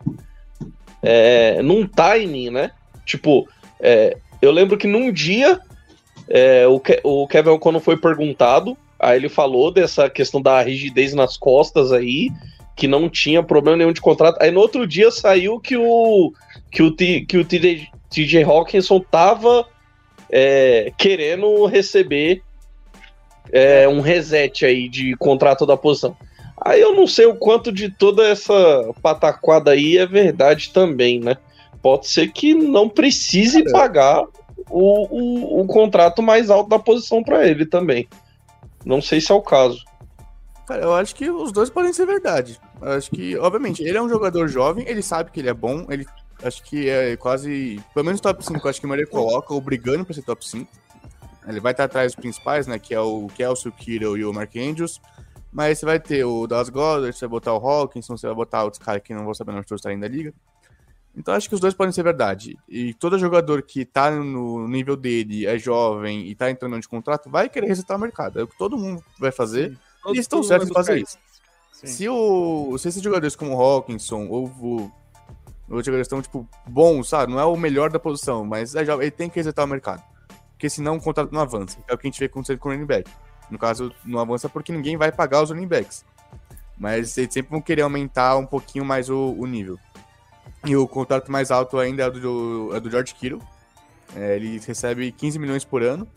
É, 1.01 1.63
num 1.63 1.87
timing, 1.87 2.51
né? 2.51 2.73
Tipo, 3.07 3.49
é, 3.81 4.17
eu 4.43 4.51
lembro 4.51 4.77
que 4.77 4.87
num 4.87 5.13
dia 5.13 5.61
é, 6.29 6.67
o, 6.67 6.81
Ke 6.81 7.01
o 7.05 7.27
Kevin 7.27 7.51
O'Connor 7.51 7.81
foi 7.81 7.97
perguntado, 7.97 8.77
aí 8.99 9.17
ele 9.17 9.29
falou 9.29 9.71
dessa 9.71 10.11
questão 10.11 10.43
da 10.43 10.61
rigidez 10.61 11.15
nas 11.15 11.37
costas 11.37 11.93
aí, 11.93 12.31
que 12.77 12.87
não 12.87 13.09
tinha 13.09 13.43
problema 13.43 13.77
nenhum 13.77 13.93
de 13.93 14.01
contrato. 14.01 14.41
Aí 14.41 14.51
no 14.51 14.61
outro 14.61 14.87
dia 14.87 15.11
saiu 15.11 15.59
que 15.59 15.77
o 15.77 16.33
que 16.71 16.83
o, 16.83 16.91
T, 16.91 17.25
que 17.27 17.39
o 17.39 17.45
TJ, 17.45 17.89
TJ 18.11 18.45
Hawkinson 18.45 19.01
tava 19.01 19.67
é, 20.31 20.93
querendo 20.97 21.67
receber 21.67 22.43
é, 23.53 23.89
um 23.89 24.01
reset 24.01 24.65
aí 24.65 24.89
de 24.89 25.17
contrato 25.17 25.67
da 25.67 25.77
posição. 25.77 26.17
Aí 26.61 26.81
eu 26.81 26.95
não 26.95 27.07
sei 27.07 27.27
o 27.27 27.37
quanto 27.37 27.71
de 27.71 27.91
toda 27.91 28.27
essa 28.27 28.93
pataquada 29.01 29.71
aí 29.71 29.97
é 29.97 30.07
verdade 30.07 30.73
também, 30.73 31.21
né? 31.21 31.37
Pode 31.81 32.09
ser 32.09 32.33
que 32.33 32.53
não 32.55 32.89
precise 32.89 33.63
pagar 33.71 34.25
o, 34.69 35.61
o, 35.61 35.61
o 35.61 35.67
contrato 35.67 36.21
mais 36.21 36.51
alto 36.51 36.69
da 36.69 36.79
posição 36.79 37.23
para 37.23 37.47
ele 37.47 37.65
também. 37.65 38.09
Não 38.85 39.01
sei 39.01 39.21
se 39.21 39.31
é 39.31 39.35
o 39.35 39.41
caso. 39.41 39.85
Cara, 40.67 40.83
eu 40.83 40.93
acho 40.95 41.15
que 41.15 41.31
os 41.31 41.53
dois 41.53 41.71
podem 41.71 41.93
ser 41.93 42.07
verdade. 42.07 42.59
Eu 42.83 42.93
acho 42.93 43.11
que, 43.11 43.37
obviamente, 43.39 43.83
ele 43.83 43.97
é 43.97 44.03
um 44.03 44.09
jogador 44.09 44.49
jovem, 44.49 44.85
ele 44.87 45.03
sabe 45.03 45.31
que 45.31 45.41
ele 45.41 45.49
é 45.49 45.55
bom, 45.55 45.87
ele 45.89 46.07
acho 46.43 46.63
que 46.63 46.89
é 46.89 47.17
quase, 47.17 47.83
pelo 47.93 48.07
menos 48.07 48.21
top 48.21 48.45
5, 48.45 48.69
acho 48.69 48.81
que 48.81 48.87
o 48.87 48.89
Maria 48.89 49.07
coloca, 49.07 49.53
ou 49.53 49.61
brigando 49.61 50.05
pra 50.05 50.15
ser 50.15 50.23
top 50.23 50.47
5. 50.47 50.71
Ele 51.47 51.61
vai 51.61 51.73
estar 51.73 51.85
atrás 51.85 52.13
dos 52.13 52.21
principais, 52.21 52.67
né, 52.67 52.79
que 52.79 52.95
é 52.95 53.01
o 53.01 53.27
Kelsey, 53.29 53.71
o 53.71 53.75
Kiro 53.75 54.17
e 54.17 54.25
o 54.25 54.33
Mark 54.33 54.55
Andrews. 54.57 55.01
Mas 55.51 55.79
você 55.79 55.87
vai 55.87 55.99
ter 55.99 56.25
o 56.25 56.47
Dallas 56.47 56.69
Goddard, 56.69 57.17
você 57.17 57.27
vai 57.27 57.31
botar 57.31 57.55
o 57.55 57.57
Hawkinson, 57.57 58.17
você 58.17 58.27
vai 58.27 58.37
botar 58.37 58.65
outros 58.65 58.83
caras 58.83 59.03
que 59.03 59.15
não 59.15 59.25
vou 59.25 59.35
saber 59.35 59.53
onde 59.53 59.75
estarem 59.75 59.99
da 59.99 60.07
liga. 60.07 60.35
Então 61.17 61.35
acho 61.35 61.49
que 61.49 61.55
os 61.55 61.61
dois 61.61 61.75
podem 61.75 61.93
ser 61.93 62.03
verdade. 62.03 62.57
E 62.69 62.95
todo 62.95 63.19
jogador 63.19 63.63
que 63.63 63.85
tá 63.85 64.11
no 64.11 64.69
nível 64.69 64.97
dele, 64.97 65.47
é 65.47 65.59
jovem 65.59 66.29
e 66.29 66.35
tá 66.35 66.51
entrando 66.51 66.79
de 66.79 66.87
contrato, 66.87 67.31
vai 67.31 67.49
querer 67.49 67.67
resetar 67.67 67.97
o 67.97 68.01
mercado. 68.01 68.39
É 68.39 68.43
o 68.43 68.47
que 68.47 68.57
todo 68.57 68.79
mundo 68.79 69.03
vai 69.19 69.33
fazer. 69.33 69.77
E 70.13 70.19
estão 70.19 70.43
certos 70.43 70.71
em 70.71 70.73
fazer 70.73 71.01
isso. 71.01 71.19
Se, 71.73 72.09
o, 72.09 72.77
se 72.79 72.89
esses 72.89 73.03
jogadores 73.03 73.35
como 73.35 73.57
o 73.57 73.61
Hawkinson 73.61 74.27
ou 74.29 74.47
o, 74.47 74.93
os 75.69 75.85
jogadores 75.85 76.07
estão, 76.07 76.23
tipo, 76.23 76.49
bons, 76.67 77.09
sabe? 77.09 77.33
Não 77.33 77.39
é 77.39 77.45
o 77.45 77.57
melhor 77.57 77.91
da 77.91 77.99
posição, 77.99 78.45
mas 78.45 78.75
é 78.75 78.83
ele 78.83 79.11
tem 79.11 79.29
que 79.29 79.37
resetar 79.37 79.65
o 79.65 79.69
mercado. 79.69 80.03
Porque 80.53 80.71
senão 80.71 80.97
o 80.97 81.01
contrato 81.01 81.33
não 81.33 81.41
avança. 81.41 81.79
É 81.87 81.95
o 81.95 81.99
que 81.99 82.07
a 82.07 82.11
gente 82.11 82.19
vê 82.19 82.27
acontecendo 82.27 82.59
com 82.59 82.69
o 82.69 82.73
running 82.73 82.87
back. 82.87 83.11
No 83.51 83.59
caso, 83.59 83.93
não 84.05 84.19
avança 84.19 84.49
porque 84.49 84.73
ninguém 84.73 84.97
vai 84.97 85.13
pagar 85.13 85.43
os 85.43 85.51
running 85.51 85.69
backs. 85.69 86.05
Mas 86.77 87.17
eles 87.19 87.33
sempre 87.33 87.51
vão 87.51 87.61
querer 87.61 87.83
aumentar 87.83 88.37
um 88.37 88.47
pouquinho 88.47 88.85
mais 88.85 89.11
o, 89.11 89.35
o 89.39 89.47
nível. 89.47 89.79
E 90.65 90.77
o 90.77 90.87
contrato 90.89 91.31
mais 91.31 91.51
alto 91.51 91.79
ainda 91.79 92.05
é 92.05 92.11
do, 92.11 92.71
é 92.75 92.81
do 92.81 92.91
George 92.91 93.15
Kittle. 93.15 93.43
É, 94.17 94.37
ele 94.37 94.59
recebe 94.59 95.13
15 95.13 95.39
milhões 95.39 95.65
por 95.65 95.83
ano. 95.83 96.09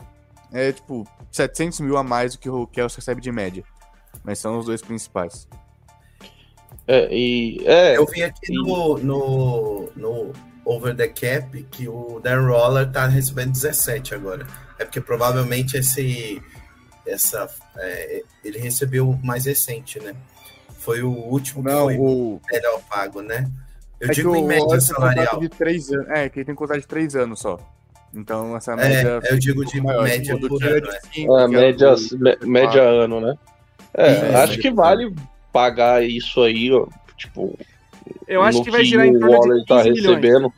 É 0.52 0.72
tipo 0.72 1.06
700 1.30 1.80
mil 1.80 1.96
a 1.96 2.02
mais 2.02 2.32
do 2.32 2.38
que 2.38 2.48
o 2.48 2.66
Kelsey 2.66 2.96
recebe 2.96 3.20
de 3.20 3.30
média. 3.30 3.64
Mas 4.24 4.38
são 4.38 4.58
os 4.58 4.66
dois 4.66 4.82
principais. 4.82 5.48
É, 6.86 7.08
e, 7.14 7.62
é, 7.64 7.96
Eu 7.96 8.06
vi 8.06 8.22
aqui 8.22 8.52
e... 8.52 8.54
no, 8.54 8.98
no, 8.98 9.92
no 9.94 10.32
Over 10.64 10.96
the 10.96 11.08
Cap 11.08 11.62
que 11.70 11.88
o 11.88 12.20
Dan 12.22 12.46
Roller 12.46 12.90
tá 12.90 13.06
recebendo 13.06 13.52
17 13.52 14.14
agora. 14.14 14.46
É 14.78 14.84
porque 14.84 15.00
provavelmente 15.00 15.76
esse. 15.76 16.42
Essa, 17.04 17.48
é, 17.76 18.22
ele 18.44 18.58
recebeu 18.58 19.10
o 19.10 19.26
mais 19.26 19.46
recente, 19.46 19.98
né? 20.00 20.14
Foi 20.78 21.02
o 21.02 21.10
último 21.10 21.62
Não, 21.62 21.88
que 21.88 21.96
foi 21.96 21.98
o 21.98 22.40
melhor 22.50 22.80
pago, 22.88 23.22
né? 23.22 23.50
Eu 24.00 24.08
é 24.08 24.12
digo 24.12 24.36
em 24.36 24.44
média 24.44 24.80
salarial. 24.80 25.38
De 25.40 25.48
três 25.48 25.90
anos, 25.92 26.08
é, 26.10 26.28
que 26.28 26.40
ele 26.40 26.46
tem 26.46 26.54
contrato 26.54 26.80
de 26.80 26.86
três 26.86 27.14
anos 27.16 27.40
só. 27.40 27.58
Então, 28.14 28.56
essa 28.56 28.72
é, 28.72 28.76
média. 28.76 29.20
É, 29.24 29.32
eu 29.32 29.38
digo 29.38 29.64
de 29.64 29.80
maior, 29.80 30.04
média 30.04 30.34
tipo, 30.34 30.48
por 30.48 30.64
ano. 30.64 30.88
Cinco, 31.12 31.38
é, 31.38 31.48
média, 31.48 31.94
é 32.42 32.46
média 32.46 32.82
ano, 32.82 33.20
né? 33.20 33.34
É, 33.94 34.34
acho 34.36 34.58
que 34.58 34.70
vale 34.70 35.14
pagar 35.52 36.04
isso 36.04 36.40
aí, 36.42 36.72
ó, 36.72 36.86
tipo, 37.16 37.58
Eu 38.26 38.42
acho 38.42 38.62
que 38.62 38.70
vai 38.70 38.84
girar 38.84 39.06
em 39.06 39.16
o 39.16 39.20
torno 39.20 39.36
Waller 39.38 39.58
de 39.60 39.66
tá 39.66 39.82
15 39.82 39.90
milhões. 39.90 40.16
recebendo. 40.16 40.52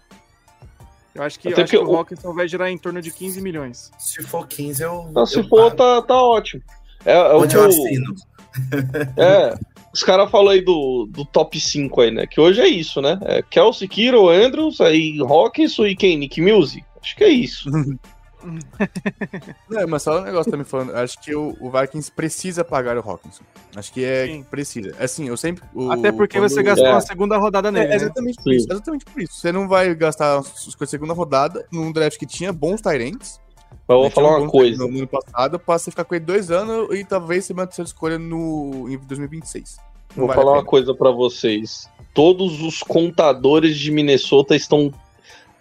Eu 1.15 1.23
acho 1.23 1.39
que, 1.39 1.49
Até 1.49 1.63
acho 1.63 1.71
que 1.71 1.79
o 1.79 1.89
o- 1.89 1.97
Hawkinson 1.97 2.33
vai 2.35 2.49
girar 2.49 2.69
em 2.71 2.79
torno 2.79 3.01
de 3.01 3.11
15 3.11 3.41
milhões. 3.41 3.91
Se 3.99 4.23
for 4.23 4.47
15, 4.49 4.83
eu. 4.83 5.07
Então, 5.11 5.25
se 5.27 5.39
eu 5.39 5.45
for, 5.49 5.73
pago. 5.75 5.77
tá, 5.77 6.03
tá 6.09 6.23
ótimo. 6.23 6.63
É, 7.05 7.13
é 7.13 7.35
o 7.35 7.39
Onde 7.43 7.49
que 7.55 7.57
eu 7.57 7.63
eu- 7.63 7.69
assino? 7.69 8.15
É, 9.17 9.55
os 9.93 10.03
caras 10.05 10.31
falam 10.31 10.51
aí 10.51 10.61
do, 10.61 11.07
do 11.11 11.25
top 11.25 11.59
5 11.61 12.01
aí, 12.01 12.11
né? 12.11 12.27
Que 12.27 12.41
hoje 12.41 12.61
é 12.61 12.69
isso, 12.69 13.01
né? 13.01 13.19
É 13.23 13.43
Kelsey, 13.43 13.89
Kiro, 13.89 14.29
Andrews, 14.29 14.81
aí 14.81 15.19
Hawkinson 15.21 15.87
e 15.87 15.97
quem? 15.97 16.17
Nick 16.17 16.41
Music? 16.41 16.85
Acho 17.03 17.17
que 17.17 17.25
é 17.25 17.29
isso. 17.29 17.69
Não, 19.69 19.89
mas 19.89 20.03
só 20.03 20.21
um 20.21 20.25
negócio 20.25 20.51
também 20.51 20.65
falando. 20.65 20.95
Acho 20.97 21.21
que 21.21 21.35
o, 21.35 21.57
o 21.61 21.71
Vikings 21.71 22.11
precisa 22.13 22.65
pagar 22.65 22.97
o 22.97 23.01
Hawkinson. 23.01 23.43
Acho 23.75 23.93
que 23.93 24.05
é 24.05 24.27
Sim. 24.27 24.43
precisa. 24.45 24.95
Assim, 24.99 25.29
eu 25.29 25.37
sempre. 25.37 25.65
o- 25.75 25.91
Até 25.91 26.13
porque 26.13 26.39
você 26.39 26.63
gastou 26.63 26.87
É. 26.87 26.91
uma 26.93 27.01
segunda 27.01 27.37
rodada 27.37 27.71
nele, 27.71 27.87
É, 27.87 27.89
né? 27.91 27.97
exatamente 27.97 28.37
por 28.37 28.45
Sim. 28.51 28.57
isso. 28.57 28.67
Exatamente 28.71 29.05
por 29.05 29.23
isso. 29.23 29.35
Você 29.35 29.53
não 29.53 29.69
vai 29.69 29.95
gastar 29.95 30.39
as 30.39 30.75
coisas 30.75 30.91
segunda 30.91 31.13
rodada 31.15 31.67
num 31.73 31.91
draft 31.93 32.19
que 32.19 32.27
tinha 32.27 32.53
bons 32.53 32.81
Tyrants. 32.81 33.41
Mas 33.87 33.97
eu 33.97 34.03
vou 34.03 34.11
falar 34.11 34.39
uma 34.39 34.49
coisa. 34.49 34.79
No 34.87 34.97
ano 34.99 35.07
passado, 35.07 35.59
pra 35.59 35.79
você 35.79 35.91
ficar 35.91 36.05
com 36.05 36.15
ele 36.15 36.25
dois 36.25 36.51
anos 36.51 36.89
e 36.95 37.05
talvez 37.05 37.45
ser 37.45 37.53
uma 37.53 37.67
terceira 37.67 37.87
escolha 37.87 38.19
no, 38.19 38.89
em 38.89 38.97
2026. 38.99 39.77
Não 40.17 40.27
Vou 40.27 40.27
vale 40.29 40.39
a 40.41 40.43
falar 40.43 40.57
uma 40.59 40.65
coisa 40.65 40.95
pra 40.95 41.11
vocês. 41.11 41.89
Todos 42.15 42.63
os 42.63 42.83
contadores 42.83 43.77
de 43.77 43.91
Minnesota 43.91 44.55
estão 44.55 44.93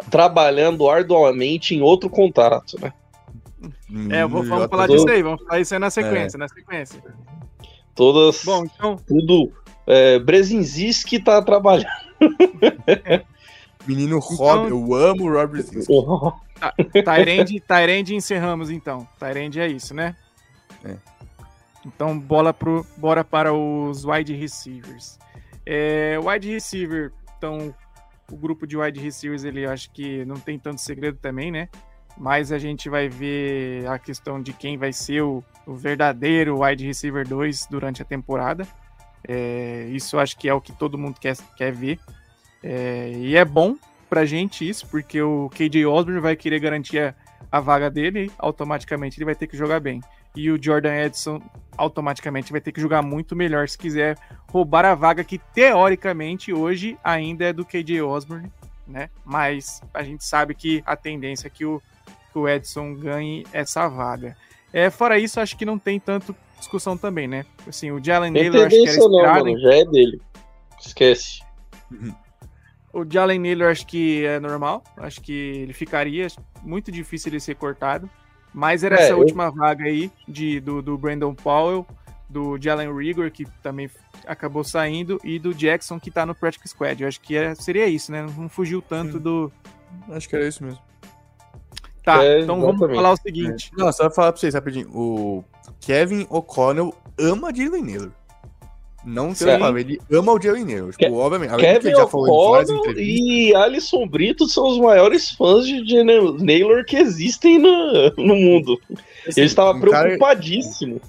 trabalhando 0.10 0.89
arduamente 0.89 1.76
em 1.76 1.82
outro 1.82 2.10
contrato, 2.10 2.80
né? 2.80 2.93
É, 4.12 4.24
eu 4.24 4.30
vou, 4.30 4.41
Hum, 4.41 4.45
vamos 4.47 4.64
já 4.64 4.70
falar 4.70 4.88
disso 4.88 5.10
aí, 5.10 5.22
vamos 5.24 5.41
falar 5.43 5.60
isso 5.60 5.74
aí 5.74 5.80
na 5.80 5.89
sequência, 5.89 6.38
na 6.38 6.47
sequência. 6.47 7.04
Todas. 7.95 8.43
Bom, 8.43 8.66
então, 8.66 8.97
tudo. 8.97 9.51
É, 9.86 10.18
Brezinski 10.20 11.20
tá 11.20 11.41
trabalhando. 11.41 11.88
Menino 13.86 14.18
Então- 14.18 14.36
Rob, 14.38 14.70
eu 14.70 14.93
amo 14.95 15.26
o 15.26 15.34
Rob 15.34 15.51
Brzezinski. 15.51 15.93
Tyrande, 17.04 17.60
Tyrande 17.60 18.16
encerramos 18.16 18.70
então. 18.70 19.08
Tyrande 19.20 19.60
é 19.60 19.68
isso, 19.68 19.93
né? 19.93 20.16
É. 20.86 20.95
Então, 21.86 22.18
bola 22.18 22.54
pro, 22.54 22.86
bora 22.97 23.24
para 23.24 23.54
os 23.54 24.06
wide 24.06 24.34
receivers. 24.34 25.20
É, 25.66 26.18
wide 26.24 26.49
receiver, 26.49 27.12
então, 27.38 27.74
o 28.32 28.36
grupo 28.38 28.65
de 28.65 28.78
wide 28.78 28.99
receivers, 28.99 29.43
ele 29.43 29.65
acho 29.65 29.91
que 29.91 30.26
não 30.26 30.36
tem 30.36 30.57
tanto 30.57 30.82
segredo 30.82 31.17
também, 31.17 31.51
né? 31.51 31.69
Mas 32.17 32.51
a 32.51 32.57
gente 32.57 32.89
vai 32.89 33.09
ver 33.09 33.88
a 33.88 33.97
questão 33.97 34.41
de 34.41 34.53
quem 34.53 34.78
vai 34.78 34.93
ser 34.93 35.21
o, 35.21 35.43
o 35.65 35.74
verdadeiro 35.76 36.61
wide 36.61 36.86
receiver 36.86 37.28
2 37.28 37.67
durante 37.69 38.01
a 38.01 38.05
temporada. 38.05 38.67
É, 39.28 39.88
isso 39.91 40.19
acho 40.19 40.38
que 40.38 40.47
é 40.47 40.53
o 40.53 40.61
que 40.61 40.71
todo 40.74 40.97
mundo 40.97 41.19
quer, 41.19 41.36
quer 41.57 41.71
ver. 41.71 41.99
É, 42.61 43.11
e 43.15 43.36
é 43.36 43.43
bom 43.43 43.76
pra 44.09 44.26
gente 44.26 44.67
isso, 44.67 44.88
porque 44.88 45.21
o 45.21 45.49
KJ 45.49 45.86
Osborne 45.86 46.21
vai 46.21 46.36
querer 46.36 46.59
garantir 46.59 46.99
a, 46.99 47.15
a 47.54 47.60
vaga 47.60 47.88
dele, 47.88 48.32
automaticamente 48.39 49.20
ele 49.20 49.26
vai 49.26 49.36
ter 49.36 49.45
que 49.45 49.56
jogar 49.56 49.80
bem. 49.80 50.01
E 50.36 50.49
o 50.49 50.58
Jordan 50.60 50.95
Edson 50.95 51.39
automaticamente 51.78 52.51
vai 52.51 52.60
ter 52.60 52.72
que 52.72 52.82
jogar 52.82 53.04
muito 53.04 53.36
melhor 53.36 53.70
se 53.70 53.78
quiser 53.78 54.18
roubar 54.49 54.86
a 54.86 54.95
vaga 54.95 55.24
que 55.24 55.38
teoricamente 55.38 56.51
hoje 56.51 56.97
ainda 57.04 57.45
é 57.45 57.54
do 57.54 57.64
KJ 57.64 58.01
Osborne, 58.01 58.51
né? 58.88 59.08
Mas 59.24 59.84
a 59.93 60.01
gente 60.01 60.26
sabe 60.26 60.56
que 60.56 60.82
a 60.84 60.95
tendência 60.95 61.45
é 61.45 61.49
que 61.51 61.64
o, 61.64 61.80
que 62.32 62.39
o 62.39 62.49
Edson 62.49 62.95
ganhe 62.95 63.45
essa 63.54 63.88
vaga. 63.88 64.36
É, 64.74 64.89
fora 64.89 65.20
isso, 65.20 65.39
acho 65.39 65.56
que 65.56 65.64
não 65.64 65.78
tem 65.78 65.99
tanto 65.99 66.36
discussão 66.58 66.97
também, 66.97 67.28
né? 67.28 67.45
Assim, 67.68 67.91
o 67.91 68.04
Jalen 68.04 68.34
Tem 68.34 68.49
Naylor 68.49 68.66
acho 68.66 68.70
que 68.70 68.76
era 68.76 68.86
tendência 68.86 69.08
não, 69.08 69.16
esperado, 69.16 69.45
mano. 69.45 69.60
Já 69.60 69.76
é 69.76 69.86
dele. 69.86 70.22
Esquece. 70.80 71.43
O 72.94 73.04
Jalen 73.10 73.39
Naylor 73.39 73.72
acho 73.72 73.88
que 73.88 74.24
é 74.24 74.39
normal, 74.39 74.84
acho 74.98 75.20
que 75.20 75.34
ele 75.34 75.74
ficaria 75.74 76.28
muito 76.62 76.91
difícil 76.91 77.32
ele 77.32 77.39
ser 77.39 77.56
cortado, 77.56 78.08
mas 78.54 78.84
era 78.84 78.96
É, 78.96 79.02
essa 79.04 79.14
eu- 79.14 79.18
última 79.20 79.50
vaga 79.50 79.86
aí 79.86 80.12
de, 80.28 80.60
do, 80.60 80.80
do 80.82 80.96
Brandon 80.98 81.34
Powell, 81.34 81.88
do 82.30 82.56
Jalen 82.62 82.96
Rigor, 82.96 83.32
que 83.32 83.46
também 83.64 83.89
acabou 84.28 84.64
saindo, 84.64 85.20
e 85.24 85.39
do 85.39 85.54
Jackson, 85.56 86.00
que 86.00 86.12
tá 86.12 86.24
no 86.26 86.36
Practice 86.36 86.68
Squad. 86.70 87.02
Eu 87.02 87.08
acho 87.08 87.20
que 87.20 87.36
é- 87.36 87.56
seria 87.56 87.88
isso, 87.88 88.12
né? 88.12 88.26
Não 88.38 88.48
fugiu 88.48 88.80
tanto 88.82 89.14
Sim. 89.14 89.20
do... 89.20 89.52
Acho 90.10 90.30
que 90.30 90.36
era 90.36 90.48
isso 90.48 90.64
mesmo. 90.64 90.80
Tá, 92.04 92.24
É, 92.24 92.41
então 92.41 92.60
vamos 92.60 92.80
falar 92.80 93.12
o 93.14 93.18
seguinte. 93.18 93.72
Não, 93.78 93.91
só 93.91 94.04
pra 94.06 94.12
falar 94.16 94.32
pra 94.34 94.39
vocês 94.39 94.54
rapidinho. 94.54 94.89
O 94.94 95.44
Kevin 95.80 96.28
O'Connell 96.30 96.94
ama 97.20 97.54
Jalen 97.56 97.82
Naylor. 97.84 98.12
Não 99.06 99.36
sei 99.36 99.51
Sim. 99.54 99.60
falar, 99.60 99.80
ele 99.80 99.99
ama 100.12 100.32
o 100.32 100.41
Jalen 100.41 100.64
Naylor. 100.64 100.93
Tipo, 100.95 101.16
obviamente. 101.16 101.51
que 101.51 101.58
Kevin 101.58 101.88
ele 101.89 101.95
já 101.97 102.08
falou 102.08 102.62
e 102.95 103.54
Alisson 103.56 104.08
Brito 104.08 104.47
são 104.47 104.66
os 104.68 104.78
maiores 104.80 105.32
fãs 105.32 105.66
de 105.66 105.86
Jalen 105.86 106.38
Naylor 106.39 106.86
que 106.86 106.95
existem 106.95 107.60
no, 107.60 108.10
no 108.18 108.36
mundo. 108.36 108.80
assim, 109.28 109.41
Ele 109.41 109.45
estava 109.47 109.78
um 109.78 109.82
cara- 109.82 110.04
preocupadíssimo. 110.06 111.01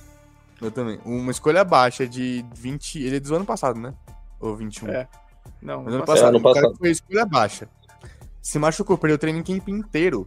Eu 0.61 0.71
também. 0.71 0.99
Uma 1.05 1.31
escolha 1.31 1.63
baixa 1.63 2.07
de 2.07 2.45
20. 2.57 2.99
Ele 3.01 3.17
é 3.17 3.21
do 3.21 3.35
ano 3.37 3.45
passado, 3.45 3.79
né? 3.79 3.93
Ou 4.41 4.57
21. 4.57 4.89
É. 4.89 5.07
Não, 5.63 5.81
ano 5.87 5.99
não 5.99 6.05
passado. 6.05 6.29
ano 6.29 6.39
o 6.39 6.43
cara 6.43 6.55
passado. 6.55 6.73
que 6.73 6.79
foi 6.79 6.91
escolha 6.91 7.25
baixa. 7.27 7.69
Se 8.43 8.59
machucou, 8.59 8.99
perdeu 8.99 9.15
o 9.15 9.19
treino 9.19 9.39
em 9.39 9.43
camp 9.43 9.69
inteiro. 9.69 10.27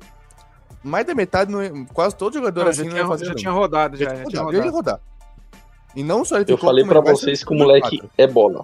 Mais 0.83 1.05
da 1.05 1.13
metade, 1.13 1.51
não 1.51 1.59
é- 1.61 1.71
quase 1.93 2.15
todo 2.15 2.33
jogador 2.33 2.63
Não, 2.63 2.69
assim 2.69 2.77
já, 2.79 2.83
não 2.85 2.91
tinha, 2.91 3.01
ia 3.01 3.07
fazer. 3.07 3.25
já 3.25 3.31
não. 3.31 3.37
tinha 3.37 3.51
rodado, 3.51 3.97
já, 3.97 4.05
Já 4.05 4.09
já 4.09 4.15
tinha 4.15 4.25
tinha 4.29 4.41
rodado, 4.41 4.57
ele 4.57 4.65
ia 4.67 4.71
rodado. 4.71 5.01
E 5.97 6.03
não 6.03 6.23
só 6.23 6.35
ele 6.35 6.43
Eu 6.43 6.57
ficou, 6.57 6.69
falei 6.69 6.83
vai 6.85 7.01
vocês 7.01 7.43
que 7.43 7.51
o 7.51 7.57
moleque 7.57 7.97
quatro. 7.97 8.09
é 8.17 8.27
bola. 8.27 8.63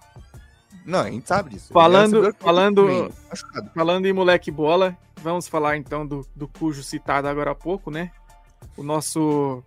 Não, 0.85 0.99
a 0.99 1.09
gente 1.09 1.27
sabe 1.27 1.49
disso. 1.49 1.73
Falando- 1.73 2.27
é 2.27 2.33
falando- 2.33 3.11
machucado. 3.29 3.71
Falando 3.73 4.05
em 4.05 4.13
moleque 4.13 4.51
bola, 4.51 4.95
vamos 5.21 5.47
falar 5.47 5.75
então 5.77 6.05
do, 6.05 6.27
do 6.35 6.47
cujo 6.47 6.83
citado 6.83 7.27
agora 7.27 7.51
há 7.51 7.55
pouco, 7.55 7.89
né? 7.89 8.11
O 8.77 8.83
nosso 8.83 9.63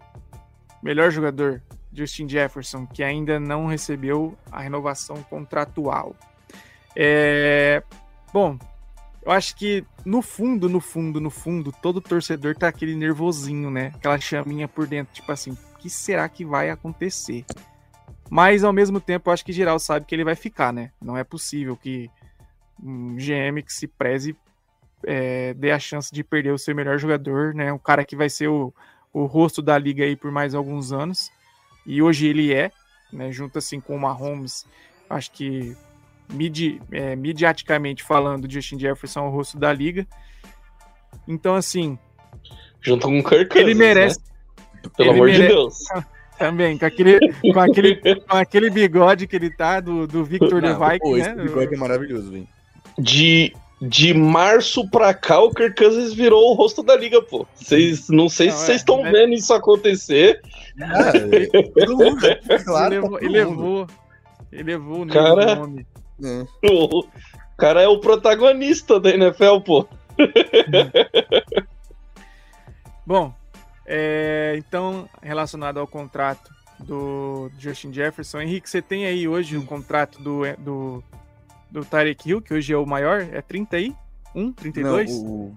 melhor 0.82 1.10
jogador, 1.10 1.60
Justin 1.92 2.28
Jefferson, 2.28 2.86
que 2.86 3.02
ainda 3.02 3.40
não 3.40 3.66
recebeu 3.66 4.36
a 4.52 4.60
renovação 4.60 5.16
contratual. 5.28 6.14
É, 6.94 7.82
Bom, 8.32 8.58
eu 9.24 9.32
acho 9.32 9.56
que 9.56 9.84
no 10.04 10.20
fundo, 10.22 10.68
no 10.68 10.78
fundo, 10.80 11.20
no 11.20 11.30
fundo, 11.30 11.72
todo 11.82 12.00
torcedor 12.00 12.54
tá 12.54 12.68
aquele 12.68 12.94
nervosinho, 12.94 13.70
né? 13.70 13.92
Aquela 13.96 14.20
chaminha 14.20 14.68
por 14.68 14.86
dentro, 14.86 15.12
tipo 15.14 15.32
assim, 15.32 15.56
que 15.76 15.90
será 15.90 16.28
que 16.28 16.44
vai 16.44 16.70
acontecer? 16.70 17.44
Mas 18.30 18.64
ao 18.64 18.72
mesmo 18.72 19.00
tempo, 19.00 19.28
eu 19.28 19.32
acho 19.32 19.44
que 19.44 19.52
geral 19.52 19.78
sabe 19.78 20.06
que 20.06 20.14
ele 20.14 20.24
vai 20.24 20.34
ficar, 20.34 20.72
né? 20.72 20.90
Não 21.00 21.16
é 21.16 21.22
possível 21.22 21.76
que 21.76 22.10
um 22.82 23.16
GM 23.16 23.62
que 23.64 23.72
se 23.72 23.86
preze 23.86 24.36
é, 25.04 25.54
dê 25.54 25.70
a 25.70 25.78
chance 25.78 26.12
de 26.12 26.24
perder 26.24 26.52
o 26.52 26.58
seu 26.58 26.74
melhor 26.74 26.98
jogador, 26.98 27.54
né? 27.54 27.72
O 27.72 27.78
cara 27.78 28.04
que 28.04 28.16
vai 28.16 28.28
ser 28.28 28.48
o, 28.48 28.72
o 29.12 29.24
rosto 29.24 29.62
da 29.62 29.78
liga 29.78 30.04
aí 30.04 30.16
por 30.16 30.30
mais 30.30 30.54
alguns 30.54 30.92
anos. 30.92 31.30
E 31.86 32.02
hoje 32.02 32.26
ele 32.26 32.52
é, 32.52 32.70
né? 33.12 33.30
Junto 33.30 33.58
assim 33.58 33.80
com 33.80 33.94
o 33.94 34.00
Mahomes, 34.00 34.66
acho 35.08 35.30
que 35.30 35.76
midi, 36.32 36.80
é, 36.90 37.14
midiaticamente 37.14 38.02
falando, 38.02 38.50
Justin 38.50 38.78
Jefferson 38.78 39.20
é 39.20 39.28
o 39.28 39.30
rosto 39.30 39.58
da 39.58 39.72
liga. 39.72 40.06
Então, 41.28 41.54
assim, 41.54 41.98
Junto 42.80 43.08
com 43.08 43.18
o 43.18 43.24
Kirk 43.24 43.46
Cousins, 43.46 43.68
ele 43.68 43.74
merece 43.74 44.20
né? 44.20 44.35
Pelo 44.96 45.10
ele 45.10 45.16
amor 45.16 45.30
de 45.30 45.38
mere- 45.38 45.48
Deus. 45.48 45.78
também, 46.38 46.76
com 46.76 46.84
aquele, 46.86 47.32
com 47.52 47.60
aquele, 47.60 47.96
com 47.96 48.36
aquele 48.36 48.70
bigode 48.70 49.26
que 49.26 49.36
ele 49.36 49.50
tá 49.50 49.80
do, 49.80 50.06
do 50.06 50.22
Victor 50.24 50.60
Não, 50.60 50.78
Levick, 50.78 50.98
pô, 51.00 51.16
né? 51.16 51.20
esse 51.20 51.34
bigode 51.34 51.74
é 51.74 51.78
maravilhoso, 51.78 52.30
velho. 52.30 52.46
De, 52.98 53.54
de 53.80 54.12
março 54.14 54.88
pra 54.90 55.14
cá, 55.14 55.40
o 55.40 55.50
Kirk 55.50 55.82
Cousins 55.82 56.12
virou 56.12 56.50
o 56.50 56.54
rosto 56.54 56.82
da 56.82 56.94
liga, 56.96 57.22
pô. 57.22 57.46
Vocês, 57.54 58.08
não 58.10 58.28
sei 58.28 58.48
Não, 58.48 58.54
se 58.56 58.62
é, 58.62 58.66
vocês 58.66 58.80
estão 58.80 59.02
né? 59.02 59.10
vendo 59.12 59.32
isso 59.34 59.52
acontecer. 59.54 60.40
Ah, 60.82 61.12
é, 61.14 62.54
é 62.54 62.58
claro. 62.64 62.94
ele 62.94 63.00
levou, 63.00 63.18
ele 63.20 63.28
levou, 63.32 63.86
ele 64.52 64.62
levou 64.62 65.02
o 65.02 65.06
Cara. 65.06 65.54
do 65.56 65.60
nome. 65.62 65.86
É. 66.22 66.46
O 66.70 67.04
cara 67.56 67.80
é 67.82 67.88
o 67.88 67.98
protagonista 67.98 69.00
da 69.00 69.10
NFL, 69.10 69.60
pô. 69.64 69.86
Bom, 73.06 73.32
é, 73.86 74.54
então, 74.58 75.08
relacionado 75.22 75.78
ao 75.78 75.86
contrato 75.86 76.54
do 76.80 77.50
Justin 77.58 77.92
Jefferson, 77.92 78.40
Henrique, 78.40 78.68
você 78.68 78.82
tem 78.82 79.06
aí 79.06 79.26
hoje 79.26 79.56
o 79.56 79.64
contrato 79.64 80.20
do, 80.22 80.42
do, 80.58 81.04
do 81.70 81.84
Tarek 81.84 82.28
Hill, 82.28 82.42
que 82.42 82.52
hoje 82.52 82.72
é 82.72 82.76
o 82.76 82.84
maior, 82.84 83.20
é 83.32 83.40
31, 83.40 84.52
32? 84.52 85.10
Não, 85.10 85.24
o... 85.24 85.56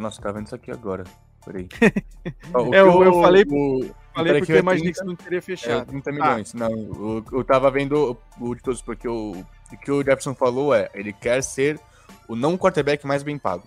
Nossa, 0.00 0.20
tá 0.22 0.32
vendo 0.32 0.46
isso 0.46 0.54
aqui 0.54 0.70
agora. 0.70 1.04
Peraí. 1.44 1.68
O 2.54 2.66
É, 2.66 2.70
que 2.70 2.76
eu- 2.76 3.02
eu 3.04 3.12
o- 3.18 3.22
falei- 3.22 3.44
o- 3.48 3.90
Falei 4.14 4.38
porque 4.38 4.52
eu 4.52 4.56
é 4.56 4.60
imaginei 4.60 4.92
que 4.92 4.98
30, 4.98 5.04
você 5.04 5.04
não 5.08 5.16
teria 5.16 5.38
É, 5.38 5.42
fechado. 5.42 5.86
30 5.86 6.10
milhões. 6.12 6.52
Não, 6.54 6.68
o- 6.72 7.24
eu 7.32 7.44
tava 7.44 7.70
vendo 7.70 8.18
o 8.40 8.54
de 8.54 8.62
todos, 8.62 8.82
porque 8.82 9.06
o, 9.06 9.30
o 9.72 9.76
que 9.78 9.90
o 9.92 9.98
Jefferson 9.98 10.34
falou 10.34 10.74
é, 10.74 10.90
ele 10.92 11.12
quer 11.12 11.40
ser 11.42 11.78
o 12.26 12.34
não 12.34 12.58
quarterback 12.58 13.06
mais 13.06 13.22
bem 13.22 13.38
pago. 13.38 13.62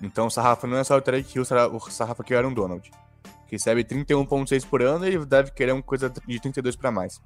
Então 0.00 0.26
o 0.26 0.30
Sarrafa 0.30 0.66
não 0.66 0.76
é 0.78 0.84
só 0.84 0.96
o 0.96 1.00
Tarek 1.02 1.34
Hill, 1.34 1.42
o 1.42 1.44
Sarra- 1.44 1.68
o 1.68 1.80
Sarrafa 1.90 2.22
que 2.22 2.32
era 2.32 2.46
um 2.46 2.54
Donald. 2.54 2.90
Que 3.52 3.56
recebe 3.56 3.84
31,6 3.84 4.64
por 4.64 4.80
ano 4.80 5.04
e 5.04 5.08
ele 5.08 5.26
deve 5.26 5.50
querer 5.50 5.72
uma 5.72 5.82
coisa 5.82 6.08
de 6.08 6.40
32 6.40 6.74
pra 6.74 6.90
mais. 6.90 7.20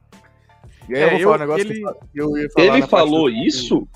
E 0.88 0.94
aí 0.96 1.02
É, 1.02 1.04
eu 1.04 1.10
vou 1.10 1.18
eu- 1.20 1.22
falar 1.30 1.36
um 1.36 1.38
negócio 1.38 1.66
ele- 1.70 1.74
que 2.12 2.20
eu 2.20 2.36
ia 2.36 2.50
falar 2.50 2.66
Ele 2.78 2.86
falou 2.88 3.30
do- 3.30 3.36
isso? 3.36 3.88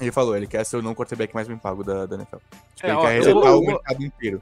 Ele 0.00 0.10
falou, 0.10 0.34
ele 0.34 0.46
quer 0.46 0.64
ser 0.64 0.78
o 0.78 0.82
não 0.82 0.94
quarterback 0.94 1.34
mais 1.34 1.46
bem 1.46 1.58
pago 1.58 1.84
da, 1.84 2.06
da 2.06 2.16
NFL. 2.16 2.36
Tipo, 2.76 2.86
É, 2.86 2.90
ele 2.90 2.96
ó, 2.96 3.00
quer 3.02 3.08
eu 3.08 3.18
resetar 3.18 3.42
vou- 3.52 3.60
o 3.62 3.66
mercado 3.66 4.02
inteiro. 4.02 4.40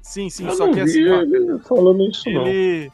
Sim, 0.00 0.30
sim, 0.30 0.46
Eu 0.46 0.54
só 0.54 0.66
não 0.66 0.74
que 0.74 0.84
vi 0.84 0.90
assim, 0.90 1.08
ó, 1.10 1.22
ele 1.22 1.58
falando 1.64 2.08
isso, 2.08 2.30
não. 2.30 2.46
ele, 2.46 2.92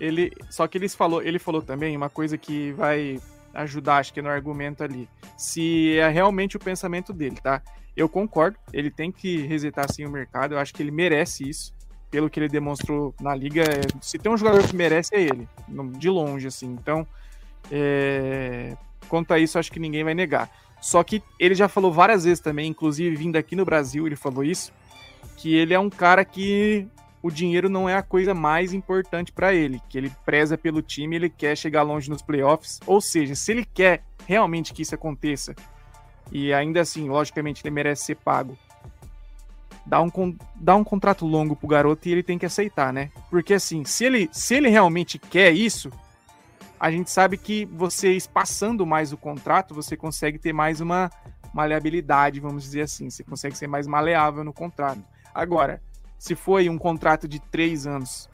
ele, 0.00 0.32
só 0.48 0.66
que 0.66 0.78
eles 0.78 0.94
falou, 0.94 1.20
ele 1.22 1.38
falou 1.38 1.60
também 1.60 1.94
uma 1.94 2.08
coisa 2.08 2.38
que 2.38 2.72
vai 2.72 3.20
ajudar, 3.52 3.98
acho 3.98 4.14
que 4.14 4.22
no 4.22 4.30
argumento 4.30 4.82
ali, 4.82 5.06
se 5.36 5.98
é 5.98 6.08
realmente 6.08 6.56
o 6.56 6.60
pensamento 6.60 7.12
dele, 7.12 7.36
tá? 7.42 7.60
Eu 7.94 8.08
concordo, 8.08 8.56
ele 8.72 8.90
tem 8.90 9.12
que 9.12 9.36
resetar 9.46 9.92
sim 9.92 10.06
o 10.06 10.10
mercado, 10.10 10.54
eu 10.54 10.58
acho 10.58 10.72
que 10.72 10.82
ele 10.82 10.90
merece 10.90 11.46
isso, 11.46 11.73
pelo 12.14 12.30
que 12.30 12.38
ele 12.38 12.48
demonstrou 12.48 13.12
na 13.20 13.34
liga. 13.34 13.64
é, 13.64 13.80
Se 14.00 14.18
tem 14.20 14.30
um 14.30 14.36
jogador 14.36 14.62
que 14.62 14.76
merece 14.76 15.16
é 15.16 15.20
ele, 15.20 15.48
de 15.98 16.08
longe 16.08 16.46
assim. 16.46 16.68
Então, 16.80 17.04
é, 17.72 18.76
quanto 19.08 19.34
a 19.34 19.38
isso, 19.40 19.58
acho 19.58 19.72
que 19.72 19.80
ninguém 19.80 20.04
vai 20.04 20.14
negar. 20.14 20.48
Só 20.80 21.02
que 21.02 21.20
ele 21.40 21.56
já 21.56 21.66
falou 21.68 21.92
várias 21.92 22.22
vezes 22.22 22.38
também, 22.38 22.70
inclusive 22.70 23.16
vindo 23.16 23.34
aqui 23.34 23.56
no 23.56 23.64
Brasil, 23.64 24.06
ele 24.06 24.14
falou 24.14 24.44
isso, 24.44 24.72
que 25.36 25.56
ele 25.56 25.74
é 25.74 25.78
um 25.78 25.90
cara 25.90 26.24
que 26.24 26.86
o 27.20 27.32
dinheiro 27.32 27.68
não 27.68 27.88
é 27.88 27.96
a 27.96 28.02
coisa 28.02 28.32
mais 28.32 28.72
importante 28.72 29.32
para 29.32 29.52
ele, 29.52 29.82
que 29.88 29.98
ele 29.98 30.12
preza 30.24 30.56
pelo 30.56 30.82
time, 30.82 31.16
ele 31.16 31.28
quer 31.28 31.56
chegar 31.56 31.82
longe 31.82 32.08
nos 32.08 32.22
playoffs. 32.22 32.78
Ou 32.86 33.00
seja, 33.00 33.34
se 33.34 33.50
ele 33.50 33.64
quer 33.64 34.04
realmente 34.24 34.72
que 34.72 34.82
isso 34.82 34.94
aconteça, 34.94 35.52
e 36.30 36.52
ainda 36.52 36.80
assim, 36.80 37.08
logicamente, 37.08 37.60
ele 37.64 37.74
merece 37.74 38.04
ser 38.04 38.16
pago, 38.18 38.56
dá 39.86 40.00
um, 40.00 40.10
dá 40.54 40.76
um 40.76 40.84
contrato 40.84 41.26
longo 41.26 41.54
pro 41.54 41.68
garoto 41.68 42.08
e 42.08 42.12
ele 42.12 42.22
tem 42.22 42.38
que 42.38 42.46
aceitar, 42.46 42.92
né? 42.92 43.10
Porque 43.30 43.54
assim, 43.54 43.84
se 43.84 44.04
ele, 44.04 44.28
se 44.32 44.54
ele 44.54 44.68
realmente 44.68 45.18
quer 45.18 45.52
isso, 45.52 45.90
a 46.78 46.90
gente 46.90 47.10
sabe 47.10 47.36
que 47.36 47.64
você 47.66 48.12
espaçando 48.12 48.84
mais 48.84 49.12
o 49.12 49.16
contrato, 49.16 49.74
você 49.74 49.96
consegue 49.96 50.38
ter 50.38 50.52
mais 50.52 50.80
uma 50.80 51.10
maleabilidade, 51.52 52.40
vamos 52.40 52.64
dizer 52.64 52.82
assim. 52.82 53.08
Você 53.08 53.22
consegue 53.22 53.56
ser 53.56 53.68
mais 53.68 53.86
maleável 53.86 54.42
no 54.42 54.52
contrato. 54.52 55.02
Agora, 55.34 55.80
se 56.18 56.36
aí 56.56 56.68
um 56.68 56.78
contrato 56.78 57.28
de 57.28 57.38
três 57.38 57.86
anos, 57.86 58.28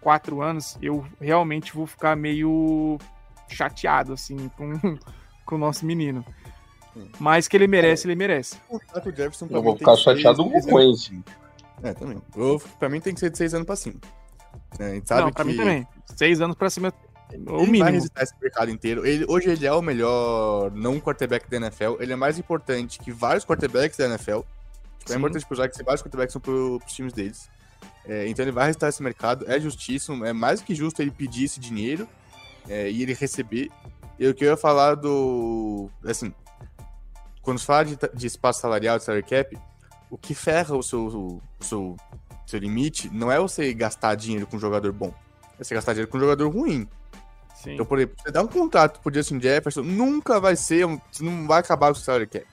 quatro 0.00 0.42
anos, 0.42 0.78
eu 0.82 1.04
realmente 1.20 1.74
vou 1.74 1.86
ficar 1.86 2.14
meio 2.14 2.98
chateado, 3.48 4.12
assim, 4.12 4.48
com, 4.56 4.72
com 5.44 5.54
o 5.54 5.58
nosso 5.58 5.86
menino. 5.86 6.24
Mas 7.18 7.48
que 7.48 7.56
ele 7.56 7.66
merece, 7.66 8.06
ele 8.06 8.14
merece. 8.14 8.56
O 8.68 8.78
contrato 8.78 9.10
Jefferson 9.10 9.46
Eu 9.50 9.62
vou 9.62 9.76
ficar 9.76 9.96
chateado 9.96 10.48
com 10.48 10.80
esse. 10.80 11.22
É, 11.82 11.92
também. 11.92 12.20
Eu, 12.34 12.60
pra 12.78 12.88
mim 12.88 13.00
tem 13.00 13.12
que 13.12 13.20
ser 13.20 13.30
de 13.30 13.36
seis 13.36 13.52
anos 13.54 13.66
pra 13.66 13.76
cima. 13.76 13.96
É, 14.78 14.84
a 14.84 14.94
gente 14.94 15.08
sabe 15.08 15.22
Não, 15.22 15.32
pra 15.32 15.44
que 15.44 15.50
mim 15.50 15.56
também. 15.56 15.86
Seis 16.16 16.40
anos 16.40 16.56
pra 16.56 16.70
cima, 16.70 16.92
o 17.30 17.34
ele 17.34 17.44
vai 17.44 17.66
mínimo. 17.66 17.90
resistir 17.90 18.22
esse 18.22 18.34
mercado 18.40 18.70
inteiro. 18.70 19.06
Ele, 19.06 19.24
hoje 19.28 19.50
ele 19.50 19.66
é 19.66 19.72
o 19.72 19.82
melhor 19.82 20.70
não 20.72 20.98
quarterback 21.00 21.48
da 21.50 21.56
NFL. 21.56 21.96
Ele 22.00 22.12
é 22.12 22.16
mais 22.16 22.38
importante 22.38 22.98
que 22.98 23.12
vários 23.12 23.44
quarterbacks 23.44 23.98
da 23.98 24.06
NFL. 24.06 24.40
Tipo, 24.98 25.12
é 25.12 25.16
importante 25.16 25.46
pros 25.46 25.60
que 25.76 25.82
vários 25.82 26.02
quarterbacks 26.02 26.32
são 26.32 26.40
pro, 26.40 26.78
pros 26.80 26.92
times 26.92 27.12
deles. 27.12 27.48
É, 28.08 28.28
então 28.28 28.44
ele 28.44 28.52
vai 28.52 28.66
resistir 28.66 28.86
esse 28.86 29.02
mercado. 29.02 29.44
É 29.48 29.60
justíssimo. 29.60 30.24
É 30.24 30.32
mais 30.32 30.62
que 30.62 30.74
justo 30.74 31.02
ele 31.02 31.10
pedir 31.10 31.44
esse 31.44 31.60
dinheiro 31.60 32.08
é, 32.68 32.90
e 32.90 33.02
ele 33.02 33.12
receber. 33.12 33.70
E 34.18 34.26
o 34.26 34.34
que 34.34 34.44
eu 34.44 34.50
ia 34.50 34.56
falar 34.56 34.94
do. 34.94 35.90
Assim, 36.04 36.32
quando 37.46 37.60
se 37.60 37.64
fala 37.64 37.84
de, 37.84 37.96
de 38.12 38.26
espaço 38.26 38.60
salarial, 38.60 38.98
de 38.98 39.04
salary 39.04 39.22
cap, 39.22 39.56
o 40.10 40.18
que 40.18 40.34
ferra 40.34 40.76
o 40.76 40.82
seu, 40.82 41.06
o 41.06 41.64
seu, 41.64 41.96
seu 42.44 42.58
limite 42.58 43.08
não 43.08 43.30
é 43.30 43.38
você 43.38 43.72
gastar 43.72 44.16
dinheiro 44.16 44.48
com 44.48 44.56
um 44.56 44.60
jogador 44.60 44.92
bom. 44.92 45.14
É 45.56 45.62
você 45.62 45.72
gastar 45.72 45.92
dinheiro 45.92 46.10
com 46.10 46.18
um 46.18 46.20
jogador 46.20 46.48
ruim. 46.48 46.88
Sim. 47.54 47.74
Então, 47.74 47.86
por 47.86 47.98
exemplo, 47.98 48.16
você 48.20 48.32
dá 48.32 48.42
um 48.42 48.48
contrato 48.48 48.98
pro 48.98 49.14
Justin 49.14 49.40
Jefferson, 49.40 49.82
nunca 49.82 50.40
vai 50.40 50.56
ser, 50.56 50.84
você 50.86 51.22
não 51.22 51.46
vai 51.46 51.60
acabar 51.60 51.92
com 51.92 52.00
o 52.00 52.02
salary 52.02 52.26
cap. 52.26 52.44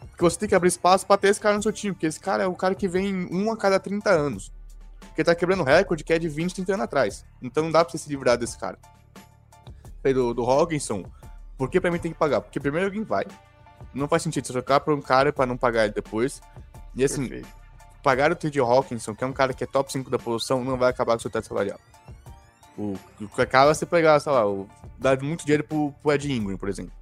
Porque 0.00 0.24
você 0.24 0.38
tem 0.38 0.48
que 0.48 0.54
abrir 0.54 0.68
espaço 0.68 1.06
pra 1.06 1.18
ter 1.18 1.28
esse 1.28 1.38
cara 1.38 1.56
no 1.56 1.62
seu 1.62 1.72
time, 1.72 1.92
porque 1.92 2.06
esse 2.06 2.18
cara 2.18 2.44
é 2.44 2.46
o 2.46 2.54
cara 2.54 2.74
que 2.74 2.88
vem 2.88 3.28
um 3.30 3.52
a 3.52 3.56
cada 3.56 3.78
30 3.78 4.08
anos. 4.08 4.50
Porque 4.98 5.22
tá 5.22 5.34
quebrando 5.34 5.62
recorde 5.62 6.02
que 6.02 6.12
é 6.14 6.18
de 6.18 6.30
20, 6.30 6.54
30 6.54 6.72
anos 6.72 6.84
atrás. 6.84 7.22
Então 7.42 7.64
não 7.64 7.70
dá 7.70 7.84
pra 7.84 7.92
você 7.92 7.98
se 7.98 8.08
livrar 8.08 8.38
desse 8.38 8.58
cara. 8.58 8.78
Falei 10.00 10.14
Do, 10.14 10.32
do 10.32 10.42
Hawkinson, 10.42 11.04
por 11.58 11.68
que 11.68 11.78
pra 11.78 11.90
mim 11.90 11.98
tem 11.98 12.12
que 12.12 12.18
pagar? 12.18 12.40
Porque 12.40 12.58
primeiro 12.58 12.86
alguém 12.86 13.04
vai. 13.04 13.26
Não 13.94 14.08
faz 14.08 14.22
sentido 14.22 14.46
você 14.46 14.52
trocar 14.52 14.80
pra 14.80 14.94
um 14.94 15.00
cara 15.00 15.32
pra 15.32 15.46
não 15.46 15.56
pagar 15.56 15.84
ele 15.84 15.94
depois. 15.94 16.40
E 16.94 17.04
assim, 17.04 17.28
Perfeito. 17.28 17.48
pagar 18.02 18.32
o 18.32 18.36
T.J. 18.36 18.60
Hawkinson, 18.60 19.14
que 19.14 19.24
é 19.24 19.26
um 19.26 19.32
cara 19.32 19.52
que 19.52 19.64
é 19.64 19.66
top 19.66 19.90
5 19.90 20.10
da 20.10 20.18
posição, 20.18 20.64
não 20.64 20.76
vai 20.76 20.90
acabar 20.90 21.12
com 21.12 21.18
o 21.18 21.20
seu 21.20 21.30
teto 21.30 21.46
salarial. 21.46 21.78
O, 22.76 22.94
o 23.20 23.28
que 23.28 23.42
acaba 23.42 23.70
é 23.70 23.74
você 23.74 23.84
pegar, 23.84 24.18
sei 24.20 24.32
lá, 24.32 24.46
o, 24.46 24.66
dar 24.98 25.20
muito 25.22 25.44
dinheiro 25.44 25.64
pro, 25.64 25.92
pro 26.02 26.12
Ed 26.12 26.32
Ingram, 26.32 26.56
por 26.56 26.68
exemplo. 26.68 26.92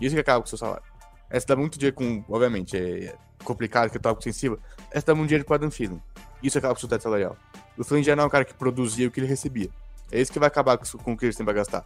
Isso 0.00 0.14
que 0.14 0.20
acaba 0.20 0.40
com 0.40 0.46
o 0.46 0.48
seu 0.48 0.58
salário. 0.58 0.82
Essa 1.28 1.46
dá 1.46 1.56
muito 1.56 1.78
dinheiro 1.78 1.94
com, 1.94 2.24
obviamente, 2.28 2.76
é 2.76 3.14
complicado, 3.44 3.90
que 3.90 3.96
é 3.96 4.00
top 4.00 4.22
sensível. 4.22 4.58
Essa 4.90 5.06
dá 5.06 5.14
muito 5.14 5.28
dinheiro 5.28 5.44
pro 5.44 5.54
Adam 5.54 5.68
Thielen. 5.68 6.02
Isso 6.42 6.58
acaba 6.58 6.74
com 6.74 6.78
o 6.78 6.80
seu 6.80 6.88
teto 6.88 7.02
salarial. 7.02 7.36
O 7.78 7.84
Thielen 7.84 8.02
já 8.02 8.16
não 8.16 8.24
é 8.24 8.26
um 8.26 8.30
cara 8.30 8.44
que 8.44 8.54
produzia 8.54 9.06
o 9.06 9.10
que 9.10 9.20
ele 9.20 9.26
recebia. 9.26 9.70
É 10.10 10.20
isso 10.20 10.32
que 10.32 10.38
vai 10.38 10.48
acabar 10.48 10.76
com, 10.76 10.98
com 10.98 11.12
o 11.12 11.16
que 11.16 11.26
eles 11.26 11.36
têm 11.36 11.44
pra 11.44 11.54
gastar. 11.54 11.84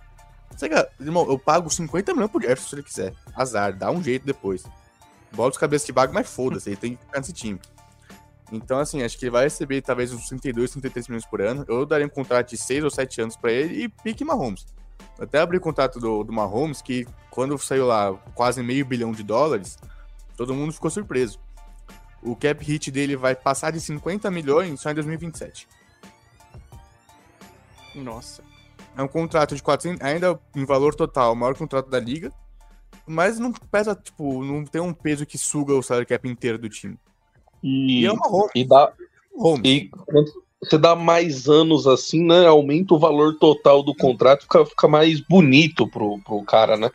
Você, 0.51 0.69
irmão, 1.01 1.27
eu 1.29 1.39
pago 1.39 1.69
50 1.69 2.13
milhões 2.13 2.31
pro 2.31 2.41
Jefferson 2.41 2.69
se 2.69 2.75
ele 2.77 2.83
quiser. 2.83 3.15
Azar, 3.35 3.77
dá 3.77 3.91
um 3.91 4.03
jeito 4.03 4.25
depois. 4.25 4.65
Bota 5.33 5.51
os 5.51 5.59
cabeças 5.59 5.87
de 5.87 5.93
bago, 5.93 6.15
mas 6.15 6.29
foda-se, 6.29 6.71
ele 6.71 6.77
tem 6.77 6.97
que 6.97 7.05
ficar 7.05 7.19
nesse 7.19 7.33
time. 7.33 7.61
Então, 8.53 8.79
assim, 8.79 9.03
acho 9.03 9.19
que 9.19 9.25
ele 9.25 9.31
vai 9.31 9.45
receber 9.45 9.83
talvez 9.83 10.13
uns 10.13 10.29
32, 10.29 10.71
33 10.71 11.09
milhões 11.09 11.27
por 11.27 11.41
ano. 11.41 11.65
Eu 11.67 11.85
daria 11.85 12.07
um 12.07 12.11
contrato 12.11 12.51
de 12.51 12.57
6 12.57 12.85
ou 12.85 12.91
7 12.91 13.21
anos 13.21 13.37
pra 13.37 13.51
ele 13.51 13.85
e 13.85 13.89
pique 13.89 14.25
Mahomes. 14.25 14.67
Até 15.19 15.41
abri 15.41 15.57
o 15.57 15.61
contrato 15.61 15.99
do, 15.99 16.23
do 16.23 16.33
Mahomes, 16.33 16.83
que 16.83 17.07
quando 17.31 17.59
saiu 17.59 17.87
lá 17.87 18.13
quase 18.35 18.63
meio 18.63 18.85
bilhão 18.85 19.13
de 19.13 19.23
dólares, 19.23 19.79
todo 20.37 20.55
mundo 20.55 20.73
ficou 20.73 20.91
surpreso. 20.91 21.39
O 22.23 22.35
cap 22.37 22.65
hit 22.65 22.91
dele 22.91 23.17
vai 23.17 23.35
passar 23.35 23.71
de 23.71 23.81
50 23.81 24.31
milhões 24.31 24.81
só 24.81 24.91
em 24.91 24.95
2027. 24.95 25.69
Nossa. 27.95 28.43
É 28.97 29.03
um 29.03 29.09
contrato 29.09 29.55
de 29.55 29.63
400, 29.63 30.01
ainda 30.01 30.39
em 30.55 30.65
valor 30.65 30.95
total, 30.95 31.33
o 31.33 31.37
maior 31.37 31.57
contrato 31.57 31.91
da 31.91 31.99
liga. 31.99 32.33
Mas 33.07 33.39
não 33.39 33.53
pesa, 33.53 33.95
tipo, 33.95 34.43
não 34.45 34.65
tem 34.65 34.81
um 34.81 34.95
peso 34.95 35.27
que 35.27 35.37
suga 35.37 35.75
o 35.75 35.83
salary 35.83 36.07
cap 36.07 36.29
inteiro 36.29 36.59
do 36.59 36.69
time. 36.69 36.97
E, 37.63 38.03
E 38.03 38.07
é 38.07 38.13
uma 38.13 38.21
Mahomes. 38.21 38.51
e 38.55 38.65
dá, 38.65 38.93
e 39.65 39.89
quando 39.89 40.33
você 40.63 40.79
dá 40.79 40.97
mais 40.97 41.49
anos 41.49 41.87
assim, 41.87 42.25
né? 42.25 42.47
Aumenta 42.47 42.95
o 42.95 42.99
valor 42.99 43.37
total 43.39 43.83
do 43.83 43.95
contrato, 43.95 44.43
fica, 44.43 44.65
fica 44.65 44.89
mais 44.89 45.21
bonito 45.21 45.87
pro, 45.87 46.19
pro 46.21 46.43
cara, 46.43 46.77
né? 46.77 46.91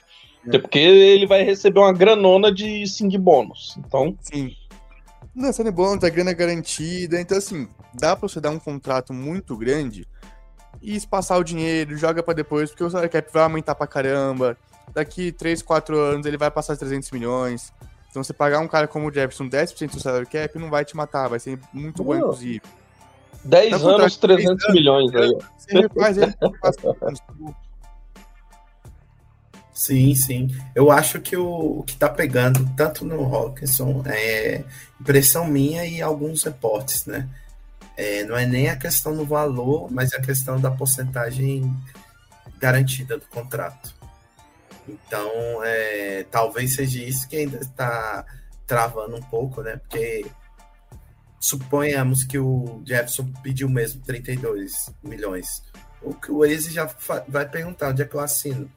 É. 0.46 0.50
Até 0.50 0.60
porque 0.60 0.80
ele 0.80 1.28
vai 1.28 1.44
receber 1.44 1.80
uma 1.80 1.94
granona 1.94 2.52
de 2.52 2.88
sing 2.88 3.16
bônus. 3.18 3.76
Então, 3.78 4.16
Sim. 4.22 4.56
Não, 5.36 5.54
sendo 5.54 5.72
bom, 5.72 5.98
tá 5.98 6.10
grana 6.10 6.34
garantida. 6.34 7.22
Então, 7.22 7.38
assim, 7.38 7.68
dá 7.94 8.16
pra 8.16 8.28
você 8.28 8.42
dar 8.42 8.50
um 8.50 8.60
contrato 8.60 9.14
muito 9.14 9.56
grande 9.56 10.08
e 10.82 10.96
espaçar 10.96 11.38
o 11.38 11.44
dinheiro, 11.44 11.98
joga 11.98 12.24
pra 12.24 12.34
depois, 12.34 12.70
porque 12.70 12.84
o 12.84 12.90
salary 12.90 13.10
cap 13.10 13.32
vai 13.32 13.44
aumentar 13.44 13.76
pra 13.76 13.88
caramba. 13.88 14.58
Daqui 14.94 15.32
3, 15.32 15.62
4 15.62 15.98
anos 15.98 16.26
ele 16.26 16.38
vai 16.38 16.50
passar 16.50 16.76
300 16.78 17.12
milhões. 17.12 17.74
Então, 18.10 18.24
você 18.24 18.34
pagar 18.34 18.60
um 18.60 18.68
cara 18.68 18.88
como 18.88 19.08
o 19.08 19.14
Jefferson 19.14 19.48
10% 19.48 19.92
do 19.92 20.00
salary 20.00 20.26
cap 20.26 20.58
não 20.58 20.70
vai 20.70 20.84
te 20.84 20.96
matar, 20.98 21.28
vai 21.28 21.40
ser 21.40 21.60
muito 21.72 22.04
bom, 22.04 22.16
inclusive. 22.16 22.62
10 23.44 23.70
Dá 23.70 23.78
anos, 23.78 23.88
contrato 23.88 24.12
de 24.12 24.20
300 24.20 24.64
três 24.64 24.74
milhões 24.76 25.16
aí. 25.16 25.38
Você 25.58 25.80
refaz 25.80 26.18
ele 26.18 26.36
anos. 27.02 27.22
Sim, 29.74 30.14
sim. 30.14 30.50
Eu 30.76 30.92
acho 30.92 31.22
que 31.22 31.38
o, 31.38 31.80
o 31.80 31.84
que 31.84 31.96
tá 31.96 32.10
pegando 32.10 32.70
tanto 32.76 33.06
no 33.06 33.34
Hawkinson 33.34 34.04
é 34.08 34.66
impressão 35.00 35.46
minha 35.46 35.86
e 35.86 36.02
alguns 36.02 36.44
reportes, 36.44 37.06
né? 37.06 37.30
É, 38.02 38.24
não 38.24 38.38
é 38.38 38.46
nem 38.46 38.70
a 38.70 38.78
questão 38.78 39.14
do 39.14 39.26
valor, 39.26 39.92
mas 39.92 40.14
a 40.14 40.22
questão 40.22 40.58
da 40.58 40.72
porcentagem 40.72 41.76
garantida 42.58 43.18
do 43.18 43.26
contrato. 43.26 43.94
Então, 44.88 45.30
é, 45.66 46.26
talvez 46.32 46.76
seja 46.76 47.04
isso 47.04 47.28
que 47.28 47.36
ainda 47.36 47.58
está 47.58 48.26
travando 48.66 49.18
um 49.18 49.22
pouco, 49.22 49.62
né? 49.62 49.76
Porque 49.76 50.26
suponhamos 51.42 52.24
que 52.24 52.40
o 52.40 52.82
Jefferson 52.86 53.34
pediu 53.44 53.68
mesmo 53.68 54.02
32 54.06 54.92
milhões. 55.04 55.62
O 56.02 56.14
que 56.14 56.32
o 56.32 56.40
Waze 56.40 56.72
já 56.72 56.90
vai 57.28 57.50
perguntar 57.50 57.90
onde 57.90 58.02
é 58.02 58.06
que 58.06 58.16
eu 58.16 58.22
assino 58.22 58.72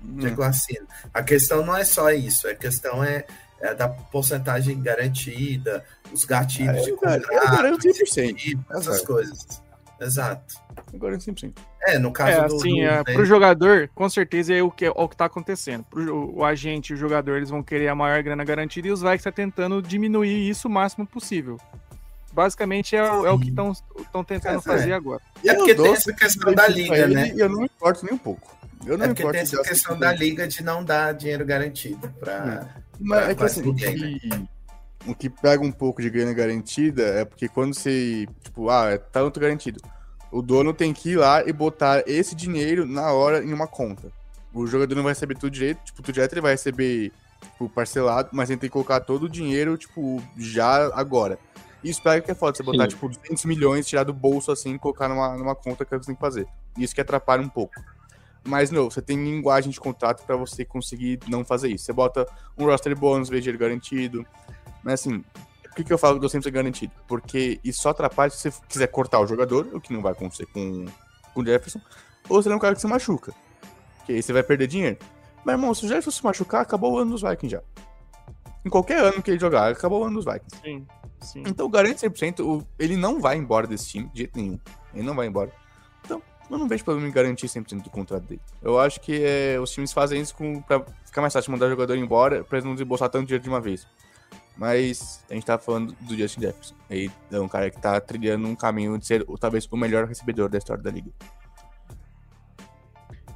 de 0.00 0.28
Hum. 0.28 0.34
Glacino. 0.34 0.86
A 1.12 1.22
questão 1.22 1.66
não 1.66 1.76
é 1.76 1.84
só 1.84 2.10
isso, 2.10 2.48
a 2.48 2.54
questão 2.54 3.04
é, 3.04 3.26
é 3.60 3.74
da 3.74 3.90
porcentagem 3.90 4.80
garantida, 4.80 5.84
os 6.14 6.24
gatilhos 6.24 6.70
Ah, 6.70 6.80
de 6.82 6.90
eu 6.90 6.94
eu 6.94 6.96
contrato, 6.96 7.26
garanto 7.56 7.82
100%. 7.82 8.58
essas 8.70 8.86
Exato. 8.86 9.06
coisas. 9.06 9.62
Exato. 10.00 10.54
Agora 10.92 11.16
100%. 11.18 11.52
É, 11.86 11.98
no 11.98 12.12
caso 12.12 12.30
É, 12.30 12.48
do. 12.48 12.56
assim, 12.56 12.74
do, 12.76 12.80
é, 12.82 12.96
né, 12.98 13.02
pro 13.04 13.24
jogador, 13.24 13.88
com 13.94 14.08
certeza 14.08 14.54
é 14.54 14.62
o 14.62 14.70
que, 14.70 14.86
é 14.86 14.90
o 14.90 15.08
que 15.08 15.16
tá 15.16 15.26
acontecendo. 15.26 15.84
Pro, 15.84 16.34
o 16.36 16.44
agente 16.44 16.92
e 16.92 16.94
o 16.94 16.96
jogador, 16.96 17.36
eles 17.36 17.50
vão 17.50 17.62
querer 17.62 17.88
a 17.88 17.94
maior 17.94 18.22
grana 18.22 18.42
garantida 18.44 18.88
e 18.88 18.90
os 18.92 19.00
Vikings 19.02 19.24
tá 19.24 19.30
tentando 19.32 19.80
diminuir 19.82 20.48
isso 20.48 20.66
o 20.68 20.70
máximo 20.70 21.06
possível. 21.06 21.58
Basicamente 22.32 22.96
é, 22.96 23.02
o- 23.02 23.26
é 23.26 23.30
o 23.30 23.38
que 23.38 23.48
estão 23.50 24.24
tentando 24.24 24.58
É, 24.58 24.62
fazer 24.62 24.90
é. 24.90 24.94
agora. 24.94 25.20
É 25.44 25.50
Eu 25.52 25.56
porque 25.56 25.74
tem 25.74 25.92
essa 25.92 26.12
questão 26.12 26.52
da 26.52 26.64
pra 26.64 26.68
liga, 26.72 26.96
ele 26.96 27.14
né? 27.14 27.32
E 27.34 27.38
eu 27.40 27.48
não 27.48 27.58
me 27.60 27.66
importo 27.66 28.04
nem 28.04 28.14
um 28.14 28.18
pouco. 28.18 28.52
Eu 28.84 28.98
não 28.98 29.04
É 29.04 29.08
porque 29.08 29.22
importo 29.22 29.32
tem 29.34 29.42
essa 29.42 29.62
questão 29.62 29.96
50%. 29.96 29.98
da 30.00 30.12
liga 30.12 30.48
de 30.48 30.62
não 30.64 30.84
dar 30.84 31.12
dinheiro 31.14 31.44
garantido 31.44 32.08
para 32.18 32.66
Mas 32.98 33.28
é 33.28 33.34
que 33.36 33.44
assim, 33.44 33.68
o 33.68 33.74
que, 33.74 34.20
o 35.06 35.14
que 35.14 35.28
pega 35.28 35.62
um 35.62 35.72
pouco 35.72 36.00
de 36.00 36.10
grana 36.10 36.32
garantida 36.32 37.02
é 37.02 37.24
porque 37.24 37.48
quando 37.48 37.74
você, 37.74 38.26
tipo, 38.42 38.70
ah, 38.70 38.90
é 38.90 38.98
tanto 38.98 39.40
garantido, 39.40 39.80
o 40.30 40.42
dono 40.42 40.72
tem 40.72 40.92
que 40.92 41.10
ir 41.10 41.16
lá 41.16 41.46
e 41.46 41.52
botar 41.52 42.02
esse 42.06 42.34
dinheiro 42.34 42.86
na 42.86 43.12
hora 43.12 43.44
em 43.44 43.52
uma 43.52 43.66
conta. 43.66 44.10
O 44.52 44.66
jogador 44.66 44.94
não 44.94 45.02
vai 45.02 45.12
receber 45.12 45.34
tudo 45.36 45.50
direito, 45.50 45.84
tipo, 45.84 46.02
tudo 46.02 46.14
direto 46.14 46.32
ele 46.32 46.40
vai 46.40 46.52
receber 46.52 47.12
tipo, 47.52 47.68
parcelado, 47.68 48.30
mas 48.32 48.50
ele 48.50 48.58
tem 48.58 48.68
que 48.68 48.72
colocar 48.72 49.00
todo 49.00 49.24
o 49.24 49.28
dinheiro, 49.28 49.76
tipo, 49.76 50.22
já 50.36 50.86
agora. 50.94 51.38
Isso 51.82 52.02
pega 52.02 52.22
que 52.22 52.30
é 52.30 52.34
foda, 52.34 52.56
você 52.56 52.62
botar, 52.62 52.84
Sim. 52.84 52.90
tipo, 52.90 53.08
200 53.08 53.44
milhões, 53.44 53.86
tirar 53.86 54.04
do 54.04 54.12
bolso 54.12 54.50
assim 54.50 54.74
e 54.74 54.78
colocar 54.78 55.08
numa, 55.08 55.36
numa 55.36 55.54
conta 55.54 55.84
que 55.84 55.90
você 55.90 56.06
tem 56.06 56.14
que 56.14 56.20
fazer. 56.20 56.46
Isso 56.78 56.94
que 56.94 57.00
atrapalha 57.00 57.42
um 57.42 57.48
pouco. 57.48 57.74
Mas, 58.46 58.70
não, 58.70 58.90
você 58.90 59.00
tem 59.00 59.22
linguagem 59.22 59.70
de 59.70 59.78
contrato 59.78 60.24
para 60.24 60.36
você 60.36 60.64
conseguir 60.64 61.18
não 61.28 61.44
fazer 61.44 61.68
isso. 61.68 61.84
Você 61.84 61.92
bota 61.92 62.26
um 62.58 62.66
roster 62.66 62.96
bônus, 62.98 63.28
veja 63.28 63.50
ele 63.50 63.58
garantido. 63.58 64.26
Mas, 64.84 65.00
assim, 65.00 65.24
por 65.74 65.74
que, 65.74 65.84
que 65.84 65.92
eu 65.92 65.98
falo 65.98 66.20
que 66.20 66.24
eu 66.24 66.28
sempre 66.28 66.50
garantido? 66.50 66.92
Porque 67.08 67.58
isso 67.64 67.82
só 67.82 67.90
atrapalha 67.90 68.30
se 68.30 68.50
você 68.50 68.60
quiser 68.68 68.86
cortar 68.88 69.18
o 69.20 69.26
jogador, 69.26 69.68
o 69.72 69.80
que 69.80 69.92
não 69.92 70.02
vai 70.02 70.12
acontecer 70.12 70.46
com, 70.46 70.84
com 71.32 71.40
o 71.40 71.44
Jefferson, 71.44 71.80
ou 72.28 72.40
se 72.40 72.48
ele 72.48 72.52
é 72.52 72.56
um 72.56 72.60
cara 72.60 72.74
que 72.74 72.80
se 72.80 72.86
machuca. 72.86 73.32
Que 74.06 74.12
aí 74.12 74.22
você 74.22 74.32
vai 74.32 74.42
perder 74.42 74.66
dinheiro. 74.66 74.98
Mas, 75.44 75.54
irmão, 75.54 75.74
se 75.74 75.84
o 75.84 75.88
Jefferson 75.88 76.10
se 76.10 76.24
machucar, 76.24 76.62
acabou 76.62 76.92
o 76.92 76.98
ano 76.98 77.12
dos 77.12 77.22
Vikings 77.22 77.56
já. 77.56 77.62
Em 78.64 78.70
qualquer 78.70 79.00
ano 79.00 79.22
que 79.22 79.30
ele 79.30 79.40
jogar, 79.40 79.72
acabou 79.72 80.02
o 80.02 80.04
ano 80.04 80.22
dos 80.22 80.24
Vikings. 80.24 80.62
Sim, 80.62 80.86
sim. 81.20 81.42
Então, 81.46 81.68
garante 81.68 82.06
100%, 82.06 82.64
ele 82.78 82.96
não 82.96 83.20
vai 83.20 83.36
embora 83.36 83.66
desse 83.66 83.88
time, 83.88 84.08
de 84.12 84.18
jeito 84.18 84.36
nenhum. 84.36 84.58
Ele 84.94 85.04
não 85.04 85.14
vai 85.14 85.26
embora. 85.26 85.50
Então, 86.04 86.22
eu 86.50 86.58
não 86.58 86.68
vejo 86.68 86.84
problema 86.84 87.08
em 87.08 87.12
garantir 87.12 87.46
100% 87.46 87.82
do 87.82 87.90
contrato 87.90 88.24
dele. 88.24 88.40
Eu 88.62 88.78
acho 88.78 89.00
que 89.00 89.24
é, 89.24 89.58
os 89.58 89.70
times 89.70 89.92
fazem 89.92 90.20
isso 90.20 90.34
com, 90.34 90.62
pra 90.62 90.84
ficar 91.04 91.20
mais 91.20 91.32
fácil 91.32 91.50
mandar 91.50 91.66
o 91.66 91.70
jogador 91.70 91.96
embora, 91.96 92.44
pra 92.44 92.58
eles 92.58 92.64
não 92.64 92.74
desembolsar 92.74 93.08
tanto 93.08 93.26
dinheiro 93.26 93.42
de 93.42 93.48
uma 93.48 93.60
vez. 93.60 93.86
Mas 94.56 95.24
a 95.28 95.34
gente 95.34 95.44
tá 95.44 95.58
falando 95.58 95.96
do 96.00 96.16
Justin 96.16 96.42
Jefferson. 96.42 96.74
Ele 96.88 97.10
é 97.30 97.40
um 97.40 97.48
cara 97.48 97.70
que 97.70 97.80
tá 97.80 98.00
trilhando 98.00 98.46
um 98.46 98.54
caminho 98.54 98.96
de 98.98 99.06
ser 99.06 99.24
talvez 99.40 99.66
o 99.70 99.76
melhor 99.76 100.06
recebedor 100.06 100.48
da 100.48 100.58
história 100.58 100.82
da 100.82 100.90
liga. 100.90 101.10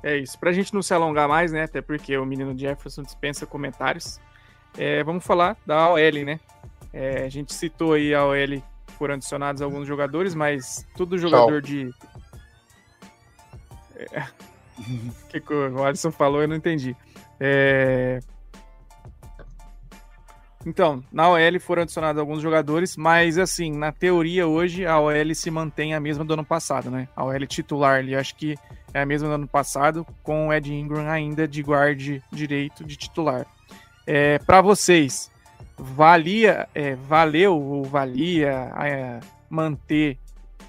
É 0.02 0.16
isso. 0.16 0.38
Pra 0.38 0.52
gente 0.52 0.72
não 0.72 0.82
se 0.82 0.94
alongar 0.94 1.28
mais, 1.28 1.50
né? 1.50 1.64
Até 1.64 1.82
porque 1.82 2.16
o 2.16 2.24
menino 2.24 2.56
Jefferson 2.56 3.02
dispensa 3.02 3.46
comentários. 3.46 4.20
É, 4.76 5.02
vamos 5.02 5.24
falar 5.24 5.56
da 5.66 5.90
OL, 5.90 6.24
né? 6.24 6.38
É, 6.92 7.24
a 7.24 7.28
gente 7.28 7.52
citou 7.52 7.94
aí 7.94 8.14
a 8.14 8.24
OL, 8.24 8.62
foram 8.96 9.14
adicionados 9.14 9.60
alguns 9.60 9.86
jogadores, 9.86 10.34
mas 10.34 10.86
todo 10.96 11.18
jogador 11.18 11.62
Tchau. 11.62 11.70
de. 11.70 11.94
É... 14.12 14.20
o 14.78 15.26
que, 15.28 15.40
que 15.40 15.52
o 15.52 15.82
Alisson 15.82 16.12
falou, 16.12 16.40
eu 16.40 16.46
não 16.46 16.54
entendi. 16.54 16.96
É... 17.40 18.20
Então, 20.68 21.02
na 21.10 21.30
OL 21.30 21.58
foram 21.60 21.80
adicionados 21.80 22.20
alguns 22.20 22.42
jogadores, 22.42 22.94
mas 22.94 23.38
assim, 23.38 23.72
na 23.72 23.90
teoria 23.90 24.46
hoje 24.46 24.84
a 24.84 25.00
OL 25.00 25.34
se 25.34 25.50
mantém 25.50 25.94
a 25.94 26.00
mesma 26.00 26.26
do 26.26 26.34
ano 26.34 26.44
passado, 26.44 26.90
né? 26.90 27.08
A 27.16 27.24
OL 27.24 27.46
titular 27.46 28.00
ali, 28.00 28.14
acho 28.14 28.36
que 28.36 28.54
é 28.92 29.00
a 29.00 29.06
mesma 29.06 29.28
do 29.28 29.34
ano 29.36 29.48
passado, 29.48 30.06
com 30.22 30.48
o 30.48 30.52
Ed 30.52 30.70
Ingram 30.70 31.08
ainda 31.08 31.48
de 31.48 31.62
guarde 31.62 32.22
direito 32.30 32.84
de 32.84 32.96
titular. 32.98 33.46
É, 34.06 34.38
Para 34.40 34.60
vocês, 34.60 35.30
valia, 35.74 36.68
é, 36.74 36.94
valeu 36.96 37.58
ou 37.58 37.82
valia 37.84 38.70
é, 38.84 39.20
manter 39.48 40.18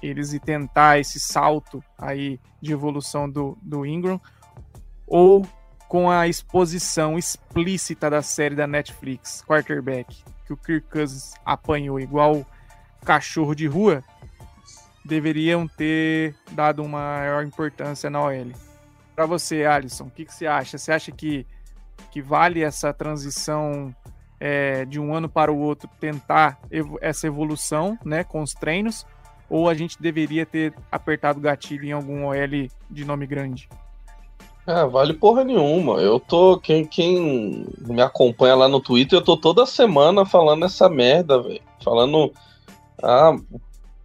eles 0.02 0.32
e 0.32 0.40
tentar 0.40 0.98
esse 0.98 1.20
salto 1.20 1.84
aí 1.98 2.40
de 2.58 2.72
evolução 2.72 3.28
do, 3.28 3.58
do 3.60 3.84
Ingram? 3.84 4.18
Ou 5.06 5.46
com 5.90 6.08
a 6.08 6.28
exposição 6.28 7.18
explícita 7.18 8.08
da 8.08 8.22
série 8.22 8.54
da 8.54 8.64
Netflix, 8.64 9.42
Quarterback, 9.42 10.22
que 10.46 10.52
o 10.52 10.56
Kirk 10.56 10.86
Cousins 10.88 11.34
apanhou 11.44 11.98
igual 11.98 12.46
cachorro 13.04 13.56
de 13.56 13.66
rua, 13.66 14.04
deveriam 15.04 15.66
ter 15.66 16.36
dado 16.52 16.84
uma 16.84 17.18
maior 17.18 17.44
importância 17.44 18.08
na 18.08 18.22
OL. 18.22 18.52
Para 19.16 19.26
você, 19.26 19.64
Alisson, 19.64 20.04
o 20.04 20.10
que, 20.10 20.24
que, 20.24 20.32
você 20.32 20.46
acha? 20.46 20.78
Você 20.78 20.92
acha 20.92 21.10
que, 21.10 21.44
que 22.12 22.22
vale 22.22 22.62
essa 22.62 22.94
transição 22.94 23.92
é, 24.38 24.84
de 24.84 25.00
um 25.00 25.12
ano 25.12 25.28
para 25.28 25.50
o 25.50 25.58
outro 25.58 25.90
tentar 25.98 26.60
essa 27.00 27.26
evolução 27.26 27.98
né, 28.04 28.22
com 28.22 28.42
os 28.42 28.52
treinos? 28.52 29.04
Ou 29.48 29.68
a 29.68 29.74
gente 29.74 30.00
deveria 30.00 30.46
ter 30.46 30.72
apertado 30.92 31.40
o 31.40 31.42
gatilho 31.42 31.84
em 31.84 31.90
algum 31.90 32.26
OL 32.26 32.68
de 32.88 33.04
nome 33.04 33.26
grande? 33.26 33.68
É, 34.66 34.84
vale 34.86 35.14
porra 35.14 35.42
nenhuma. 35.42 36.00
Eu 36.00 36.20
tô. 36.20 36.58
Quem, 36.58 36.84
quem 36.84 37.66
me 37.78 38.02
acompanha 38.02 38.54
lá 38.54 38.68
no 38.68 38.80
Twitter, 38.80 39.18
eu 39.18 39.24
tô 39.24 39.36
toda 39.36 39.66
semana 39.66 40.24
falando 40.24 40.64
essa 40.64 40.88
merda, 40.88 41.42
velho. 41.42 41.60
Falando. 41.82 42.32
Ah, 43.02 43.34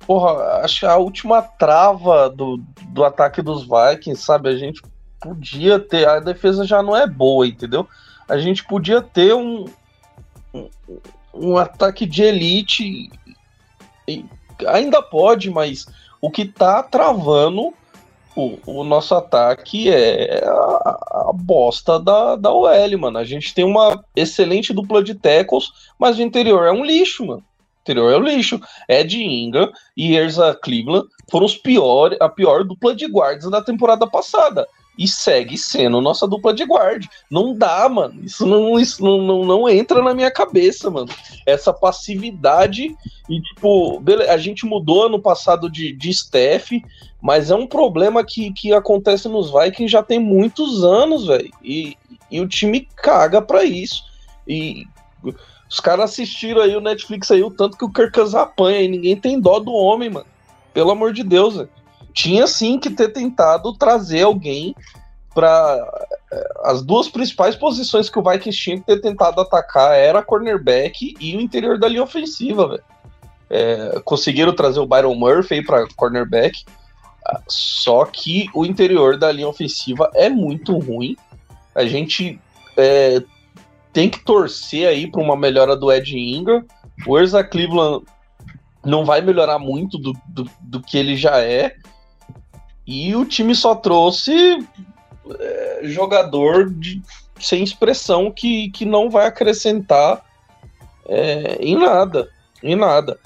porra, 0.07 0.61
acho 0.63 0.79
que 0.79 0.85
a 0.85 0.95
última 0.95 1.41
trava 1.41 2.29
do, 2.29 2.61
do 2.87 3.03
ataque 3.03 3.41
dos 3.41 3.63
Vikings, 3.63 4.23
sabe? 4.23 4.49
A 4.49 4.55
gente 4.55 4.81
podia 5.19 5.77
ter. 5.79 6.07
A 6.07 6.19
defesa 6.19 6.65
já 6.65 6.81
não 6.81 6.95
é 6.95 7.05
boa, 7.05 7.45
entendeu? 7.45 7.87
A 8.27 8.37
gente 8.37 8.63
podia 8.63 9.01
ter 9.01 9.33
um. 9.35 9.65
Um, 10.53 10.69
um 11.33 11.57
ataque 11.57 12.05
de 12.05 12.23
elite. 12.23 13.11
Ainda 14.67 15.01
pode, 15.01 15.49
mas 15.49 15.85
o 16.21 16.31
que 16.31 16.45
tá 16.45 16.81
travando 16.81 17.73
o, 18.35 18.59
o 18.65 18.83
nosso 18.83 19.15
ataque 19.15 19.89
é 19.89 20.43
a, 20.45 21.29
a, 21.29 21.31
bosta 21.33 21.99
da, 21.99 22.35
da 22.35 22.51
OL, 22.51 22.97
mano. 22.99 23.17
A 23.17 23.23
gente 23.23 23.53
tem 23.53 23.63
uma 23.63 24.03
excelente 24.15 24.73
dupla 24.73 25.03
de 25.03 25.15
tackles, 25.15 25.71
mas 25.97 26.17
o 26.17 26.21
interior 26.21 26.65
é 26.65 26.71
um 26.71 26.83
lixo, 26.83 27.25
mano. 27.25 27.41
O 27.41 27.81
interior 27.81 28.13
é 28.13 28.17
um 28.17 28.23
lixo. 28.23 28.59
Ed 28.89 29.17
Ingram 29.21 29.71
e 29.95 30.15
Erza 30.15 30.53
Cleveland 30.61 31.07
foram 31.31 31.45
os 31.45 31.55
pior, 31.55 32.15
a 32.19 32.27
pior 32.27 32.63
dupla 32.63 32.93
de 32.93 33.07
guardas 33.07 33.49
da 33.49 33.61
temporada 33.61 34.05
passada 34.05 34.67
e 34.97 35.07
segue 35.07 35.57
sendo 35.57 36.01
nossa 36.01 36.27
dupla 36.27 36.53
de 36.53 36.65
guarda. 36.65 37.05
Não 37.29 37.53
dá, 37.53 37.87
mano. 37.89 38.23
Isso 38.23 38.45
não, 38.45 38.79
isso 38.79 39.03
não, 39.03 39.21
não, 39.21 39.43
não 39.43 39.69
entra 39.69 40.01
na 40.01 40.13
minha 40.13 40.31
cabeça, 40.31 40.89
mano. 40.89 41.09
Essa 41.45 41.73
passividade 41.73 42.95
e, 43.29 43.41
tipo, 43.41 44.01
a 44.29 44.37
gente 44.37 44.65
mudou 44.65 45.07
ano 45.07 45.19
passado 45.19 45.69
de, 45.69 45.91
de 45.91 46.09
staff, 46.09 46.81
mas 47.21 47.51
é 47.51 47.55
um 47.55 47.67
problema 47.67 48.23
que, 48.23 48.53
que 48.53 48.73
acontece 48.73 49.27
nos 49.27 49.51
Vikings 49.51 49.91
já 49.91 50.01
tem 50.01 50.19
muitos 50.19 50.83
anos, 50.83 51.27
velho. 51.27 51.51
E, 51.63 51.97
e 52.31 52.39
o 52.39 52.47
time 52.47 52.87
caga 52.95 53.41
pra 53.41 53.63
isso. 53.63 54.03
E 54.47 54.85
os 55.69 55.79
caras 55.79 56.11
assistiram 56.11 56.61
aí 56.61 56.75
o 56.75 56.81
Netflix 56.81 57.31
aí, 57.31 57.43
o 57.43 57.51
tanto 57.51 57.77
que 57.77 57.85
o 57.85 57.91
Kirk 57.91 58.17
apanha 58.35 58.81
e 58.81 58.87
ninguém 58.87 59.15
tem 59.15 59.39
dó 59.39 59.59
do 59.59 59.73
homem, 59.73 60.09
mano. 60.09 60.27
Pelo 60.73 60.91
amor 60.91 61.11
de 61.11 61.23
Deus, 61.23 61.55
velho 61.55 61.69
tinha 62.15 62.47
sim 62.47 62.79
que 62.79 62.89
ter 62.89 63.09
tentado 63.09 63.73
trazer 63.73 64.23
alguém 64.23 64.73
para 65.33 66.07
eh, 66.31 66.49
as 66.63 66.81
duas 66.81 67.09
principais 67.09 67.57
posições 67.57 68.09
que 68.09 68.17
o 68.17 68.23
Vikings 68.23 68.57
tinha 68.57 68.77
que 68.77 68.85
ter 68.85 69.01
tentado 69.01 69.41
atacar 69.41 69.93
era 69.93 70.23
cornerback 70.23 71.13
e 71.19 71.35
o 71.35 71.41
interior 71.41 71.77
da 71.77 71.89
linha 71.89 72.01
ofensiva, 72.01 72.69
velho. 72.69 72.83
É, 73.47 74.01
conseguiram 74.03 74.55
trazer 74.55 74.79
o 74.79 74.87
Byron 74.87 75.13
Murphy 75.13 75.63
para 75.63 75.85
cornerback, 75.95 76.63
só 77.47 78.05
que 78.05 78.47
o 78.55 78.65
interior 78.65 79.17
da 79.19 79.31
linha 79.31 79.47
ofensiva 79.47 80.09
é 80.15 80.29
muito 80.29 80.77
ruim. 80.79 81.15
A 81.75 81.85
gente 81.85 82.39
é, 82.77 83.21
tem 83.91 84.09
que 84.09 84.23
torcer 84.23 84.87
aí 84.87 85.11
para 85.11 85.21
uma 85.21 85.35
melhora 85.35 85.75
do 85.75 85.91
Ed 85.91 86.17
Ingram. 86.17 86.63
O 87.05 87.19
Erza 87.19 87.43
Cleveland 87.43 88.05
não 88.83 89.03
vai 89.03 89.21
melhorar 89.21 89.59
muito 89.59 89.97
do, 89.97 90.13
do, 90.27 90.49
do 90.61 90.81
que 90.81 90.97
ele 90.97 91.17
já 91.17 91.39
é. 91.39 91.75
E 92.85 93.15
o 93.15 93.25
time 93.25 93.55
só 93.55 93.75
trouxe 93.75 94.33
é, 95.39 95.79
jogador 95.83 96.69
de, 96.69 97.01
sem 97.39 97.63
expressão 97.63 98.31
que, 98.31 98.69
que 98.69 98.85
não 98.85 99.09
vai 99.09 99.27
acrescentar 99.27 100.23
é, 101.07 101.57
em 101.59 101.77
nada. 101.77 102.29
Em 102.61 102.75
nada. 102.75 103.17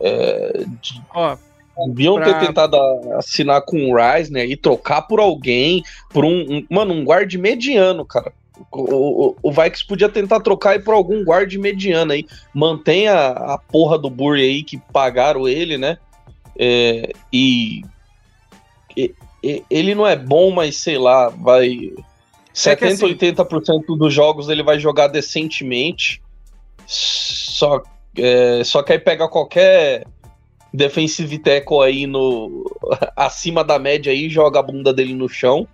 É, 0.00 0.64
Deviam 1.86 2.16
pra... 2.16 2.24
ter 2.24 2.46
tentado 2.46 2.76
assinar 3.14 3.62
com 3.62 3.90
o 3.90 3.96
Reisner 3.96 4.50
e 4.50 4.56
trocar 4.56 5.02
por 5.02 5.20
alguém, 5.20 5.82
por 6.10 6.24
um, 6.24 6.44
um 6.50 6.66
mano, 6.68 6.92
um 6.92 7.04
guard 7.04 7.32
mediano, 7.34 8.04
cara. 8.04 8.32
O, 8.72 9.28
o, 9.28 9.36
o 9.40 9.52
Vikings 9.52 9.86
podia 9.86 10.08
tentar 10.08 10.40
trocar 10.40 10.70
aí 10.70 10.80
por 10.80 10.92
algum 10.92 11.22
guard 11.22 11.52
mediano 11.54 12.12
aí. 12.12 12.26
Mantenha 12.52 13.14
a 13.14 13.56
porra 13.56 13.96
do 13.96 14.10
Burry 14.10 14.42
aí 14.42 14.62
que 14.64 14.78
pagaram 14.92 15.46
ele, 15.46 15.78
né? 15.78 15.98
É, 16.58 17.12
e 17.32 17.82
ele 19.70 19.94
não 19.94 20.06
é 20.06 20.16
bom, 20.16 20.50
mas 20.50 20.76
sei 20.76 20.98
lá, 20.98 21.28
vai. 21.28 21.92
70, 22.52 22.92
assim... 22.92 23.14
80% 23.14 23.96
dos 23.96 24.12
jogos 24.12 24.48
ele 24.48 24.62
vai 24.62 24.78
jogar 24.78 25.08
decentemente. 25.08 26.20
Só, 26.86 27.82
é, 28.16 28.62
só 28.64 28.82
que 28.82 28.92
aí 28.92 28.98
pega 28.98 29.28
qualquer 29.28 30.06
defensive 30.72 31.38
tackle 31.38 31.82
aí 31.82 32.06
no 32.06 32.64
acima 33.16 33.62
da 33.64 33.78
média 33.78 34.12
aí 34.12 34.28
joga 34.28 34.58
a 34.58 34.62
bunda 34.62 34.92
dele 34.92 35.14
no 35.14 35.28
chão. 35.28 35.68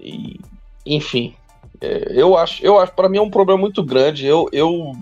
E, 0.00 0.38
enfim, 0.84 1.34
É, 1.80 2.12
eu 2.14 2.36
acho, 2.36 2.64
eu 2.64 2.78
acho, 2.78 2.92
para 2.92 3.08
mim 3.08 3.18
é 3.18 3.22
um 3.22 3.30
problema 3.30 3.60
muito 3.60 3.82
grande. 3.84 4.26
Eu, 4.26 4.48
eu 4.52 4.92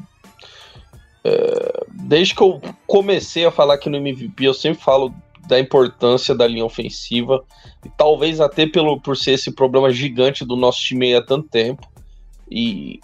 é, 1.24 1.85
desde 1.91 2.35
que 2.35 2.43
eu 2.43 2.61
comecei 2.87 3.45
a 3.45 3.51
falar 3.51 3.74
aqui 3.74 3.89
no 3.89 3.97
MVP, 3.97 4.45
eu 4.45 4.55
sempre 4.55 4.83
falo 4.83 5.12
da 5.47 5.59
importância 5.61 6.34
da 6.34 6.47
linha 6.47 6.64
ofensiva, 6.64 7.44
e 7.84 7.90
talvez 7.97 8.40
até 8.40 8.66
pelo, 8.66 9.01
por 9.01 9.16
ser 9.16 9.32
esse 9.32 9.53
problema 9.53 9.90
gigante 9.92 10.44
do 10.44 10.57
nosso 10.57 10.80
time 10.80 11.14
há 11.14 11.22
tanto 11.22 11.49
tempo. 11.49 11.86
E 12.51 13.01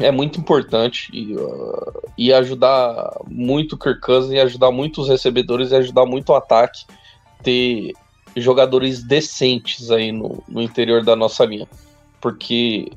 é 0.00 0.10
muito 0.10 0.40
importante 0.40 1.08
e, 1.12 1.34
uh, 1.34 2.02
e 2.16 2.32
ajudar 2.32 3.10
muito 3.28 3.74
o 3.74 3.78
Kirk 3.78 4.00
Cousins, 4.00 4.32
e 4.32 4.40
ajudar 4.40 4.70
muito 4.70 5.02
os 5.02 5.08
recebedores 5.08 5.70
e 5.70 5.76
ajudar 5.76 6.06
muito 6.06 6.30
o 6.30 6.34
ataque 6.34 6.84
ter 7.42 7.92
jogadores 8.36 9.02
decentes 9.02 9.90
aí 9.90 10.10
no, 10.12 10.42
no 10.48 10.62
interior 10.62 11.04
da 11.04 11.14
nossa 11.14 11.44
linha. 11.44 11.68
Porque 12.20 12.90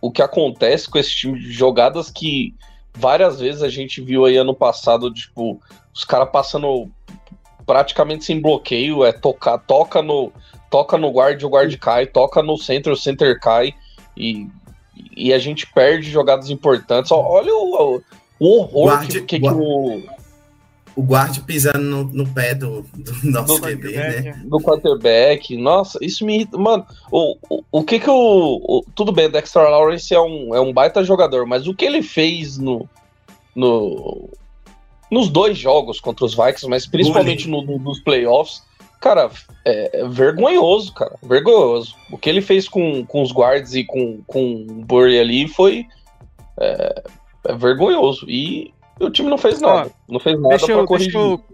o 0.00 0.10
que 0.10 0.22
acontece 0.22 0.88
com 0.88 0.98
esse 0.98 1.14
time 1.14 1.38
de 1.38 1.52
jogadas 1.52 2.10
que 2.10 2.54
várias 2.94 3.40
vezes 3.40 3.62
a 3.62 3.68
gente 3.68 4.00
viu 4.00 4.24
aí 4.24 4.36
ano 4.36 4.54
passado, 4.54 5.12
tipo, 5.12 5.60
os 5.94 6.04
caras 6.04 6.30
passando 6.30 6.90
praticamente 7.64 8.24
sem 8.24 8.40
bloqueio, 8.40 9.04
é 9.04 9.12
tocar, 9.12 9.58
toca 9.58 10.02
no 10.02 10.32
toca 10.70 10.96
no 10.96 11.10
guard, 11.10 11.42
o 11.42 11.48
guard 11.48 11.76
cai, 11.76 12.06
toca 12.06 12.42
no 12.42 12.56
center, 12.56 12.92
o 12.92 12.96
center 12.96 13.38
cai 13.38 13.74
e, 14.16 14.48
e 15.14 15.32
a 15.32 15.38
gente 15.38 15.66
perde 15.66 16.10
jogadas 16.10 16.48
importantes. 16.48 17.12
Olha 17.12 17.52
o, 17.54 18.00
o 18.40 18.48
horror 18.48 18.86
guard, 18.86 19.10
que, 19.10 19.20
que, 19.20 19.40
que 19.40 19.48
o 19.48 20.02
o 20.94 21.02
guard 21.02 21.38
pisando 21.44 21.78
no, 21.78 22.04
no 22.04 22.28
pé 22.28 22.54
do, 22.54 22.82
do 22.94 23.12
nosso 23.24 23.54
do 23.54 23.60
QB, 23.60 23.92
né? 23.92 24.42
Do 24.44 24.58
quarterback. 24.58 25.56
Nossa, 25.56 25.98
isso 26.02 26.24
me 26.24 26.34
irrita. 26.36 26.58
Mano, 26.58 26.86
o, 27.10 27.36
o, 27.48 27.64
o 27.72 27.84
que 27.84 27.98
que 27.98 28.10
o, 28.10 28.14
o, 28.14 28.84
Tudo 28.94 29.12
bem, 29.12 29.30
Dexter 29.30 29.62
Lawrence 29.62 30.14
é 30.14 30.20
um, 30.20 30.54
é 30.54 30.60
um 30.60 30.72
baita 30.72 31.02
jogador, 31.02 31.46
mas 31.46 31.66
o 31.66 31.74
que 31.74 31.84
ele 31.84 32.02
fez 32.02 32.58
no, 32.58 32.88
no, 33.54 34.28
nos 35.12 35.28
dois 35.28 35.58
jogos 35.58 36.00
contra 36.00 36.24
os 36.24 36.34
Vikings, 36.34 36.66
mas 36.66 36.86
principalmente 36.86 37.46
no, 37.46 37.60
no, 37.60 37.78
nos 37.78 38.00
playoffs, 38.00 38.62
cara, 38.98 39.30
é, 39.62 40.00
é, 40.00 40.08
vergonhoso, 40.08 40.94
cara. 40.94 41.18
Vergonhoso. 41.22 41.94
O 42.10 42.16
que 42.16 42.30
ele 42.30 42.40
fez 42.40 42.66
com, 42.66 43.04
com 43.04 43.22
os 43.22 43.30
guards 43.30 43.74
e 43.74 43.84
com, 43.84 44.22
com 44.26 44.54
o 44.54 44.84
Burry 44.86 45.18
ali 45.18 45.46
foi 45.46 45.86
é, 46.58 47.02
é 47.44 47.54
vergonhoso. 47.54 48.24
E 48.26 48.72
o 48.98 49.10
time 49.10 49.28
não 49.28 49.36
fez 49.36 49.60
nada. 49.60 49.92
não 50.08 50.18
fez 50.18 50.40
nada 50.40 50.56
deixa 50.56 50.72
eu, 50.72 50.86
corrigir. 50.86 51.12
Deixa 51.12 51.28
eu 51.28 51.44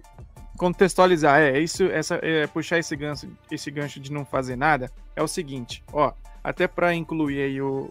contextualizar. 0.57 1.41
É, 1.41 1.59
isso, 1.59 1.83
essa, 1.83 2.21
é, 2.23 2.47
puxar 2.47 2.79
esse 2.79 2.95
gancho, 2.95 3.29
esse 3.51 3.73
gancho 3.73 3.99
de 3.99 4.13
não 4.13 4.25
fazer 4.25 4.55
nada 4.55 4.89
é 5.17 5.23
o 5.23 5.27
seguinte, 5.27 5.83
ó. 5.93 6.13
Até 6.45 6.69
para 6.69 6.95
incluir 6.95 7.43
aí 7.43 7.61
o, 7.61 7.91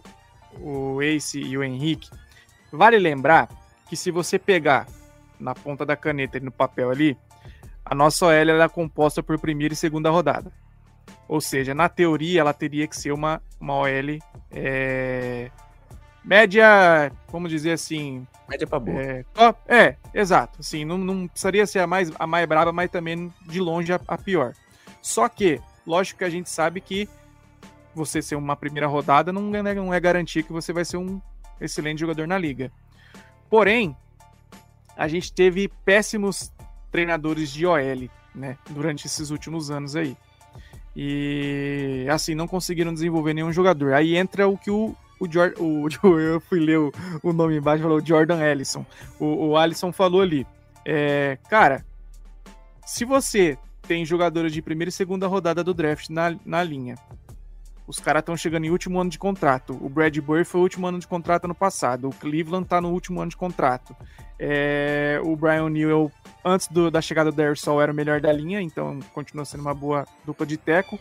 o 0.62 1.02
Ace 1.02 1.38
e 1.38 1.58
o 1.58 1.62
Henrique, 1.62 2.08
vale 2.72 2.98
lembrar 2.98 3.50
que 3.86 3.96
se 3.96 4.10
você 4.10 4.38
pegar 4.38 4.86
na 5.38 5.54
ponta 5.54 5.84
da 5.84 5.96
caneta 5.96 6.38
e 6.38 6.40
no 6.40 6.50
papel 6.50 6.90
ali, 6.90 7.16
a 7.84 7.94
nossa 7.94 8.26
OL 8.26 8.32
é 8.32 8.68
composta 8.68 9.22
por 9.22 9.38
primeira 9.38 9.74
e 9.74 9.76
segunda 9.76 10.10
rodada. 10.10 10.52
Ou 11.26 11.40
seja, 11.40 11.74
na 11.74 11.88
teoria 11.88 12.40
ela 12.40 12.52
teria 12.52 12.86
que 12.86 12.96
ser 12.96 13.12
uma, 13.12 13.42
uma 13.60 13.74
OL 13.74 14.18
é, 14.50 15.50
média, 16.24 17.10
vamos 17.30 17.50
dizer 17.50 17.72
assim. 17.72 18.26
Média 18.48 18.66
pra 18.66 18.78
boa. 18.78 19.00
É, 19.00 19.24
é 19.66 19.96
exato. 20.12 20.60
Assim, 20.60 20.84
não, 20.84 20.98
não 20.98 21.26
precisaria 21.26 21.66
ser 21.66 21.80
a 21.80 21.86
mais, 21.86 22.10
a 22.18 22.26
mais 22.26 22.46
braba, 22.46 22.72
mas 22.72 22.90
também 22.90 23.32
de 23.46 23.60
longe 23.60 23.92
a, 23.92 24.00
a 24.06 24.18
pior. 24.18 24.52
Só 25.00 25.28
que, 25.28 25.60
lógico 25.86 26.18
que 26.18 26.24
a 26.24 26.30
gente 26.30 26.50
sabe 26.50 26.80
que 26.80 27.08
você 27.94 28.20
ser 28.20 28.36
uma 28.36 28.56
primeira 28.56 28.86
rodada 28.86 29.32
não 29.32 29.54
é, 29.54 29.74
não 29.74 29.92
é 29.92 29.98
garantia 29.98 30.42
que 30.42 30.52
você 30.52 30.72
vai 30.72 30.84
ser 30.84 30.98
um 30.98 31.20
excelente 31.60 32.00
jogador 32.00 32.26
na 32.26 32.38
liga. 32.38 32.70
Porém, 33.48 33.96
a 34.98 35.06
gente 35.06 35.32
teve 35.32 35.68
péssimos 35.84 36.52
treinadores 36.90 37.50
de 37.50 37.64
OL, 37.64 38.10
né, 38.34 38.58
durante 38.70 39.06
esses 39.06 39.30
últimos 39.30 39.70
anos 39.70 39.94
aí. 39.94 40.16
E 40.96 42.04
assim, 42.10 42.34
não 42.34 42.48
conseguiram 42.48 42.92
desenvolver 42.92 43.32
nenhum 43.32 43.52
jogador. 43.52 43.94
Aí 43.94 44.16
entra 44.16 44.48
o 44.48 44.58
que 44.58 44.70
o 44.70 44.96
o, 45.20 45.26
o 46.06 46.20
eu 46.20 46.40
fui 46.40 46.60
ler 46.60 46.78
o, 46.78 46.92
o 47.22 47.32
nome 47.32 47.56
embaixo, 47.56 47.82
falou 47.82 48.04
Jordan 48.04 48.40
Ellison. 48.40 48.84
O, 49.18 49.48
o 49.48 49.56
Alisson 49.56 49.92
falou 49.92 50.20
ali, 50.20 50.46
é, 50.84 51.38
cara, 51.48 51.84
se 52.86 53.04
você 53.04 53.56
tem 53.82 54.04
jogadores 54.04 54.52
de 54.52 54.62
primeira 54.62 54.88
e 54.88 54.92
segunda 54.92 55.26
rodada 55.26 55.64
do 55.64 55.74
draft 55.74 56.08
na, 56.08 56.36
na 56.44 56.62
linha, 56.62 56.96
os 57.88 57.98
caras 57.98 58.20
estão 58.20 58.36
chegando 58.36 58.66
em 58.66 58.70
último 58.70 59.00
ano 59.00 59.08
de 59.08 59.18
contrato. 59.18 59.76
O 59.80 59.88
Brad 59.88 60.14
Burr 60.18 60.44
foi 60.44 60.60
o 60.60 60.62
último 60.62 60.86
ano 60.86 60.98
de 60.98 61.08
contrato 61.08 61.46
ano 61.46 61.54
passado. 61.54 62.08
O 62.08 62.12
Cleveland 62.12 62.68
tá 62.68 62.82
no 62.82 62.92
último 62.92 63.18
ano 63.22 63.30
de 63.30 63.36
contrato. 63.36 63.96
É, 64.38 65.18
o 65.24 65.34
Brian 65.34 65.70
Newell, 65.70 66.12
antes 66.44 66.68
do, 66.68 66.90
da 66.90 67.00
chegada 67.00 67.32
do 67.32 67.36
Darius 67.36 67.62
Sol, 67.62 67.80
era 67.80 67.90
o 67.90 67.94
melhor 67.94 68.20
da 68.20 68.30
linha, 68.30 68.60
então 68.60 69.00
continua 69.14 69.46
sendo 69.46 69.62
uma 69.62 69.72
boa 69.72 70.06
dupla 70.26 70.44
de 70.44 70.58
teco. 70.58 71.00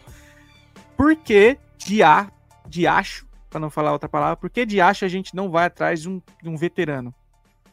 Por 0.95 1.13
que 1.17 1.57
de 1.77 2.01
A, 2.01 2.31
de 2.65 2.87
acho, 2.87 3.27
para 3.49 3.59
não 3.59 3.69
falar 3.69 3.91
outra 3.91 4.07
palavra, 4.07 4.37
por 4.37 4.49
que 4.49 4.65
de 4.65 4.79
acha 4.79 5.05
a 5.05 5.09
gente 5.09 5.35
não 5.35 5.51
vai 5.51 5.65
atrás 5.65 6.01
de 6.01 6.09
um, 6.09 6.21
de 6.41 6.47
um 6.47 6.55
veterano? 6.55 7.13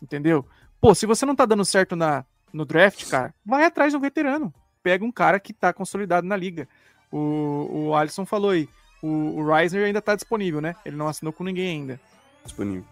Entendeu? 0.02 0.44
Pô, 0.80 0.92
se 0.92 1.06
você 1.06 1.24
não 1.24 1.36
tá 1.36 1.46
dando 1.46 1.64
certo 1.64 1.94
na, 1.94 2.24
no 2.52 2.64
draft, 2.64 3.08
cara, 3.08 3.32
vai 3.46 3.64
atrás 3.64 3.92
de 3.92 3.96
um 3.96 4.00
veterano. 4.00 4.52
Pega 4.82 5.04
um 5.04 5.12
cara 5.12 5.38
que 5.38 5.52
tá 5.52 5.72
consolidado 5.72 6.26
na 6.26 6.36
liga. 6.36 6.68
O, 7.12 7.68
o 7.70 7.94
Alisson 7.94 8.26
falou 8.26 8.50
aí, 8.50 8.68
o, 9.02 9.40
o 9.40 9.46
Reisner 9.46 9.86
ainda 9.86 10.00
tá 10.00 10.14
disponível, 10.14 10.60
né? 10.60 10.74
Ele 10.84 10.96
não 10.96 11.08
assinou 11.08 11.32
com 11.32 11.44
ninguém 11.44 11.68
ainda. 11.68 12.00
Disponível. 12.44 12.84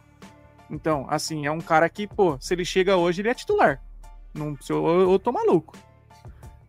Então, 0.70 1.06
assim, 1.08 1.46
é 1.46 1.50
um 1.50 1.60
cara 1.60 1.88
que, 1.88 2.06
pô, 2.06 2.38
se 2.40 2.54
ele 2.54 2.64
chega 2.64 2.96
hoje, 2.96 3.20
ele 3.20 3.28
é 3.28 3.34
titular. 3.34 3.82
Não, 4.32 4.56
se 4.60 4.72
eu, 4.72 4.86
eu, 4.86 5.12
eu 5.12 5.18
tô 5.18 5.30
maluco. 5.30 5.76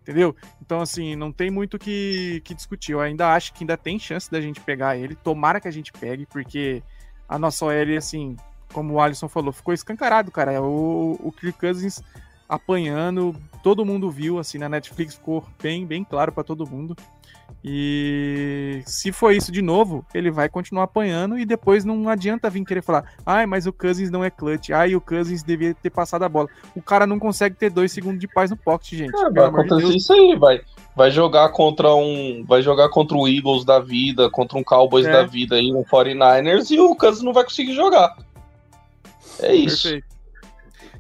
Entendeu? 0.02 0.36
Então, 0.62 0.82
assim, 0.82 1.16
não 1.16 1.32
tem 1.32 1.50
muito 1.50 1.80
que, 1.80 2.42
que 2.44 2.54
discutir. 2.54 2.92
Eu 2.92 3.00
ainda 3.00 3.34
acho 3.34 3.54
que 3.54 3.64
ainda 3.64 3.78
tem 3.78 3.98
chance 3.98 4.30
da 4.30 4.42
gente 4.42 4.60
pegar 4.60 4.98
ele. 4.98 5.16
Tomara 5.16 5.62
que 5.62 5.68
a 5.68 5.72
gente 5.72 5.94
pegue, 5.94 6.26
porque 6.26 6.84
a 7.28 7.40
nossa 7.40 7.66
OL, 7.66 7.98
assim, 7.98 8.36
como 8.74 8.94
o 8.94 9.00
Alisson 9.00 9.30
falou, 9.30 9.54
ficou 9.54 9.74
escancarado, 9.74 10.30
cara. 10.30 10.62
O, 10.62 11.18
o 11.24 11.32
Kirk 11.32 11.58
Cousins 11.58 12.02
apanhando, 12.56 13.36
todo 13.62 13.86
mundo 13.86 14.10
viu, 14.10 14.40
assim, 14.40 14.58
na 14.58 14.70
Netflix 14.70 15.16
ficou 15.16 15.44
bem, 15.62 15.86
bem 15.86 16.04
claro 16.04 16.32
para 16.32 16.44
todo 16.44 16.70
mundo. 16.70 16.96
E 17.66 18.82
se 18.86 19.14
for 19.14 19.32
isso 19.32 19.50
de 19.50 19.62
novo, 19.62 20.06
ele 20.14 20.30
vai 20.30 20.50
continuar 20.50 20.84
apanhando 20.84 21.40
e 21.40 21.46
depois 21.46 21.86
não 21.86 22.10
adianta 22.10 22.50
vir 22.50 22.66
querer 22.66 22.82
falar, 22.82 23.14
ai, 23.26 23.46
mas 23.46 23.66
o 23.66 23.72
Cousins 23.72 24.12
não 24.12 24.22
é 24.22 24.30
clutch, 24.30 24.72
ai, 24.72 24.96
o 24.96 25.02
Cousins 25.02 25.44
devia 25.44 25.74
ter 25.74 25.90
passado 25.90 26.24
a 26.24 26.30
bola. 26.30 26.50
O 26.76 26.82
cara 26.82 27.08
não 27.08 27.18
consegue 27.18 27.56
ter 27.56 27.70
dois 27.70 27.94
segundos 27.94 28.20
de 28.20 28.28
paz 28.28 28.52
no 28.52 28.58
pocket, 28.58 29.00
gente. 29.00 29.16
É, 29.16 29.30
vai 29.30 29.46
acontecer 29.46 29.88
de 29.88 29.98
isso 29.98 30.12
aí, 30.12 30.36
vai. 30.36 30.62
Vai 30.94 31.10
jogar 31.10 31.50
contra 31.50 31.96
um. 31.96 32.44
Vai 32.46 32.62
jogar 32.62 32.90
contra 32.90 33.18
o 33.18 33.28
Eagles 33.28 33.64
da 33.64 33.80
vida, 33.80 34.30
contra 34.30 34.58
um 34.58 34.64
Cowboys 34.64 35.08
é. 35.08 35.12
da 35.12 35.24
vida 35.24 35.58
e 35.58 35.74
um 35.74 35.84
49ers 35.84 36.70
e 36.70 36.80
o 36.80 36.96
Cousins 36.96 37.24
não 37.24 37.34
vai 37.34 37.44
conseguir 37.46 37.74
jogar. 37.74 38.16
É 39.40 39.56
isso. 39.56 39.84
Perfeito. 39.84 40.14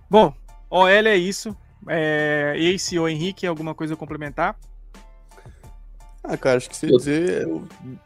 Bom, 0.09 0.33
OL 0.73 0.87
é 0.87 1.15
isso. 1.15 1.55
É, 1.87 2.55
Ace 2.57 2.97
ou 2.97 3.07
Henrique, 3.07 3.45
alguma 3.45 3.75
coisa 3.75 3.93
a 3.93 3.97
complementar? 3.97 4.57
Ah, 6.23 6.35
cara, 6.35 6.57
acho 6.57 6.69
que 6.69 6.75
se 6.75 6.89
eu... 6.89 6.97
dizer. 6.97 7.47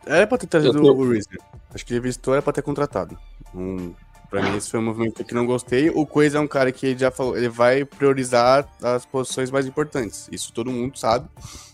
Era 0.05 0.27
pra 0.27 0.37
ter 0.37 0.47
trazido 0.47 0.81
tô... 0.81 0.93
o 0.93 1.09
Reason. 1.09 1.29
Acho 1.73 1.85
que 1.85 1.93
ele 1.93 2.01
visitou 2.01 2.33
era 2.33 2.41
pra 2.41 2.51
ter 2.51 2.61
contratado. 2.61 3.17
Um, 3.55 3.93
pra 4.29 4.41
mim, 4.41 4.57
esse 4.57 4.69
foi 4.69 4.81
um 4.81 4.83
movimento 4.83 5.23
que 5.23 5.33
não 5.33 5.45
gostei. 5.45 5.89
O 5.89 6.05
Coisa 6.05 6.39
é 6.39 6.41
um 6.41 6.47
cara 6.47 6.69
que 6.73 6.87
ele 6.87 6.99
já 6.99 7.09
falou, 7.09 7.37
ele 7.37 7.47
vai 7.47 7.85
priorizar 7.85 8.67
as 8.83 9.05
posições 9.05 9.49
mais 9.49 9.65
importantes. 9.65 10.27
Isso 10.29 10.51
todo 10.51 10.69
mundo 10.69 10.97
sabe. 10.97 11.29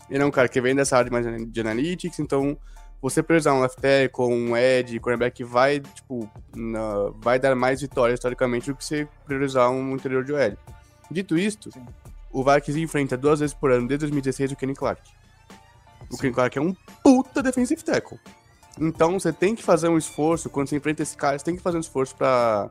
Ele 0.08 0.22
é 0.22 0.26
um 0.26 0.30
cara 0.30 0.48
que 0.48 0.60
vem 0.60 0.76
dessa 0.76 0.96
área 0.96 1.10
mais 1.10 1.26
de 1.50 1.60
analytics, 1.60 2.20
então 2.20 2.56
você 3.02 3.20
priorizar 3.20 3.52
um 3.52 3.60
left 3.60 3.80
tackle, 3.80 4.26
um 4.26 4.56
edge, 4.56 5.00
cornerback 5.00 5.42
vai, 5.42 5.80
tipo, 5.80 6.30
na, 6.54 7.10
vai 7.16 7.38
dar 7.38 7.56
mais 7.56 7.80
vitórias 7.80 8.18
historicamente 8.18 8.70
do 8.70 8.76
que 8.76 8.84
você 8.84 9.08
priorizar 9.24 9.70
um 9.70 9.94
interior 9.94 10.22
de 10.24 10.32
OL. 10.32 10.56
Dito 11.10 11.36
isto, 11.36 11.70
Sim. 11.72 11.84
o 12.32 12.42
Vikings 12.42 12.80
enfrenta 12.80 13.16
duas 13.16 13.40
vezes 13.40 13.54
por 13.54 13.70
ano 13.70 13.86
desde 13.86 14.06
2016 14.06 14.52
o 14.52 14.56
Kenny 14.56 14.74
Clark. 14.74 15.02
O 16.10 16.18
Ken 16.18 16.32
Clark 16.32 16.58
é 16.58 16.60
um 16.60 16.74
puta 17.02 17.42
defensive 17.42 17.82
tackle. 17.82 18.18
Então 18.78 19.18
você 19.18 19.32
tem 19.32 19.54
que 19.54 19.62
fazer 19.62 19.88
um 19.88 19.96
esforço, 19.96 20.50
quando 20.50 20.68
você 20.68 20.76
enfrenta 20.76 21.02
esse 21.02 21.16
cara, 21.16 21.38
você 21.38 21.44
tem 21.44 21.56
que 21.56 21.62
fazer 21.62 21.76
um 21.76 21.80
esforço 21.80 22.14
pra, 22.16 22.70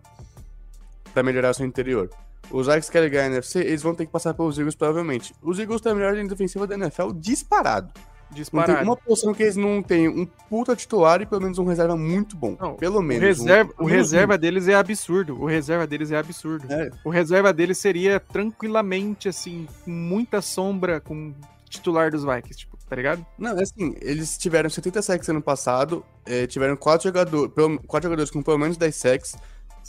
pra 1.14 1.24
melhorar 1.24 1.52
o 1.52 1.54
seu 1.54 1.66
interior. 1.66 2.10
Os 2.52 2.68
Vikings 2.68 2.92
querem 2.92 3.10
ganhar 3.10 3.24
a 3.24 3.28
NFC, 3.28 3.60
eles 3.60 3.82
vão 3.82 3.96
ter 3.96 4.06
que 4.06 4.12
passar 4.12 4.34
pelos 4.34 4.58
Eagles 4.58 4.76
provavelmente. 4.76 5.34
Os 5.42 5.58
Eagles 5.60 5.82
têm 5.82 5.92
a 5.92 5.96
melhor 5.96 6.14
linha 6.14 6.28
defensiva 6.28 6.68
da 6.68 6.76
NFL 6.76 7.12
disparado. 7.14 7.94
Disparado. 8.34 8.72
Não 8.72 8.78
tem 8.78 8.88
uma 8.88 8.98
posição 8.98 9.34
que 9.34 9.44
eles 9.44 9.56
não 9.56 9.82
têm 9.82 10.08
um 10.08 10.26
puta 10.26 10.76
titular 10.76 11.22
e 11.22 11.26
pelo 11.26 11.42
menos 11.42 11.58
um 11.58 11.66
reserva 11.66 11.96
muito 11.96 12.36
bom. 12.36 12.58
Não, 12.60 12.76
pelo 12.76 13.02
menos. 13.02 13.24
O 13.24 13.26
reserva, 13.26 13.74
um, 13.80 13.84
o 13.84 13.88
reserva 13.88 14.38
deles 14.38 14.68
é 14.68 14.76
absurdo. 14.76 15.42
O 15.42 15.46
reserva 15.46 15.88
deles 15.88 16.12
é 16.12 16.18
absurdo. 16.18 16.66
É. 16.72 16.90
O 17.04 17.10
reserva 17.10 17.54
deles 17.54 17.78
seria 17.78 18.20
tranquilamente, 18.20 19.30
assim, 19.30 19.68
com 19.84 19.92
muita 19.92 20.42
sombra 20.42 21.00
com 21.00 21.34
titular 21.70 22.12
dos 22.12 22.24
Vikings. 22.24 22.60
Tipo, 22.60 22.78
tá 22.88 22.96
ligado? 22.96 23.26
Não, 23.38 23.58
é 23.58 23.64
assim, 23.64 23.96
eles 24.02 24.38
tiveram 24.38 24.70
70 24.70 25.02
sacks 25.02 25.30
ano 25.30 25.42
passado, 25.42 26.06
é, 26.26 26.46
tiveram 26.48 26.76
quatro, 26.76 27.08
jogador, 27.08 27.50
pelo, 27.50 27.80
quatro 27.84 28.08
jogadores 28.08 28.32
com 28.32 28.42
pelo 28.42 28.58
menos 28.58 28.78
10 28.78 28.96
sacks. 28.96 29.36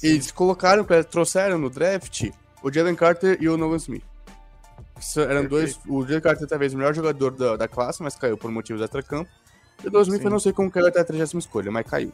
Eles 0.03 0.33
colocaram, 0.33 0.85
trouxeram 1.09 1.59
no 1.59 1.71
draft 1.71 2.31
o 2.63 2.73
Jalen 2.73 2.95
Carter 2.95 3.37
e 3.41 3.49
o 3.49 3.57
Nolan 3.57 3.77
Smith. 3.77 4.03
Eram 5.17 5.47
dois. 5.47 5.79
O 5.89 6.03
Jalen 6.03 6.21
Carter 6.21 6.47
talvez 6.47 6.73
o 6.73 6.77
melhor 6.77 6.95
jogador 6.95 7.31
da, 7.33 7.57
da 7.57 7.69
classe, 7.69 8.03
mas 8.03 8.15
caiu 8.15 8.37
por 8.37 8.51
motivos 8.51 8.81
extra-campo. 8.83 9.31
E 9.83 9.89
o 9.89 9.91
Nolan 9.91 10.05
Smith 10.05 10.25
eu 10.25 10.31
não 10.31 10.39
sei 10.39 10.53
como 10.53 10.71
caiu 10.71 10.87
até 10.87 11.01
a 11.01 11.05
30 11.05 11.37
escolha, 11.39 11.71
mas 11.71 11.87
caiu. 11.87 12.13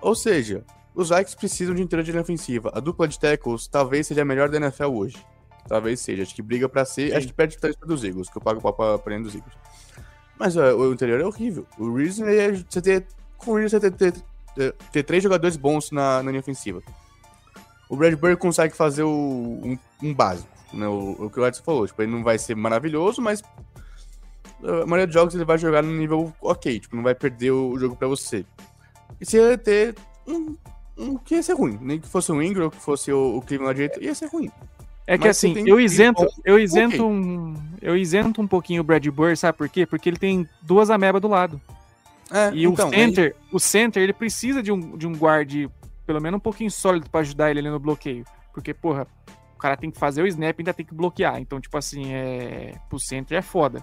Ou 0.00 0.14
seja, 0.14 0.64
os 0.94 1.08
Vikings 1.08 1.36
precisam 1.36 1.74
de 1.74 1.82
interior 1.82 2.04
de 2.04 2.10
linha 2.10 2.22
ofensiva. 2.22 2.70
A 2.74 2.80
dupla 2.80 3.06
de 3.06 3.18
tackles 3.18 3.66
talvez 3.66 4.06
seja 4.06 4.22
a 4.22 4.24
melhor 4.24 4.48
da 4.48 4.56
NFL 4.58 4.86
hoje. 4.86 5.16
Talvez 5.66 6.00
seja. 6.00 6.22
Acho 6.22 6.34
que 6.34 6.42
briga 6.42 6.68
pra 6.68 6.84
ser. 6.84 7.10
Sim. 7.10 7.16
Acho 7.16 7.26
que 7.28 7.32
perde 7.32 7.56
três 7.56 7.76
dos 7.76 8.04
Eagles, 8.04 8.28
que 8.28 8.36
eu 8.36 8.42
pago 8.42 8.58
o 8.58 8.62
pau 8.62 8.98
pra 8.98 9.18
dos 9.18 9.34
Eagles. 9.34 9.54
Mas 10.38 10.56
ó, 10.56 10.74
o 10.74 10.92
interior 10.92 11.20
é 11.20 11.24
horrível. 11.24 11.66
O 11.78 11.94
Reason 11.94 12.26
é 12.26 12.52
você 12.52 12.82
ter. 12.82 13.06
Com 13.38 13.52
o 13.52 13.56
Reason 13.56 13.78
você 13.78 13.90
ter, 13.90 14.12
ter, 14.12 14.22
ter, 14.54 14.74
ter, 14.92 15.02
três 15.04 15.22
jogadores 15.22 15.56
bons 15.56 15.90
na, 15.90 16.22
na 16.22 16.30
linha 16.30 16.40
ofensiva. 16.40 16.82
O 17.88 17.96
Bradbury 17.96 18.36
consegue 18.36 18.74
fazer 18.74 19.02
o, 19.02 19.10
um, 19.10 19.78
um 20.02 20.14
básico. 20.14 20.51
Né? 20.72 20.86
O, 20.88 21.26
o, 21.26 21.30
que 21.30 21.38
o 21.38 21.46
Edson 21.46 21.62
falou. 21.62 21.86
Tipo, 21.86 22.02
ele 22.02 22.12
não 22.12 22.22
vai 22.22 22.38
ser 22.38 22.54
maravilhoso, 22.54 23.20
mas. 23.20 23.42
A 24.62 24.86
maioria 24.86 25.06
dos 25.06 25.14
jogos 25.14 25.34
ele 25.34 25.44
vai 25.44 25.58
jogar 25.58 25.82
no 25.82 25.92
nível 25.92 26.32
ok. 26.40 26.78
Tipo, 26.80 26.96
não 26.96 27.02
vai 27.02 27.14
perder 27.14 27.50
o 27.50 27.78
jogo 27.78 27.96
pra 27.96 28.08
você. 28.08 28.44
E 29.20 29.26
se 29.26 29.36
ele 29.36 29.58
ter 29.58 29.94
um, 30.26 30.56
um, 30.96 31.16
que 31.16 31.34
ia 31.34 31.42
ser 31.42 31.54
ruim. 31.54 31.78
Nem 31.80 32.00
que 32.00 32.08
fosse 32.08 32.30
o 32.30 32.42
Ingram, 32.42 32.70
que 32.70 32.80
fosse 32.80 33.12
o, 33.12 33.36
o 33.36 33.42
Cleveland 33.42 33.74
direito, 33.74 34.02
ia 34.02 34.14
ser 34.14 34.26
ruim. 34.26 34.50
É 35.06 35.18
que 35.18 35.26
Mas 35.26 35.36
assim, 35.36 35.64
eu 35.66 35.80
isento, 35.80 36.26
eu 36.44 36.58
isento 36.58 36.94
okay. 36.94 37.00
um, 37.00 37.56
eu 37.80 37.96
isento 37.96 38.40
um 38.40 38.46
pouquinho 38.46 38.82
o 38.82 38.84
Brad 38.84 39.04
Burr, 39.08 39.36
sabe 39.36 39.58
por 39.58 39.68
quê? 39.68 39.84
Porque 39.84 40.08
ele 40.08 40.16
tem 40.16 40.48
duas 40.62 40.90
amebas 40.90 41.20
do 41.20 41.26
lado. 41.26 41.60
É, 42.30 42.52
e 42.54 42.64
então, 42.64 42.88
o 42.88 42.92
center, 42.92 43.36
aí... 43.36 43.48
o 43.52 43.58
center, 43.58 44.02
ele 44.02 44.12
precisa 44.12 44.62
de 44.62 44.70
um, 44.70 44.96
de 44.96 45.06
um 45.06 45.12
guard 45.12 45.68
pelo 46.06 46.20
menos 46.20 46.38
um 46.38 46.40
pouquinho 46.40 46.70
sólido 46.70 47.10
para 47.10 47.20
ajudar 47.20 47.50
ele 47.50 47.60
ali 47.60 47.70
no 47.70 47.78
bloqueio, 47.78 48.24
porque 48.52 48.72
porra, 48.72 49.06
cara 49.62 49.76
tem 49.76 49.90
que 49.90 49.98
fazer 49.98 50.22
o 50.22 50.26
snap 50.26 50.58
e 50.58 50.62
ainda 50.62 50.74
tem 50.74 50.84
que 50.84 50.94
bloquear. 50.94 51.40
Então, 51.40 51.60
tipo 51.60 51.78
assim, 51.78 52.12
é 52.12 52.74
pro 52.88 52.98
center 52.98 53.38
é 53.38 53.42
foda. 53.42 53.82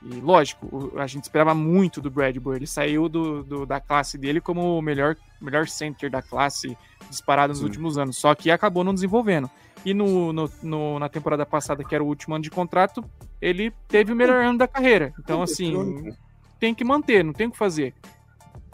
E 0.00 0.20
lógico, 0.20 0.92
a 0.96 1.06
gente 1.06 1.24
esperava 1.24 1.54
muito 1.54 2.00
do 2.00 2.10
Bradbury. 2.10 2.58
Ele 2.58 2.66
saiu 2.66 3.08
do, 3.08 3.42
do, 3.42 3.66
da 3.66 3.80
classe 3.80 4.16
dele 4.16 4.40
como 4.40 4.78
o 4.78 4.82
melhor, 4.82 5.16
melhor 5.40 5.66
center 5.66 6.10
da 6.10 6.22
classe 6.22 6.76
disparado 7.10 7.48
nos 7.48 7.58
Sim. 7.58 7.64
últimos 7.64 7.98
anos. 7.98 8.16
Só 8.16 8.34
que 8.34 8.50
acabou 8.50 8.84
não 8.84 8.94
desenvolvendo. 8.94 9.50
E 9.84 9.92
no, 9.92 10.32
no, 10.32 10.50
no, 10.62 10.98
na 10.98 11.08
temporada 11.08 11.44
passada, 11.44 11.82
que 11.82 11.94
era 11.94 12.04
o 12.04 12.06
último 12.06 12.34
ano 12.34 12.44
de 12.44 12.50
contrato, 12.50 13.04
ele 13.40 13.72
teve 13.88 14.12
o 14.12 14.16
melhor 14.16 14.44
ano 14.44 14.58
da 14.58 14.68
carreira. 14.68 15.12
Então, 15.18 15.42
assim, 15.42 16.14
tem 16.60 16.74
que 16.74 16.84
manter, 16.84 17.24
não 17.24 17.32
tem 17.32 17.48
o 17.48 17.50
que 17.50 17.58
fazer. 17.58 17.94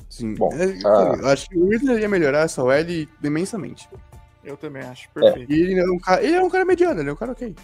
Sim. 0.08 0.34
Bom, 0.34 0.50
é, 0.52 0.78
ah... 0.84 1.32
acho 1.32 1.48
que 1.48 1.56
o 1.56 1.68
Whitner 1.68 1.98
ia 2.00 2.08
melhorar 2.08 2.40
essa 2.40 2.62
OL 2.62 2.74
imensamente. 3.22 3.88
Eu 4.44 4.56
também 4.56 4.82
acho, 4.82 5.08
perfeito. 5.10 5.52
É. 5.52 5.54
E 5.54 5.60
ele 5.60 5.80
é, 5.80 5.84
um 5.84 5.98
cara, 5.98 6.22
ele 6.22 6.34
é 6.34 6.42
um 6.42 6.50
cara 6.50 6.64
mediano, 6.64 7.00
ele 7.00 7.10
é 7.10 7.12
um 7.12 7.16
cara 7.16 7.32
ok. 7.32 7.54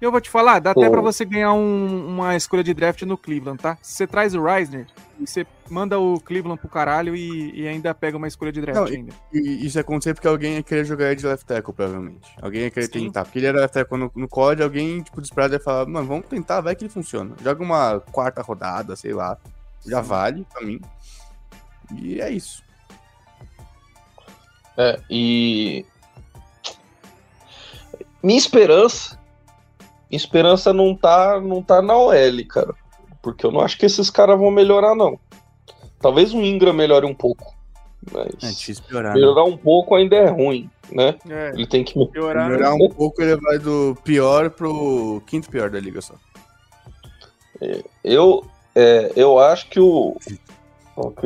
Eu 0.00 0.12
vou 0.12 0.20
te 0.20 0.30
falar, 0.30 0.60
dá 0.60 0.72
Pô. 0.72 0.80
até 0.80 0.90
para 0.90 1.00
você 1.00 1.24
ganhar 1.24 1.52
um, 1.52 2.06
uma 2.06 2.36
escolha 2.36 2.62
de 2.62 2.72
draft 2.72 3.02
no 3.02 3.18
Cleveland, 3.18 3.60
tá? 3.60 3.76
Você 3.82 4.06
traz 4.06 4.32
o 4.32 4.42
Reisner, 4.42 4.86
você 5.18 5.44
manda 5.68 5.98
o 5.98 6.20
Cleveland 6.20 6.60
pro 6.60 6.68
caralho 6.68 7.16
e, 7.16 7.62
e 7.62 7.66
ainda 7.66 7.92
pega 7.92 8.16
uma 8.16 8.28
escolha 8.28 8.52
de 8.52 8.60
draft 8.60 8.78
Não, 8.78 8.86
ainda. 8.86 9.12
E, 9.32 9.66
isso 9.66 9.76
ia 9.76 9.80
acontecer 9.80 10.14
porque 10.14 10.28
alguém 10.28 10.54
ia 10.54 10.62
querer 10.62 10.84
jogar 10.84 11.16
de 11.16 11.26
left 11.26 11.44
tackle, 11.44 11.74
provavelmente. 11.74 12.30
Alguém 12.40 12.62
ia 12.62 12.70
querer 12.70 12.86
Sim. 12.86 13.06
tentar. 13.06 13.24
Porque 13.24 13.40
ele 13.40 13.46
era 13.46 13.60
left 13.60 13.74
tackle 13.74 13.98
no, 13.98 14.12
no 14.14 14.28
college, 14.28 14.62
alguém, 14.62 15.02
tipo, 15.02 15.20
desesperado 15.20 15.54
ia 15.54 15.60
falar, 15.60 15.86
mano, 15.86 16.06
vamos 16.06 16.26
tentar, 16.26 16.60
vai 16.60 16.76
que 16.76 16.84
ele 16.84 16.92
funciona. 16.92 17.34
Joga 17.42 17.62
uma 17.62 17.98
quarta 18.12 18.40
rodada, 18.40 18.94
sei 18.94 19.12
lá. 19.12 19.36
Já 19.84 20.00
vale 20.00 20.46
pra 20.52 20.64
mim. 20.64 20.80
E 21.96 22.20
é 22.20 22.30
isso. 22.30 22.62
É, 24.76 25.00
e. 25.10 25.84
Minha 28.22 28.38
esperança 28.38 29.18
esperança 30.10 30.72
não 30.72 30.94
tá, 30.94 31.40
não 31.40 31.62
tá 31.62 31.82
na 31.82 31.96
OL, 31.96 32.46
cara. 32.48 32.74
Porque 33.22 33.44
eu 33.44 33.52
não 33.52 33.60
acho 33.60 33.76
que 33.76 33.86
esses 33.86 34.10
caras 34.10 34.38
vão 34.38 34.50
melhorar, 34.50 34.94
não. 34.94 35.18
Talvez 36.00 36.32
o 36.32 36.40
Ingram 36.40 36.72
melhore 36.72 37.06
um 37.06 37.14
pouco. 37.14 37.54
Mas 38.12 38.68
é, 38.68 38.82
piorar, 38.88 39.12
né? 39.12 39.20
melhorar 39.20 39.44
né? 39.44 39.50
um 39.50 39.56
pouco 39.56 39.94
ainda 39.94 40.16
é 40.16 40.28
ruim, 40.28 40.70
né? 40.90 41.16
É, 41.28 41.50
ele 41.50 41.66
tem 41.66 41.82
que 41.82 41.92
piorar, 42.06 42.48
melhorar 42.48 42.74
um 42.74 42.88
pouco, 42.88 43.20
ele 43.20 43.36
vai 43.36 43.58
do 43.58 43.98
pior 44.04 44.50
pro 44.50 45.20
quinto 45.26 45.50
pior 45.50 45.68
da 45.68 45.80
liga 45.80 46.00
só. 46.00 46.14
É, 47.60 47.82
eu, 48.04 48.46
é, 48.74 49.12
eu 49.16 49.38
acho 49.40 49.68
que 49.68 49.80
o, 49.80 50.16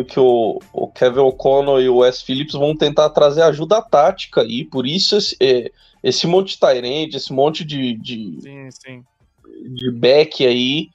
que 0.09 0.18
o, 0.18 0.61
o 0.72 0.88
Kevin 0.88 1.20
O'Connor 1.20 1.80
e 1.82 1.90
o 1.90 1.99
Wes 1.99 2.22
Phillips 2.22 2.55
vão 2.55 2.74
tentar 2.74 3.11
trazer 3.11 3.43
ajuda 3.43 3.82
tática 3.82 4.40
aí, 4.40 4.64
por 4.64 4.86
isso 4.86 5.14
esse, 5.14 5.36
é, 5.40 5.70
esse 6.03 6.26
monte 6.26 6.50
de 6.50 6.61
Tyrande, 6.61 7.16
esse 7.16 7.32
monte 7.32 7.64
de, 7.64 7.94
de, 7.96 8.38
sim, 8.40 8.70
sim. 8.70 9.05
de 9.74 9.90
back 9.92 10.44
aí 10.44 10.88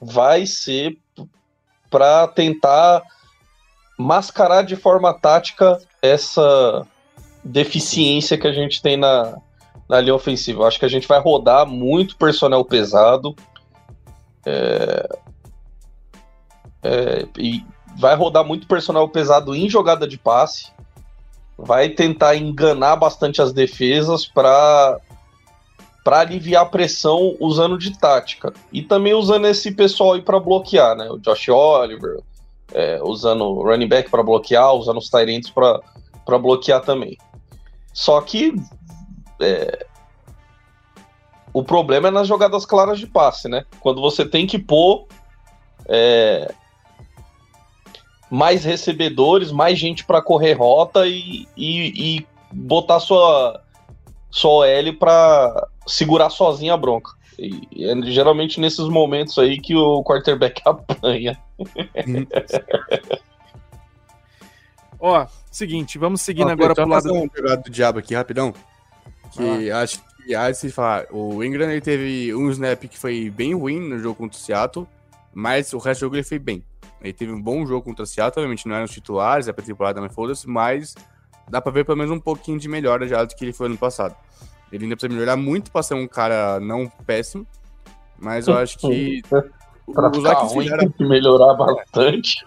vai 0.00 0.46
ser 0.46 0.96
para 1.90 2.28
tentar 2.28 3.02
mascarar 3.98 4.62
de 4.62 4.76
forma 4.76 5.12
tática 5.12 5.78
essa 6.02 6.86
deficiência 7.42 8.38
que 8.38 8.46
a 8.46 8.52
gente 8.52 8.80
tem 8.80 8.96
na, 8.96 9.38
na 9.88 10.00
linha 10.00 10.14
ofensiva. 10.14 10.66
Acho 10.66 10.78
que 10.78 10.84
a 10.84 10.88
gente 10.90 11.06
vai 11.06 11.20
rodar 11.20 11.66
muito 11.66 12.16
personnel 12.16 12.64
pesado. 12.64 13.34
É, 14.46 15.08
é, 16.82 17.26
e 17.38 17.64
vai 17.96 18.14
rodar 18.14 18.44
muito 18.44 18.66
personnel 18.66 19.08
pesado 19.08 19.54
em 19.54 19.68
jogada 19.70 20.06
de 20.06 20.18
passe 20.18 20.72
vai 21.56 21.88
tentar 21.88 22.36
enganar 22.36 22.96
bastante 22.96 23.40
as 23.40 23.52
defesas 23.52 24.26
para 24.26 25.00
para 26.04 26.20
aliviar 26.20 26.64
a 26.64 26.66
pressão 26.66 27.34
usando 27.40 27.78
de 27.78 27.98
tática 27.98 28.52
e 28.70 28.82
também 28.82 29.14
usando 29.14 29.46
esse 29.46 29.72
pessoal 29.72 30.12
aí 30.12 30.20
para 30.20 30.38
bloquear, 30.38 30.94
né? 30.94 31.08
O 31.10 31.18
Josh 31.18 31.48
Oliver, 31.48 32.20
é, 32.74 33.00
usando 33.02 33.62
running 33.62 33.88
back 33.88 34.10
para 34.10 34.22
bloquear, 34.22 34.74
usando 34.74 34.98
os 34.98 35.08
Tyrants 35.08 35.48
para 35.48 36.38
bloquear 36.38 36.82
também. 36.82 37.16
Só 37.94 38.20
que 38.20 38.54
é, 39.40 39.86
o 41.54 41.64
problema 41.64 42.08
é 42.08 42.10
nas 42.10 42.28
jogadas 42.28 42.66
claras 42.66 42.98
de 42.98 43.06
passe, 43.06 43.48
né? 43.48 43.64
Quando 43.80 44.02
você 44.02 44.26
tem 44.26 44.46
que 44.46 44.58
pôr 44.58 45.06
é, 45.86 46.52
mais 48.34 48.64
recebedores, 48.64 49.52
mais 49.52 49.78
gente 49.78 50.04
para 50.04 50.20
correr 50.20 50.54
rota 50.54 51.06
e, 51.06 51.46
e, 51.56 52.16
e, 52.16 52.26
botar 52.50 52.98
sua, 52.98 53.62
sua 54.28 54.66
L 54.66 54.92
para 54.94 55.68
segurar 55.86 56.30
sozinha 56.30 56.74
a 56.74 56.76
bronca. 56.76 57.12
E 57.38 57.84
é 57.84 57.94
geralmente 58.10 58.58
nesses 58.58 58.88
momentos 58.88 59.38
aí 59.38 59.60
que 59.60 59.76
o 59.76 60.02
quarterback 60.02 60.60
apanha. 60.66 61.38
Ó, 64.98 65.26
seguinte, 65.48 65.96
vamos 65.96 66.20
seguindo 66.20 66.48
Ó, 66.48 66.50
agora 66.50 66.74
pro 66.74 66.88
lado 66.88 67.14
um 67.14 67.28
pegado 67.28 67.62
do 67.62 67.70
diabo 67.70 68.00
aqui 68.00 68.16
rapidão. 68.16 68.52
Que 69.30 69.70
ah. 69.70 69.82
acho 69.82 70.00
que 70.26 70.34
ah, 70.34 70.52
se 70.52 70.72
falar, 70.72 71.06
o 71.12 71.44
Ingram 71.44 71.70
ele 71.70 71.80
teve 71.80 72.34
um 72.34 72.50
snap 72.50 72.82
que 72.82 72.98
foi 72.98 73.30
bem 73.30 73.54
ruim 73.54 73.78
no 73.78 73.96
jogo 74.00 74.16
contra 74.16 74.36
o 74.36 74.40
Seattle, 74.40 74.88
mas 75.32 75.72
o 75.72 75.78
resto 75.78 76.00
do 76.00 76.06
jogo 76.06 76.16
ele 76.16 76.24
foi 76.24 76.40
bem. 76.40 76.64
Ele 77.04 77.12
teve 77.12 77.30
um 77.30 77.40
bom 77.40 77.66
jogo 77.66 77.82
contra 77.82 78.02
o 78.02 78.06
Seattle, 78.06 78.42
obviamente 78.42 78.66
não 78.66 78.74
eram 78.74 78.86
os 78.86 78.90
titulares, 78.90 79.46
é 79.46 79.52
pra 79.52 79.62
temporada, 79.62 80.00
mas 80.00 80.14
foda-se, 80.14 80.48
mas 80.48 80.94
dá 81.50 81.60
pra 81.60 81.70
ver 81.70 81.84
pelo 81.84 81.98
menos 81.98 82.10
um 82.10 82.18
pouquinho 82.18 82.58
de 82.58 82.66
melhora 82.66 83.06
já 83.06 83.22
do 83.22 83.34
que 83.34 83.44
ele 83.44 83.52
foi 83.52 83.66
ano 83.66 83.76
passado. 83.76 84.16
Ele 84.72 84.84
ainda 84.84 84.96
precisa 84.96 85.12
melhorar 85.12 85.36
muito 85.36 85.70
pra 85.70 85.82
ser 85.82 85.94
um 85.94 86.08
cara 86.08 86.58
não 86.58 86.90
péssimo, 87.06 87.46
mas 88.18 88.48
eu 88.48 88.56
acho 88.56 88.78
que. 88.78 89.22
pra 89.28 90.10
os 90.10 90.22
Vikings 90.22 90.54
fizeram... 90.54 90.90
que 90.90 91.04
melhorar 91.04 91.52
bastante. 91.52 92.42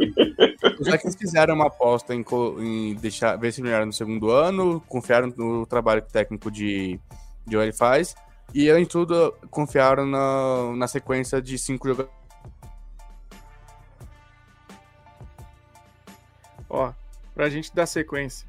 Os 0.79 0.87
Vikings 0.87 1.17
fizeram 1.17 1.53
uma 1.53 1.67
aposta 1.67 2.15
em, 2.15 2.25
em, 2.59 2.95
deixar, 2.95 3.35
ver 3.35 3.51
se 3.53 3.61
melhorar 3.61 3.85
no 3.85 3.93
segundo 3.93 4.31
ano, 4.31 4.81
confiaram 4.87 5.31
no 5.37 5.67
trabalho 5.67 6.01
técnico 6.01 6.49
de, 6.49 6.99
de 7.45 7.55
ele 7.55 7.71
faz, 7.71 8.15
e 8.55 8.67
além 8.71 8.85
de 8.85 8.89
tudo, 8.89 9.35
confiaram 9.51 10.07
na, 10.07 10.73
na 10.75 10.87
sequência 10.87 11.39
de 11.39 11.59
cinco 11.59 11.87
jogadores 11.87 12.17
Ó, 16.69 16.91
pra 17.33 17.49
gente 17.49 17.73
dar 17.73 17.85
sequência. 17.85 18.47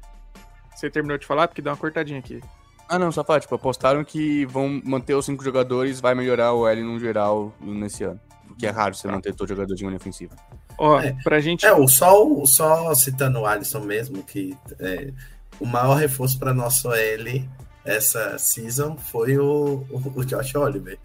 Você 0.75 0.89
terminou 0.89 1.17
de 1.17 1.25
falar? 1.25 1.47
Porque 1.47 1.61
deu 1.61 1.71
uma 1.71 1.77
cortadinha 1.77 2.19
aqui. 2.19 2.41
Ah, 2.87 2.97
não, 2.97 3.11
só 3.11 3.23
fala, 3.23 3.39
tipo, 3.39 3.53
apostaram 3.53 4.03
que 4.03 4.45
vão 4.45 4.81
manter 4.83 5.13
os 5.13 5.25
cinco 5.25 5.43
jogadores, 5.43 5.99
vai 5.99 6.15
melhorar 6.15 6.53
o 6.53 6.67
L 6.67 6.81
no 6.81 6.99
geral 6.99 7.53
nesse 7.61 8.03
ano. 8.03 8.19
Porque 8.47 8.65
é 8.65 8.71
raro 8.71 8.95
você 8.95 9.07
tá. 9.07 9.13
manter 9.13 9.33
todo 9.35 9.47
jogador 9.47 9.75
de 9.75 9.85
linha 9.85 9.97
ofensiva. 9.97 10.35
Ó, 10.77 10.99
é, 10.99 11.15
pra 11.23 11.39
gente. 11.39 11.65
É, 11.65 11.73
o 11.73 11.87
só, 11.87 12.11
só 12.45 12.93
citando 12.95 13.39
o 13.39 13.45
Alisson 13.45 13.81
mesmo, 13.81 14.23
que 14.23 14.57
é, 14.79 15.13
o 15.59 15.65
maior 15.65 15.95
reforço 15.95 16.39
para 16.39 16.53
nosso 16.53 16.91
L 16.91 17.47
essa 17.85 18.37
season 18.37 18.97
foi 18.97 19.37
o, 19.37 19.85
o, 19.89 20.19
o 20.19 20.25
Josh 20.25 20.55
Oliver. 20.55 20.97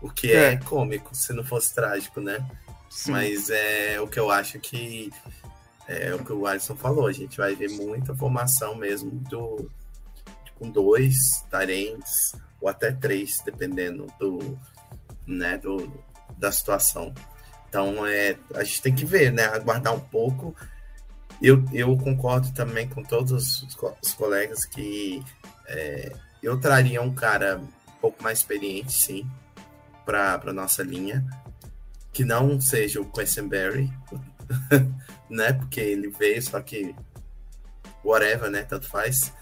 O 0.00 0.10
que 0.10 0.32
é. 0.32 0.52
é 0.52 0.56
cômico, 0.56 1.14
se 1.14 1.32
não 1.32 1.44
fosse 1.44 1.74
trágico, 1.74 2.20
né? 2.20 2.46
Sim. 2.88 3.12
Mas 3.12 3.50
é 3.50 4.00
o 4.00 4.06
que 4.06 4.18
eu 4.18 4.30
acho 4.30 4.58
que 4.58 5.10
é 5.88 6.14
o 6.14 6.24
que 6.24 6.32
o 6.32 6.46
Alisson 6.46 6.76
falou. 6.76 7.06
A 7.06 7.12
gente 7.12 7.36
vai 7.36 7.54
ver 7.54 7.70
muita 7.70 8.14
formação 8.14 8.74
mesmo 8.74 9.10
do 9.10 9.70
com 10.58 10.70
dois 10.70 11.42
tarentes 11.48 12.32
ou 12.60 12.68
até 12.68 12.90
três, 12.90 13.40
dependendo 13.44 14.06
do, 14.18 14.58
né, 15.26 15.56
do, 15.56 15.90
da 16.36 16.50
situação. 16.50 17.14
Então 17.68 18.06
é, 18.06 18.36
a 18.54 18.64
gente 18.64 18.82
tem 18.82 18.94
que 18.94 19.04
ver, 19.04 19.32
né? 19.32 19.44
Aguardar 19.44 19.94
um 19.94 20.00
pouco. 20.00 20.54
Eu, 21.40 21.64
eu 21.72 21.96
concordo 21.96 22.52
também 22.52 22.88
com 22.88 23.02
todos 23.02 23.30
os, 23.30 23.76
os 24.02 24.12
colegas 24.14 24.64
que 24.64 25.22
é, 25.68 26.12
eu 26.42 26.58
traria 26.58 27.00
um 27.00 27.14
cara 27.14 27.58
um 27.58 28.00
pouco 28.00 28.22
mais 28.22 28.38
experiente, 28.38 28.92
sim, 28.92 29.28
para 30.04 30.40
a 30.44 30.52
nossa 30.52 30.82
linha, 30.82 31.24
que 32.12 32.24
não 32.24 32.60
seja 32.60 33.00
o 33.00 33.10
Quessenberry, 33.10 33.92
né? 35.30 35.52
Porque 35.52 35.80
ele 35.80 36.08
veio, 36.08 36.42
só 36.42 36.60
que 36.60 36.94
whatever, 38.04 38.50
né? 38.50 38.62
Tanto 38.62 38.88
faz. 38.88 39.32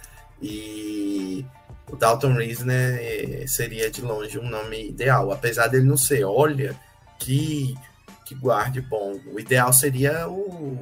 E 0.41 1.45
o 1.91 1.97
Dalton 1.97 2.35
Reese, 2.35 2.65
né, 2.65 3.47
seria 3.47 3.91
de 3.91 4.03
longe 4.03 4.39
um 4.39 4.49
nome 4.49 4.89
ideal, 4.89 5.31
apesar 5.31 5.69
dele 5.69 5.85
não 5.85 5.97
ser. 5.97 6.25
Olha 6.25 6.79
que, 7.19 7.75
que 8.25 8.35
guarde 8.35 8.81
bom. 8.81 9.21
O 9.33 9.39
ideal 9.39 9.73
seria 9.73 10.29
o, 10.29 10.81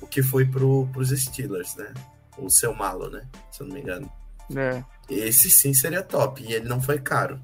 o 0.00 0.06
que 0.06 0.22
foi 0.22 0.46
para 0.46 0.64
os 0.64 1.10
Steelers, 1.10 1.74
né? 1.76 1.92
O 2.38 2.48
seu 2.48 2.74
malo, 2.74 3.10
né? 3.10 3.26
Se 3.50 3.62
eu 3.62 3.66
não 3.66 3.74
me 3.74 3.80
engano. 3.80 4.10
É. 4.56 4.82
Esse 5.08 5.50
sim 5.50 5.74
seria 5.74 6.02
top. 6.02 6.42
E 6.42 6.54
ele 6.54 6.68
não 6.68 6.80
foi 6.80 6.98
caro. 6.98 7.40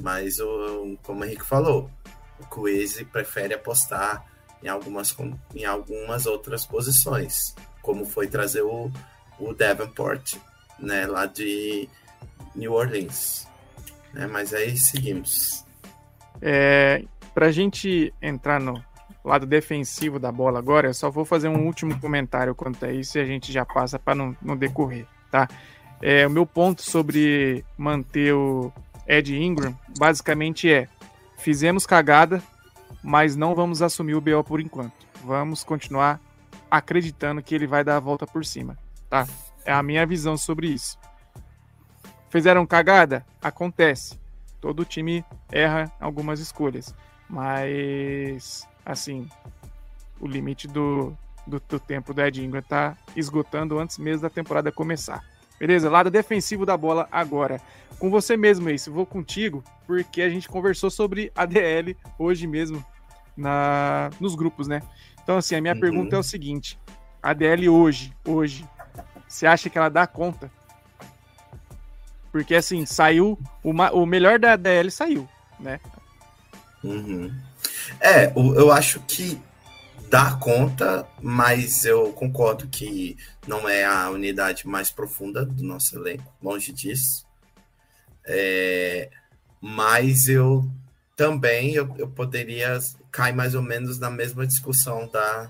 Mas, 0.00 0.38
o, 0.38 0.96
como 1.02 1.20
o 1.20 1.24
Henrique 1.24 1.44
falou, 1.44 1.90
o 2.38 2.46
Coese 2.46 3.04
prefere 3.04 3.54
apostar 3.54 4.24
em 4.64 4.68
algumas, 4.68 5.14
em 5.54 5.64
algumas 5.66 6.24
outras 6.24 6.64
posições, 6.64 7.54
como 7.82 8.06
foi 8.06 8.26
trazer 8.26 8.62
o, 8.62 8.90
o 9.38 9.52
Davenport, 9.52 10.36
né, 10.78 11.06
lá 11.06 11.26
de 11.26 11.86
New 12.56 12.72
Orleans. 12.72 13.46
Né, 14.14 14.26
mas 14.26 14.54
aí 14.54 14.76
seguimos. 14.78 15.64
É, 16.40 17.04
Para 17.34 17.46
a 17.46 17.52
gente 17.52 18.12
entrar 18.22 18.58
no 18.58 18.82
lado 19.22 19.44
defensivo 19.44 20.18
da 20.18 20.32
bola 20.32 20.58
agora, 20.58 20.88
eu 20.88 20.94
só 20.94 21.10
vou 21.10 21.26
fazer 21.26 21.48
um 21.48 21.66
último 21.66 21.98
comentário 22.00 22.54
quanto 22.54 22.84
a 22.86 22.92
isso 22.92 23.18
e 23.18 23.20
a 23.20 23.24
gente 23.26 23.52
já 23.52 23.66
passa 23.66 23.98
para 23.98 24.14
não, 24.14 24.34
não 24.40 24.56
decorrer, 24.56 25.06
tá? 25.30 25.46
É, 26.00 26.26
o 26.26 26.30
meu 26.30 26.46
ponto 26.46 26.82
sobre 26.82 27.64
manter 27.76 28.34
o 28.34 28.72
Ed 29.06 29.34
Ingram 29.34 29.78
basicamente 29.98 30.70
é: 30.70 30.88
fizemos 31.38 31.86
cagada, 31.86 32.42
mas 33.04 33.36
não 33.36 33.54
vamos 33.54 33.82
assumir 33.82 34.14
o 34.14 34.20
BO 34.20 34.42
por 34.42 34.60
enquanto. 34.60 35.06
Vamos 35.22 35.62
continuar 35.62 36.18
acreditando 36.70 37.42
que 37.42 37.54
ele 37.54 37.66
vai 37.66 37.84
dar 37.84 37.98
a 37.98 38.00
volta 38.00 38.26
por 38.26 38.44
cima, 38.46 38.78
tá? 39.10 39.28
É 39.62 39.72
a 39.72 39.82
minha 39.82 40.06
visão 40.06 40.38
sobre 40.38 40.68
isso. 40.68 40.98
Fizeram 42.30 42.66
cagada? 42.66 43.24
Acontece. 43.42 44.18
Todo 44.58 44.86
time 44.86 45.22
erra 45.52 45.92
algumas 46.00 46.40
escolhas. 46.40 46.94
Mas, 47.28 48.66
assim, 48.84 49.28
o 50.18 50.26
limite 50.26 50.66
do, 50.66 51.16
do, 51.46 51.60
do 51.60 51.78
tempo 51.78 52.14
do 52.14 52.22
Ed 52.22 52.42
Ingram 52.42 52.62
tá 52.62 52.96
esgotando 53.14 53.78
antes 53.78 53.98
mesmo 53.98 54.22
da 54.22 54.30
temporada 54.30 54.72
começar. 54.72 55.22
Beleza? 55.60 55.90
Lado 55.90 56.10
defensivo 56.10 56.64
da 56.66 56.76
bola 56.76 57.06
agora. 57.12 57.60
Com 57.98 58.10
você 58.10 58.36
mesmo, 58.36 58.68
Ace. 58.70 58.90
Vou 58.90 59.06
contigo, 59.06 59.62
porque 59.86 60.22
a 60.22 60.28
gente 60.28 60.48
conversou 60.48 60.90
sobre 60.90 61.30
a 61.36 61.44
DL 61.46 61.96
hoje 62.18 62.46
mesmo 62.46 62.84
na, 63.36 64.10
nos 64.20 64.34
grupos, 64.34 64.66
né? 64.68 64.82
Então, 65.22 65.36
assim, 65.36 65.54
a 65.54 65.60
minha 65.60 65.74
uhum. 65.74 65.80
pergunta 65.80 66.16
é 66.16 66.18
o 66.18 66.22
seguinte: 66.22 66.78
a 67.22 67.32
DL 67.32 67.68
hoje, 67.68 68.12
hoje, 68.24 68.68
você 69.26 69.46
acha 69.46 69.70
que 69.70 69.78
ela 69.78 69.88
dá 69.88 70.06
conta? 70.06 70.50
Porque 72.30 72.54
assim, 72.54 72.84
saiu. 72.84 73.38
Uma, 73.62 73.92
o 73.92 74.04
melhor 74.04 74.38
da 74.38 74.56
DL 74.56 74.90
saiu, 74.90 75.28
né? 75.58 75.80
Uhum. 76.82 77.32
É, 78.00 78.32
eu 78.36 78.70
acho 78.70 79.00
que 79.00 79.40
dá 80.10 80.32
conta, 80.32 81.08
mas 81.22 81.84
eu 81.84 82.12
concordo 82.12 82.68
que 82.68 83.16
não 83.46 83.68
é 83.68 83.84
a 83.84 84.10
unidade 84.10 84.66
mais 84.66 84.90
profunda 84.90 85.44
do 85.44 85.64
nosso 85.64 85.96
elenco, 85.96 86.32
longe 86.42 86.72
disso. 86.72 87.26
É, 88.26 89.10
mas 89.60 90.28
eu 90.28 90.70
também 91.16 91.74
eu, 91.74 91.94
eu 91.98 92.08
poderia 92.08 92.78
cair 93.14 93.32
mais 93.32 93.54
ou 93.54 93.62
menos 93.62 94.00
na 94.00 94.10
mesma 94.10 94.44
discussão 94.44 95.06
da, 95.06 95.48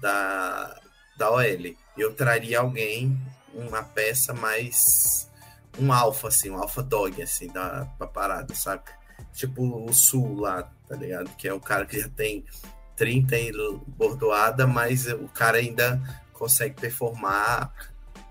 da, 0.00 0.80
da 1.18 1.30
OL 1.30 1.44
eu 1.98 2.14
traria 2.14 2.60
alguém, 2.60 3.20
uma 3.52 3.82
peça 3.82 4.32
mais. 4.32 5.28
um 5.78 5.92
alfa, 5.92 6.28
assim, 6.28 6.50
um 6.50 6.56
alfa 6.56 6.82
dog, 6.82 7.20
assim, 7.20 7.48
da, 7.48 7.84
da 7.98 8.06
parada, 8.06 8.54
sabe? 8.54 8.84
Tipo 9.34 9.84
o 9.84 9.92
Sul 9.92 10.40
lá, 10.40 10.62
tá 10.88 10.96
ligado? 10.96 11.28
Que 11.36 11.48
é 11.48 11.52
o 11.52 11.60
cara 11.60 11.84
que 11.84 12.00
já 12.00 12.08
tem 12.08 12.44
30 12.96 13.36
e 13.36 13.52
bordoada, 13.86 14.66
mas 14.66 15.06
o 15.06 15.28
cara 15.28 15.58
ainda 15.58 16.00
consegue 16.32 16.80
performar 16.80 17.72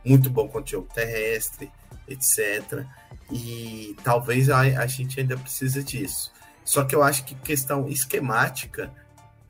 muito 0.04 0.30
bom 0.30 0.48
contra 0.48 0.80
o 0.80 0.84
terrestre, 0.84 1.70
etc. 2.08 2.86
E 3.30 3.96
talvez 4.04 4.50
a, 4.50 4.60
a 4.60 4.88
gente 4.88 5.20
ainda 5.20 5.38
precise 5.38 5.84
disso. 5.84 6.32
Só 6.68 6.84
que 6.84 6.94
eu 6.94 7.02
acho 7.02 7.24
que 7.24 7.34
questão 7.34 7.88
esquemática 7.88 8.92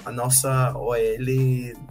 a 0.06 0.12
nossa 0.12 0.72
OL 0.78 0.96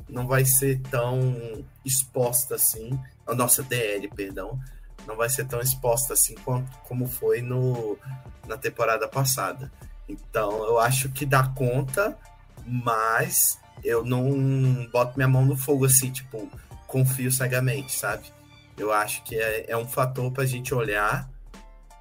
não 0.09 0.25
vai 0.25 0.45
ser 0.45 0.81
tão 0.83 1.65
exposta 1.85 2.55
assim, 2.55 2.97
a 3.27 3.35
nossa 3.35 3.61
DL, 3.65 4.07
perdão, 4.07 4.57
não 5.05 5.17
vai 5.17 5.29
ser 5.29 5.45
tão 5.47 5.61
exposta 5.61 6.13
assim 6.13 6.37
como, 6.37 6.65
como 6.85 7.09
foi 7.09 7.43
no, 7.43 7.99
na 8.47 8.57
temporada 8.57 9.09
passada. 9.09 9.71
Então 10.09 10.65
eu 10.65 10.79
acho 10.79 11.09
que 11.09 11.27
dá 11.27 11.43
conta, 11.49 12.17
mas 12.65 13.59
eu 13.83 14.05
não 14.05 14.89
boto 14.93 15.15
minha 15.17 15.29
mão 15.29 15.45
no 15.45 15.57
fogo 15.57 15.87
assim, 15.87 16.13
tipo, 16.13 16.49
confio 16.87 17.33
cegamente, 17.33 17.93
sabe? 17.93 18.33
Eu 18.79 18.93
acho 18.93 19.25
que 19.25 19.35
é, 19.35 19.73
é 19.73 19.77
um 19.77 19.89
fator 19.89 20.31
para 20.31 20.45
a 20.45 20.47
gente 20.47 20.73
olhar, 20.73 21.29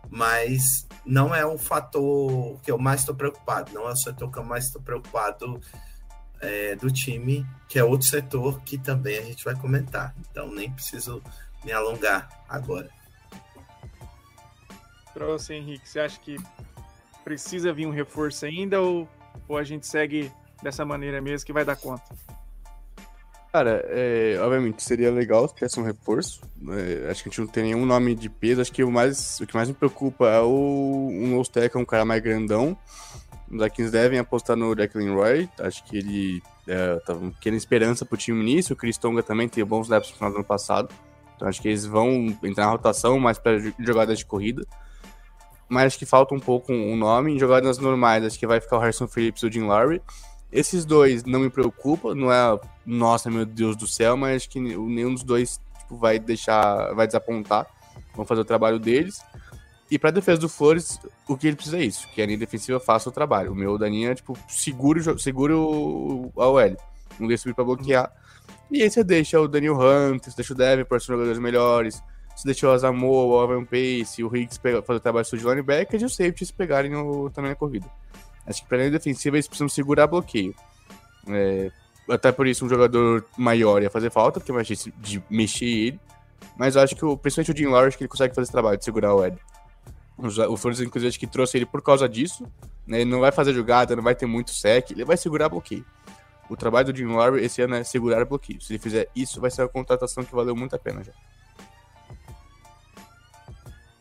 mas 0.10 0.88
não 1.06 1.34
é 1.34 1.46
um 1.46 1.58
fator 1.58 2.60
que 2.62 2.72
eu 2.72 2.78
mais 2.78 3.02
estou 3.02 3.16
preocupado, 3.16 3.74
não 3.74 3.88
é 3.88 3.92
o 3.92 3.96
setor 3.96 4.32
que 4.32 4.38
eu 4.38 4.44
mais 4.44 4.66
estou 4.66 4.82
preocupado 4.82 5.60
é, 6.42 6.76
do 6.76 6.92
time, 6.92 7.46
que 7.68 7.80
é 7.80 7.84
outro 7.84 8.08
setor 8.08 8.62
que 8.62 8.78
também 8.78 9.18
a 9.18 9.22
gente 9.22 9.44
vai 9.44 9.56
comentar. 9.56 10.16
Então 10.30 10.48
nem 10.52 10.72
preciso 10.72 11.22
me 11.64 11.72
alongar 11.72 12.30
agora. 12.48 12.90
Para 15.14 15.26
você, 15.26 15.56
Henrique, 15.56 15.88
você 15.88 16.00
acha 16.00 16.20
que 16.20 16.38
precisa 17.24 17.72
vir 17.72 17.88
um 17.88 17.92
reforço 17.92 18.46
ainda 18.46 18.82
ou, 18.82 19.08
ou 19.48 19.58
a 19.58 19.64
gente 19.64 19.88
segue 19.88 20.32
dessa 20.62 20.86
maneira 20.86 21.22
mesmo 21.22 21.46
que 21.46 21.54
vai 21.54 21.66
dar 21.66 21.76
conta? 21.76 22.04
Cara, 23.56 23.86
é, 23.88 24.38
obviamente 24.42 24.84
seria 24.84 25.10
legal 25.10 25.48
se 25.48 25.56
tivesse 25.56 25.80
um 25.80 25.84
reforço. 25.84 26.42
É, 26.72 27.10
acho 27.10 27.24
que 27.24 27.30
a 27.30 27.32
gente 27.32 27.40
não 27.40 27.48
tem 27.48 27.64
nenhum 27.64 27.86
nome 27.86 28.14
de 28.14 28.30
peso. 28.30 28.60
Acho 28.60 28.70
que 28.70 28.84
o, 28.84 28.92
mais, 28.92 29.40
o 29.40 29.48
que 29.48 29.56
mais 29.56 29.70
me 29.70 29.74
preocupa 29.74 30.28
é 30.28 30.42
o 30.42 31.08
um 31.10 31.40
Osteca, 31.40 31.80
um 31.80 31.86
cara 31.86 32.04
mais 32.04 32.22
grandão. 32.22 32.78
Os 33.50 33.58
Vikings 33.58 33.94
devem 33.94 34.20
apostar 34.20 34.58
no 34.58 34.76
Declan 34.76 35.14
Roy. 35.14 35.48
Acho 35.58 35.86
que 35.86 35.96
ele 35.96 36.44
é, 36.68 36.98
tava 37.06 37.32
querendo 37.40 37.58
esperança 37.58 38.06
pro 38.06 38.18
time 38.18 38.42
início. 38.42 38.74
O 38.74 38.76
Chris 38.76 38.98
Tonga 38.98 39.24
também 39.24 39.48
teve 39.48 39.64
bons 39.64 39.88
laps 39.88 40.10
no 40.10 40.18
final 40.18 40.32
do 40.32 40.36
ano 40.36 40.46
passado. 40.46 40.94
Então 41.38 41.48
acho 41.48 41.62
que 41.62 41.70
eles 41.70 41.86
vão 41.86 42.38
entrar 42.44 42.66
na 42.66 42.72
rotação 42.72 43.18
mais 43.22 43.40
para 43.40 43.58
jogadas 43.80 44.18
de 44.18 44.26
corrida. 44.26 44.68
Mas 45.70 45.86
acho 45.86 45.98
que 45.98 46.06
falta 46.06 46.36
um 46.36 46.42
pouco 46.42 46.74
um 46.74 46.98
nome. 46.98 47.34
Em 47.34 47.40
jogadas 47.40 47.78
normais, 47.78 48.26
acho 48.26 48.38
que 48.38 48.46
vai 48.46 48.60
ficar 48.60 48.76
o 48.76 48.80
Harrison 48.82 49.08
Phillips 49.08 49.44
e 49.44 49.46
o 49.46 49.52
Jim 49.52 49.64
Lowry. 49.64 50.02
Esses 50.56 50.86
dois 50.86 51.26
não 51.26 51.42
me 51.42 51.50
preocupam, 51.50 52.16
não 52.16 52.32
é, 52.32 52.58
nossa, 52.86 53.30
meu 53.30 53.46
Deus 53.46 53.76
do 53.76 53.86
céu, 53.86 54.16
mas 54.16 54.38
acho 54.38 54.50
que 54.50 54.58
nenhum 54.58 55.14
dos 55.14 55.22
dois 55.22 55.60
tipo, 55.80 55.98
vai 55.98 56.18
deixar, 56.18 56.94
vai 56.94 57.06
desapontar. 57.06 57.68
Vão 58.16 58.26
fazer 58.26 58.40
o 58.40 58.46
trabalho 58.46 58.80
deles. 58.80 59.22
E 59.92 60.00
pra 60.00 60.12
defesa 60.12 60.40
do 60.40 60.48
Flores, 60.48 60.98
o 61.28 61.36
que 61.36 61.48
ele 61.48 61.58
precisa 61.58 61.78
é 61.78 61.84
isso, 61.84 62.08
que 62.08 62.22
a 62.22 62.26
linha 62.26 62.38
defensiva 62.38 62.80
faça 62.80 63.10
o 63.10 63.12
trabalho. 63.12 63.52
O 63.52 63.56
meu 63.56 63.78
Daninha 63.78 64.12
é, 64.12 64.16
tipo, 64.16 64.38
segura, 64.48 65.18
segura 65.18 65.58
o, 65.58 66.32
a 66.38 66.48
OL. 66.48 66.78
Não 67.20 67.28
deixa 67.28 67.44
subir 67.44 67.54
pra 67.54 67.66
bloquear. 67.66 68.10
E 68.72 68.82
aí 68.82 68.90
você 68.90 69.04
deixa 69.04 69.38
o 69.38 69.50
Daniel 69.50 69.76
Hunt, 69.78 70.24
você 70.24 70.38
deixa 70.38 70.54
o 70.54 70.56
Devin 70.56 70.86
para 70.86 71.00
jogadores 71.00 71.38
melhores, 71.38 72.02
você 72.34 72.46
deixa 72.46 72.66
o 72.66 72.72
Asamoah, 72.72 73.26
o 73.26 73.34
Alvin 73.38 73.66
Pace, 73.66 74.24
o 74.24 74.34
Higgs 74.34 74.58
fazer 74.86 74.98
o 74.98 75.00
trabalho 75.02 75.26
de 75.26 75.36
linebacker 75.36 76.02
e 76.02 76.06
os 76.06 76.16
safeties 76.16 76.50
pegarem 76.50 76.92
no, 76.92 77.30
também 77.30 77.52
na 77.52 77.56
corrida. 77.56 77.88
Acho 78.48 78.62
que 78.62 78.68
pra 78.68 78.78
linha 78.78 78.92
defensiva 78.92 79.36
eles 79.36 79.48
precisam 79.48 79.68
segurar 79.68 80.08
bloqueio. 80.08 80.54
É, 81.28 81.72
até 82.10 82.32
por 82.32 82.46
isso 82.46 82.66
um 82.66 82.70
jogador 82.70 83.26
maior 83.38 83.82
ia 83.82 83.90
fazer 83.90 84.12
falta, 84.12 84.40
porque 84.40 84.52
é 84.52 84.56
mais 84.56 84.68
difícil 84.68 84.94
de 84.98 85.24
mexer 85.30 85.66
ele. 85.66 86.00
Mas 86.58 86.76
eu 86.76 86.82
acho 86.82 86.96
que, 86.96 87.04
o, 87.04 87.18
principalmente 87.18 87.52
o 87.52 87.58
Jim 87.58 87.68
Lawrence, 87.68 87.98
que 87.98 88.04
ele 88.04 88.10
consegue 88.10 88.34
fazer 88.34 88.44
esse 88.44 88.52
trabalho 88.52 88.78
de 88.78 88.86
segurar 88.86 89.14
o 89.14 89.26
Ed. 89.26 89.38
O 90.18 90.56
Flores, 90.56 90.80
inclusive, 90.80 91.10
acho 91.10 91.20
que 91.20 91.28
trouxe 91.28 91.58
ele 91.58 91.66
por 91.66 91.82
causa 91.82 92.08
disso. 92.08 92.48
Né? 92.88 93.02
Ele 93.02 93.10
não 93.10 93.20
vai 93.20 93.32
fazer 93.32 93.54
jogada, 93.54 93.96
não 93.96 94.04
vai 94.04 94.16
ter 94.16 94.26
muito 94.26 94.52
sec, 94.52 94.92
ele 94.92 95.04
vai 95.04 95.18
segurar 95.18 95.50
bloqueio. 95.50 95.86
O 96.50 96.56
trabalho 96.56 96.94
do 96.94 96.98
Jim 96.98 97.08
Lowry 97.08 97.44
esse 97.44 97.62
ano 97.62 97.76
é 97.76 97.84
segurar 97.84 98.24
bloqueio. 98.24 98.62
Se 98.62 98.74
ele 98.74 98.80
fizer 98.80 99.10
isso, 99.16 99.42
vai 99.42 99.50
ser 99.50 99.64
uma 99.64 99.70
contratação 99.70 100.24
que 100.24 100.34
valeu 100.34 100.56
muito 100.56 100.76
a 100.76 100.80
pena 100.80 101.04
já. 101.04 101.12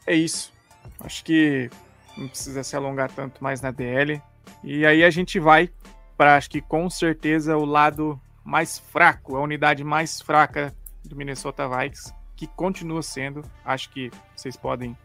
É 0.06 0.14
isso. 0.14 0.52
Acho 1.00 1.24
que 1.24 1.70
não 2.16 2.28
precisa 2.28 2.62
se 2.62 2.76
alongar 2.76 3.10
tanto 3.10 3.42
mais 3.42 3.60
na 3.60 3.70
DL. 3.70 4.22
E 4.62 4.86
aí 4.86 5.04
a 5.04 5.10
gente 5.10 5.38
vai 5.38 5.70
para, 6.16 6.36
acho 6.36 6.50
que 6.50 6.60
com 6.60 6.88
certeza, 6.88 7.56
o 7.56 7.64
lado 7.64 8.20
mais 8.44 8.78
fraco, 8.78 9.36
a 9.36 9.40
unidade 9.40 9.82
mais 9.82 10.20
fraca 10.20 10.74
do 11.04 11.16
Minnesota 11.16 11.68
Vikings, 11.68 12.12
que 12.36 12.46
continua 12.46 13.02
sendo, 13.02 13.42
acho 13.64 13.90
que 13.90 14.10
vocês 14.34 14.56
podem 14.56 14.96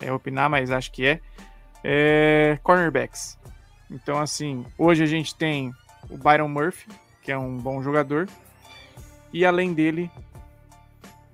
é, 0.00 0.12
opinar, 0.12 0.48
mas 0.48 0.70
acho 0.70 0.92
que 0.92 1.06
é, 1.06 1.20
é, 1.82 2.58
cornerbacks. 2.62 3.38
Então, 3.90 4.18
assim, 4.18 4.64
hoje 4.78 5.02
a 5.02 5.06
gente 5.06 5.34
tem 5.34 5.72
o 6.08 6.16
Byron 6.16 6.48
Murphy, 6.48 6.88
que 7.22 7.32
é 7.32 7.38
um 7.38 7.56
bom 7.56 7.82
jogador, 7.82 8.28
e 9.32 9.44
além 9.44 9.74
dele, 9.74 10.10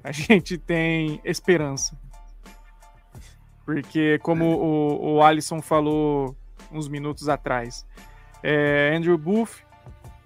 a 0.03 0.11
gente 0.13 0.57
tem 0.57 1.21
esperança. 1.25 1.99
Porque, 3.65 4.19
como 4.23 4.45
o, 4.45 5.15
o 5.15 5.23
Alisson 5.23 5.63
falou 5.63 6.37
uns 6.73 6.89
minutos 6.89 7.29
atrás, 7.29 7.87
é, 8.43 8.93
Andrew 8.95 9.17
Booth 9.19 9.65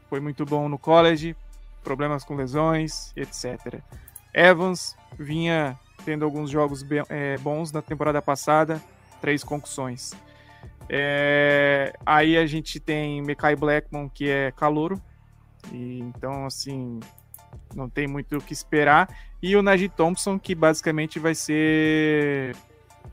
foi 0.09 0.21
muito 0.21 0.45
bom 0.45 0.69
no 0.69 0.79
college, 0.79 1.37
problemas 1.83 2.25
com 2.25 2.35
lesões, 2.37 3.13
etc. 3.17 3.81
Evans 4.33 4.97
vinha 5.19 5.79
tendo 6.05 6.25
alguns 6.25 6.51
jogos 6.51 6.85
é, 7.09 7.37
bons 7.39 7.73
na 7.73 7.83
temporada 7.83 8.21
passada, 8.21 8.81
três 9.21 9.43
concussões. 9.43 10.13
É, 10.89 11.95
aí 12.05 12.37
a 12.37 12.47
gente 12.47 12.79
tem 12.79 13.23
Mekai 13.23 13.57
Blackmon, 13.57 14.09
que 14.09 14.29
é 14.29 14.53
calouro, 14.53 15.01
e 15.73 16.01
então 16.01 16.45
assim 16.45 17.01
não 17.75 17.89
tem 17.89 18.07
muito 18.07 18.37
o 18.37 18.41
que 18.41 18.53
esperar. 18.53 19.09
E 19.43 19.57
o 19.57 19.63
Najee 19.63 19.89
Thompson, 19.89 20.39
que 20.39 20.55
basicamente 20.55 21.19
vai 21.19 21.35
ser 21.35 22.55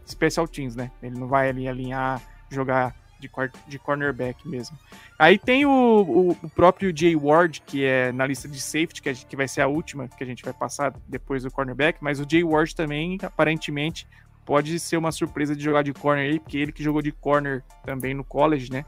special 0.06 0.48
teams, 0.48 0.76
né? 0.76 0.92
Ele 1.02 1.18
não 1.18 1.28
vai 1.28 1.50
ali 1.50 1.68
alinhar, 1.68 2.22
jogar 2.50 2.96
de, 3.22 3.30
de 3.68 3.80
cornerback 3.80 4.48
mesmo. 4.48 4.78
Aí 5.18 5.38
tem 5.38 5.66
o, 5.66 5.70
o, 5.70 6.32
o, 6.32 6.50
próprio 6.50 6.92
Jay 6.96 7.16
Ward, 7.16 7.62
que 7.66 7.86
é 7.86 8.12
na 8.12 8.26
lista 8.26 8.48
de 8.48 8.60
safety, 8.60 9.02
que, 9.02 9.14
que 9.14 9.36
vai 9.36 9.48
ser 9.48 9.62
a 9.62 9.68
última 9.68 10.08
que 10.08 10.24
a 10.24 10.28
gente 10.28 10.44
vai 10.44 10.54
passar 10.54 10.94
depois 11.08 11.44
do 11.44 11.52
cornerback, 11.52 12.00
mas 12.02 12.20
o 12.20 12.26
Jay 12.30 12.44
Ward 12.44 12.76
também, 12.76 13.18
aparentemente, 13.22 14.08
pode 14.46 14.80
ser 14.80 14.98
uma 14.98 15.12
surpresa 15.12 15.56
de 15.56 15.64
jogar 15.64 15.84
de 15.84 15.94
corner 15.94 16.32
aí, 16.32 16.40
porque 16.40 16.58
ele 16.58 16.72
que 16.72 16.84
jogou 16.84 17.02
de 17.02 17.12
corner 17.12 17.64
também 17.84 18.14
no 18.14 18.24
college, 18.24 18.72
né? 18.72 18.84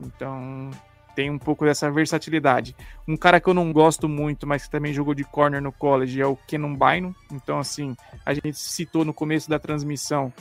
Então 0.00 0.70
tem 1.14 1.30
um 1.30 1.38
pouco 1.38 1.64
dessa 1.64 1.90
versatilidade. 1.90 2.74
Um 3.06 3.16
cara 3.16 3.40
que 3.40 3.48
eu 3.48 3.54
não 3.54 3.72
gosto 3.72 4.08
muito, 4.08 4.46
mas 4.46 4.64
que 4.64 4.70
também 4.70 4.92
jogou 4.92 5.14
de 5.14 5.24
corner 5.24 5.62
no 5.62 5.70
college 5.70 6.20
é 6.20 6.26
o 6.26 6.36
Kenan 6.36 6.74
Bynum. 6.74 7.14
Então, 7.30 7.58
assim, 7.58 7.96
a 8.26 8.34
gente 8.34 8.54
citou 8.54 9.04
no 9.04 9.14
começo 9.14 9.48
da 9.48 9.58
transmissão 9.58 10.32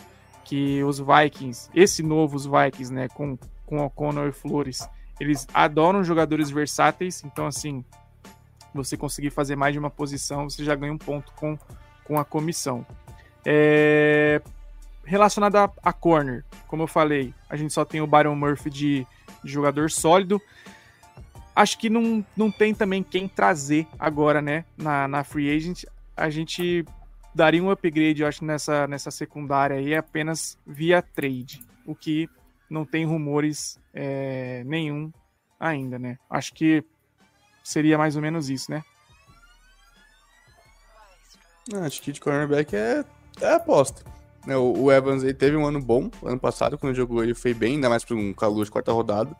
que 0.43 0.83
os 0.83 0.99
Vikings, 0.99 1.69
esse 1.73 2.03
novo 2.03 2.35
os 2.35 2.45
Vikings, 2.45 2.93
né, 2.93 3.07
com, 3.09 3.37
com 3.65 3.83
O'Connor 3.83 4.27
e 4.27 4.31
Flores, 4.31 4.87
eles 5.19 5.47
adoram 5.53 6.03
jogadores 6.03 6.49
versáteis, 6.49 7.23
então 7.23 7.47
assim, 7.47 7.83
você 8.73 8.97
conseguir 8.97 9.29
fazer 9.29 9.55
mais 9.55 9.73
de 9.73 9.79
uma 9.79 9.89
posição, 9.89 10.49
você 10.49 10.63
já 10.63 10.75
ganha 10.75 10.93
um 10.93 10.97
ponto 10.97 11.31
com, 11.33 11.57
com 12.03 12.19
a 12.19 12.25
comissão. 12.25 12.85
É... 13.45 14.41
Relacionado 15.05 15.57
a, 15.57 15.71
a 15.83 15.91
corner, 15.91 16.45
como 16.67 16.83
eu 16.83 16.87
falei, 16.87 17.33
a 17.49 17.57
gente 17.57 17.73
só 17.73 17.83
tem 17.83 18.01
o 18.01 18.07
Byron 18.07 18.35
Murphy 18.35 18.69
de, 18.69 19.07
de 19.43 19.51
jogador 19.51 19.91
sólido. 19.91 20.41
Acho 21.55 21.77
que 21.77 21.89
não, 21.89 22.25
não 22.35 22.49
tem 22.49 22.73
também 22.73 23.03
quem 23.03 23.27
trazer 23.27 23.85
agora, 23.99 24.41
né, 24.41 24.65
na, 24.77 25.07
na 25.07 25.23
free 25.23 25.53
agent. 25.55 25.83
A 26.15 26.29
gente 26.29 26.85
daria 27.33 27.63
um 27.63 27.69
upgrade, 27.69 28.21
eu 28.21 28.27
acho, 28.27 28.43
nessa, 28.45 28.87
nessa 28.87 29.11
secundária 29.11 29.77
aí 29.77 29.95
apenas 29.95 30.57
via 30.65 31.01
trade, 31.01 31.61
o 31.85 31.95
que 31.95 32.29
não 32.69 32.85
tem 32.85 33.05
rumores 33.05 33.79
é, 33.93 34.63
nenhum 34.65 35.11
ainda, 35.59 35.97
né? 35.97 36.17
Acho 36.29 36.53
que 36.53 36.83
seria 37.63 37.97
mais 37.97 38.15
ou 38.15 38.21
menos 38.21 38.49
isso, 38.49 38.69
né? 38.71 38.83
Acho 41.85 42.01
que 42.01 42.11
de 42.11 42.19
cornerback 42.19 42.75
é, 42.75 43.05
é 43.39 43.53
aposta. 43.53 44.03
O, 44.45 44.83
o 44.83 44.91
Evans 44.91 45.23
ele 45.23 45.33
teve 45.33 45.55
um 45.55 45.65
ano 45.65 45.81
bom, 45.81 46.11
ano 46.23 46.39
passado, 46.39 46.77
quando 46.77 46.95
jogou 46.95 47.23
ele 47.23 47.33
foi 47.33 47.53
bem, 47.53 47.75
ainda 47.75 47.89
mais 47.89 48.03
para 48.03 48.17
um 48.17 48.33
calor 48.33 48.65
de 48.65 48.71
quarta 48.71 48.91
rodada. 48.91 49.35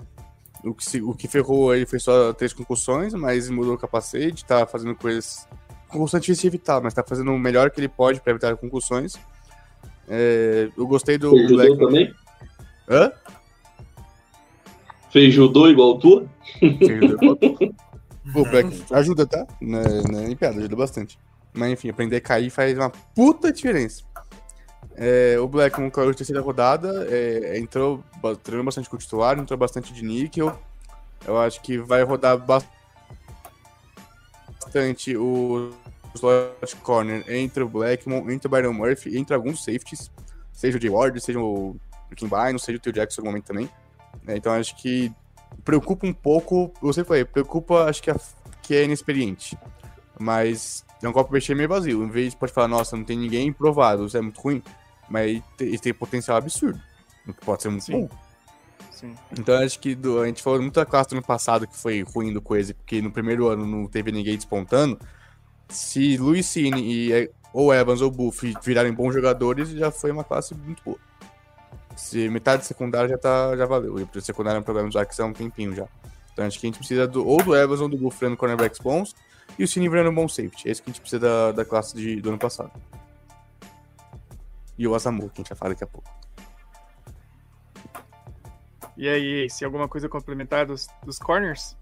O 0.64 0.74
que, 0.74 0.86
se, 0.86 1.02
o 1.02 1.14
que 1.14 1.28
ferrou 1.28 1.76
ele 1.76 1.86
foi 1.86 2.00
só 2.00 2.32
três 2.32 2.54
concussões, 2.54 3.14
mas 3.14 3.50
mudou 3.50 3.74
o 3.74 3.78
capacete, 3.78 4.46
tá 4.46 4.66
fazendo 4.66 4.96
coisas 4.96 5.46
concussão 5.94 6.20
difícil 6.20 6.42
de 6.42 6.48
evitar, 6.48 6.82
mas 6.82 6.94
tá 6.94 7.04
fazendo 7.04 7.32
o 7.32 7.40
melhor 7.40 7.72
que 7.72 7.80
ele 7.80 7.88
pode 7.88 8.20
para 8.20 8.32
evitar 8.32 8.56
concussões. 8.58 9.14
É, 10.08 10.70
eu 10.78 10.86
gostei 10.86 11.18
do 11.18 11.32
Fez 11.32 11.52
Black... 11.52 11.70
judô 11.70 11.86
também? 11.86 12.14
Hã? 12.90 13.12
Fez 15.12 15.34
judô 15.34 15.70
igual 15.70 15.98
tu? 16.00 16.28
Fez 16.60 16.78
judô 16.88 17.16
igual 17.16 17.36
tu. 17.36 17.76
o 18.36 18.44
Black 18.44 18.84
ajuda, 18.92 19.26
tá? 19.26 19.46
Não 19.62 19.80
é, 19.80 20.02
não 20.12 20.20
é 20.20 20.36
piada, 20.36 20.58
ajuda 20.60 20.76
bastante. 20.76 21.18
Mas 21.54 21.72
enfim, 21.72 21.90
aprender 21.90 22.18
a 22.18 22.22
cair 22.22 22.50
faz 22.50 22.78
uma 22.78 22.90
puta 22.90 23.52
diferença. 23.52 24.04
É, 24.96 25.38
o 25.40 25.48
Black, 25.48 25.76
com 25.76 26.02
a 26.02 26.14
terceira 26.14 26.42
rodada, 26.42 27.08
é, 27.10 27.58
entrou 27.58 28.04
treinou 28.44 28.66
bastante 28.66 28.90
com 28.90 28.96
o 28.96 29.00
titular, 29.00 29.38
entrou 29.38 29.58
bastante 29.58 29.94
de 29.94 30.04
níquel. 30.04 30.58
Eu 31.26 31.40
acho 31.40 31.62
que 31.62 31.78
vai 31.78 32.04
rodar 32.04 32.38
bastante 34.68 35.16
o 35.16 35.72
slot 36.16 36.76
corner 36.84 37.24
entre 37.28 37.64
o 37.64 37.70
Blackmon, 37.70 38.30
entre 38.30 38.48
o 38.48 38.50
Byron 38.50 38.74
Murphy, 38.74 39.18
entre 39.18 39.34
alguns 39.34 39.64
safeties, 39.64 40.12
seja 40.52 40.78
o 40.78 40.82
Jay 40.82 40.90
Ward, 40.90 41.20
seja 41.20 41.40
o 41.40 41.76
Kim 42.16 42.28
Bynum, 42.28 42.60
seja 42.60 42.78
o 42.78 42.82
Tio 42.82 42.92
Jackson 42.92 43.22
no 43.22 43.28
momento 43.28 43.46
também. 43.46 43.70
É, 44.28 44.38
então 44.38 44.54
acho 44.54 44.76
que 44.78 45.12
preocupa 45.64 46.06
um 46.08 46.14
pouco, 46.14 46.72
você 46.82 47.04
falei, 47.04 47.26
preocupa, 47.26 47.86
acho 47.86 48.02
que, 48.02 48.12
a, 48.12 48.16
que 48.62 48.76
é 48.76 48.84
inexperiente. 48.84 49.58
Mas 50.20 50.86
é 51.02 51.10
um 51.10 51.14
copo 51.14 51.34
mexer 51.34 51.56
meio 51.56 51.70
vazio. 51.70 52.04
Em 52.04 52.10
vez 52.10 52.32
de 52.32 52.38
pode 52.38 52.54
falar, 52.54 52.68
nossa, 52.68 52.96
não 52.96 53.04
tem 53.04 53.18
ninguém 53.18 53.52
provado, 53.52 54.06
isso 54.06 54.18
é 54.18 54.22
muito 54.22 54.40
ruim, 54.40 54.62
mas 55.10 55.42
ele 55.60 55.80
tem 55.80 55.94
potencial 55.94 56.38
absurdo. 56.38 56.80
Pode 57.46 57.62
ser 57.62 57.70
muito 57.70 57.86
Sim. 57.86 57.92
bom. 57.94 58.10
Sim. 58.92 59.16
Então 59.38 59.56
acho 59.56 59.80
que 59.80 59.96
do, 59.96 60.22
a 60.22 60.28
gente 60.28 60.42
falou 60.42 60.62
muito 60.62 60.76
da 60.76 60.86
classe 60.86 61.10
do 61.10 61.14
ano 61.14 61.26
passado 61.26 61.68
que 61.68 61.76
foi 61.76 62.04
ruim 62.04 62.32
do 62.32 62.42
Coese, 62.42 62.74
porque 62.74 63.02
no 63.02 63.12
primeiro 63.12 63.48
ano 63.48 63.66
não 63.66 63.88
teve 63.88 64.12
ninguém 64.12 64.36
despontando 64.36 64.98
se 65.74 66.18
Luiz 66.18 66.46
Cine 66.46 66.82
e 66.82 67.12
é, 67.12 67.30
ou 67.52 67.74
Evans 67.74 68.02
ou 68.02 68.12
Buff 68.12 68.54
virarem 68.64 68.94
bons 68.94 69.14
jogadores, 69.14 69.70
já 69.70 69.92
foi 69.92 70.12
uma 70.12 70.24
classe 70.24 70.54
muito 70.56 70.84
boa. 70.84 70.98
Se 71.96 72.30
metade 72.30 72.66
secundária 72.66 73.10
já 73.10 73.18
tá, 73.18 73.56
já 73.56 73.66
valeu. 73.66 74.00
E 74.00 74.04
o 74.18 74.22
secundário 74.22 74.58
é 74.58 74.62
um 74.62 74.64
problema 74.64 74.90
já 74.90 75.06
que 75.06 75.20
há 75.22 75.26
um 75.26 75.34
tempinho 75.34 75.76
já. 75.76 75.88
Então 76.32 76.46
acho 76.46 76.60
que 76.60 76.66
a 76.66 76.70
gente 76.70 76.80
precisa 76.80 77.08
do, 77.08 77.26
ou 77.26 77.44
do 77.44 77.56
Evans 77.56 77.80
ou 77.80 77.88
do 77.88 77.98
Buff 77.98 78.20
virando 78.20 78.38
cornerbacks 78.38 78.80
bons 78.80 79.16
e 79.58 79.64
o 79.64 79.68
Cine 79.68 79.88
virando 79.88 80.10
um 80.10 80.16
bom 80.16 80.28
safety. 80.28 80.68
É 80.68 80.72
isso 80.72 80.82
que 80.82 80.90
a 80.90 80.94
gente 80.94 81.02
precisa 81.02 81.20
da, 81.20 81.52
da 81.52 81.66
classe 81.66 81.96
de, 81.96 82.20
do 82.20 82.30
ano 82.30 82.40
passado. 82.40 82.72
E 84.78 84.88
o 84.88 84.96
Asamu, 84.96 85.30
que 85.30 85.36
a 85.36 85.44
gente 85.44 85.50
vai 85.50 85.58
falar 85.58 85.70
daqui 85.72 85.84
a 85.84 85.88
pouco. 85.88 86.10
E 88.98 89.08
aí, 89.08 89.50
se 89.50 89.66
alguma 89.66 89.88
coisa 89.88 90.08
complementar 90.08 90.66
dos, 90.66 90.88
dos 91.04 91.20
corners? 91.20 91.76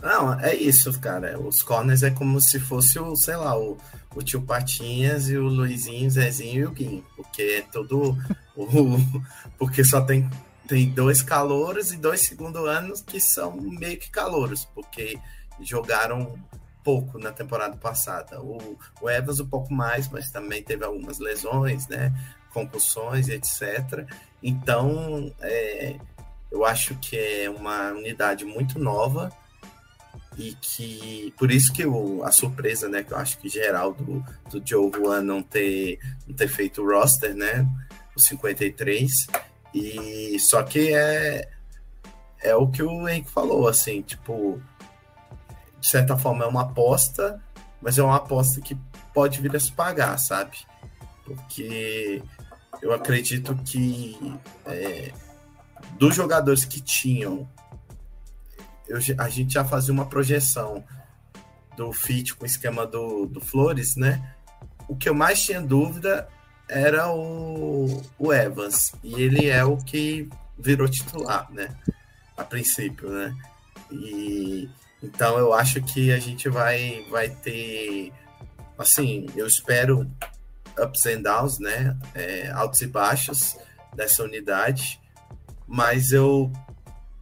Não, 0.00 0.38
é 0.40 0.54
isso, 0.54 0.98
cara. 1.00 1.38
Os 1.38 1.62
corners 1.62 2.02
é 2.02 2.10
como 2.10 2.40
se 2.40 2.58
fosse 2.58 2.98
o, 2.98 3.14
sei 3.16 3.36
lá, 3.36 3.58
o, 3.58 3.76
o 4.14 4.22
tio 4.22 4.42
Patinhas 4.42 5.28
e 5.28 5.36
o 5.36 5.46
Luizinho, 5.46 6.10
Zezinho 6.10 6.60
e 6.60 6.66
o 6.66 6.70
Guim. 6.70 7.04
Porque 7.16 7.42
é 7.42 7.60
todo. 7.62 8.16
o, 8.56 8.98
porque 9.58 9.84
só 9.84 10.00
tem, 10.00 10.28
tem 10.66 10.88
dois 10.90 11.22
calouros 11.22 11.92
e 11.92 11.96
dois 11.96 12.20
segundo 12.20 12.66
anos 12.66 13.00
que 13.02 13.20
são 13.20 13.56
meio 13.60 13.98
que 13.98 14.10
calouros, 14.10 14.64
porque 14.64 15.18
jogaram 15.60 16.38
pouco 16.82 17.18
na 17.18 17.32
temporada 17.32 17.76
passada. 17.76 18.40
O, 18.40 18.76
o 19.00 19.10
Evans 19.10 19.40
um 19.40 19.46
pouco 19.46 19.72
mais, 19.72 20.08
mas 20.08 20.30
também 20.30 20.62
teve 20.62 20.84
algumas 20.84 21.18
lesões, 21.18 21.86
né? 21.88 22.12
Concussões, 22.52 23.28
etc. 23.28 24.06
Então, 24.42 25.32
é, 25.40 25.96
eu 26.50 26.64
acho 26.64 26.94
que 26.96 27.16
é 27.16 27.48
uma 27.48 27.92
unidade 27.92 28.44
muito 28.44 28.78
nova 28.78 29.32
e 30.36 30.54
que 30.54 31.34
por 31.38 31.50
isso 31.50 31.72
que 31.72 31.84
o, 31.84 32.22
a 32.24 32.32
surpresa, 32.32 32.88
né, 32.88 33.02
que 33.02 33.12
eu 33.12 33.18
acho 33.18 33.38
que 33.38 33.48
geral 33.48 33.92
do, 33.92 34.24
do 34.50 34.62
Joe 34.66 34.90
Juan 34.90 35.22
não 35.22 35.42
ter, 35.42 35.98
não 36.26 36.34
ter 36.34 36.48
feito 36.48 36.82
o 36.82 36.90
roster, 36.90 37.34
né, 37.34 37.66
o 38.16 38.20
53, 38.20 39.26
e 39.74 40.38
só 40.38 40.62
que 40.62 40.92
é 40.94 41.48
é 42.42 42.56
o 42.56 42.66
que 42.66 42.82
o 42.82 43.08
Henrique 43.08 43.30
falou, 43.30 43.68
assim, 43.68 44.02
tipo, 44.02 44.60
de 45.80 45.88
certa 45.88 46.16
forma 46.16 46.44
é 46.44 46.48
uma 46.48 46.62
aposta, 46.62 47.40
mas 47.80 47.98
é 47.98 48.02
uma 48.02 48.16
aposta 48.16 48.60
que 48.60 48.76
pode 49.14 49.40
vir 49.40 49.54
a 49.54 49.60
se 49.60 49.70
pagar, 49.70 50.18
sabe? 50.18 50.58
Porque 51.24 52.22
eu 52.80 52.92
acredito 52.92 53.54
que 53.64 54.36
é, 54.66 55.12
dos 55.98 56.14
jogadores 56.14 56.64
que 56.64 56.80
tinham, 56.80 57.48
eu, 58.88 58.98
a 59.18 59.28
gente 59.28 59.54
já 59.54 59.64
fazia 59.64 59.92
uma 59.92 60.06
projeção 60.06 60.84
do 61.76 61.92
fit 61.92 62.34
com 62.34 62.44
o 62.44 62.46
esquema 62.46 62.86
do, 62.86 63.26
do 63.26 63.40
Flores, 63.40 63.96
né? 63.96 64.34
O 64.88 64.96
que 64.96 65.08
eu 65.08 65.14
mais 65.14 65.42
tinha 65.42 65.60
dúvida 65.60 66.28
era 66.68 67.10
o, 67.10 68.02
o 68.18 68.32
Evans, 68.32 68.92
e 69.02 69.14
ele 69.14 69.48
é 69.48 69.64
o 69.64 69.76
que 69.76 70.28
virou 70.58 70.88
titular, 70.88 71.50
né? 71.50 71.68
A 72.36 72.44
princípio, 72.44 73.10
né? 73.10 73.36
E 73.90 74.68
então 75.02 75.36
eu 75.38 75.52
acho 75.52 75.82
que 75.82 76.12
a 76.12 76.18
gente 76.18 76.48
vai, 76.48 77.04
vai 77.10 77.28
ter, 77.28 78.12
assim, 78.78 79.26
eu 79.34 79.46
espero 79.46 80.08
ups 80.78 81.06
and 81.06 81.22
downs, 81.22 81.58
né? 81.58 81.96
É, 82.14 82.50
altos 82.50 82.80
e 82.82 82.86
baixos 82.86 83.56
dessa 83.94 84.22
unidade, 84.22 85.00
mas 85.66 86.12
eu, 86.12 86.52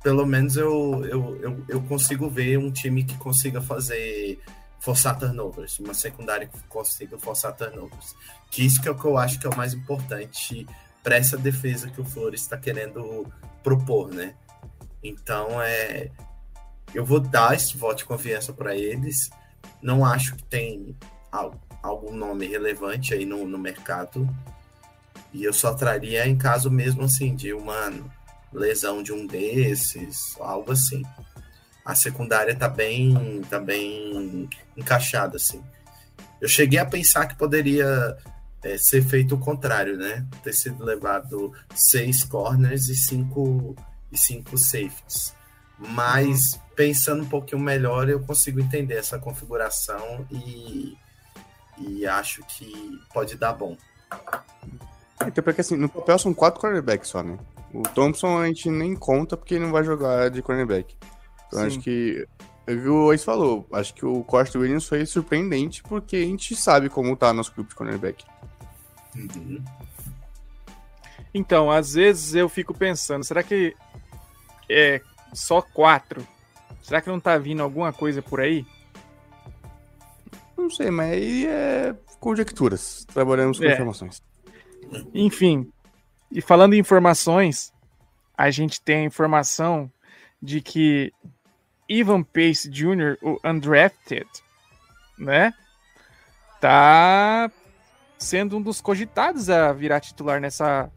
pelo 0.03 0.27
menos 0.27 0.57
eu, 0.57 1.05
eu, 1.05 1.37
eu, 1.43 1.65
eu 1.69 1.83
consigo 1.83 2.29
ver 2.29 2.59
um 2.59 2.71
time 2.71 3.05
que 3.05 3.17
consiga 3.19 3.61
fazer 3.61 4.41
forçar 4.81 5.19
turnovers, 5.19 5.79
uma 5.79 5.93
secundária 5.93 6.47
que 6.47 6.59
consiga 6.65 7.19
forçar 7.19 7.55
turnovers. 7.55 8.15
Que 8.51 8.65
isso 8.65 8.81
que 8.81 8.89
é 8.89 8.91
o 8.91 8.95
que 8.95 9.05
eu 9.05 9.19
acho 9.19 9.39
que 9.39 9.47
é 9.47 9.51
o 9.51 9.57
mais 9.57 9.75
importante 9.75 10.67
para 11.03 11.17
essa 11.17 11.37
defesa 11.37 11.91
que 11.91 12.01
o 12.01 12.05
Flores 12.05 12.41
está 12.41 12.57
querendo 12.57 13.27
propor, 13.63 14.13
né? 14.13 14.35
Então 15.03 15.61
é, 15.61 16.11
eu 16.95 17.05
vou 17.05 17.21
dar 17.21 17.55
esse 17.55 17.77
voto 17.77 17.99
de 17.99 18.05
confiança 18.07 18.53
para 18.53 18.75
eles. 18.75 19.31
Não 19.83 20.05
acho 20.05 20.35
que 20.35 20.45
tem 20.45 20.97
algum 21.83 22.15
nome 22.15 22.47
relevante 22.47 23.13
aí 23.13 23.27
no, 23.27 23.47
no 23.47 23.59
mercado. 23.59 24.29
E 25.33 25.45
eu 25.45 25.53
só 25.53 25.75
traria 25.75 26.27
em 26.27 26.37
caso 26.37 26.71
mesmo 26.71 27.05
assim 27.05 27.35
de 27.35 27.53
uma 27.53 27.91
lesão 28.53 29.03
de 29.03 29.13
um 29.13 29.27
desses, 29.27 30.37
algo 30.41 30.73
assim. 30.73 31.03
A 31.85 31.95
secundária 31.95 32.55
tá 32.55 32.69
bem, 32.69 33.43
tá 33.49 33.59
bem 33.59 34.49
encaixada 34.77 35.37
assim. 35.37 35.63
Eu 36.41 36.49
cheguei 36.49 36.79
a 36.79 36.87
pensar 36.87 37.27
que 37.27 37.37
poderia 37.37 38.17
é, 38.63 38.77
ser 38.79 39.03
feito 39.03 39.35
o 39.35 39.39
contrário, 39.39 39.97
né? 39.97 40.27
Ter 40.43 40.53
sido 40.53 40.85
levado 40.85 41.53
seis 41.75 42.25
corners 42.25 42.89
e 42.89 42.95
cinco 42.95 43.75
e 44.11 44.19
cinco 44.19 44.57
safeties. 44.57 45.35
Mas 45.79 46.61
pensando 46.77 47.23
um 47.23 47.29
pouquinho 47.29 47.61
melhor, 47.61 48.09
eu 48.09 48.21
consigo 48.21 48.61
entender 48.61 48.95
essa 48.95 49.19
configuração 49.19 50.27
e, 50.31 50.97
e 51.79 52.07
acho 52.07 52.43
que 52.45 53.01
pode 53.13 53.37
dar 53.37 53.53
bom. 53.55 53.77
Então, 55.27 55.45
porque 55.45 55.61
assim, 55.61 55.77
no 55.77 55.89
papel 55.89 56.19
são 56.19 56.33
quatro 56.35 56.61
cornerbacks 56.61 57.09
só, 57.09 57.23
né? 57.23 57.39
O 57.73 57.83
Thompson 57.83 58.39
a 58.39 58.47
gente 58.47 58.69
nem 58.71 58.95
conta 58.95 59.37
porque 59.37 59.55
ele 59.55 59.65
não 59.65 59.73
vai 59.73 59.85
jogar 59.85 60.31
de 60.31 60.43
cornerback. 60.43 60.97
Então 61.47 61.61
Sim. 61.61 61.67
acho 61.67 61.81
que. 61.81 62.27
Eu 62.67 62.95
o 62.95 63.13
Ace 63.13 63.25
falou, 63.25 63.67
acho 63.73 63.93
que 63.95 64.07
o 64.07 64.23
corte 64.23 64.53
do 64.53 64.61
Williams 64.61 64.87
foi 64.87 65.05
surpreendente 65.05 65.83
porque 65.83 66.17
a 66.17 66.25
gente 66.25 66.55
sabe 66.55 66.89
como 66.89 67.17
tá 67.17 67.33
nosso 67.33 67.53
grupo 67.53 67.71
de 67.71 67.75
cornerback. 67.75 68.25
Uhum. 69.17 69.65
Então, 71.35 71.71
às 71.71 71.95
vezes 71.95 72.35
eu 72.35 72.49
fico 72.49 72.73
pensando, 72.73 73.25
será 73.25 73.43
que 73.43 73.75
é 74.69 75.01
só 75.33 75.61
quatro. 75.61 76.27
Será 76.83 77.01
que 77.01 77.09
não 77.09 77.21
tá 77.21 77.37
vindo 77.39 77.63
alguma 77.63 77.93
coisa 77.93 78.23
por 78.23 78.41
aí? 78.41 78.65
Não 80.57 80.71
sei, 80.71 80.91
mas 80.91 81.13
aí 81.13 81.47
é 81.47 81.95
conjecturas. 82.19 83.05
Trabalhamos 83.13 83.59
com 83.59 83.65
é. 83.65 83.73
informações. 83.73 84.23
Enfim, 85.15 85.71
e 86.31 86.41
falando 86.41 86.75
em 86.75 86.79
informações, 86.79 87.73
a 88.37 88.51
gente 88.51 88.81
tem 88.81 88.99
a 88.99 89.05
informação 89.05 89.91
de 90.41 90.61
que 90.61 91.13
Ivan 91.89 92.23
Pace 92.23 92.71
Jr., 92.71 93.19
o 93.21 93.39
undrafted, 93.45 94.29
né? 95.19 95.53
Tá 96.61 97.51
sendo 98.19 98.57
um 98.57 98.63
dos 98.63 98.81
cogitados 98.81 99.51
a 99.51 99.73
virar 99.73 100.01
titular 100.01 100.41
nessa 100.41 100.91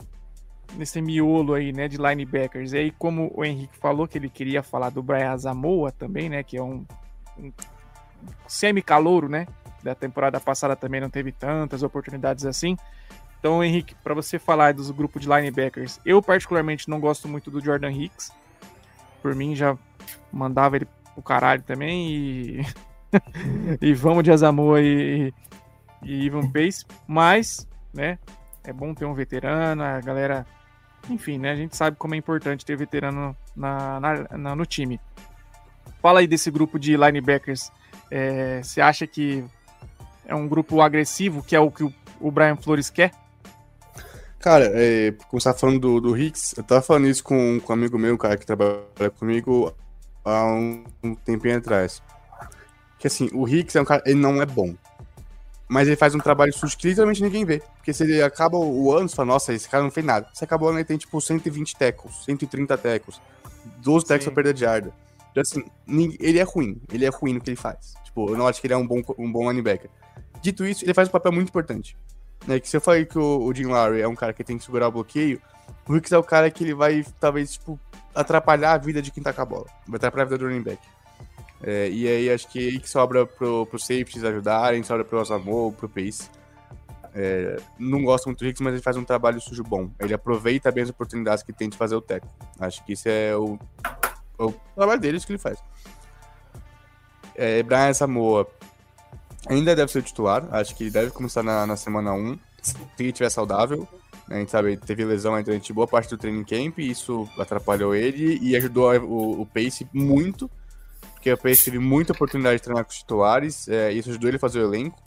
nesse 0.75 1.01
miolo 1.01 1.53
aí, 1.53 1.71
né, 1.71 1.87
de 1.87 1.97
linebackers. 1.97 2.73
E 2.73 2.77
aí, 2.77 2.91
como 2.91 3.31
o 3.35 3.45
Henrique 3.45 3.77
falou 3.77 4.07
que 4.07 4.17
ele 4.17 4.29
queria 4.29 4.63
falar 4.63 4.89
do 4.89 5.03
Brian 5.03 5.37
Zamoa 5.37 5.91
também, 5.91 6.29
né, 6.29 6.41
que 6.41 6.57
é 6.57 6.63
um, 6.63 6.85
um 7.37 7.51
semi-calouro, 8.47 9.29
né, 9.29 9.45
da 9.83 9.93
temporada 9.93 10.39
passada 10.39 10.75
também 10.75 11.01
não 11.01 11.09
teve 11.09 11.31
tantas 11.31 11.83
oportunidades 11.83 12.45
assim. 12.45 12.77
Então, 13.43 13.61
Henrique, 13.61 13.93
para 14.01 14.13
você 14.13 14.39
falar 14.39 14.73
dos 14.73 14.89
grupos 14.89 15.21
de 15.21 15.27
linebackers, 15.27 15.99
eu 16.05 16.21
particularmente 16.21 16.89
não 16.89 16.97
gosto 16.97 17.27
muito 17.27 17.51
do 17.51 17.59
Jordan 17.59 17.91
Hicks. 17.91 18.31
Por 19.21 19.35
mim, 19.35 19.53
já 19.53 19.77
mandava 20.31 20.77
ele 20.77 20.87
pro 21.13 21.21
caralho 21.21 21.61
também 21.61 22.09
e, 22.09 22.65
e 23.81 23.93
vamos 23.93 24.23
de 24.23 24.31
Azamoa 24.31 24.81
e, 24.81 25.33
e 26.03 26.23
Ivan 26.23 26.49
Pace, 26.51 26.85
mas, 27.05 27.67
né, 27.93 28.17
é 28.63 28.71
bom 28.71 28.93
ter 28.93 29.03
um 29.03 29.13
veterano, 29.13 29.83
a 29.83 29.99
galera 29.99 30.47
enfim, 31.09 31.37
né? 31.37 31.51
A 31.51 31.55
gente 31.57 31.75
sabe 31.75 31.97
como 31.97 32.15
é 32.15 32.17
importante 32.17 32.65
ter 32.65 32.77
veterano 32.77 33.35
na, 33.53 33.99
na, 33.99 34.37
na 34.37 34.55
no 34.55 34.65
time. 34.65 35.01
Fala 36.01 36.21
aí 36.21 36.27
desse 36.27 36.49
grupo 36.49 36.79
de 36.79 36.95
linebackers. 36.95 37.73
É, 38.09 38.63
você 38.63 38.79
acha 38.79 39.05
que 39.05 39.43
é 40.25 40.33
um 40.33 40.47
grupo 40.47 40.79
agressivo, 40.79 41.43
que 41.43 41.57
é 41.57 41.59
o 41.59 41.69
que 41.69 41.83
o, 41.83 41.93
o 42.21 42.31
Brian 42.31 42.55
Flores 42.55 42.89
quer? 42.89 43.11
Cara, 44.43 44.69
é, 44.73 45.13
como 45.29 45.39
você 45.39 45.49
tá 45.49 45.57
falando 45.57 45.79
do, 45.79 46.01
do 46.01 46.17
Hicks, 46.17 46.53
eu 46.57 46.63
tava 46.63 46.81
falando 46.81 47.07
isso 47.07 47.23
com, 47.23 47.61
com 47.61 47.71
um 47.71 47.75
amigo 47.75 47.97
meu, 47.97 48.17
cara, 48.17 48.35
que 48.35 48.45
trabalha 48.45 49.09
comigo 49.17 49.73
há 50.23 50.43
um, 50.45 50.83
um 51.01 51.15
tempinho 51.15 51.57
atrás. 51.57 52.03
Que 52.99 53.07
assim, 53.07 53.29
o 53.33 53.47
Hicks 53.47 53.75
é 53.75 53.81
um 53.81 53.85
cara, 53.85 54.03
ele 54.05 54.19
não 54.19 54.41
é 54.41 54.45
bom 54.45 54.75
mas 55.73 55.87
ele 55.87 55.97
faz 55.97 56.13
um 56.13 56.19
trabalho 56.19 56.53
sujo 56.53 56.77
que 56.77 56.87
literalmente 56.87 57.23
ninguém 57.23 57.43
vê. 57.43 57.59
Porque 57.77 57.91
se 57.91 58.03
ele 58.03 58.21
acaba 58.21 58.59
o 58.59 58.91
ano, 58.95 59.09
você 59.09 59.15
fala, 59.15 59.29
nossa, 59.29 59.53
esse 59.53 59.67
cara 59.67 59.83
não 59.83 59.89
fez 59.89 60.05
nada. 60.05 60.27
Se 60.31 60.43
acabou 60.43 60.67
o 60.67 60.69
ano, 60.69 60.77
ele 60.77 60.85
tem 60.85 60.99
tipo 60.99 61.19
120 61.19 61.75
tecos, 61.75 62.23
130 62.25 62.77
tecos, 62.77 63.19
12 63.77 64.05
tecos 64.05 64.25
pra 64.25 64.35
perda 64.35 64.53
de 64.53 64.63
yarda. 64.63 64.93
Então, 65.31 65.41
assim, 65.41 65.63
ele 66.19 66.37
é 66.37 66.43
ruim, 66.43 66.79
ele 66.91 67.05
é 67.05 67.09
ruim 67.09 67.33
no 67.33 67.41
que 67.41 67.49
ele 67.49 67.57
faz. 67.57 67.95
Tipo, 68.03 68.29
eu 68.29 68.37
não 68.37 68.47
acho 68.47 68.61
que 68.61 68.67
ele 68.67 68.75
é 68.75 68.77
um 68.77 68.85
bom, 68.85 69.01
um 69.17 69.31
bom 69.31 69.49
linebacker. 69.49 69.89
Dito 70.43 70.63
isso, 70.63 70.85
ele 70.85 70.93
faz 70.93 71.07
um 71.07 71.11
papel 71.11 71.31
muito 71.31 71.49
importante. 71.49 71.97
Né, 72.47 72.59
que 72.59 72.67
se 72.67 72.75
eu 72.75 72.81
falei 72.81 73.05
que 73.05 73.17
o, 73.17 73.43
o 73.43 73.53
Jim 73.53 73.65
Lowry 73.65 74.01
é 74.01 74.07
um 74.07 74.15
cara 74.15 74.33
que 74.33 74.43
tem 74.43 74.57
que 74.57 74.63
segurar 74.63 74.87
o 74.87 74.91
bloqueio, 74.91 75.41
o 75.87 75.95
Hicks 75.95 76.11
é 76.11 76.17
o 76.17 76.23
cara 76.23 76.49
que 76.49 76.63
ele 76.63 76.73
vai, 76.73 77.05
talvez, 77.19 77.53
tipo, 77.53 77.79
atrapalhar 78.13 78.73
a 78.73 78.77
vida 78.77 79.01
de 79.01 79.11
quem 79.11 79.23
tá 79.23 79.33
com 79.33 79.41
a 79.41 79.45
bola. 79.45 79.65
Vai 79.87 79.97
atrapalhar 79.97 80.23
a 80.23 80.25
vida 80.25 80.37
do 80.37 80.45
running 80.45 80.63
back. 80.63 80.79
É, 81.61 81.89
e 81.89 82.07
aí 82.07 82.29
acho 82.29 82.47
que 82.49 82.59
aí 82.59 82.79
que 82.79 82.89
sobra 82.89 83.25
pro, 83.25 83.65
pro 83.65 83.79
safeties 83.79 84.23
ajudarem, 84.23 84.83
sobra 84.83 85.05
pro 85.05 85.19
Osamo, 85.19 85.71
pro 85.73 85.87
Pace. 85.87 86.29
É, 87.15 87.57
não 87.77 88.03
gosto 88.03 88.25
muito 88.25 88.39
do 88.39 88.47
Hicks, 88.47 88.61
mas 88.61 88.73
ele 88.73 88.81
faz 88.81 88.97
um 88.97 89.03
trabalho 89.03 89.39
sujo 89.39 89.63
bom. 89.63 89.89
Ele 89.99 90.13
aproveita 90.13 90.71
bem 90.71 90.83
as 90.83 90.89
oportunidades 90.89 91.43
que 91.43 91.53
tem 91.53 91.69
de 91.69 91.77
fazer 91.77 91.95
o 91.95 92.01
teco. 92.01 92.27
Acho 92.59 92.83
que 92.85 92.93
isso 92.93 93.07
é 93.07 93.35
o, 93.35 93.57
o 94.37 94.53
trabalho 94.75 94.99
deles 94.99 95.23
que 95.23 95.31
ele 95.31 95.39
faz. 95.39 95.57
É, 97.35 97.63
Brian 97.63 97.93
Samoa 97.93 98.47
ainda 99.47 99.75
deve 99.75 99.91
ser 99.91 100.03
titular. 100.03 100.47
Acho 100.51 100.75
que 100.75 100.83
ele 100.83 100.91
deve 100.91 101.11
começar 101.11 101.43
na, 101.43 101.65
na 101.65 101.75
semana 101.75 102.13
1, 102.13 102.37
se 102.61 102.75
ele 102.99 103.09
estiver 103.09 103.29
saudável. 103.29 103.87
A 104.29 104.35
gente 104.35 104.51
sabe, 104.51 104.77
teve 104.77 105.03
lesão 105.03 105.41
durante 105.43 105.73
boa 105.73 105.87
parte 105.87 106.09
do 106.09 106.17
training 106.17 106.45
camp, 106.45 106.79
e 106.79 106.89
isso 106.89 107.27
atrapalhou 107.37 107.93
ele 107.93 108.39
e 108.41 108.55
ajudou 108.55 108.95
o, 108.99 109.41
o 109.41 109.45
Pace 109.45 109.87
muito 109.93 110.49
porque 111.23 111.31
o 111.31 111.37
PS 111.37 111.63
teve 111.63 111.79
muita 111.79 112.11
oportunidade 112.11 112.57
de 112.57 112.63
treinar 112.63 112.83
com 112.83 112.91
os 112.91 112.97
titulares, 112.97 113.69
é, 113.69 113.93
isso 113.93 114.09
ajudou 114.09 114.29
ele 114.29 114.35
a 114.35 114.39
fazer 114.39 114.59
o 114.59 114.65
elenco. 114.65 115.01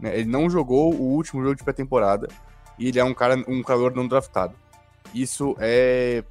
Né? 0.00 0.18
Ele 0.18 0.30
não 0.30 0.48
jogou 0.48 0.94
o 0.94 1.02
último 1.02 1.42
jogo 1.42 1.54
de 1.54 1.62
pré-temporada 1.62 2.28
e 2.78 2.88
ele 2.88 2.98
é 2.98 3.04
um 3.04 3.12
cara, 3.12 3.44
um 3.46 3.62
calor 3.62 3.94
não 3.94 4.08
draftado. 4.08 4.54
Isso 5.14 5.54
é 5.58 6.24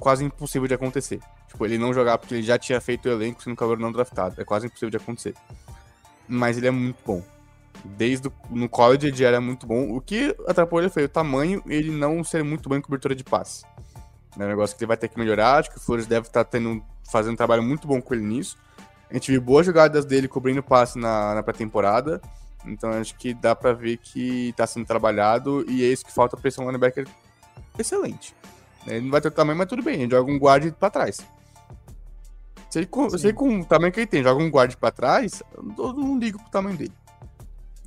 quase 0.00 0.24
impossível 0.24 0.66
de 0.66 0.72
acontecer. 0.72 1.20
Tipo, 1.46 1.66
ele 1.66 1.76
não 1.76 1.92
jogar 1.92 2.16
porque 2.16 2.36
ele 2.36 2.42
já 2.42 2.58
tinha 2.58 2.80
feito 2.80 3.06
o 3.06 3.12
elenco 3.12 3.42
sendo 3.42 3.54
calor 3.54 3.78
não 3.78 3.92
draftado. 3.92 4.40
É 4.40 4.44
quase 4.44 4.66
impossível 4.66 4.88
de 4.88 4.96
acontecer. 4.96 5.34
Mas 6.28 6.56
ele 6.56 6.66
é 6.66 6.70
muito 6.70 6.98
bom. 7.04 7.22
Desde 7.84 8.28
o, 8.28 8.32
no 8.50 8.68
college 8.68 9.08
ele 9.08 9.16
já 9.16 9.28
era 9.28 9.40
muito 9.40 9.66
bom. 9.66 9.94
O 9.94 10.00
que 10.00 10.34
atrapalhou 10.46 10.90
foi 10.90 11.04
o 11.04 11.08
tamanho 11.08 11.62
e 11.66 11.74
ele 11.74 11.90
não 11.90 12.24
ser 12.24 12.42
muito 12.42 12.68
bom 12.68 12.76
em 12.76 12.80
cobertura 12.80 13.14
de 13.14 13.24
passe. 13.24 13.64
É 14.38 14.44
um 14.44 14.48
negócio 14.48 14.76
que 14.76 14.82
ele 14.82 14.88
vai 14.88 14.96
ter 14.96 15.08
que 15.08 15.18
melhorar. 15.18 15.58
Acho 15.58 15.70
que 15.70 15.76
o 15.76 15.80
Flores 15.80 16.06
deve 16.06 16.26
estar 16.26 16.44
tendo 16.44 16.82
fazendo 17.10 17.34
um 17.34 17.36
trabalho 17.36 17.62
muito 17.62 17.86
bom 17.86 18.00
com 18.00 18.14
ele 18.14 18.24
nisso. 18.24 18.56
A 19.10 19.14
gente 19.14 19.30
viu 19.30 19.40
boas 19.40 19.66
jogadas 19.66 20.04
dele 20.04 20.26
cobrindo 20.26 20.62
passe 20.62 20.98
na, 20.98 21.34
na 21.34 21.42
pré-temporada. 21.42 22.20
Então 22.66 22.90
acho 22.90 23.14
que 23.16 23.34
dá 23.34 23.54
para 23.54 23.72
ver 23.72 23.98
que 23.98 24.48
está 24.48 24.66
sendo 24.66 24.86
trabalhado 24.86 25.64
e 25.68 25.84
é 25.84 25.86
isso 25.86 26.04
que 26.04 26.12
falta 26.12 26.36
para 26.36 26.48
esse 26.48 26.60
linebacker 26.60 27.06
excelente. 27.78 28.34
Ele 28.86 29.02
não 29.02 29.10
vai 29.10 29.20
ter 29.20 29.28
o 29.28 29.30
tamanho, 29.30 29.58
mas 29.58 29.68
tudo 29.68 29.82
bem, 29.82 30.02
ele 30.02 30.10
joga 30.10 30.30
um 30.30 30.38
guarde 30.38 30.70
para 30.72 30.90
trás. 30.90 31.20
Se 32.74 32.80
ele, 32.80 32.86
com, 32.86 33.08
se 33.08 33.24
ele 33.24 33.34
com 33.34 33.60
o 33.60 33.64
tamanho 33.64 33.92
que 33.92 34.00
ele 34.00 34.06
tem, 34.08 34.20
joga 34.20 34.42
um 34.42 34.50
guarde 34.50 34.76
para 34.76 34.90
trás, 34.90 35.44
todo 35.76 36.00
mundo 36.00 36.24
liga 36.24 36.36
pro 36.36 36.50
tamanho 36.50 36.76
dele. 36.76 36.92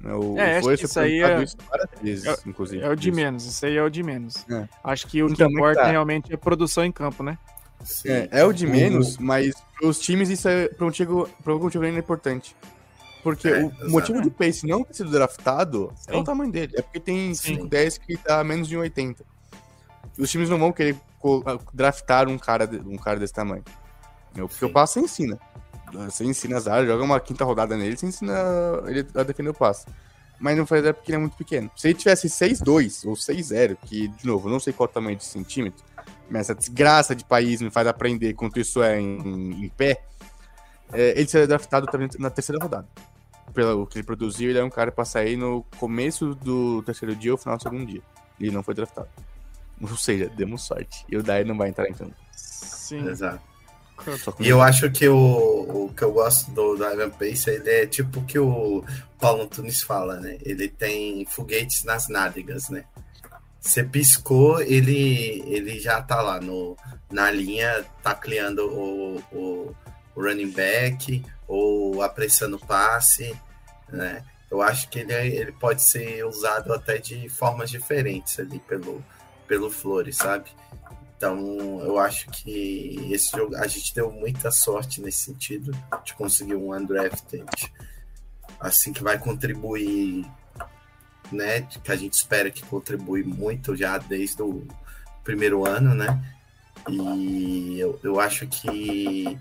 O, 0.01 0.39
é, 0.39 0.59
acho 0.59 0.77
que 0.77 0.85
isso 0.85 0.97
aí 0.97 1.21
é... 1.21 1.43
Isso 1.43 1.57
vezes, 2.01 2.25
é, 2.25 2.37
inclusive. 2.45 2.81
É 2.81 2.89
o 2.89 2.95
de 2.95 3.11
menos, 3.11 3.45
isso 3.45 3.65
aí 3.65 3.75
é 3.75 3.83
o 3.83 3.89
de 3.89 4.01
menos. 4.01 4.45
É. 4.49 4.65
Acho 4.81 5.07
que 5.07 5.21
o 5.21 5.27
então, 5.27 5.49
que 5.49 5.53
importa 5.53 5.81
tá. 5.81 5.91
realmente 5.91 6.31
é 6.31 6.35
a 6.35 6.37
produção 6.37 6.85
em 6.85 6.91
campo, 6.93 7.21
né? 7.21 7.37
É, 8.05 8.29
é 8.31 8.45
o 8.45 8.53
de 8.53 8.65
menos, 8.65 9.17
mas 9.17 9.55
os 9.83 9.99
times 9.99 10.29
isso 10.29 10.47
é, 10.47 10.69
por, 10.69 10.87
um 10.87 10.91
por 11.43 11.51
algum 11.51 11.65
motivo 11.65 11.83
ainda 11.83 11.97
é 11.97 11.99
importante. 11.99 12.55
Porque 13.21 13.49
é, 13.49 13.65
o 13.65 13.89
motivo 13.89 14.21
do 14.21 14.31
Pace 14.31 14.65
não 14.65 14.85
ter 14.85 14.93
sido 14.93 15.11
draftado 15.11 15.91
Sim. 15.97 16.11
é 16.13 16.15
o 16.15 16.23
tamanho 16.23 16.49
dele. 16.49 16.71
É 16.77 16.81
porque 16.81 17.01
tem 17.01 17.35
5, 17.35 17.67
10 17.67 17.97
que 17.97 18.17
dá 18.25 18.41
menos 18.41 18.69
de 18.69 18.77
1,80. 18.77 19.17
Os 20.17 20.31
times 20.31 20.49
não 20.49 20.57
vão 20.57 20.71
querer 20.71 20.95
draftar 21.73 22.29
um 22.29 22.37
cara, 22.37 22.69
um 22.85 22.95
cara 22.95 23.19
desse 23.19 23.33
tamanho. 23.33 23.65
Porque 24.45 24.65
o 24.65 24.69
passe 24.69 24.95
você 24.95 24.99
ensina. 24.99 25.39
Você 25.93 26.25
ensina 26.25 26.57
as 26.57 26.67
áreas, 26.67 26.87
joga 26.87 27.03
uma 27.03 27.19
quinta 27.19 27.45
rodada 27.45 27.77
nele, 27.77 27.95
você 27.95 28.05
ensina 28.05 28.33
ele 28.87 29.07
a 29.15 29.23
defender 29.23 29.49
o 29.49 29.53
passe. 29.53 29.85
Mas 30.39 30.57
não 30.57 30.65
faz 30.65 30.85
é 30.85 30.93
porque 30.93 31.11
ele 31.11 31.15
é 31.15 31.19
muito 31.19 31.37
pequeno. 31.37 31.71
Se 31.75 31.87
ele 31.87 31.97
tivesse 31.97 32.27
6-2 32.27 33.07
ou 33.07 33.13
6-0, 33.13 33.77
que, 33.85 34.07
de 34.09 34.27
novo, 34.27 34.49
não 34.49 34.59
sei 34.59 34.73
qual 34.73 34.87
o 34.87 34.91
tamanho 34.91 35.15
de 35.15 35.23
centímetro, 35.23 35.83
mas 36.29 36.41
essa 36.41 36.55
desgraça 36.55 37.15
de 37.15 37.23
país 37.23 37.61
me 37.61 37.71
faz 37.71 37.87
aprender 37.87 38.33
quanto 38.33 38.59
isso 38.59 38.83
é 38.83 38.99
em, 38.99 39.65
em 39.65 39.69
pé, 39.69 40.03
é, 40.91 41.11
ele 41.17 41.27
seria 41.27 41.47
draftado 41.47 41.87
também 41.87 42.09
na 42.19 42.29
terceira 42.29 42.61
rodada. 42.61 42.87
Pelo 43.53 43.87
que 43.87 43.97
ele 43.97 44.05
produziu, 44.05 44.49
ele 44.49 44.59
é 44.59 44.63
um 44.63 44.69
cara 44.69 44.91
pra 44.91 45.05
sair 45.05 45.37
no 45.37 45.63
começo 45.79 46.35
do 46.35 46.83
terceiro 46.83 47.15
dia 47.15 47.31
ou 47.31 47.37
final 47.37 47.57
do 47.57 47.63
segundo 47.63 47.85
dia. 47.85 48.01
E 48.39 48.45
ele 48.45 48.55
não 48.55 48.61
foi 48.61 48.75
draftado. 48.75 49.07
Ou 49.81 49.95
seja, 49.97 50.29
demos 50.29 50.63
sorte. 50.63 51.05
E 51.09 51.15
o 51.17 51.23
Dai 51.23 51.43
não 51.43 51.57
vai 51.57 51.69
entrar 51.69 51.87
em 51.87 51.93
campo. 51.93 52.15
Sim. 52.31 53.07
Exato. 53.07 53.41
E 54.39 54.47
eu 54.47 54.61
acho 54.61 54.89
que 54.91 55.07
o, 55.07 55.85
o 55.85 55.93
que 55.95 56.03
eu 56.03 56.11
gosto 56.11 56.51
do, 56.51 56.75
do 56.75 56.85
Ivan 56.85 57.09
Pace, 57.09 57.49
ele 57.49 57.69
é 57.69 57.85
tipo 57.85 58.19
o 58.19 58.25
que 58.25 58.39
o 58.39 58.83
Paulo 59.19 59.43
Antunes 59.43 59.81
fala, 59.81 60.19
né? 60.19 60.37
Ele 60.41 60.67
tem 60.67 61.25
foguetes 61.25 61.83
nas 61.83 62.07
nádegas, 62.07 62.69
né? 62.69 62.85
Você 63.59 63.83
piscou, 63.83 64.61
ele, 64.61 65.43
ele 65.47 65.79
já 65.79 66.01
tá 66.01 66.21
lá 66.21 66.39
no, 66.39 66.77
na 67.11 67.29
linha, 67.31 67.85
tacleando 68.01 68.65
o, 68.65 69.17
o, 69.31 69.75
o 70.15 70.21
running 70.21 70.51
back 70.51 71.23
ou 71.47 72.01
apressando 72.01 72.55
o 72.57 72.65
passe, 72.65 73.35
né? 73.89 74.23
Eu 74.49 74.61
acho 74.61 74.87
que 74.89 74.99
ele, 74.99 75.13
ele 75.13 75.51
pode 75.51 75.83
ser 75.83 76.25
usado 76.25 76.73
até 76.73 76.97
de 76.97 77.27
formas 77.27 77.69
diferentes 77.69 78.39
ali 78.39 78.59
pelo, 78.59 79.03
pelo 79.47 79.69
Flores, 79.69 80.15
sabe? 80.17 80.49
Então, 81.17 81.81
eu 81.81 81.97
acho 81.97 82.29
que 82.29 83.09
esse 83.11 83.31
jogo 83.35 83.55
a 83.55 83.65
gente 83.65 83.93
deu 83.93 84.11
muita 84.11 84.51
sorte 84.51 85.01
nesse 85.01 85.25
sentido 85.25 85.75
de 86.05 86.13
conseguir 86.13 86.53
um 86.53 86.71
undrafted 86.71 87.43
assim 88.59 88.93
que 88.93 89.03
vai 89.03 89.17
contribuir, 89.17 90.25
né? 91.31 91.61
Que 91.61 91.91
a 91.91 91.95
gente 91.95 92.13
espera 92.13 92.51
que 92.51 92.63
contribui 92.63 93.23
muito 93.23 93.75
já 93.75 93.97
desde 93.97 94.43
o 94.43 94.67
primeiro 95.23 95.65
ano, 95.65 95.95
né? 95.95 96.23
E 96.87 97.79
eu, 97.79 97.99
eu 98.03 98.19
acho 98.19 98.45
que 98.47 99.39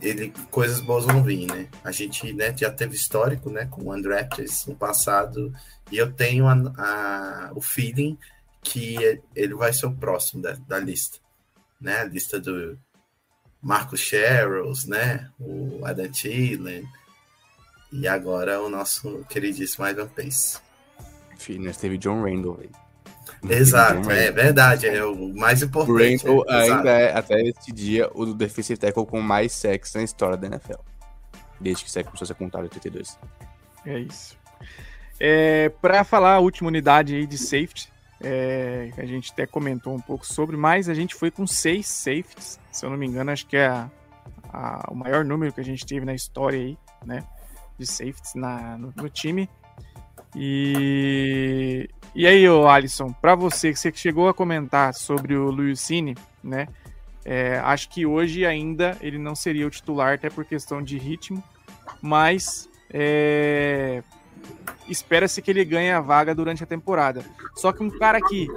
ele 0.00 0.32
coisas 0.48 0.80
boas 0.80 1.04
vão 1.04 1.24
vir, 1.24 1.46
né? 1.46 1.68
A 1.82 1.90
gente 1.90 2.32
né, 2.32 2.54
já 2.56 2.70
teve 2.70 2.94
histórico, 2.94 3.50
né, 3.50 3.66
com 3.66 3.82
o 3.82 3.94
undrafted 3.94 4.48
no 4.68 4.76
passado 4.76 5.52
e 5.90 5.98
eu 5.98 6.12
tenho 6.12 6.46
a, 6.46 6.54
a, 6.78 7.50
o 7.52 7.60
feeling 7.60 8.16
que 8.62 9.20
ele 9.34 9.54
vai 9.54 9.72
ser 9.72 9.86
o 9.86 9.94
próximo 9.94 10.40
da, 10.40 10.52
da 10.52 10.78
lista, 10.78 11.18
né? 11.80 12.00
A 12.00 12.04
lista 12.04 12.40
do 12.40 12.78
Marcos 13.60 14.00
Sherrills, 14.00 14.88
né? 14.88 15.30
O 15.38 15.80
Adam 15.84 16.10
Thielen 16.10 16.88
e 17.92 18.08
agora 18.08 18.60
o 18.62 18.70
nosso 18.70 19.24
queridíssimo 19.28 19.86
Ivan 19.86 20.08
Pace. 20.08 20.58
Enfim, 21.34 21.58
nós 21.58 21.76
teve 21.76 21.98
John 21.98 22.22
Randall 22.22 22.60
aí. 22.60 22.70
Exato, 23.48 24.10
é 24.10 24.30
verdade, 24.30 24.86
é 24.86 25.04
o 25.04 25.34
mais 25.34 25.62
importante. 25.62 26.26
O 26.26 26.38
Randall 26.38 26.44
é, 26.48 26.62
ainda 26.62 26.90
é, 26.90 27.16
até 27.16 27.40
este 27.42 27.72
dia, 27.72 28.08
o 28.14 28.24
do 28.24 28.34
defensive 28.34 28.78
tackle 28.78 29.04
com 29.04 29.20
mais 29.20 29.52
sexo 29.52 29.98
na 29.98 30.04
história 30.04 30.36
da 30.36 30.46
NFL. 30.46 30.80
Desde 31.60 31.84
que 31.84 31.90
você 31.90 32.02
começou 32.02 32.24
a 32.24 32.28
ser 32.28 32.34
contado 32.34 32.62
em 32.62 32.64
82. 32.64 33.18
É 33.84 33.98
isso. 33.98 34.36
É, 35.20 35.68
para 35.80 36.02
falar 36.02 36.34
a 36.34 36.38
última 36.40 36.68
unidade 36.68 37.14
aí 37.14 37.26
de 37.26 37.38
safety, 37.38 37.91
é, 38.22 38.90
a 38.96 39.04
gente 39.04 39.32
até 39.32 39.46
comentou 39.46 39.94
um 39.94 40.00
pouco 40.00 40.24
sobre, 40.24 40.56
mas 40.56 40.88
a 40.88 40.94
gente 40.94 41.14
foi 41.14 41.30
com 41.30 41.46
seis 41.46 41.86
safeties, 41.88 42.60
se 42.70 42.86
eu 42.86 42.90
não 42.90 42.96
me 42.96 43.06
engano, 43.06 43.30
acho 43.30 43.46
que 43.46 43.56
é 43.56 43.66
a, 43.66 43.90
a, 44.48 44.86
o 44.90 44.94
maior 44.94 45.24
número 45.24 45.52
que 45.52 45.60
a 45.60 45.64
gente 45.64 45.84
teve 45.84 46.06
na 46.06 46.14
história 46.14 46.58
aí, 46.58 46.78
né, 47.04 47.24
de 47.78 47.86
safeties 47.86 48.34
na, 48.34 48.78
no, 48.78 48.92
no 48.96 49.08
time. 49.08 49.48
E, 50.34 51.90
e 52.14 52.26
aí, 52.26 52.48
ô 52.48 52.68
Alisson, 52.68 53.12
para 53.12 53.34
você, 53.34 53.72
que 53.72 53.78
você 53.78 53.92
chegou 53.92 54.28
a 54.28 54.34
comentar 54.34 54.94
sobre 54.94 55.34
o 55.36 55.50
Luisini, 55.50 56.16
né, 56.42 56.68
é, 57.24 57.58
acho 57.58 57.88
que 57.88 58.06
hoje 58.06 58.46
ainda 58.46 58.96
ele 59.00 59.18
não 59.18 59.34
seria 59.34 59.66
o 59.66 59.70
titular, 59.70 60.14
até 60.14 60.30
por 60.30 60.44
questão 60.44 60.80
de 60.80 60.96
ritmo, 60.96 61.42
mas 62.00 62.68
é, 62.88 64.02
espera-se 64.88 65.40
que 65.40 65.50
ele 65.50 65.64
ganhe 65.64 65.90
a 65.90 66.00
vaga 66.00 66.34
durante 66.34 66.62
a 66.62 66.66
temporada. 66.66 67.24
Só 67.54 67.72
que 67.72 67.82
um 67.82 67.90
cara 67.90 68.20
que 68.20 68.48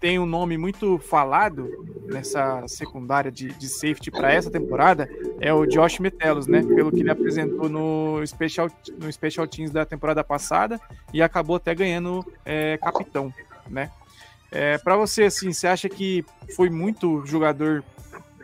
tem 0.00 0.18
um 0.18 0.26
nome 0.26 0.56
muito 0.56 0.98
falado 0.98 1.68
nessa 2.06 2.66
secundária 2.66 3.30
de, 3.30 3.48
de 3.52 3.68
safety 3.68 4.10
para 4.10 4.32
essa 4.32 4.50
temporada 4.50 5.08
é 5.40 5.52
o 5.52 5.66
Josh 5.66 5.98
Metelos, 5.98 6.46
né? 6.46 6.62
Pelo 6.62 6.90
que 6.90 7.00
ele 7.00 7.10
apresentou 7.10 7.68
no 7.68 8.26
Special, 8.26 8.70
no 8.98 9.12
Special 9.12 9.46
Teams 9.46 9.70
da 9.70 9.84
temporada 9.84 10.24
passada 10.24 10.80
e 11.12 11.22
acabou 11.22 11.56
até 11.56 11.74
ganhando 11.74 12.24
é, 12.44 12.78
capitão, 12.78 13.32
né? 13.68 13.90
É, 14.50 14.78
para 14.78 14.96
você, 14.96 15.24
assim, 15.24 15.52
você 15.52 15.68
acha 15.68 15.88
que 15.88 16.24
foi 16.56 16.68
muito 16.68 17.24
jogador 17.24 17.84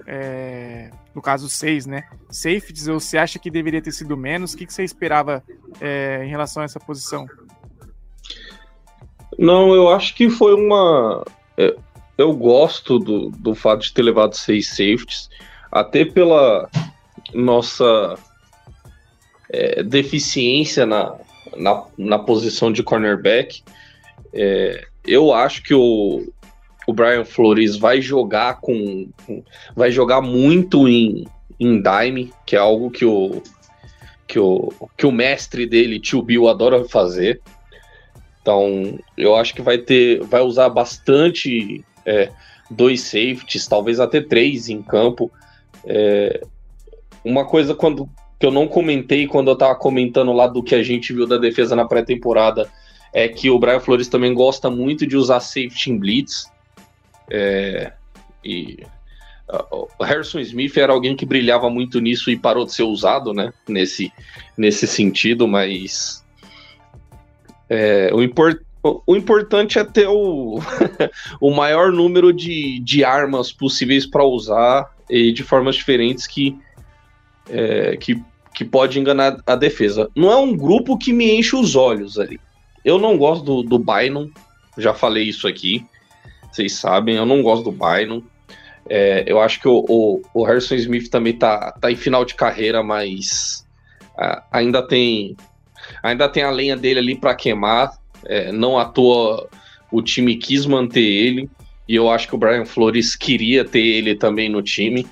é, 0.07 0.91
no 1.17 1.23
caso 1.23 1.49
seis, 1.49 1.87
né? 1.87 2.05
Safeties, 2.29 2.89
ou 2.89 3.01
você 3.01 3.17
acha 3.17 3.39
que 3.39 3.51
deveria 3.51 3.81
ter 3.81 3.91
sido 3.91 4.15
menos? 4.19 4.53
O 4.53 4.57
que, 4.59 4.67
que 4.67 4.73
você 4.75 4.85
esperava 4.85 5.43
é, 5.81 6.23
em 6.23 6.29
relação 6.29 6.63
a 6.63 6.67
essa 6.67 6.79
posição? 6.79 7.27
Não, 9.39 9.75
eu 9.75 9.89
acho 9.89 10.15
que 10.15 10.29
foi 10.29 10.53
uma. 10.53 11.25
É, 11.57 11.75
eu 12.19 12.37
gosto 12.37 12.99
do, 12.99 13.31
do 13.31 13.55
fato 13.55 13.81
de 13.81 13.95
ter 13.95 14.03
levado 14.03 14.37
seis 14.37 14.69
safeties, 14.69 15.31
até 15.73 16.05
pela 16.05 16.69
nossa 17.33 18.19
é, 19.49 19.83
deficiência 19.83 20.85
na, 20.85 21.15
na, 21.57 21.83
na, 21.97 22.19
posição 22.19 22.71
de 22.71 22.83
cornerback. 22.83 23.63
É, 24.35 24.87
eu 25.03 25.33
acho 25.33 25.63
que 25.63 25.73
o, 25.73 26.31
o 26.87 26.93
Brian 26.93 27.25
Flores 27.25 27.77
vai 27.77 28.01
jogar 28.01 28.61
com, 28.61 29.09
vai 29.75 29.91
jogar 29.91 30.21
muito 30.21 30.89
em, 30.89 31.27
em 31.59 31.83
dime, 31.83 32.33
que 32.45 32.55
é 32.55 32.59
algo 32.59 32.91
que 32.91 33.05
o 33.05 33.43
que 34.27 34.41
o, 34.41 34.73
que 34.97 35.07
o 35.07 35.13
mestre 35.13 35.67
dele, 35.67 36.01
tio 36.01 36.21
Bill, 36.21 36.49
adora 36.49 36.85
fazer. 36.85 37.41
Então, 38.43 38.99
eu 39.17 39.37
acho 39.37 39.55
que 39.55 39.63
vai 39.63 39.79
ter, 39.79 40.21
vai 40.25 40.41
usar 40.41 40.69
bastante 40.69 41.85
é, 42.05 42.31
dois 42.71 43.03
safeties, 43.03 43.69
talvez 43.69 44.01
até 44.01 44.21
três 44.21 44.69
em 44.69 44.83
campo. 44.83 45.31
É, 45.85 46.43
uma 47.25 47.45
coisa 47.45 47.75
quando 47.75 48.09
que 48.39 48.45
eu 48.45 48.51
não 48.51 48.69
comentei 48.69 49.27
quando 49.27 49.49
eu 49.49 49.55
estava 49.55 49.75
comentando 49.75 50.33
lá 50.33 50.47
do 50.47 50.63
que 50.63 50.75
a 50.75 50.83
gente 50.83 51.13
viu 51.13 51.27
da 51.27 51.39
defesa 51.39 51.75
na 51.75 51.87
pré-temporada 51.87 52.71
é 53.13 53.29
que 53.29 53.49
o 53.49 53.59
Brian 53.59 53.81
Flores 53.81 54.09
também 54.09 54.35
gosta 54.35 54.69
muito 54.69 55.07
de 55.07 55.17
usar 55.17 55.41
safety 55.41 55.91
em 55.91 55.99
blitz. 55.99 56.51
É, 57.31 57.93
e 58.45 58.79
o 59.71 60.05
Harrison 60.05 60.41
Smith 60.41 60.77
era 60.77 60.93
alguém 60.93 61.15
que 61.15 61.25
brilhava 61.25 61.71
muito 61.71 62.01
nisso 62.01 62.31
e 62.31 62.37
parou 62.37 62.65
de 62.65 62.73
ser 62.73 62.83
usado, 62.83 63.33
né? 63.33 63.53
Nesse, 63.69 64.13
nesse 64.57 64.87
sentido, 64.87 65.47
mas 65.47 66.25
é, 67.69 68.11
o, 68.13 69.03
o 69.07 69.17
importante 69.17 69.79
é 69.79 69.85
ter 69.85 70.09
o, 70.09 70.61
o 71.41 71.51
maior 71.55 71.93
número 71.93 72.33
de, 72.33 72.81
de 72.81 73.05
armas 73.05 73.53
possíveis 73.53 74.05
para 74.05 74.25
usar 74.25 74.91
e 75.09 75.33
de 75.33 75.45
formas 75.45 75.77
diferentes 75.77 76.27
que, 76.27 76.59
é, 77.49 77.97
que, 77.97 78.21
que 78.53 78.65
pode 78.65 78.99
enganar 78.99 79.41
a 79.47 79.55
defesa. 79.55 80.11
Não 80.15 80.31
é 80.33 80.37
um 80.37 80.57
grupo 80.57 80.99
que 80.99 81.13
me 81.13 81.37
enche 81.37 81.55
os 81.55 81.77
olhos 81.77 82.19
ali. 82.19 82.41
Eu 82.85 82.99
não 82.99 83.17
gosto 83.17 83.45
do, 83.45 83.63
do 83.63 83.79
Bynum, 83.79 84.31
já 84.77 84.93
falei 84.93 85.25
isso 85.25 85.47
aqui 85.47 85.87
vocês 86.57 86.73
sabem, 86.73 87.17
eu 87.17 87.27
não 87.27 87.43
gosto 87.43 87.71
do 87.71 87.73
Bynum. 87.73 88.23
É, 88.89 89.25
eu 89.27 89.41
acho 89.41 89.61
que 89.61 89.69
o, 89.69 89.85
o, 89.89 90.23
o, 90.33 90.45
Harrison 90.45 90.75
Smith 90.77 91.11
também 91.11 91.33
tá, 91.33 91.73
tá 91.73 91.91
em 91.91 91.97
final 91.97 92.25
de 92.25 92.35
carreira, 92.35 92.83
mas 92.83 93.67
a, 94.17 94.43
ainda 94.51 94.81
tem 94.81 95.37
ainda 96.03 96.29
tem 96.29 96.43
a 96.43 96.51
lenha 96.51 96.77
dele 96.77 97.01
ali 97.01 97.17
para 97.17 97.35
queimar. 97.35 97.91
É, 98.25 98.51
não 98.53 98.79
à 98.79 98.85
toa 98.85 99.49
o 99.91 100.03
time 100.03 100.37
quis 100.37 100.67
manter 100.67 101.01
ele 101.01 101.51
e 101.89 101.95
eu 101.95 102.11
acho 102.11 102.27
que 102.29 102.35
o 102.35 102.39
Brian 102.39 102.65
Flores 102.65 103.15
queria 103.15 103.65
ter 103.65 103.85
ele 103.85 104.15
também 104.15 104.49
no 104.49 104.63
time. 104.63 105.07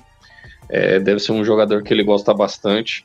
É, 0.69 0.99
deve 0.99 1.19
ser 1.19 1.31
um 1.31 1.43
jogador 1.43 1.83
que 1.83 1.93
ele 1.93 2.03
gosta 2.03 2.33
bastante. 2.33 3.03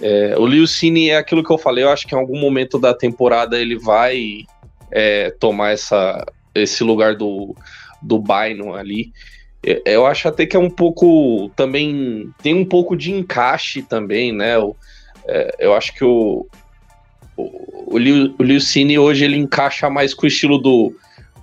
É, 0.00 0.34
o 0.38 0.46
Liu 0.46 0.66
Cine 0.66 1.10
é 1.10 1.16
aquilo 1.16 1.44
que 1.44 1.50
eu 1.50 1.58
falei, 1.58 1.84
eu 1.84 1.90
acho 1.90 2.06
que 2.06 2.14
em 2.14 2.18
algum 2.18 2.38
momento 2.38 2.78
da 2.78 2.92
temporada 2.92 3.58
ele 3.58 3.78
vai 3.78 4.44
é, 4.90 5.30
tomar 5.30 5.72
essa, 5.72 6.24
esse 6.62 6.82
lugar 6.84 7.14
do, 7.14 7.54
do 8.02 8.18
Bynum 8.18 8.74
ali. 8.74 9.12
É, 9.64 9.82
eu 9.84 10.06
acho 10.06 10.28
até 10.28 10.46
que 10.46 10.56
é 10.56 10.60
um 10.60 10.70
pouco 10.70 11.50
também. 11.56 12.30
Tem 12.42 12.54
um 12.54 12.64
pouco 12.64 12.96
de 12.96 13.12
encaixe 13.12 13.82
também, 13.82 14.32
né? 14.32 14.56
Eu, 14.56 14.76
é, 15.26 15.56
eu 15.58 15.74
acho 15.74 15.92
que 15.92 16.04
o, 16.04 16.46
o, 17.36 17.94
o, 17.94 17.98
Liu, 17.98 18.60
Cine 18.60 18.98
hoje 18.98 19.24
ele 19.24 19.36
encaixa 19.36 19.90
mais 19.90 20.14
com 20.14 20.24
o 20.24 20.28
estilo 20.28 20.58
do, 20.58 20.94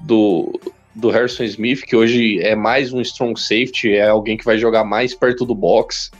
do, 0.01 0.59
do 0.95 1.09
Harrison 1.09 1.43
Smith, 1.43 1.81
que 1.81 1.95
hoje 1.95 2.39
é 2.41 2.55
mais 2.55 2.93
um 2.93 3.01
strong 3.01 3.39
safety, 3.39 3.93
é 3.93 4.07
alguém 4.07 4.37
que 4.37 4.45
vai 4.45 4.57
jogar 4.57 4.83
mais 4.83 5.13
perto 5.13 5.45
do 5.45 5.53
box 5.53 6.11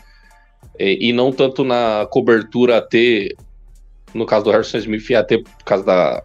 e, 0.78 1.08
e 1.08 1.12
não 1.12 1.32
tanto 1.32 1.64
na 1.64 2.06
cobertura 2.10 2.82
ter, 2.82 3.34
no 4.12 4.26
caso 4.26 4.44
do 4.44 4.50
Harrison 4.50 4.78
Smith, 4.78 5.10
até 5.12 5.38
por 5.38 5.64
causa 5.64 5.84
da, 5.84 6.22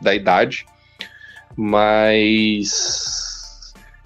da 0.00 0.14
idade, 0.14 0.66
mas 1.56 3.02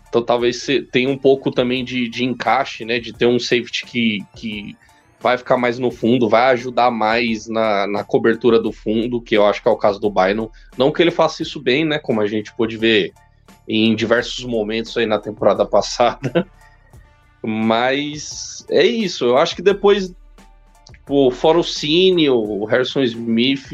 então 0.08 0.22
talvez 0.22 0.66
tenha 0.90 1.10
um 1.10 1.18
pouco 1.18 1.50
também 1.50 1.84
de, 1.84 2.08
de 2.08 2.24
encaixe, 2.24 2.84
né? 2.84 2.98
De 2.98 3.12
ter 3.12 3.26
um 3.26 3.38
safety 3.38 3.84
que, 3.84 4.24
que 4.34 4.76
vai 5.20 5.36
ficar 5.36 5.56
mais 5.56 5.78
no 5.78 5.90
fundo, 5.90 6.28
vai 6.28 6.52
ajudar 6.52 6.90
mais 6.90 7.48
na, 7.48 7.86
na 7.86 8.04
cobertura 8.04 8.58
do 8.58 8.72
fundo, 8.72 9.20
que 9.20 9.36
eu 9.36 9.44
acho 9.44 9.60
que 9.60 9.68
é 9.68 9.70
o 9.70 9.76
caso 9.76 10.00
do 10.00 10.10
Bynum. 10.10 10.48
Não 10.78 10.90
que 10.90 11.02
ele 11.02 11.10
faça 11.10 11.42
isso 11.42 11.60
bem, 11.60 11.84
né? 11.84 11.98
Como 11.98 12.20
a 12.20 12.26
gente 12.26 12.54
pôde 12.54 12.76
ver 12.76 13.12
em 13.68 13.94
diversos 13.94 14.44
momentos 14.44 14.96
aí 14.96 15.06
na 15.06 15.18
temporada 15.18 15.66
passada. 15.68 16.46
Mas 17.42 18.64
é 18.70 18.86
isso. 18.86 19.24
Eu 19.24 19.36
acho 19.36 19.54
que 19.54 19.62
depois, 19.62 20.14
tipo, 20.92 21.30
fora 21.30 21.58
o 21.58 21.64
Cine, 21.64 22.30
o 22.30 22.64
Harrison 22.64 23.02
Smith, 23.02 23.70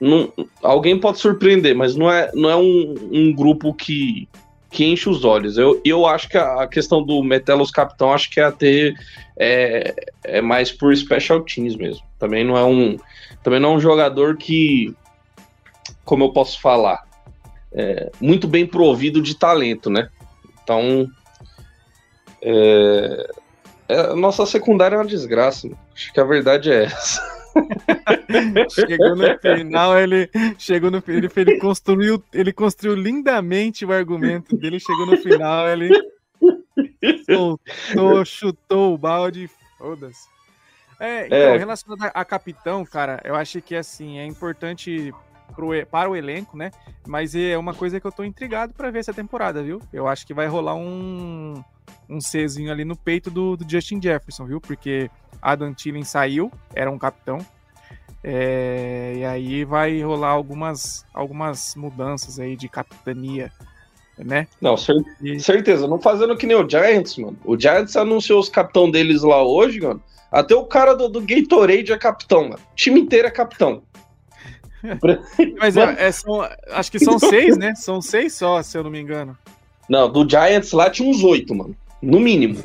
não, 0.00 0.32
alguém 0.62 0.98
pode 0.98 1.18
surpreender, 1.18 1.74
mas 1.74 1.96
não 1.96 2.10
é, 2.10 2.30
não 2.34 2.50
é 2.50 2.56
um, 2.56 2.94
um 3.10 3.34
grupo 3.34 3.72
que, 3.72 4.28
que 4.70 4.84
enche 4.84 5.08
os 5.08 5.24
olhos. 5.24 5.56
Eu, 5.56 5.80
eu 5.84 6.06
acho 6.06 6.28
que 6.28 6.36
a, 6.36 6.62
a 6.62 6.66
questão 6.66 7.02
do 7.02 7.22
Metelos 7.22 7.70
Capitão, 7.70 8.12
acho 8.12 8.30
que 8.30 8.40
é 8.40 8.44
até 8.44 8.94
é, 9.38 9.94
é 10.24 10.40
mais 10.40 10.70
por 10.70 10.94
special 10.96 11.40
teams 11.42 11.76
mesmo. 11.76 12.04
Também 12.18 12.44
não 12.44 12.56
é 12.56 12.64
um 12.64 12.96
também 13.42 13.60
não 13.60 13.74
é 13.74 13.76
um 13.76 13.80
jogador 13.80 14.36
que, 14.36 14.92
como 16.04 16.24
eu 16.24 16.32
posso 16.32 16.60
falar, 16.60 17.06
é, 17.72 18.10
muito 18.20 18.48
bem 18.48 18.66
provido 18.66 19.22
de 19.22 19.36
talento, 19.36 19.88
né? 19.88 20.08
Então, 20.64 21.08
é, 22.42 23.30
é, 23.88 24.14
nossa 24.14 24.44
secundária 24.46 24.96
é 24.96 24.98
uma 24.98 25.06
desgraça. 25.06 25.68
Acho 25.94 26.12
que 26.12 26.18
a 26.18 26.24
verdade 26.24 26.72
é 26.72 26.84
essa. 26.86 27.35
chegou 28.70 29.16
no 29.16 29.38
final, 29.38 29.98
ele 29.98 30.30
chegou 30.58 30.90
no 30.90 31.02
ele, 31.08 31.30
ele 31.36 31.58
construiu, 31.58 32.22
ele 32.32 32.52
construiu 32.52 32.94
lindamente 32.94 33.84
o 33.84 33.92
argumento 33.92 34.56
dele, 34.56 34.80
chegou 34.80 35.06
no 35.06 35.16
final, 35.16 35.68
ele 35.68 35.90
soltou, 37.24 38.24
chutou 38.24 38.94
o 38.94 38.98
balde, 38.98 39.50
foda-se. 39.78 40.28
É, 40.98 41.26
então, 41.26 41.38
é. 41.38 41.56
relacionado 41.58 42.10
a, 42.14 42.24
capitão, 42.24 42.84
cara, 42.84 43.20
eu 43.22 43.34
acho 43.34 43.60
que 43.60 43.76
assim, 43.76 44.18
é 44.18 44.24
importante 44.24 45.12
para 45.90 46.10
o 46.10 46.16
elenco, 46.16 46.56
né? 46.56 46.70
Mas 47.06 47.34
é 47.34 47.56
uma 47.56 47.74
coisa 47.74 48.00
que 48.00 48.06
eu 48.06 48.12
tô 48.12 48.24
intrigado 48.24 48.72
para 48.72 48.90
ver 48.90 49.00
essa 49.00 49.14
temporada, 49.14 49.62
viu? 49.62 49.80
Eu 49.92 50.06
acho 50.08 50.26
que 50.26 50.34
vai 50.34 50.46
rolar 50.46 50.74
um 50.74 51.62
um 52.08 52.18
Czinho 52.20 52.70
ali 52.70 52.84
no 52.84 52.96
peito 52.96 53.30
do, 53.30 53.56
do 53.56 53.68
Justin 53.68 54.00
Jefferson, 54.00 54.46
viu? 54.46 54.60
Porque 54.60 55.10
Adam 55.42 55.74
Thielen 55.74 56.04
saiu, 56.04 56.50
era 56.74 56.90
um 56.90 56.98
capitão. 56.98 57.38
É, 58.22 59.14
e 59.18 59.24
aí 59.24 59.64
vai 59.64 60.00
rolar 60.02 60.30
algumas, 60.30 61.04
algumas 61.14 61.74
mudanças 61.76 62.40
aí 62.40 62.56
de 62.56 62.68
capitania, 62.68 63.52
né? 64.18 64.48
Não, 64.60 64.76
cer 64.76 64.96
e... 65.22 65.38
certeza. 65.38 65.86
Não 65.86 66.00
fazendo 66.00 66.36
que 66.36 66.46
nem 66.46 66.56
o 66.56 66.68
Giants, 66.68 67.16
mano. 67.18 67.38
O 67.44 67.58
Giants 67.58 67.96
anunciou 67.96 68.40
os 68.40 68.48
capitão 68.48 68.90
deles 68.90 69.22
lá 69.22 69.42
hoje, 69.42 69.80
mano. 69.80 70.02
Até 70.30 70.54
o 70.54 70.64
cara 70.64 70.94
do, 70.94 71.08
do 71.08 71.20
Gatorade 71.20 71.92
é 71.92 71.98
capitão, 71.98 72.48
mano. 72.48 72.60
O 72.72 72.74
time 72.74 73.00
inteiro 73.00 73.28
é 73.28 73.30
capitão. 73.30 73.82
Mas 75.58 75.76
é, 75.76 76.06
é, 76.06 76.12
são, 76.12 76.48
acho 76.70 76.90
que 76.90 76.98
são 76.98 77.18
seis, 77.18 77.56
né? 77.56 77.74
São 77.74 78.00
seis 78.00 78.34
só, 78.34 78.62
se 78.62 78.76
eu 78.76 78.84
não 78.84 78.90
me 78.90 79.00
engano. 79.00 79.36
Não, 79.88 80.10
do 80.10 80.28
Giants 80.28 80.72
lá 80.72 80.90
tinha 80.90 81.08
uns 81.08 81.22
oito, 81.22 81.54
mano. 81.54 81.76
No 82.02 82.20
mínimo. 82.20 82.60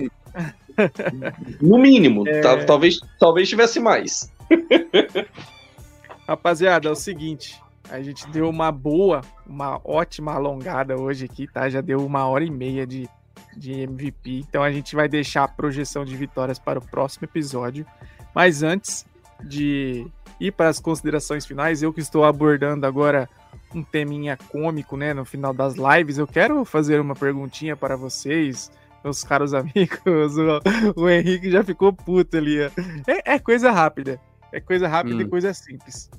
no 1.62 1.78
mínimo. 1.78 2.28
É... 2.28 2.42
Talvez, 2.66 3.00
talvez 3.20 3.50
tivesse 3.50 3.80
mais. 3.80 4.32
Rapaziada, 6.28 6.88
é 6.88 6.92
o 6.92 6.96
seguinte. 6.96 7.62
A 7.90 8.02
gente 8.02 8.28
deu 8.30 8.50
uma 8.50 8.72
boa, 8.72 9.22
uma 9.46 9.80
ótima 9.84 10.34
alongada 10.34 10.96
hoje 11.00 11.26
aqui, 11.26 11.48
tá? 11.48 11.70
Já 11.70 11.82
deu 11.82 12.06
uma 12.06 12.26
hora 12.26 12.44
e 12.44 12.50
meia 12.50 12.88
de, 12.88 13.08
de 13.56 13.82
MVP. 13.82 14.46
Então 14.48 14.64
a 14.64 14.72
gente 14.72 14.96
vai 14.96 15.10
deixar 15.10 15.44
a 15.44 15.48
projeção 15.48 16.06
de 16.06 16.16
vitórias 16.16 16.58
para 16.58 16.80
o 16.80 16.82
próximo 16.82 17.26
episódio. 17.26 17.86
Mas 18.34 18.64
antes 18.64 19.06
de 19.44 20.08
ir 20.42 20.52
para 20.52 20.70
as 20.70 20.80
considerações 20.80 21.46
finais, 21.46 21.84
eu 21.84 21.94
que 21.94 22.02
estou 22.02 22.26
abordando 22.26 22.86
agora 22.88 23.30
um 23.74 23.84
teminha 23.84 24.36
cômico, 24.36 24.98
né, 24.98 25.14
no 25.14 25.24
final 25.24 25.54
das 25.54 25.76
lives, 25.76 26.18
eu 26.18 26.26
quero 26.28 26.66
fazer 26.66 27.00
uma 27.00 27.16
perguntinha 27.16 27.78
para 27.78 27.96
vocês, 27.96 28.72
meus 29.04 29.24
caros 29.24 29.54
amigos. 29.56 30.36
O, 30.36 31.04
o 31.04 31.10
Henrique 31.10 31.52
já 31.52 31.64
ficou 31.64 31.94
puto 31.94 32.38
ali. 32.38 32.60
É, 33.08 33.36
é 33.36 33.40
coisa 33.40 33.72
rápida. 33.72 34.20
É 34.52 34.60
coisa 34.60 34.88
rápida 34.88 35.18
hum. 35.18 35.22
e 35.22 35.28
coisa 35.28 35.54
simples. 35.54 36.10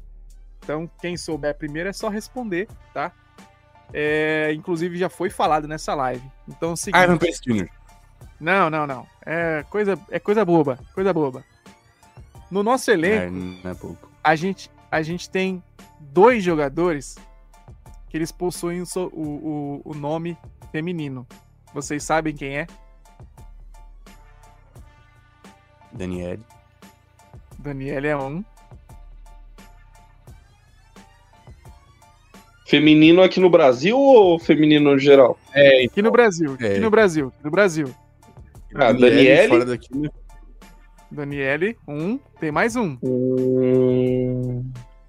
Então, 0.60 0.88
quem 1.00 1.16
souber 1.16 1.58
primeiro 1.58 1.88
é 1.88 1.92
só 1.92 2.08
responder, 2.08 2.68
tá? 2.94 3.10
É, 3.92 4.52
inclusive 4.54 4.96
já 4.96 5.08
foi 5.08 5.28
falado 5.28 5.66
nessa 5.66 5.94
live. 5.94 6.24
Então, 6.48 6.70
é 6.70 6.72
o 6.72 6.76
seguinte. 6.76 7.02
Iron 7.02 7.18
Pace 7.18 7.40
Jr. 7.44 7.68
Não, 8.40 8.70
não, 8.70 8.86
não. 8.86 9.06
É 9.26 9.64
coisa, 9.68 9.98
é 10.10 10.20
coisa 10.20 10.44
boba. 10.44 10.78
Coisa 10.94 11.12
boba. 11.12 11.44
No 12.50 12.62
nosso 12.62 12.90
elenco, 12.90 13.66
é, 13.66 13.70
é 13.70 13.74
a, 14.22 14.36
gente, 14.36 14.70
a 14.90 15.02
gente 15.02 15.28
tem 15.28 15.62
dois 15.98 16.42
jogadores 16.42 17.16
que 18.08 18.16
eles 18.16 18.30
possuem 18.30 18.82
o, 18.82 18.86
o, 19.12 19.82
o 19.84 19.94
nome 19.94 20.36
feminino. 20.70 21.26
Vocês 21.72 22.02
sabem 22.02 22.34
quem 22.34 22.58
é? 22.58 22.66
Daniele. 25.92 26.42
Daniele 27.58 28.08
é 28.08 28.16
um. 28.16 28.44
Feminino 32.66 33.22
aqui 33.22 33.38
no 33.38 33.50
Brasil 33.50 33.98
ou 33.98 34.38
feminino 34.38 34.92
no 34.92 34.98
geral? 34.98 35.38
É, 35.52 35.84
aqui 35.84 36.00
no 36.00 36.10
Brasil. 36.10 36.56
É. 36.58 36.72
Aqui 36.72 36.80
no 36.80 36.90
Brasil. 36.90 37.28
Aqui 37.28 37.44
no 37.44 37.50
Brasil. 37.50 37.94
Ah, 38.74 38.92
Daniele. 38.92 39.48
Fora 39.48 39.66
daqui, 39.66 39.96
né? 39.96 40.08
Daniele, 41.12 41.76
um. 41.86 42.18
Tem 42.40 42.50
mais 42.50 42.74
um. 42.74 42.96
Hum, 43.02 44.64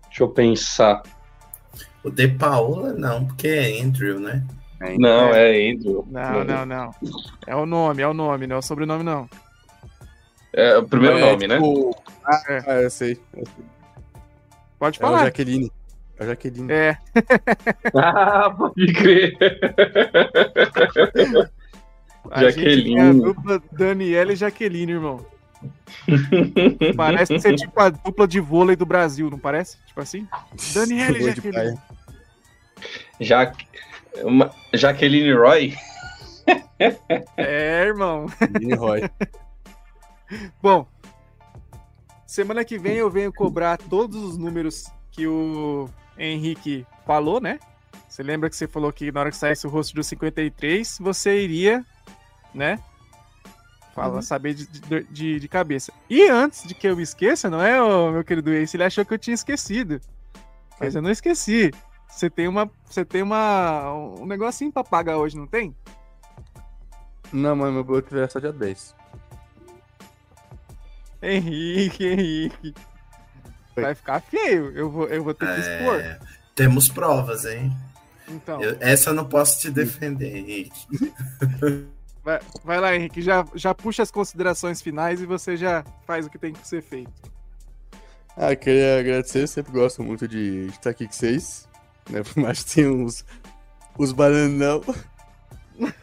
deixa 0.08 0.24
eu 0.24 0.30
pensar. 0.30 1.02
O 2.04 2.10
De 2.10 2.28
Paola 2.28 2.92
não, 2.94 3.26
porque 3.26 3.48
é 3.48 3.82
Andrew, 3.82 4.20
né? 4.20 4.44
É, 4.82 4.98
não, 4.98 5.34
é, 5.34 5.58
é 5.58 5.72
Andrew. 5.72 6.06
Não, 6.10 6.44
não, 6.44 6.66
não. 6.66 6.92
É 7.48 7.56
o 7.56 7.66
nome, 7.66 8.02
é 8.02 8.08
o 8.08 8.14
nome, 8.14 8.46
não 8.46 8.58
é 8.58 8.60
o 8.60 8.62
sobrenome, 8.62 9.04
não. 9.04 9.30
É 10.52 10.78
o 10.78 10.84
primeiro 10.84 11.18
é, 11.18 11.22
nome, 11.22 11.48
né? 11.48 11.56
tipo... 11.56 11.88
né? 11.88 11.94
Ah, 12.26 12.44
é. 12.50 12.64
ah, 12.68 12.82
eu 12.82 12.90
sei. 12.90 13.18
Eu 13.36 13.46
sei. 13.46 13.66
Pode 14.78 15.00
falar. 15.00 15.20
É 15.20 15.22
o 15.22 15.26
Jaqueline. 15.26 15.72
É 16.20 16.24
o 16.24 16.28
Jaqueline. 16.28 16.72
É. 16.72 16.98
ah, 17.96 18.50
pode 18.52 18.94
crer. 18.94 19.38
A 22.32 22.44
Jaqueline. 22.44 23.00
é 23.00 23.02
a 23.02 23.14
dupla 23.14 23.62
Daniela 23.72 24.32
e 24.32 24.36
Jaqueline, 24.36 24.94
irmão. 24.94 25.26
parece 26.96 27.40
ser 27.40 27.56
tipo 27.56 27.80
a 27.80 27.90
dupla 27.90 28.28
de 28.28 28.40
vôlei 28.40 28.76
do 28.76 28.86
Brasil, 28.86 29.30
não 29.30 29.40
parece? 29.40 29.78
Tipo 29.86 30.02
assim? 30.02 30.28
Daniela 30.74 31.18
e 31.18 31.24
Jaqueline. 31.24 31.80
Ja... 33.20 33.54
Jaqueline 34.74 35.34
Roy? 35.34 35.76
é, 37.38 37.84
irmão. 37.84 38.28
Jaqueline 38.40 38.76
Roy. 38.76 39.02
Bom, 40.62 40.88
semana 42.26 42.66
que 42.66 42.78
vem 42.78 42.96
eu 42.96 43.10
venho 43.10 43.32
cobrar 43.32 43.78
todos 43.78 44.22
os 44.22 44.38
números 44.38 44.86
que 45.12 45.28
o 45.28 45.90
Henrique 46.18 46.86
falou, 47.06 47.40
né? 47.40 47.60
Você 48.08 48.22
lembra 48.22 48.50
que 48.50 48.56
você 48.56 48.68
falou 48.68 48.92
que 48.92 49.12
na 49.12 49.22
hora 49.22 49.32
que 49.32 49.38
saísse 49.38 49.66
o 49.66 49.70
rosto 49.70 49.96
do 49.96 50.04
53, 50.04 51.00
você 51.00 51.42
iria, 51.42 51.84
né? 52.54 52.80
Fala, 53.94 54.16
uhum. 54.16 54.22
saber 54.24 54.56
de, 54.56 54.66
de, 55.12 55.40
de, 55.40 55.48
cabeça. 55.48 55.94
E 56.10 56.28
antes 56.28 56.68
de 56.68 56.74
que 56.74 56.88
eu 56.88 56.96
me 56.96 57.04
esqueça, 57.04 57.48
não 57.48 57.62
é, 57.62 57.80
meu 58.12 58.24
querido 58.24 58.52
Ace? 58.52 58.76
Ele 58.76 58.84
achou 58.84 59.06
que 59.06 59.14
eu 59.14 59.20
tinha 59.20 59.36
esquecido. 59.36 60.02
Mas 60.80 60.96
eu 60.96 61.02
não 61.02 61.12
esqueci. 61.12 61.72
Você 62.08 62.28
tem 62.28 62.48
uma. 62.48 62.70
Você 62.86 63.06
tem 63.06 63.22
uma. 63.22 63.94
um 63.94 64.26
negocinho 64.26 64.72
pra 64.72 64.84
pagar 64.84 65.18
hoje, 65.18 65.38
não 65.38 65.46
tem? 65.46 65.76
Não, 67.32 67.56
mas 67.56 67.72
meu 67.72 67.84
boleto 67.84 68.18
é 68.18 68.28
só 68.28 68.40
dia 68.40 68.52
10. 68.52 68.96
Henrique, 71.22 72.06
Henrique. 72.06 72.74
Vai 73.76 73.94
ficar 73.94 74.22
feio. 74.22 74.72
Eu 74.76 74.90
vou, 74.90 75.08
eu 75.08 75.24
vou 75.24 75.34
ter 75.34 75.54
que 75.54 75.62
expor. 75.62 76.00
É, 76.00 76.20
temos 76.56 76.90
provas, 76.90 77.46
hein? 77.46 77.76
Então, 78.28 78.62
Eu- 78.62 78.78
essa 78.80 79.12
eu 79.12 79.14
não 79.14 79.26
posso 79.26 79.60
te 79.60 79.70
defender, 79.70 80.36
Henrique. 80.36 80.88
vai, 82.24 82.40
vai 82.64 82.80
lá, 82.80 82.96
Henrique. 82.96 83.22
Já, 83.22 83.46
já 83.54 83.74
puxa 83.74 84.04
as 84.04 84.12
considerações 84.12 84.82
finais 84.82 85.22
e 85.22 85.26
você 85.26 85.58
já 85.58 85.84
faz 86.06 86.26
o 86.26 86.30
que 86.30 86.38
tem 86.38 86.54
que 86.54 86.68
ser 86.68 86.82
feito. 86.82 87.12
Ah, 88.36 88.56
queria 88.56 89.00
agradecer, 89.00 89.48
sempre 89.48 89.72
gosto 89.72 90.04
muito 90.04 90.28
de 90.28 90.68
estar 90.68 90.90
aqui 90.90 91.06
com 91.06 91.14
vocês. 91.14 91.68
Né? 92.10 92.24
Por 92.24 92.42
mais 92.42 92.64
que 92.64 92.76
tenha 92.76 92.92
uns, 92.92 93.24
uns 94.00 94.12
bananão. 94.12 94.82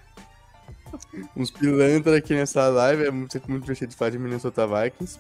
uns 1.37 1.51
pilantra 1.51 2.17
aqui 2.17 2.35
nessa 2.35 2.69
live. 2.69 3.07
É 3.07 3.11
muito, 3.11 3.33
sempre 3.33 3.51
muito 3.51 3.63
divertido 3.63 3.95
falar 3.95 4.11
de 4.11 4.19
Minnesota 4.19 4.67
Vikings. 4.67 5.19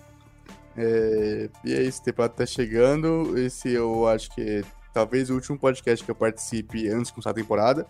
É, 0.76 1.48
e 1.64 1.74
é 1.74 1.82
isso, 1.82 2.00
a 2.00 2.04
temporada 2.04 2.34
tá 2.34 2.46
chegando. 2.46 3.36
Esse 3.36 3.70
eu 3.70 4.06
acho 4.06 4.30
que 4.30 4.40
é 4.40 4.62
talvez 4.92 5.30
o 5.30 5.34
último 5.34 5.58
podcast 5.58 6.04
que 6.04 6.10
eu 6.10 6.14
participe 6.14 6.88
antes 6.88 7.08
de 7.08 7.12
começar 7.14 7.30
a 7.30 7.34
temporada. 7.34 7.86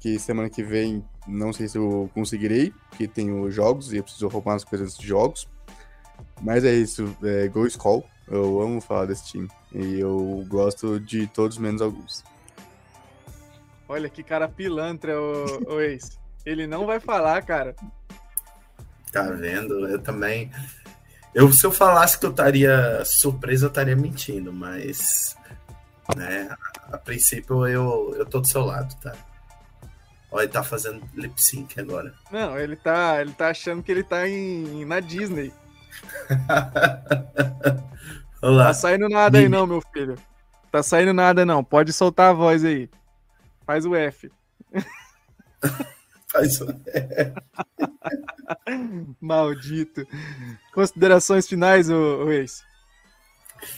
Que 0.00 0.18
semana 0.18 0.48
que 0.48 0.62
vem 0.62 1.04
não 1.26 1.52
sei 1.52 1.68
se 1.68 1.78
eu 1.78 2.10
conseguirei, 2.14 2.72
porque 2.88 3.06
tenho 3.06 3.50
jogos 3.50 3.92
e 3.92 3.98
eu 3.98 4.02
preciso 4.02 4.26
arrumar 4.26 4.54
as 4.54 4.64
coisas 4.64 4.96
de 4.96 5.06
jogos. 5.06 5.46
Mas 6.40 6.64
é 6.64 6.72
isso, 6.72 7.16
é, 7.22 7.46
Go 7.48 7.66
Skull. 7.66 8.04
Eu 8.26 8.60
amo 8.62 8.80
falar 8.80 9.06
desse 9.06 9.26
time. 9.26 9.48
E 9.72 10.00
eu 10.00 10.44
gosto 10.48 10.98
de 10.98 11.26
todos 11.26 11.58
menos 11.58 11.82
alguns. 11.82 12.24
Olha 13.88 14.08
que 14.08 14.22
cara 14.22 14.48
pilantra, 14.48 15.20
o, 15.20 15.74
o 15.74 15.80
ex. 15.80 16.18
Ele 16.46 16.66
não 16.66 16.86
vai 16.86 17.00
falar, 17.00 17.42
cara. 17.42 17.74
Tá 19.12 19.22
vendo? 19.30 19.86
Eu 19.88 20.00
também. 20.00 20.50
Eu, 21.34 21.52
se 21.52 21.66
eu 21.66 21.72
falasse 21.72 22.18
que 22.18 22.24
eu 22.24 22.30
estaria 22.30 23.04
surpreso, 23.04 23.66
eu 23.66 23.68
estaria 23.68 23.96
mentindo, 23.96 24.52
mas. 24.52 25.36
Né, 26.16 26.48
a, 26.50 26.96
a 26.96 26.98
princípio 26.98 27.66
eu, 27.66 28.14
eu 28.16 28.26
tô 28.26 28.40
do 28.40 28.46
seu 28.46 28.64
lado, 28.64 28.94
tá? 29.00 29.12
Olha, 30.30 30.44
ele 30.44 30.52
tá 30.52 30.62
fazendo 30.62 31.02
lip 31.14 31.42
sync 31.42 31.80
agora. 31.80 32.14
Não, 32.30 32.58
ele 32.58 32.76
tá, 32.76 33.20
ele 33.20 33.32
tá 33.32 33.48
achando 33.48 33.82
que 33.82 33.90
ele 33.90 34.04
tá 34.04 34.28
em, 34.28 34.84
na 34.84 35.00
Disney. 35.00 35.52
Olá. 38.40 38.66
Tá 38.66 38.74
saindo 38.74 39.08
nada 39.08 39.38
aí 39.38 39.48
não, 39.48 39.66
meu 39.66 39.82
filho. 39.92 40.16
Tá 40.70 40.82
saindo 40.82 41.12
nada 41.12 41.44
não. 41.44 41.64
Pode 41.64 41.92
soltar 41.92 42.30
a 42.30 42.32
voz 42.32 42.64
aí. 42.64 42.88
Faz 43.66 43.84
o 43.84 43.94
F. 43.94 44.30
Faz... 46.30 46.60
Maldito. 49.20 50.06
Considerações 50.72 51.48
finais, 51.48 51.90
ô, 51.90 52.24
ô 52.24 52.30
ex. 52.30 52.62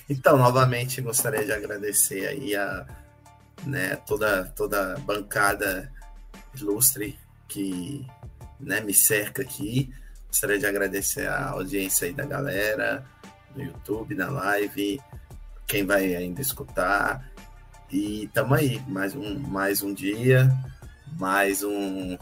Então, 0.09 0.37
novamente, 0.37 1.01
gostaria 1.01 1.45
de 1.45 1.53
agradecer 1.53 2.29
aí 2.29 2.55
a 2.55 2.87
né, 3.65 3.97
toda, 4.07 4.45
toda 4.55 4.95
a 4.95 4.99
bancada 4.99 5.91
ilustre 6.55 7.19
que 7.49 8.07
né, 8.61 8.81
me 8.81 8.95
cerca 8.95 9.43
aqui. 9.43 9.93
Gostaria 10.29 10.59
de 10.59 10.67
agradecer 10.67 11.27
a 11.27 11.51
audiência 11.51 12.07
aí 12.07 12.13
da 12.13 12.25
galera 12.25 13.05
no 13.55 13.63
YouTube, 13.63 14.15
na 14.15 14.31
live, 14.31 15.01
quem 15.67 15.85
vai 15.85 16.15
ainda 16.15 16.41
escutar. 16.41 17.31
E 17.91 18.31
tamo 18.33 18.55
aí, 18.55 18.81
mais 18.89 19.15
um, 19.15 19.39
mais 19.39 19.83
um 19.83 19.93
dia, 19.93 20.51
mais 21.19 21.63
um 21.63 22.17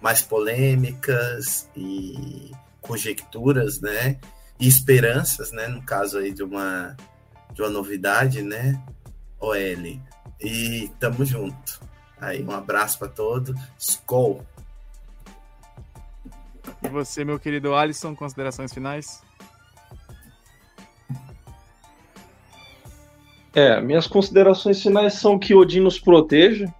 mais 0.00 0.20
polêmicas 0.20 1.68
e 1.76 2.50
conjecturas, 2.80 3.80
né? 3.80 4.18
E 4.58 4.66
esperanças, 4.66 5.52
né? 5.52 5.68
No 5.68 5.82
caso 5.82 6.18
aí 6.18 6.32
de 6.32 6.42
uma 6.42 6.96
de 7.52 7.60
uma 7.60 7.70
novidade, 7.70 8.42
né? 8.42 8.82
OL. 9.38 10.00
E 10.40 10.90
tamo 10.98 11.24
junto. 11.24 11.80
Aí 12.22 12.44
um 12.44 12.52
abraço 12.52 13.00
para 13.00 13.08
todos. 13.08 13.60
Skol. 13.76 14.46
E 16.80 16.88
você, 16.88 17.24
meu 17.24 17.36
querido 17.36 17.74
Alisson, 17.74 18.14
considerações 18.14 18.72
finais? 18.72 19.20
É, 23.52 23.80
minhas 23.80 24.06
considerações 24.06 24.80
finais 24.80 25.14
são 25.14 25.36
que 25.36 25.52
Odin 25.52 25.80
nos 25.80 25.98
proteja, 25.98 26.72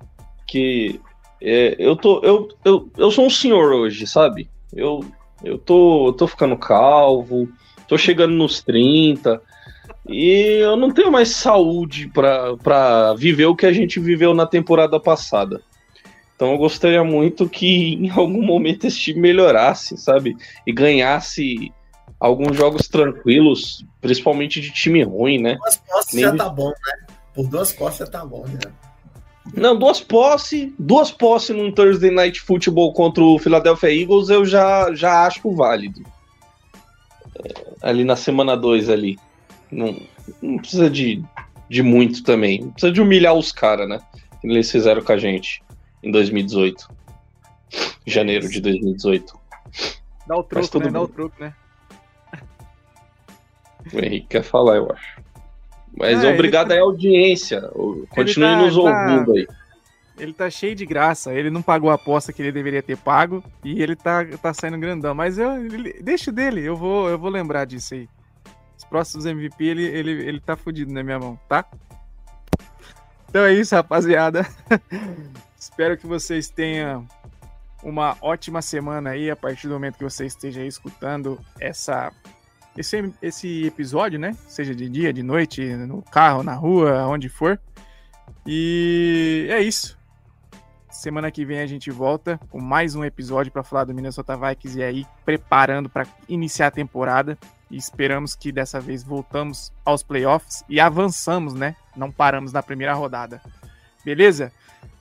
que 0.47 1.01
é, 1.41 1.75
eu 1.77 1.97
tô 1.97 2.21
eu, 2.21 2.49
eu, 2.65 2.89
eu 2.97 3.11
sou 3.11 3.27
um 3.27 3.31
senhor 3.31 3.73
hoje, 3.73 4.07
sabe? 4.07 4.49
Eu 4.73 5.05
eu 5.43 5.59
tô 5.59 6.07
eu 6.07 6.13
tô 6.13 6.29
ficando 6.29 6.57
calvo, 6.57 7.49
tô 7.89 7.99
chegando 7.99 8.33
nos 8.33 8.63
30 8.63 9.43
e 10.09 10.59
eu 10.61 10.77
não 10.77 10.91
tenho 10.91 11.11
mais 11.13 11.31
saúde 11.31 12.09
pra 12.13 13.15
viver 13.15 13.47
o 13.47 13.57
que 13.57 13.67
a 13.67 13.73
gente 13.73 14.01
viveu 14.01 14.35
na 14.35 14.47
temporada 14.47 14.99
passada. 14.99 15.63
Então 16.35 16.53
eu 16.53 16.59
gostaria 16.59 17.05
muito 17.05 17.49
que 17.49 17.95
em 17.95 18.11
algum 18.11 18.43
momento 18.43 18.87
esse 18.87 18.99
time 18.99 19.21
melhorasse, 19.21 19.97
sabe? 19.97 20.37
E 20.67 20.73
ganhasse 20.73 21.73
alguns 22.19 22.57
jogos 22.57 22.89
tranquilos, 22.89 23.85
principalmente 24.01 24.61
de 24.61 24.73
time 24.73 25.03
ruim, 25.05 25.39
né? 25.39 25.55
Duas 25.57 25.77
postes 25.77 26.15
Nem 26.15 26.25
já 26.25 26.31
de- 26.33 26.39
tá 26.39 26.49
bom, 26.49 26.69
né? 26.69 27.07
Por 27.35 27.47
duas 27.49 27.73
postes 27.73 27.99
já 28.01 28.07
tá 28.13 28.25
bom, 28.25 28.45
né? 28.47 28.59
Não, 29.55 29.77
duas 29.77 30.01
posse, 30.01 30.73
duas 30.79 31.11
posse 31.11 31.53
num 31.53 31.71
Thursday 31.73 32.11
Night 32.11 32.41
Football 32.41 32.93
contra 32.93 33.23
o 33.23 33.39
Philadelphia 33.39 33.93
Eagles 33.93 34.29
eu 34.29 34.45
já, 34.45 34.93
já 34.95 35.27
acho 35.27 35.51
válido. 35.55 36.01
É, 37.45 37.53
ali 37.83 38.05
na 38.05 38.17
semana 38.17 38.57
2 38.57 38.89
ali. 38.89 39.19
Não, 39.73 40.01
não 40.41 40.59
precisa 40.59 40.89
de, 40.91 41.25
de 41.69 41.83
muito 41.83 42.23
também. 42.23 42.61
Não 42.61 42.71
precisa 42.71 42.93
de 42.93 43.01
humilhar 43.01 43.35
os 43.35 43.51
caras, 43.51 43.89
né? 43.89 43.99
Que 44.41 44.47
eles 44.47 44.71
fizeram 44.71 45.03
com 45.03 45.13
a 45.13 45.17
gente 45.17 45.63
em 46.03 46.11
2018. 46.11 46.89
Janeiro 48.07 48.49
de 48.49 48.61
2018. 48.61 49.35
Dá 50.27 50.37
o 50.37 50.43
troco, 50.43 50.69
tudo 50.69 50.85
né? 50.85 50.91
Dá 50.91 50.99
bem. 50.99 51.03
o 51.05 51.09
troco, 51.09 51.35
né? 51.41 51.55
O 53.93 53.99
Henrique 53.99 54.27
quer 54.29 54.43
falar, 54.43 54.77
eu 54.77 54.93
acho. 54.93 55.21
Mas 55.97 56.23
ele 56.23 56.35
obrigado 56.35 56.69
tá- 56.69 56.75
aí 56.75 56.81
à 56.81 56.83
audiência. 56.83 57.61
Continue 58.11 58.49
tá- 58.49 58.57
nos 58.57 58.75
tá- 58.75 58.81
ouvindo 58.81 59.33
aí. 59.33 59.47
Ele 60.19 60.33
tá 60.33 60.49
cheio 60.49 60.75
de 60.75 60.87
graça. 60.87 61.33
Ele 61.35 61.51
não 61.51 61.63
pagou 61.63 61.91
a 61.91 61.95
aposta 61.95 62.33
que 62.33 62.41
ele 62.43 62.53
deveria 62.53 62.83
ter 62.83 62.97
pago. 62.97 63.43
E 63.65 63.83
ele 63.83 63.97
tá, 63.97 64.25
tá 64.41 64.55
saindo 64.55 64.79
grandão. 64.79 65.15
Mas 65.15 65.39
eu, 65.39 65.65
ele- 65.65 65.95
deixa 66.03 66.31
dele. 66.31 66.63
Eu 66.63 66.77
vou, 66.77 67.09
eu 67.09 67.19
vou 67.19 67.31
lembrar 67.31 67.65
disso 67.65 67.95
aí. 67.95 68.09
Os 68.83 68.85
próximos 68.85 69.25
MVP, 69.27 69.65
ele, 69.65 69.85
ele, 69.85 70.11
ele 70.11 70.41
tá 70.41 70.57
fudido 70.57 70.93
na 70.93 71.05
minha 71.05 71.19
mão, 71.19 71.39
tá? 71.49 71.65
Então 73.29 73.45
é 73.45 73.55
isso, 73.55 73.77
rapaziada. 73.77 74.45
Espero 75.57 75.97
que 75.97 76.05
vocês 76.05 76.49
tenham 76.49 77.07
uma 77.81 78.17
ótima 78.21 78.61
semana 78.61 79.11
aí 79.11 79.31
a 79.31 79.37
partir 79.37 79.69
do 79.69 79.75
momento 79.75 79.99
que 79.99 80.05
você 80.05 80.27
esteja 80.27 80.65
escutando 80.65 81.41
essa 81.61 82.13
esse, 82.77 83.13
esse 83.23 83.67
episódio, 83.67 84.19
né? 84.19 84.37
Seja 84.49 84.75
de 84.75 84.89
dia, 84.89 85.13
de 85.13 85.23
noite, 85.23 85.65
no 85.77 86.03
carro, 86.03 86.43
na 86.43 86.55
rua, 86.55 87.07
onde 87.07 87.29
for. 87.29 87.61
E 88.45 89.47
é 89.49 89.61
isso. 89.61 89.97
Semana 90.91 91.31
que 91.31 91.45
vem 91.45 91.61
a 91.61 91.67
gente 91.67 91.91
volta 91.91 92.39
com 92.51 92.61
mais 92.61 92.97
um 92.97 93.05
episódio 93.05 93.53
para 93.53 93.63
falar 93.63 93.85
do 93.85 93.95
Minnesota 93.95 94.37
Vikings 94.37 94.79
e 94.79 94.83
aí 94.83 95.07
preparando 95.25 95.89
para 95.89 96.07
iniciar 96.29 96.67
a 96.67 96.71
temporada. 96.73 97.39
E 97.73 97.77
esperamos 97.79 98.37
que 98.37 98.53
dessa 98.53 98.79
vez 98.79 99.03
voltamos 99.03 99.73
aos 99.83 100.03
playoffs 100.03 100.63
e 100.69 100.79
avançamos, 100.79 101.55
né? 101.55 101.75
Não 101.97 102.13
paramos 102.13 102.53
na 102.53 102.63
primeira 102.63 102.93
rodada. 102.93 103.41
Beleza? 104.05 104.53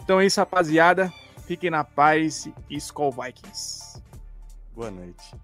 Então 0.02 0.22
é 0.22 0.26
isso, 0.26 0.39
rapaziada. 0.39 1.11
Fiquem 1.45 1.69
na 1.69 1.84
paz 1.84 2.48
e 2.69 2.77
Skull 2.77 3.11
Vikings. 3.11 4.02
Boa 4.73 4.89
noite. 4.89 5.35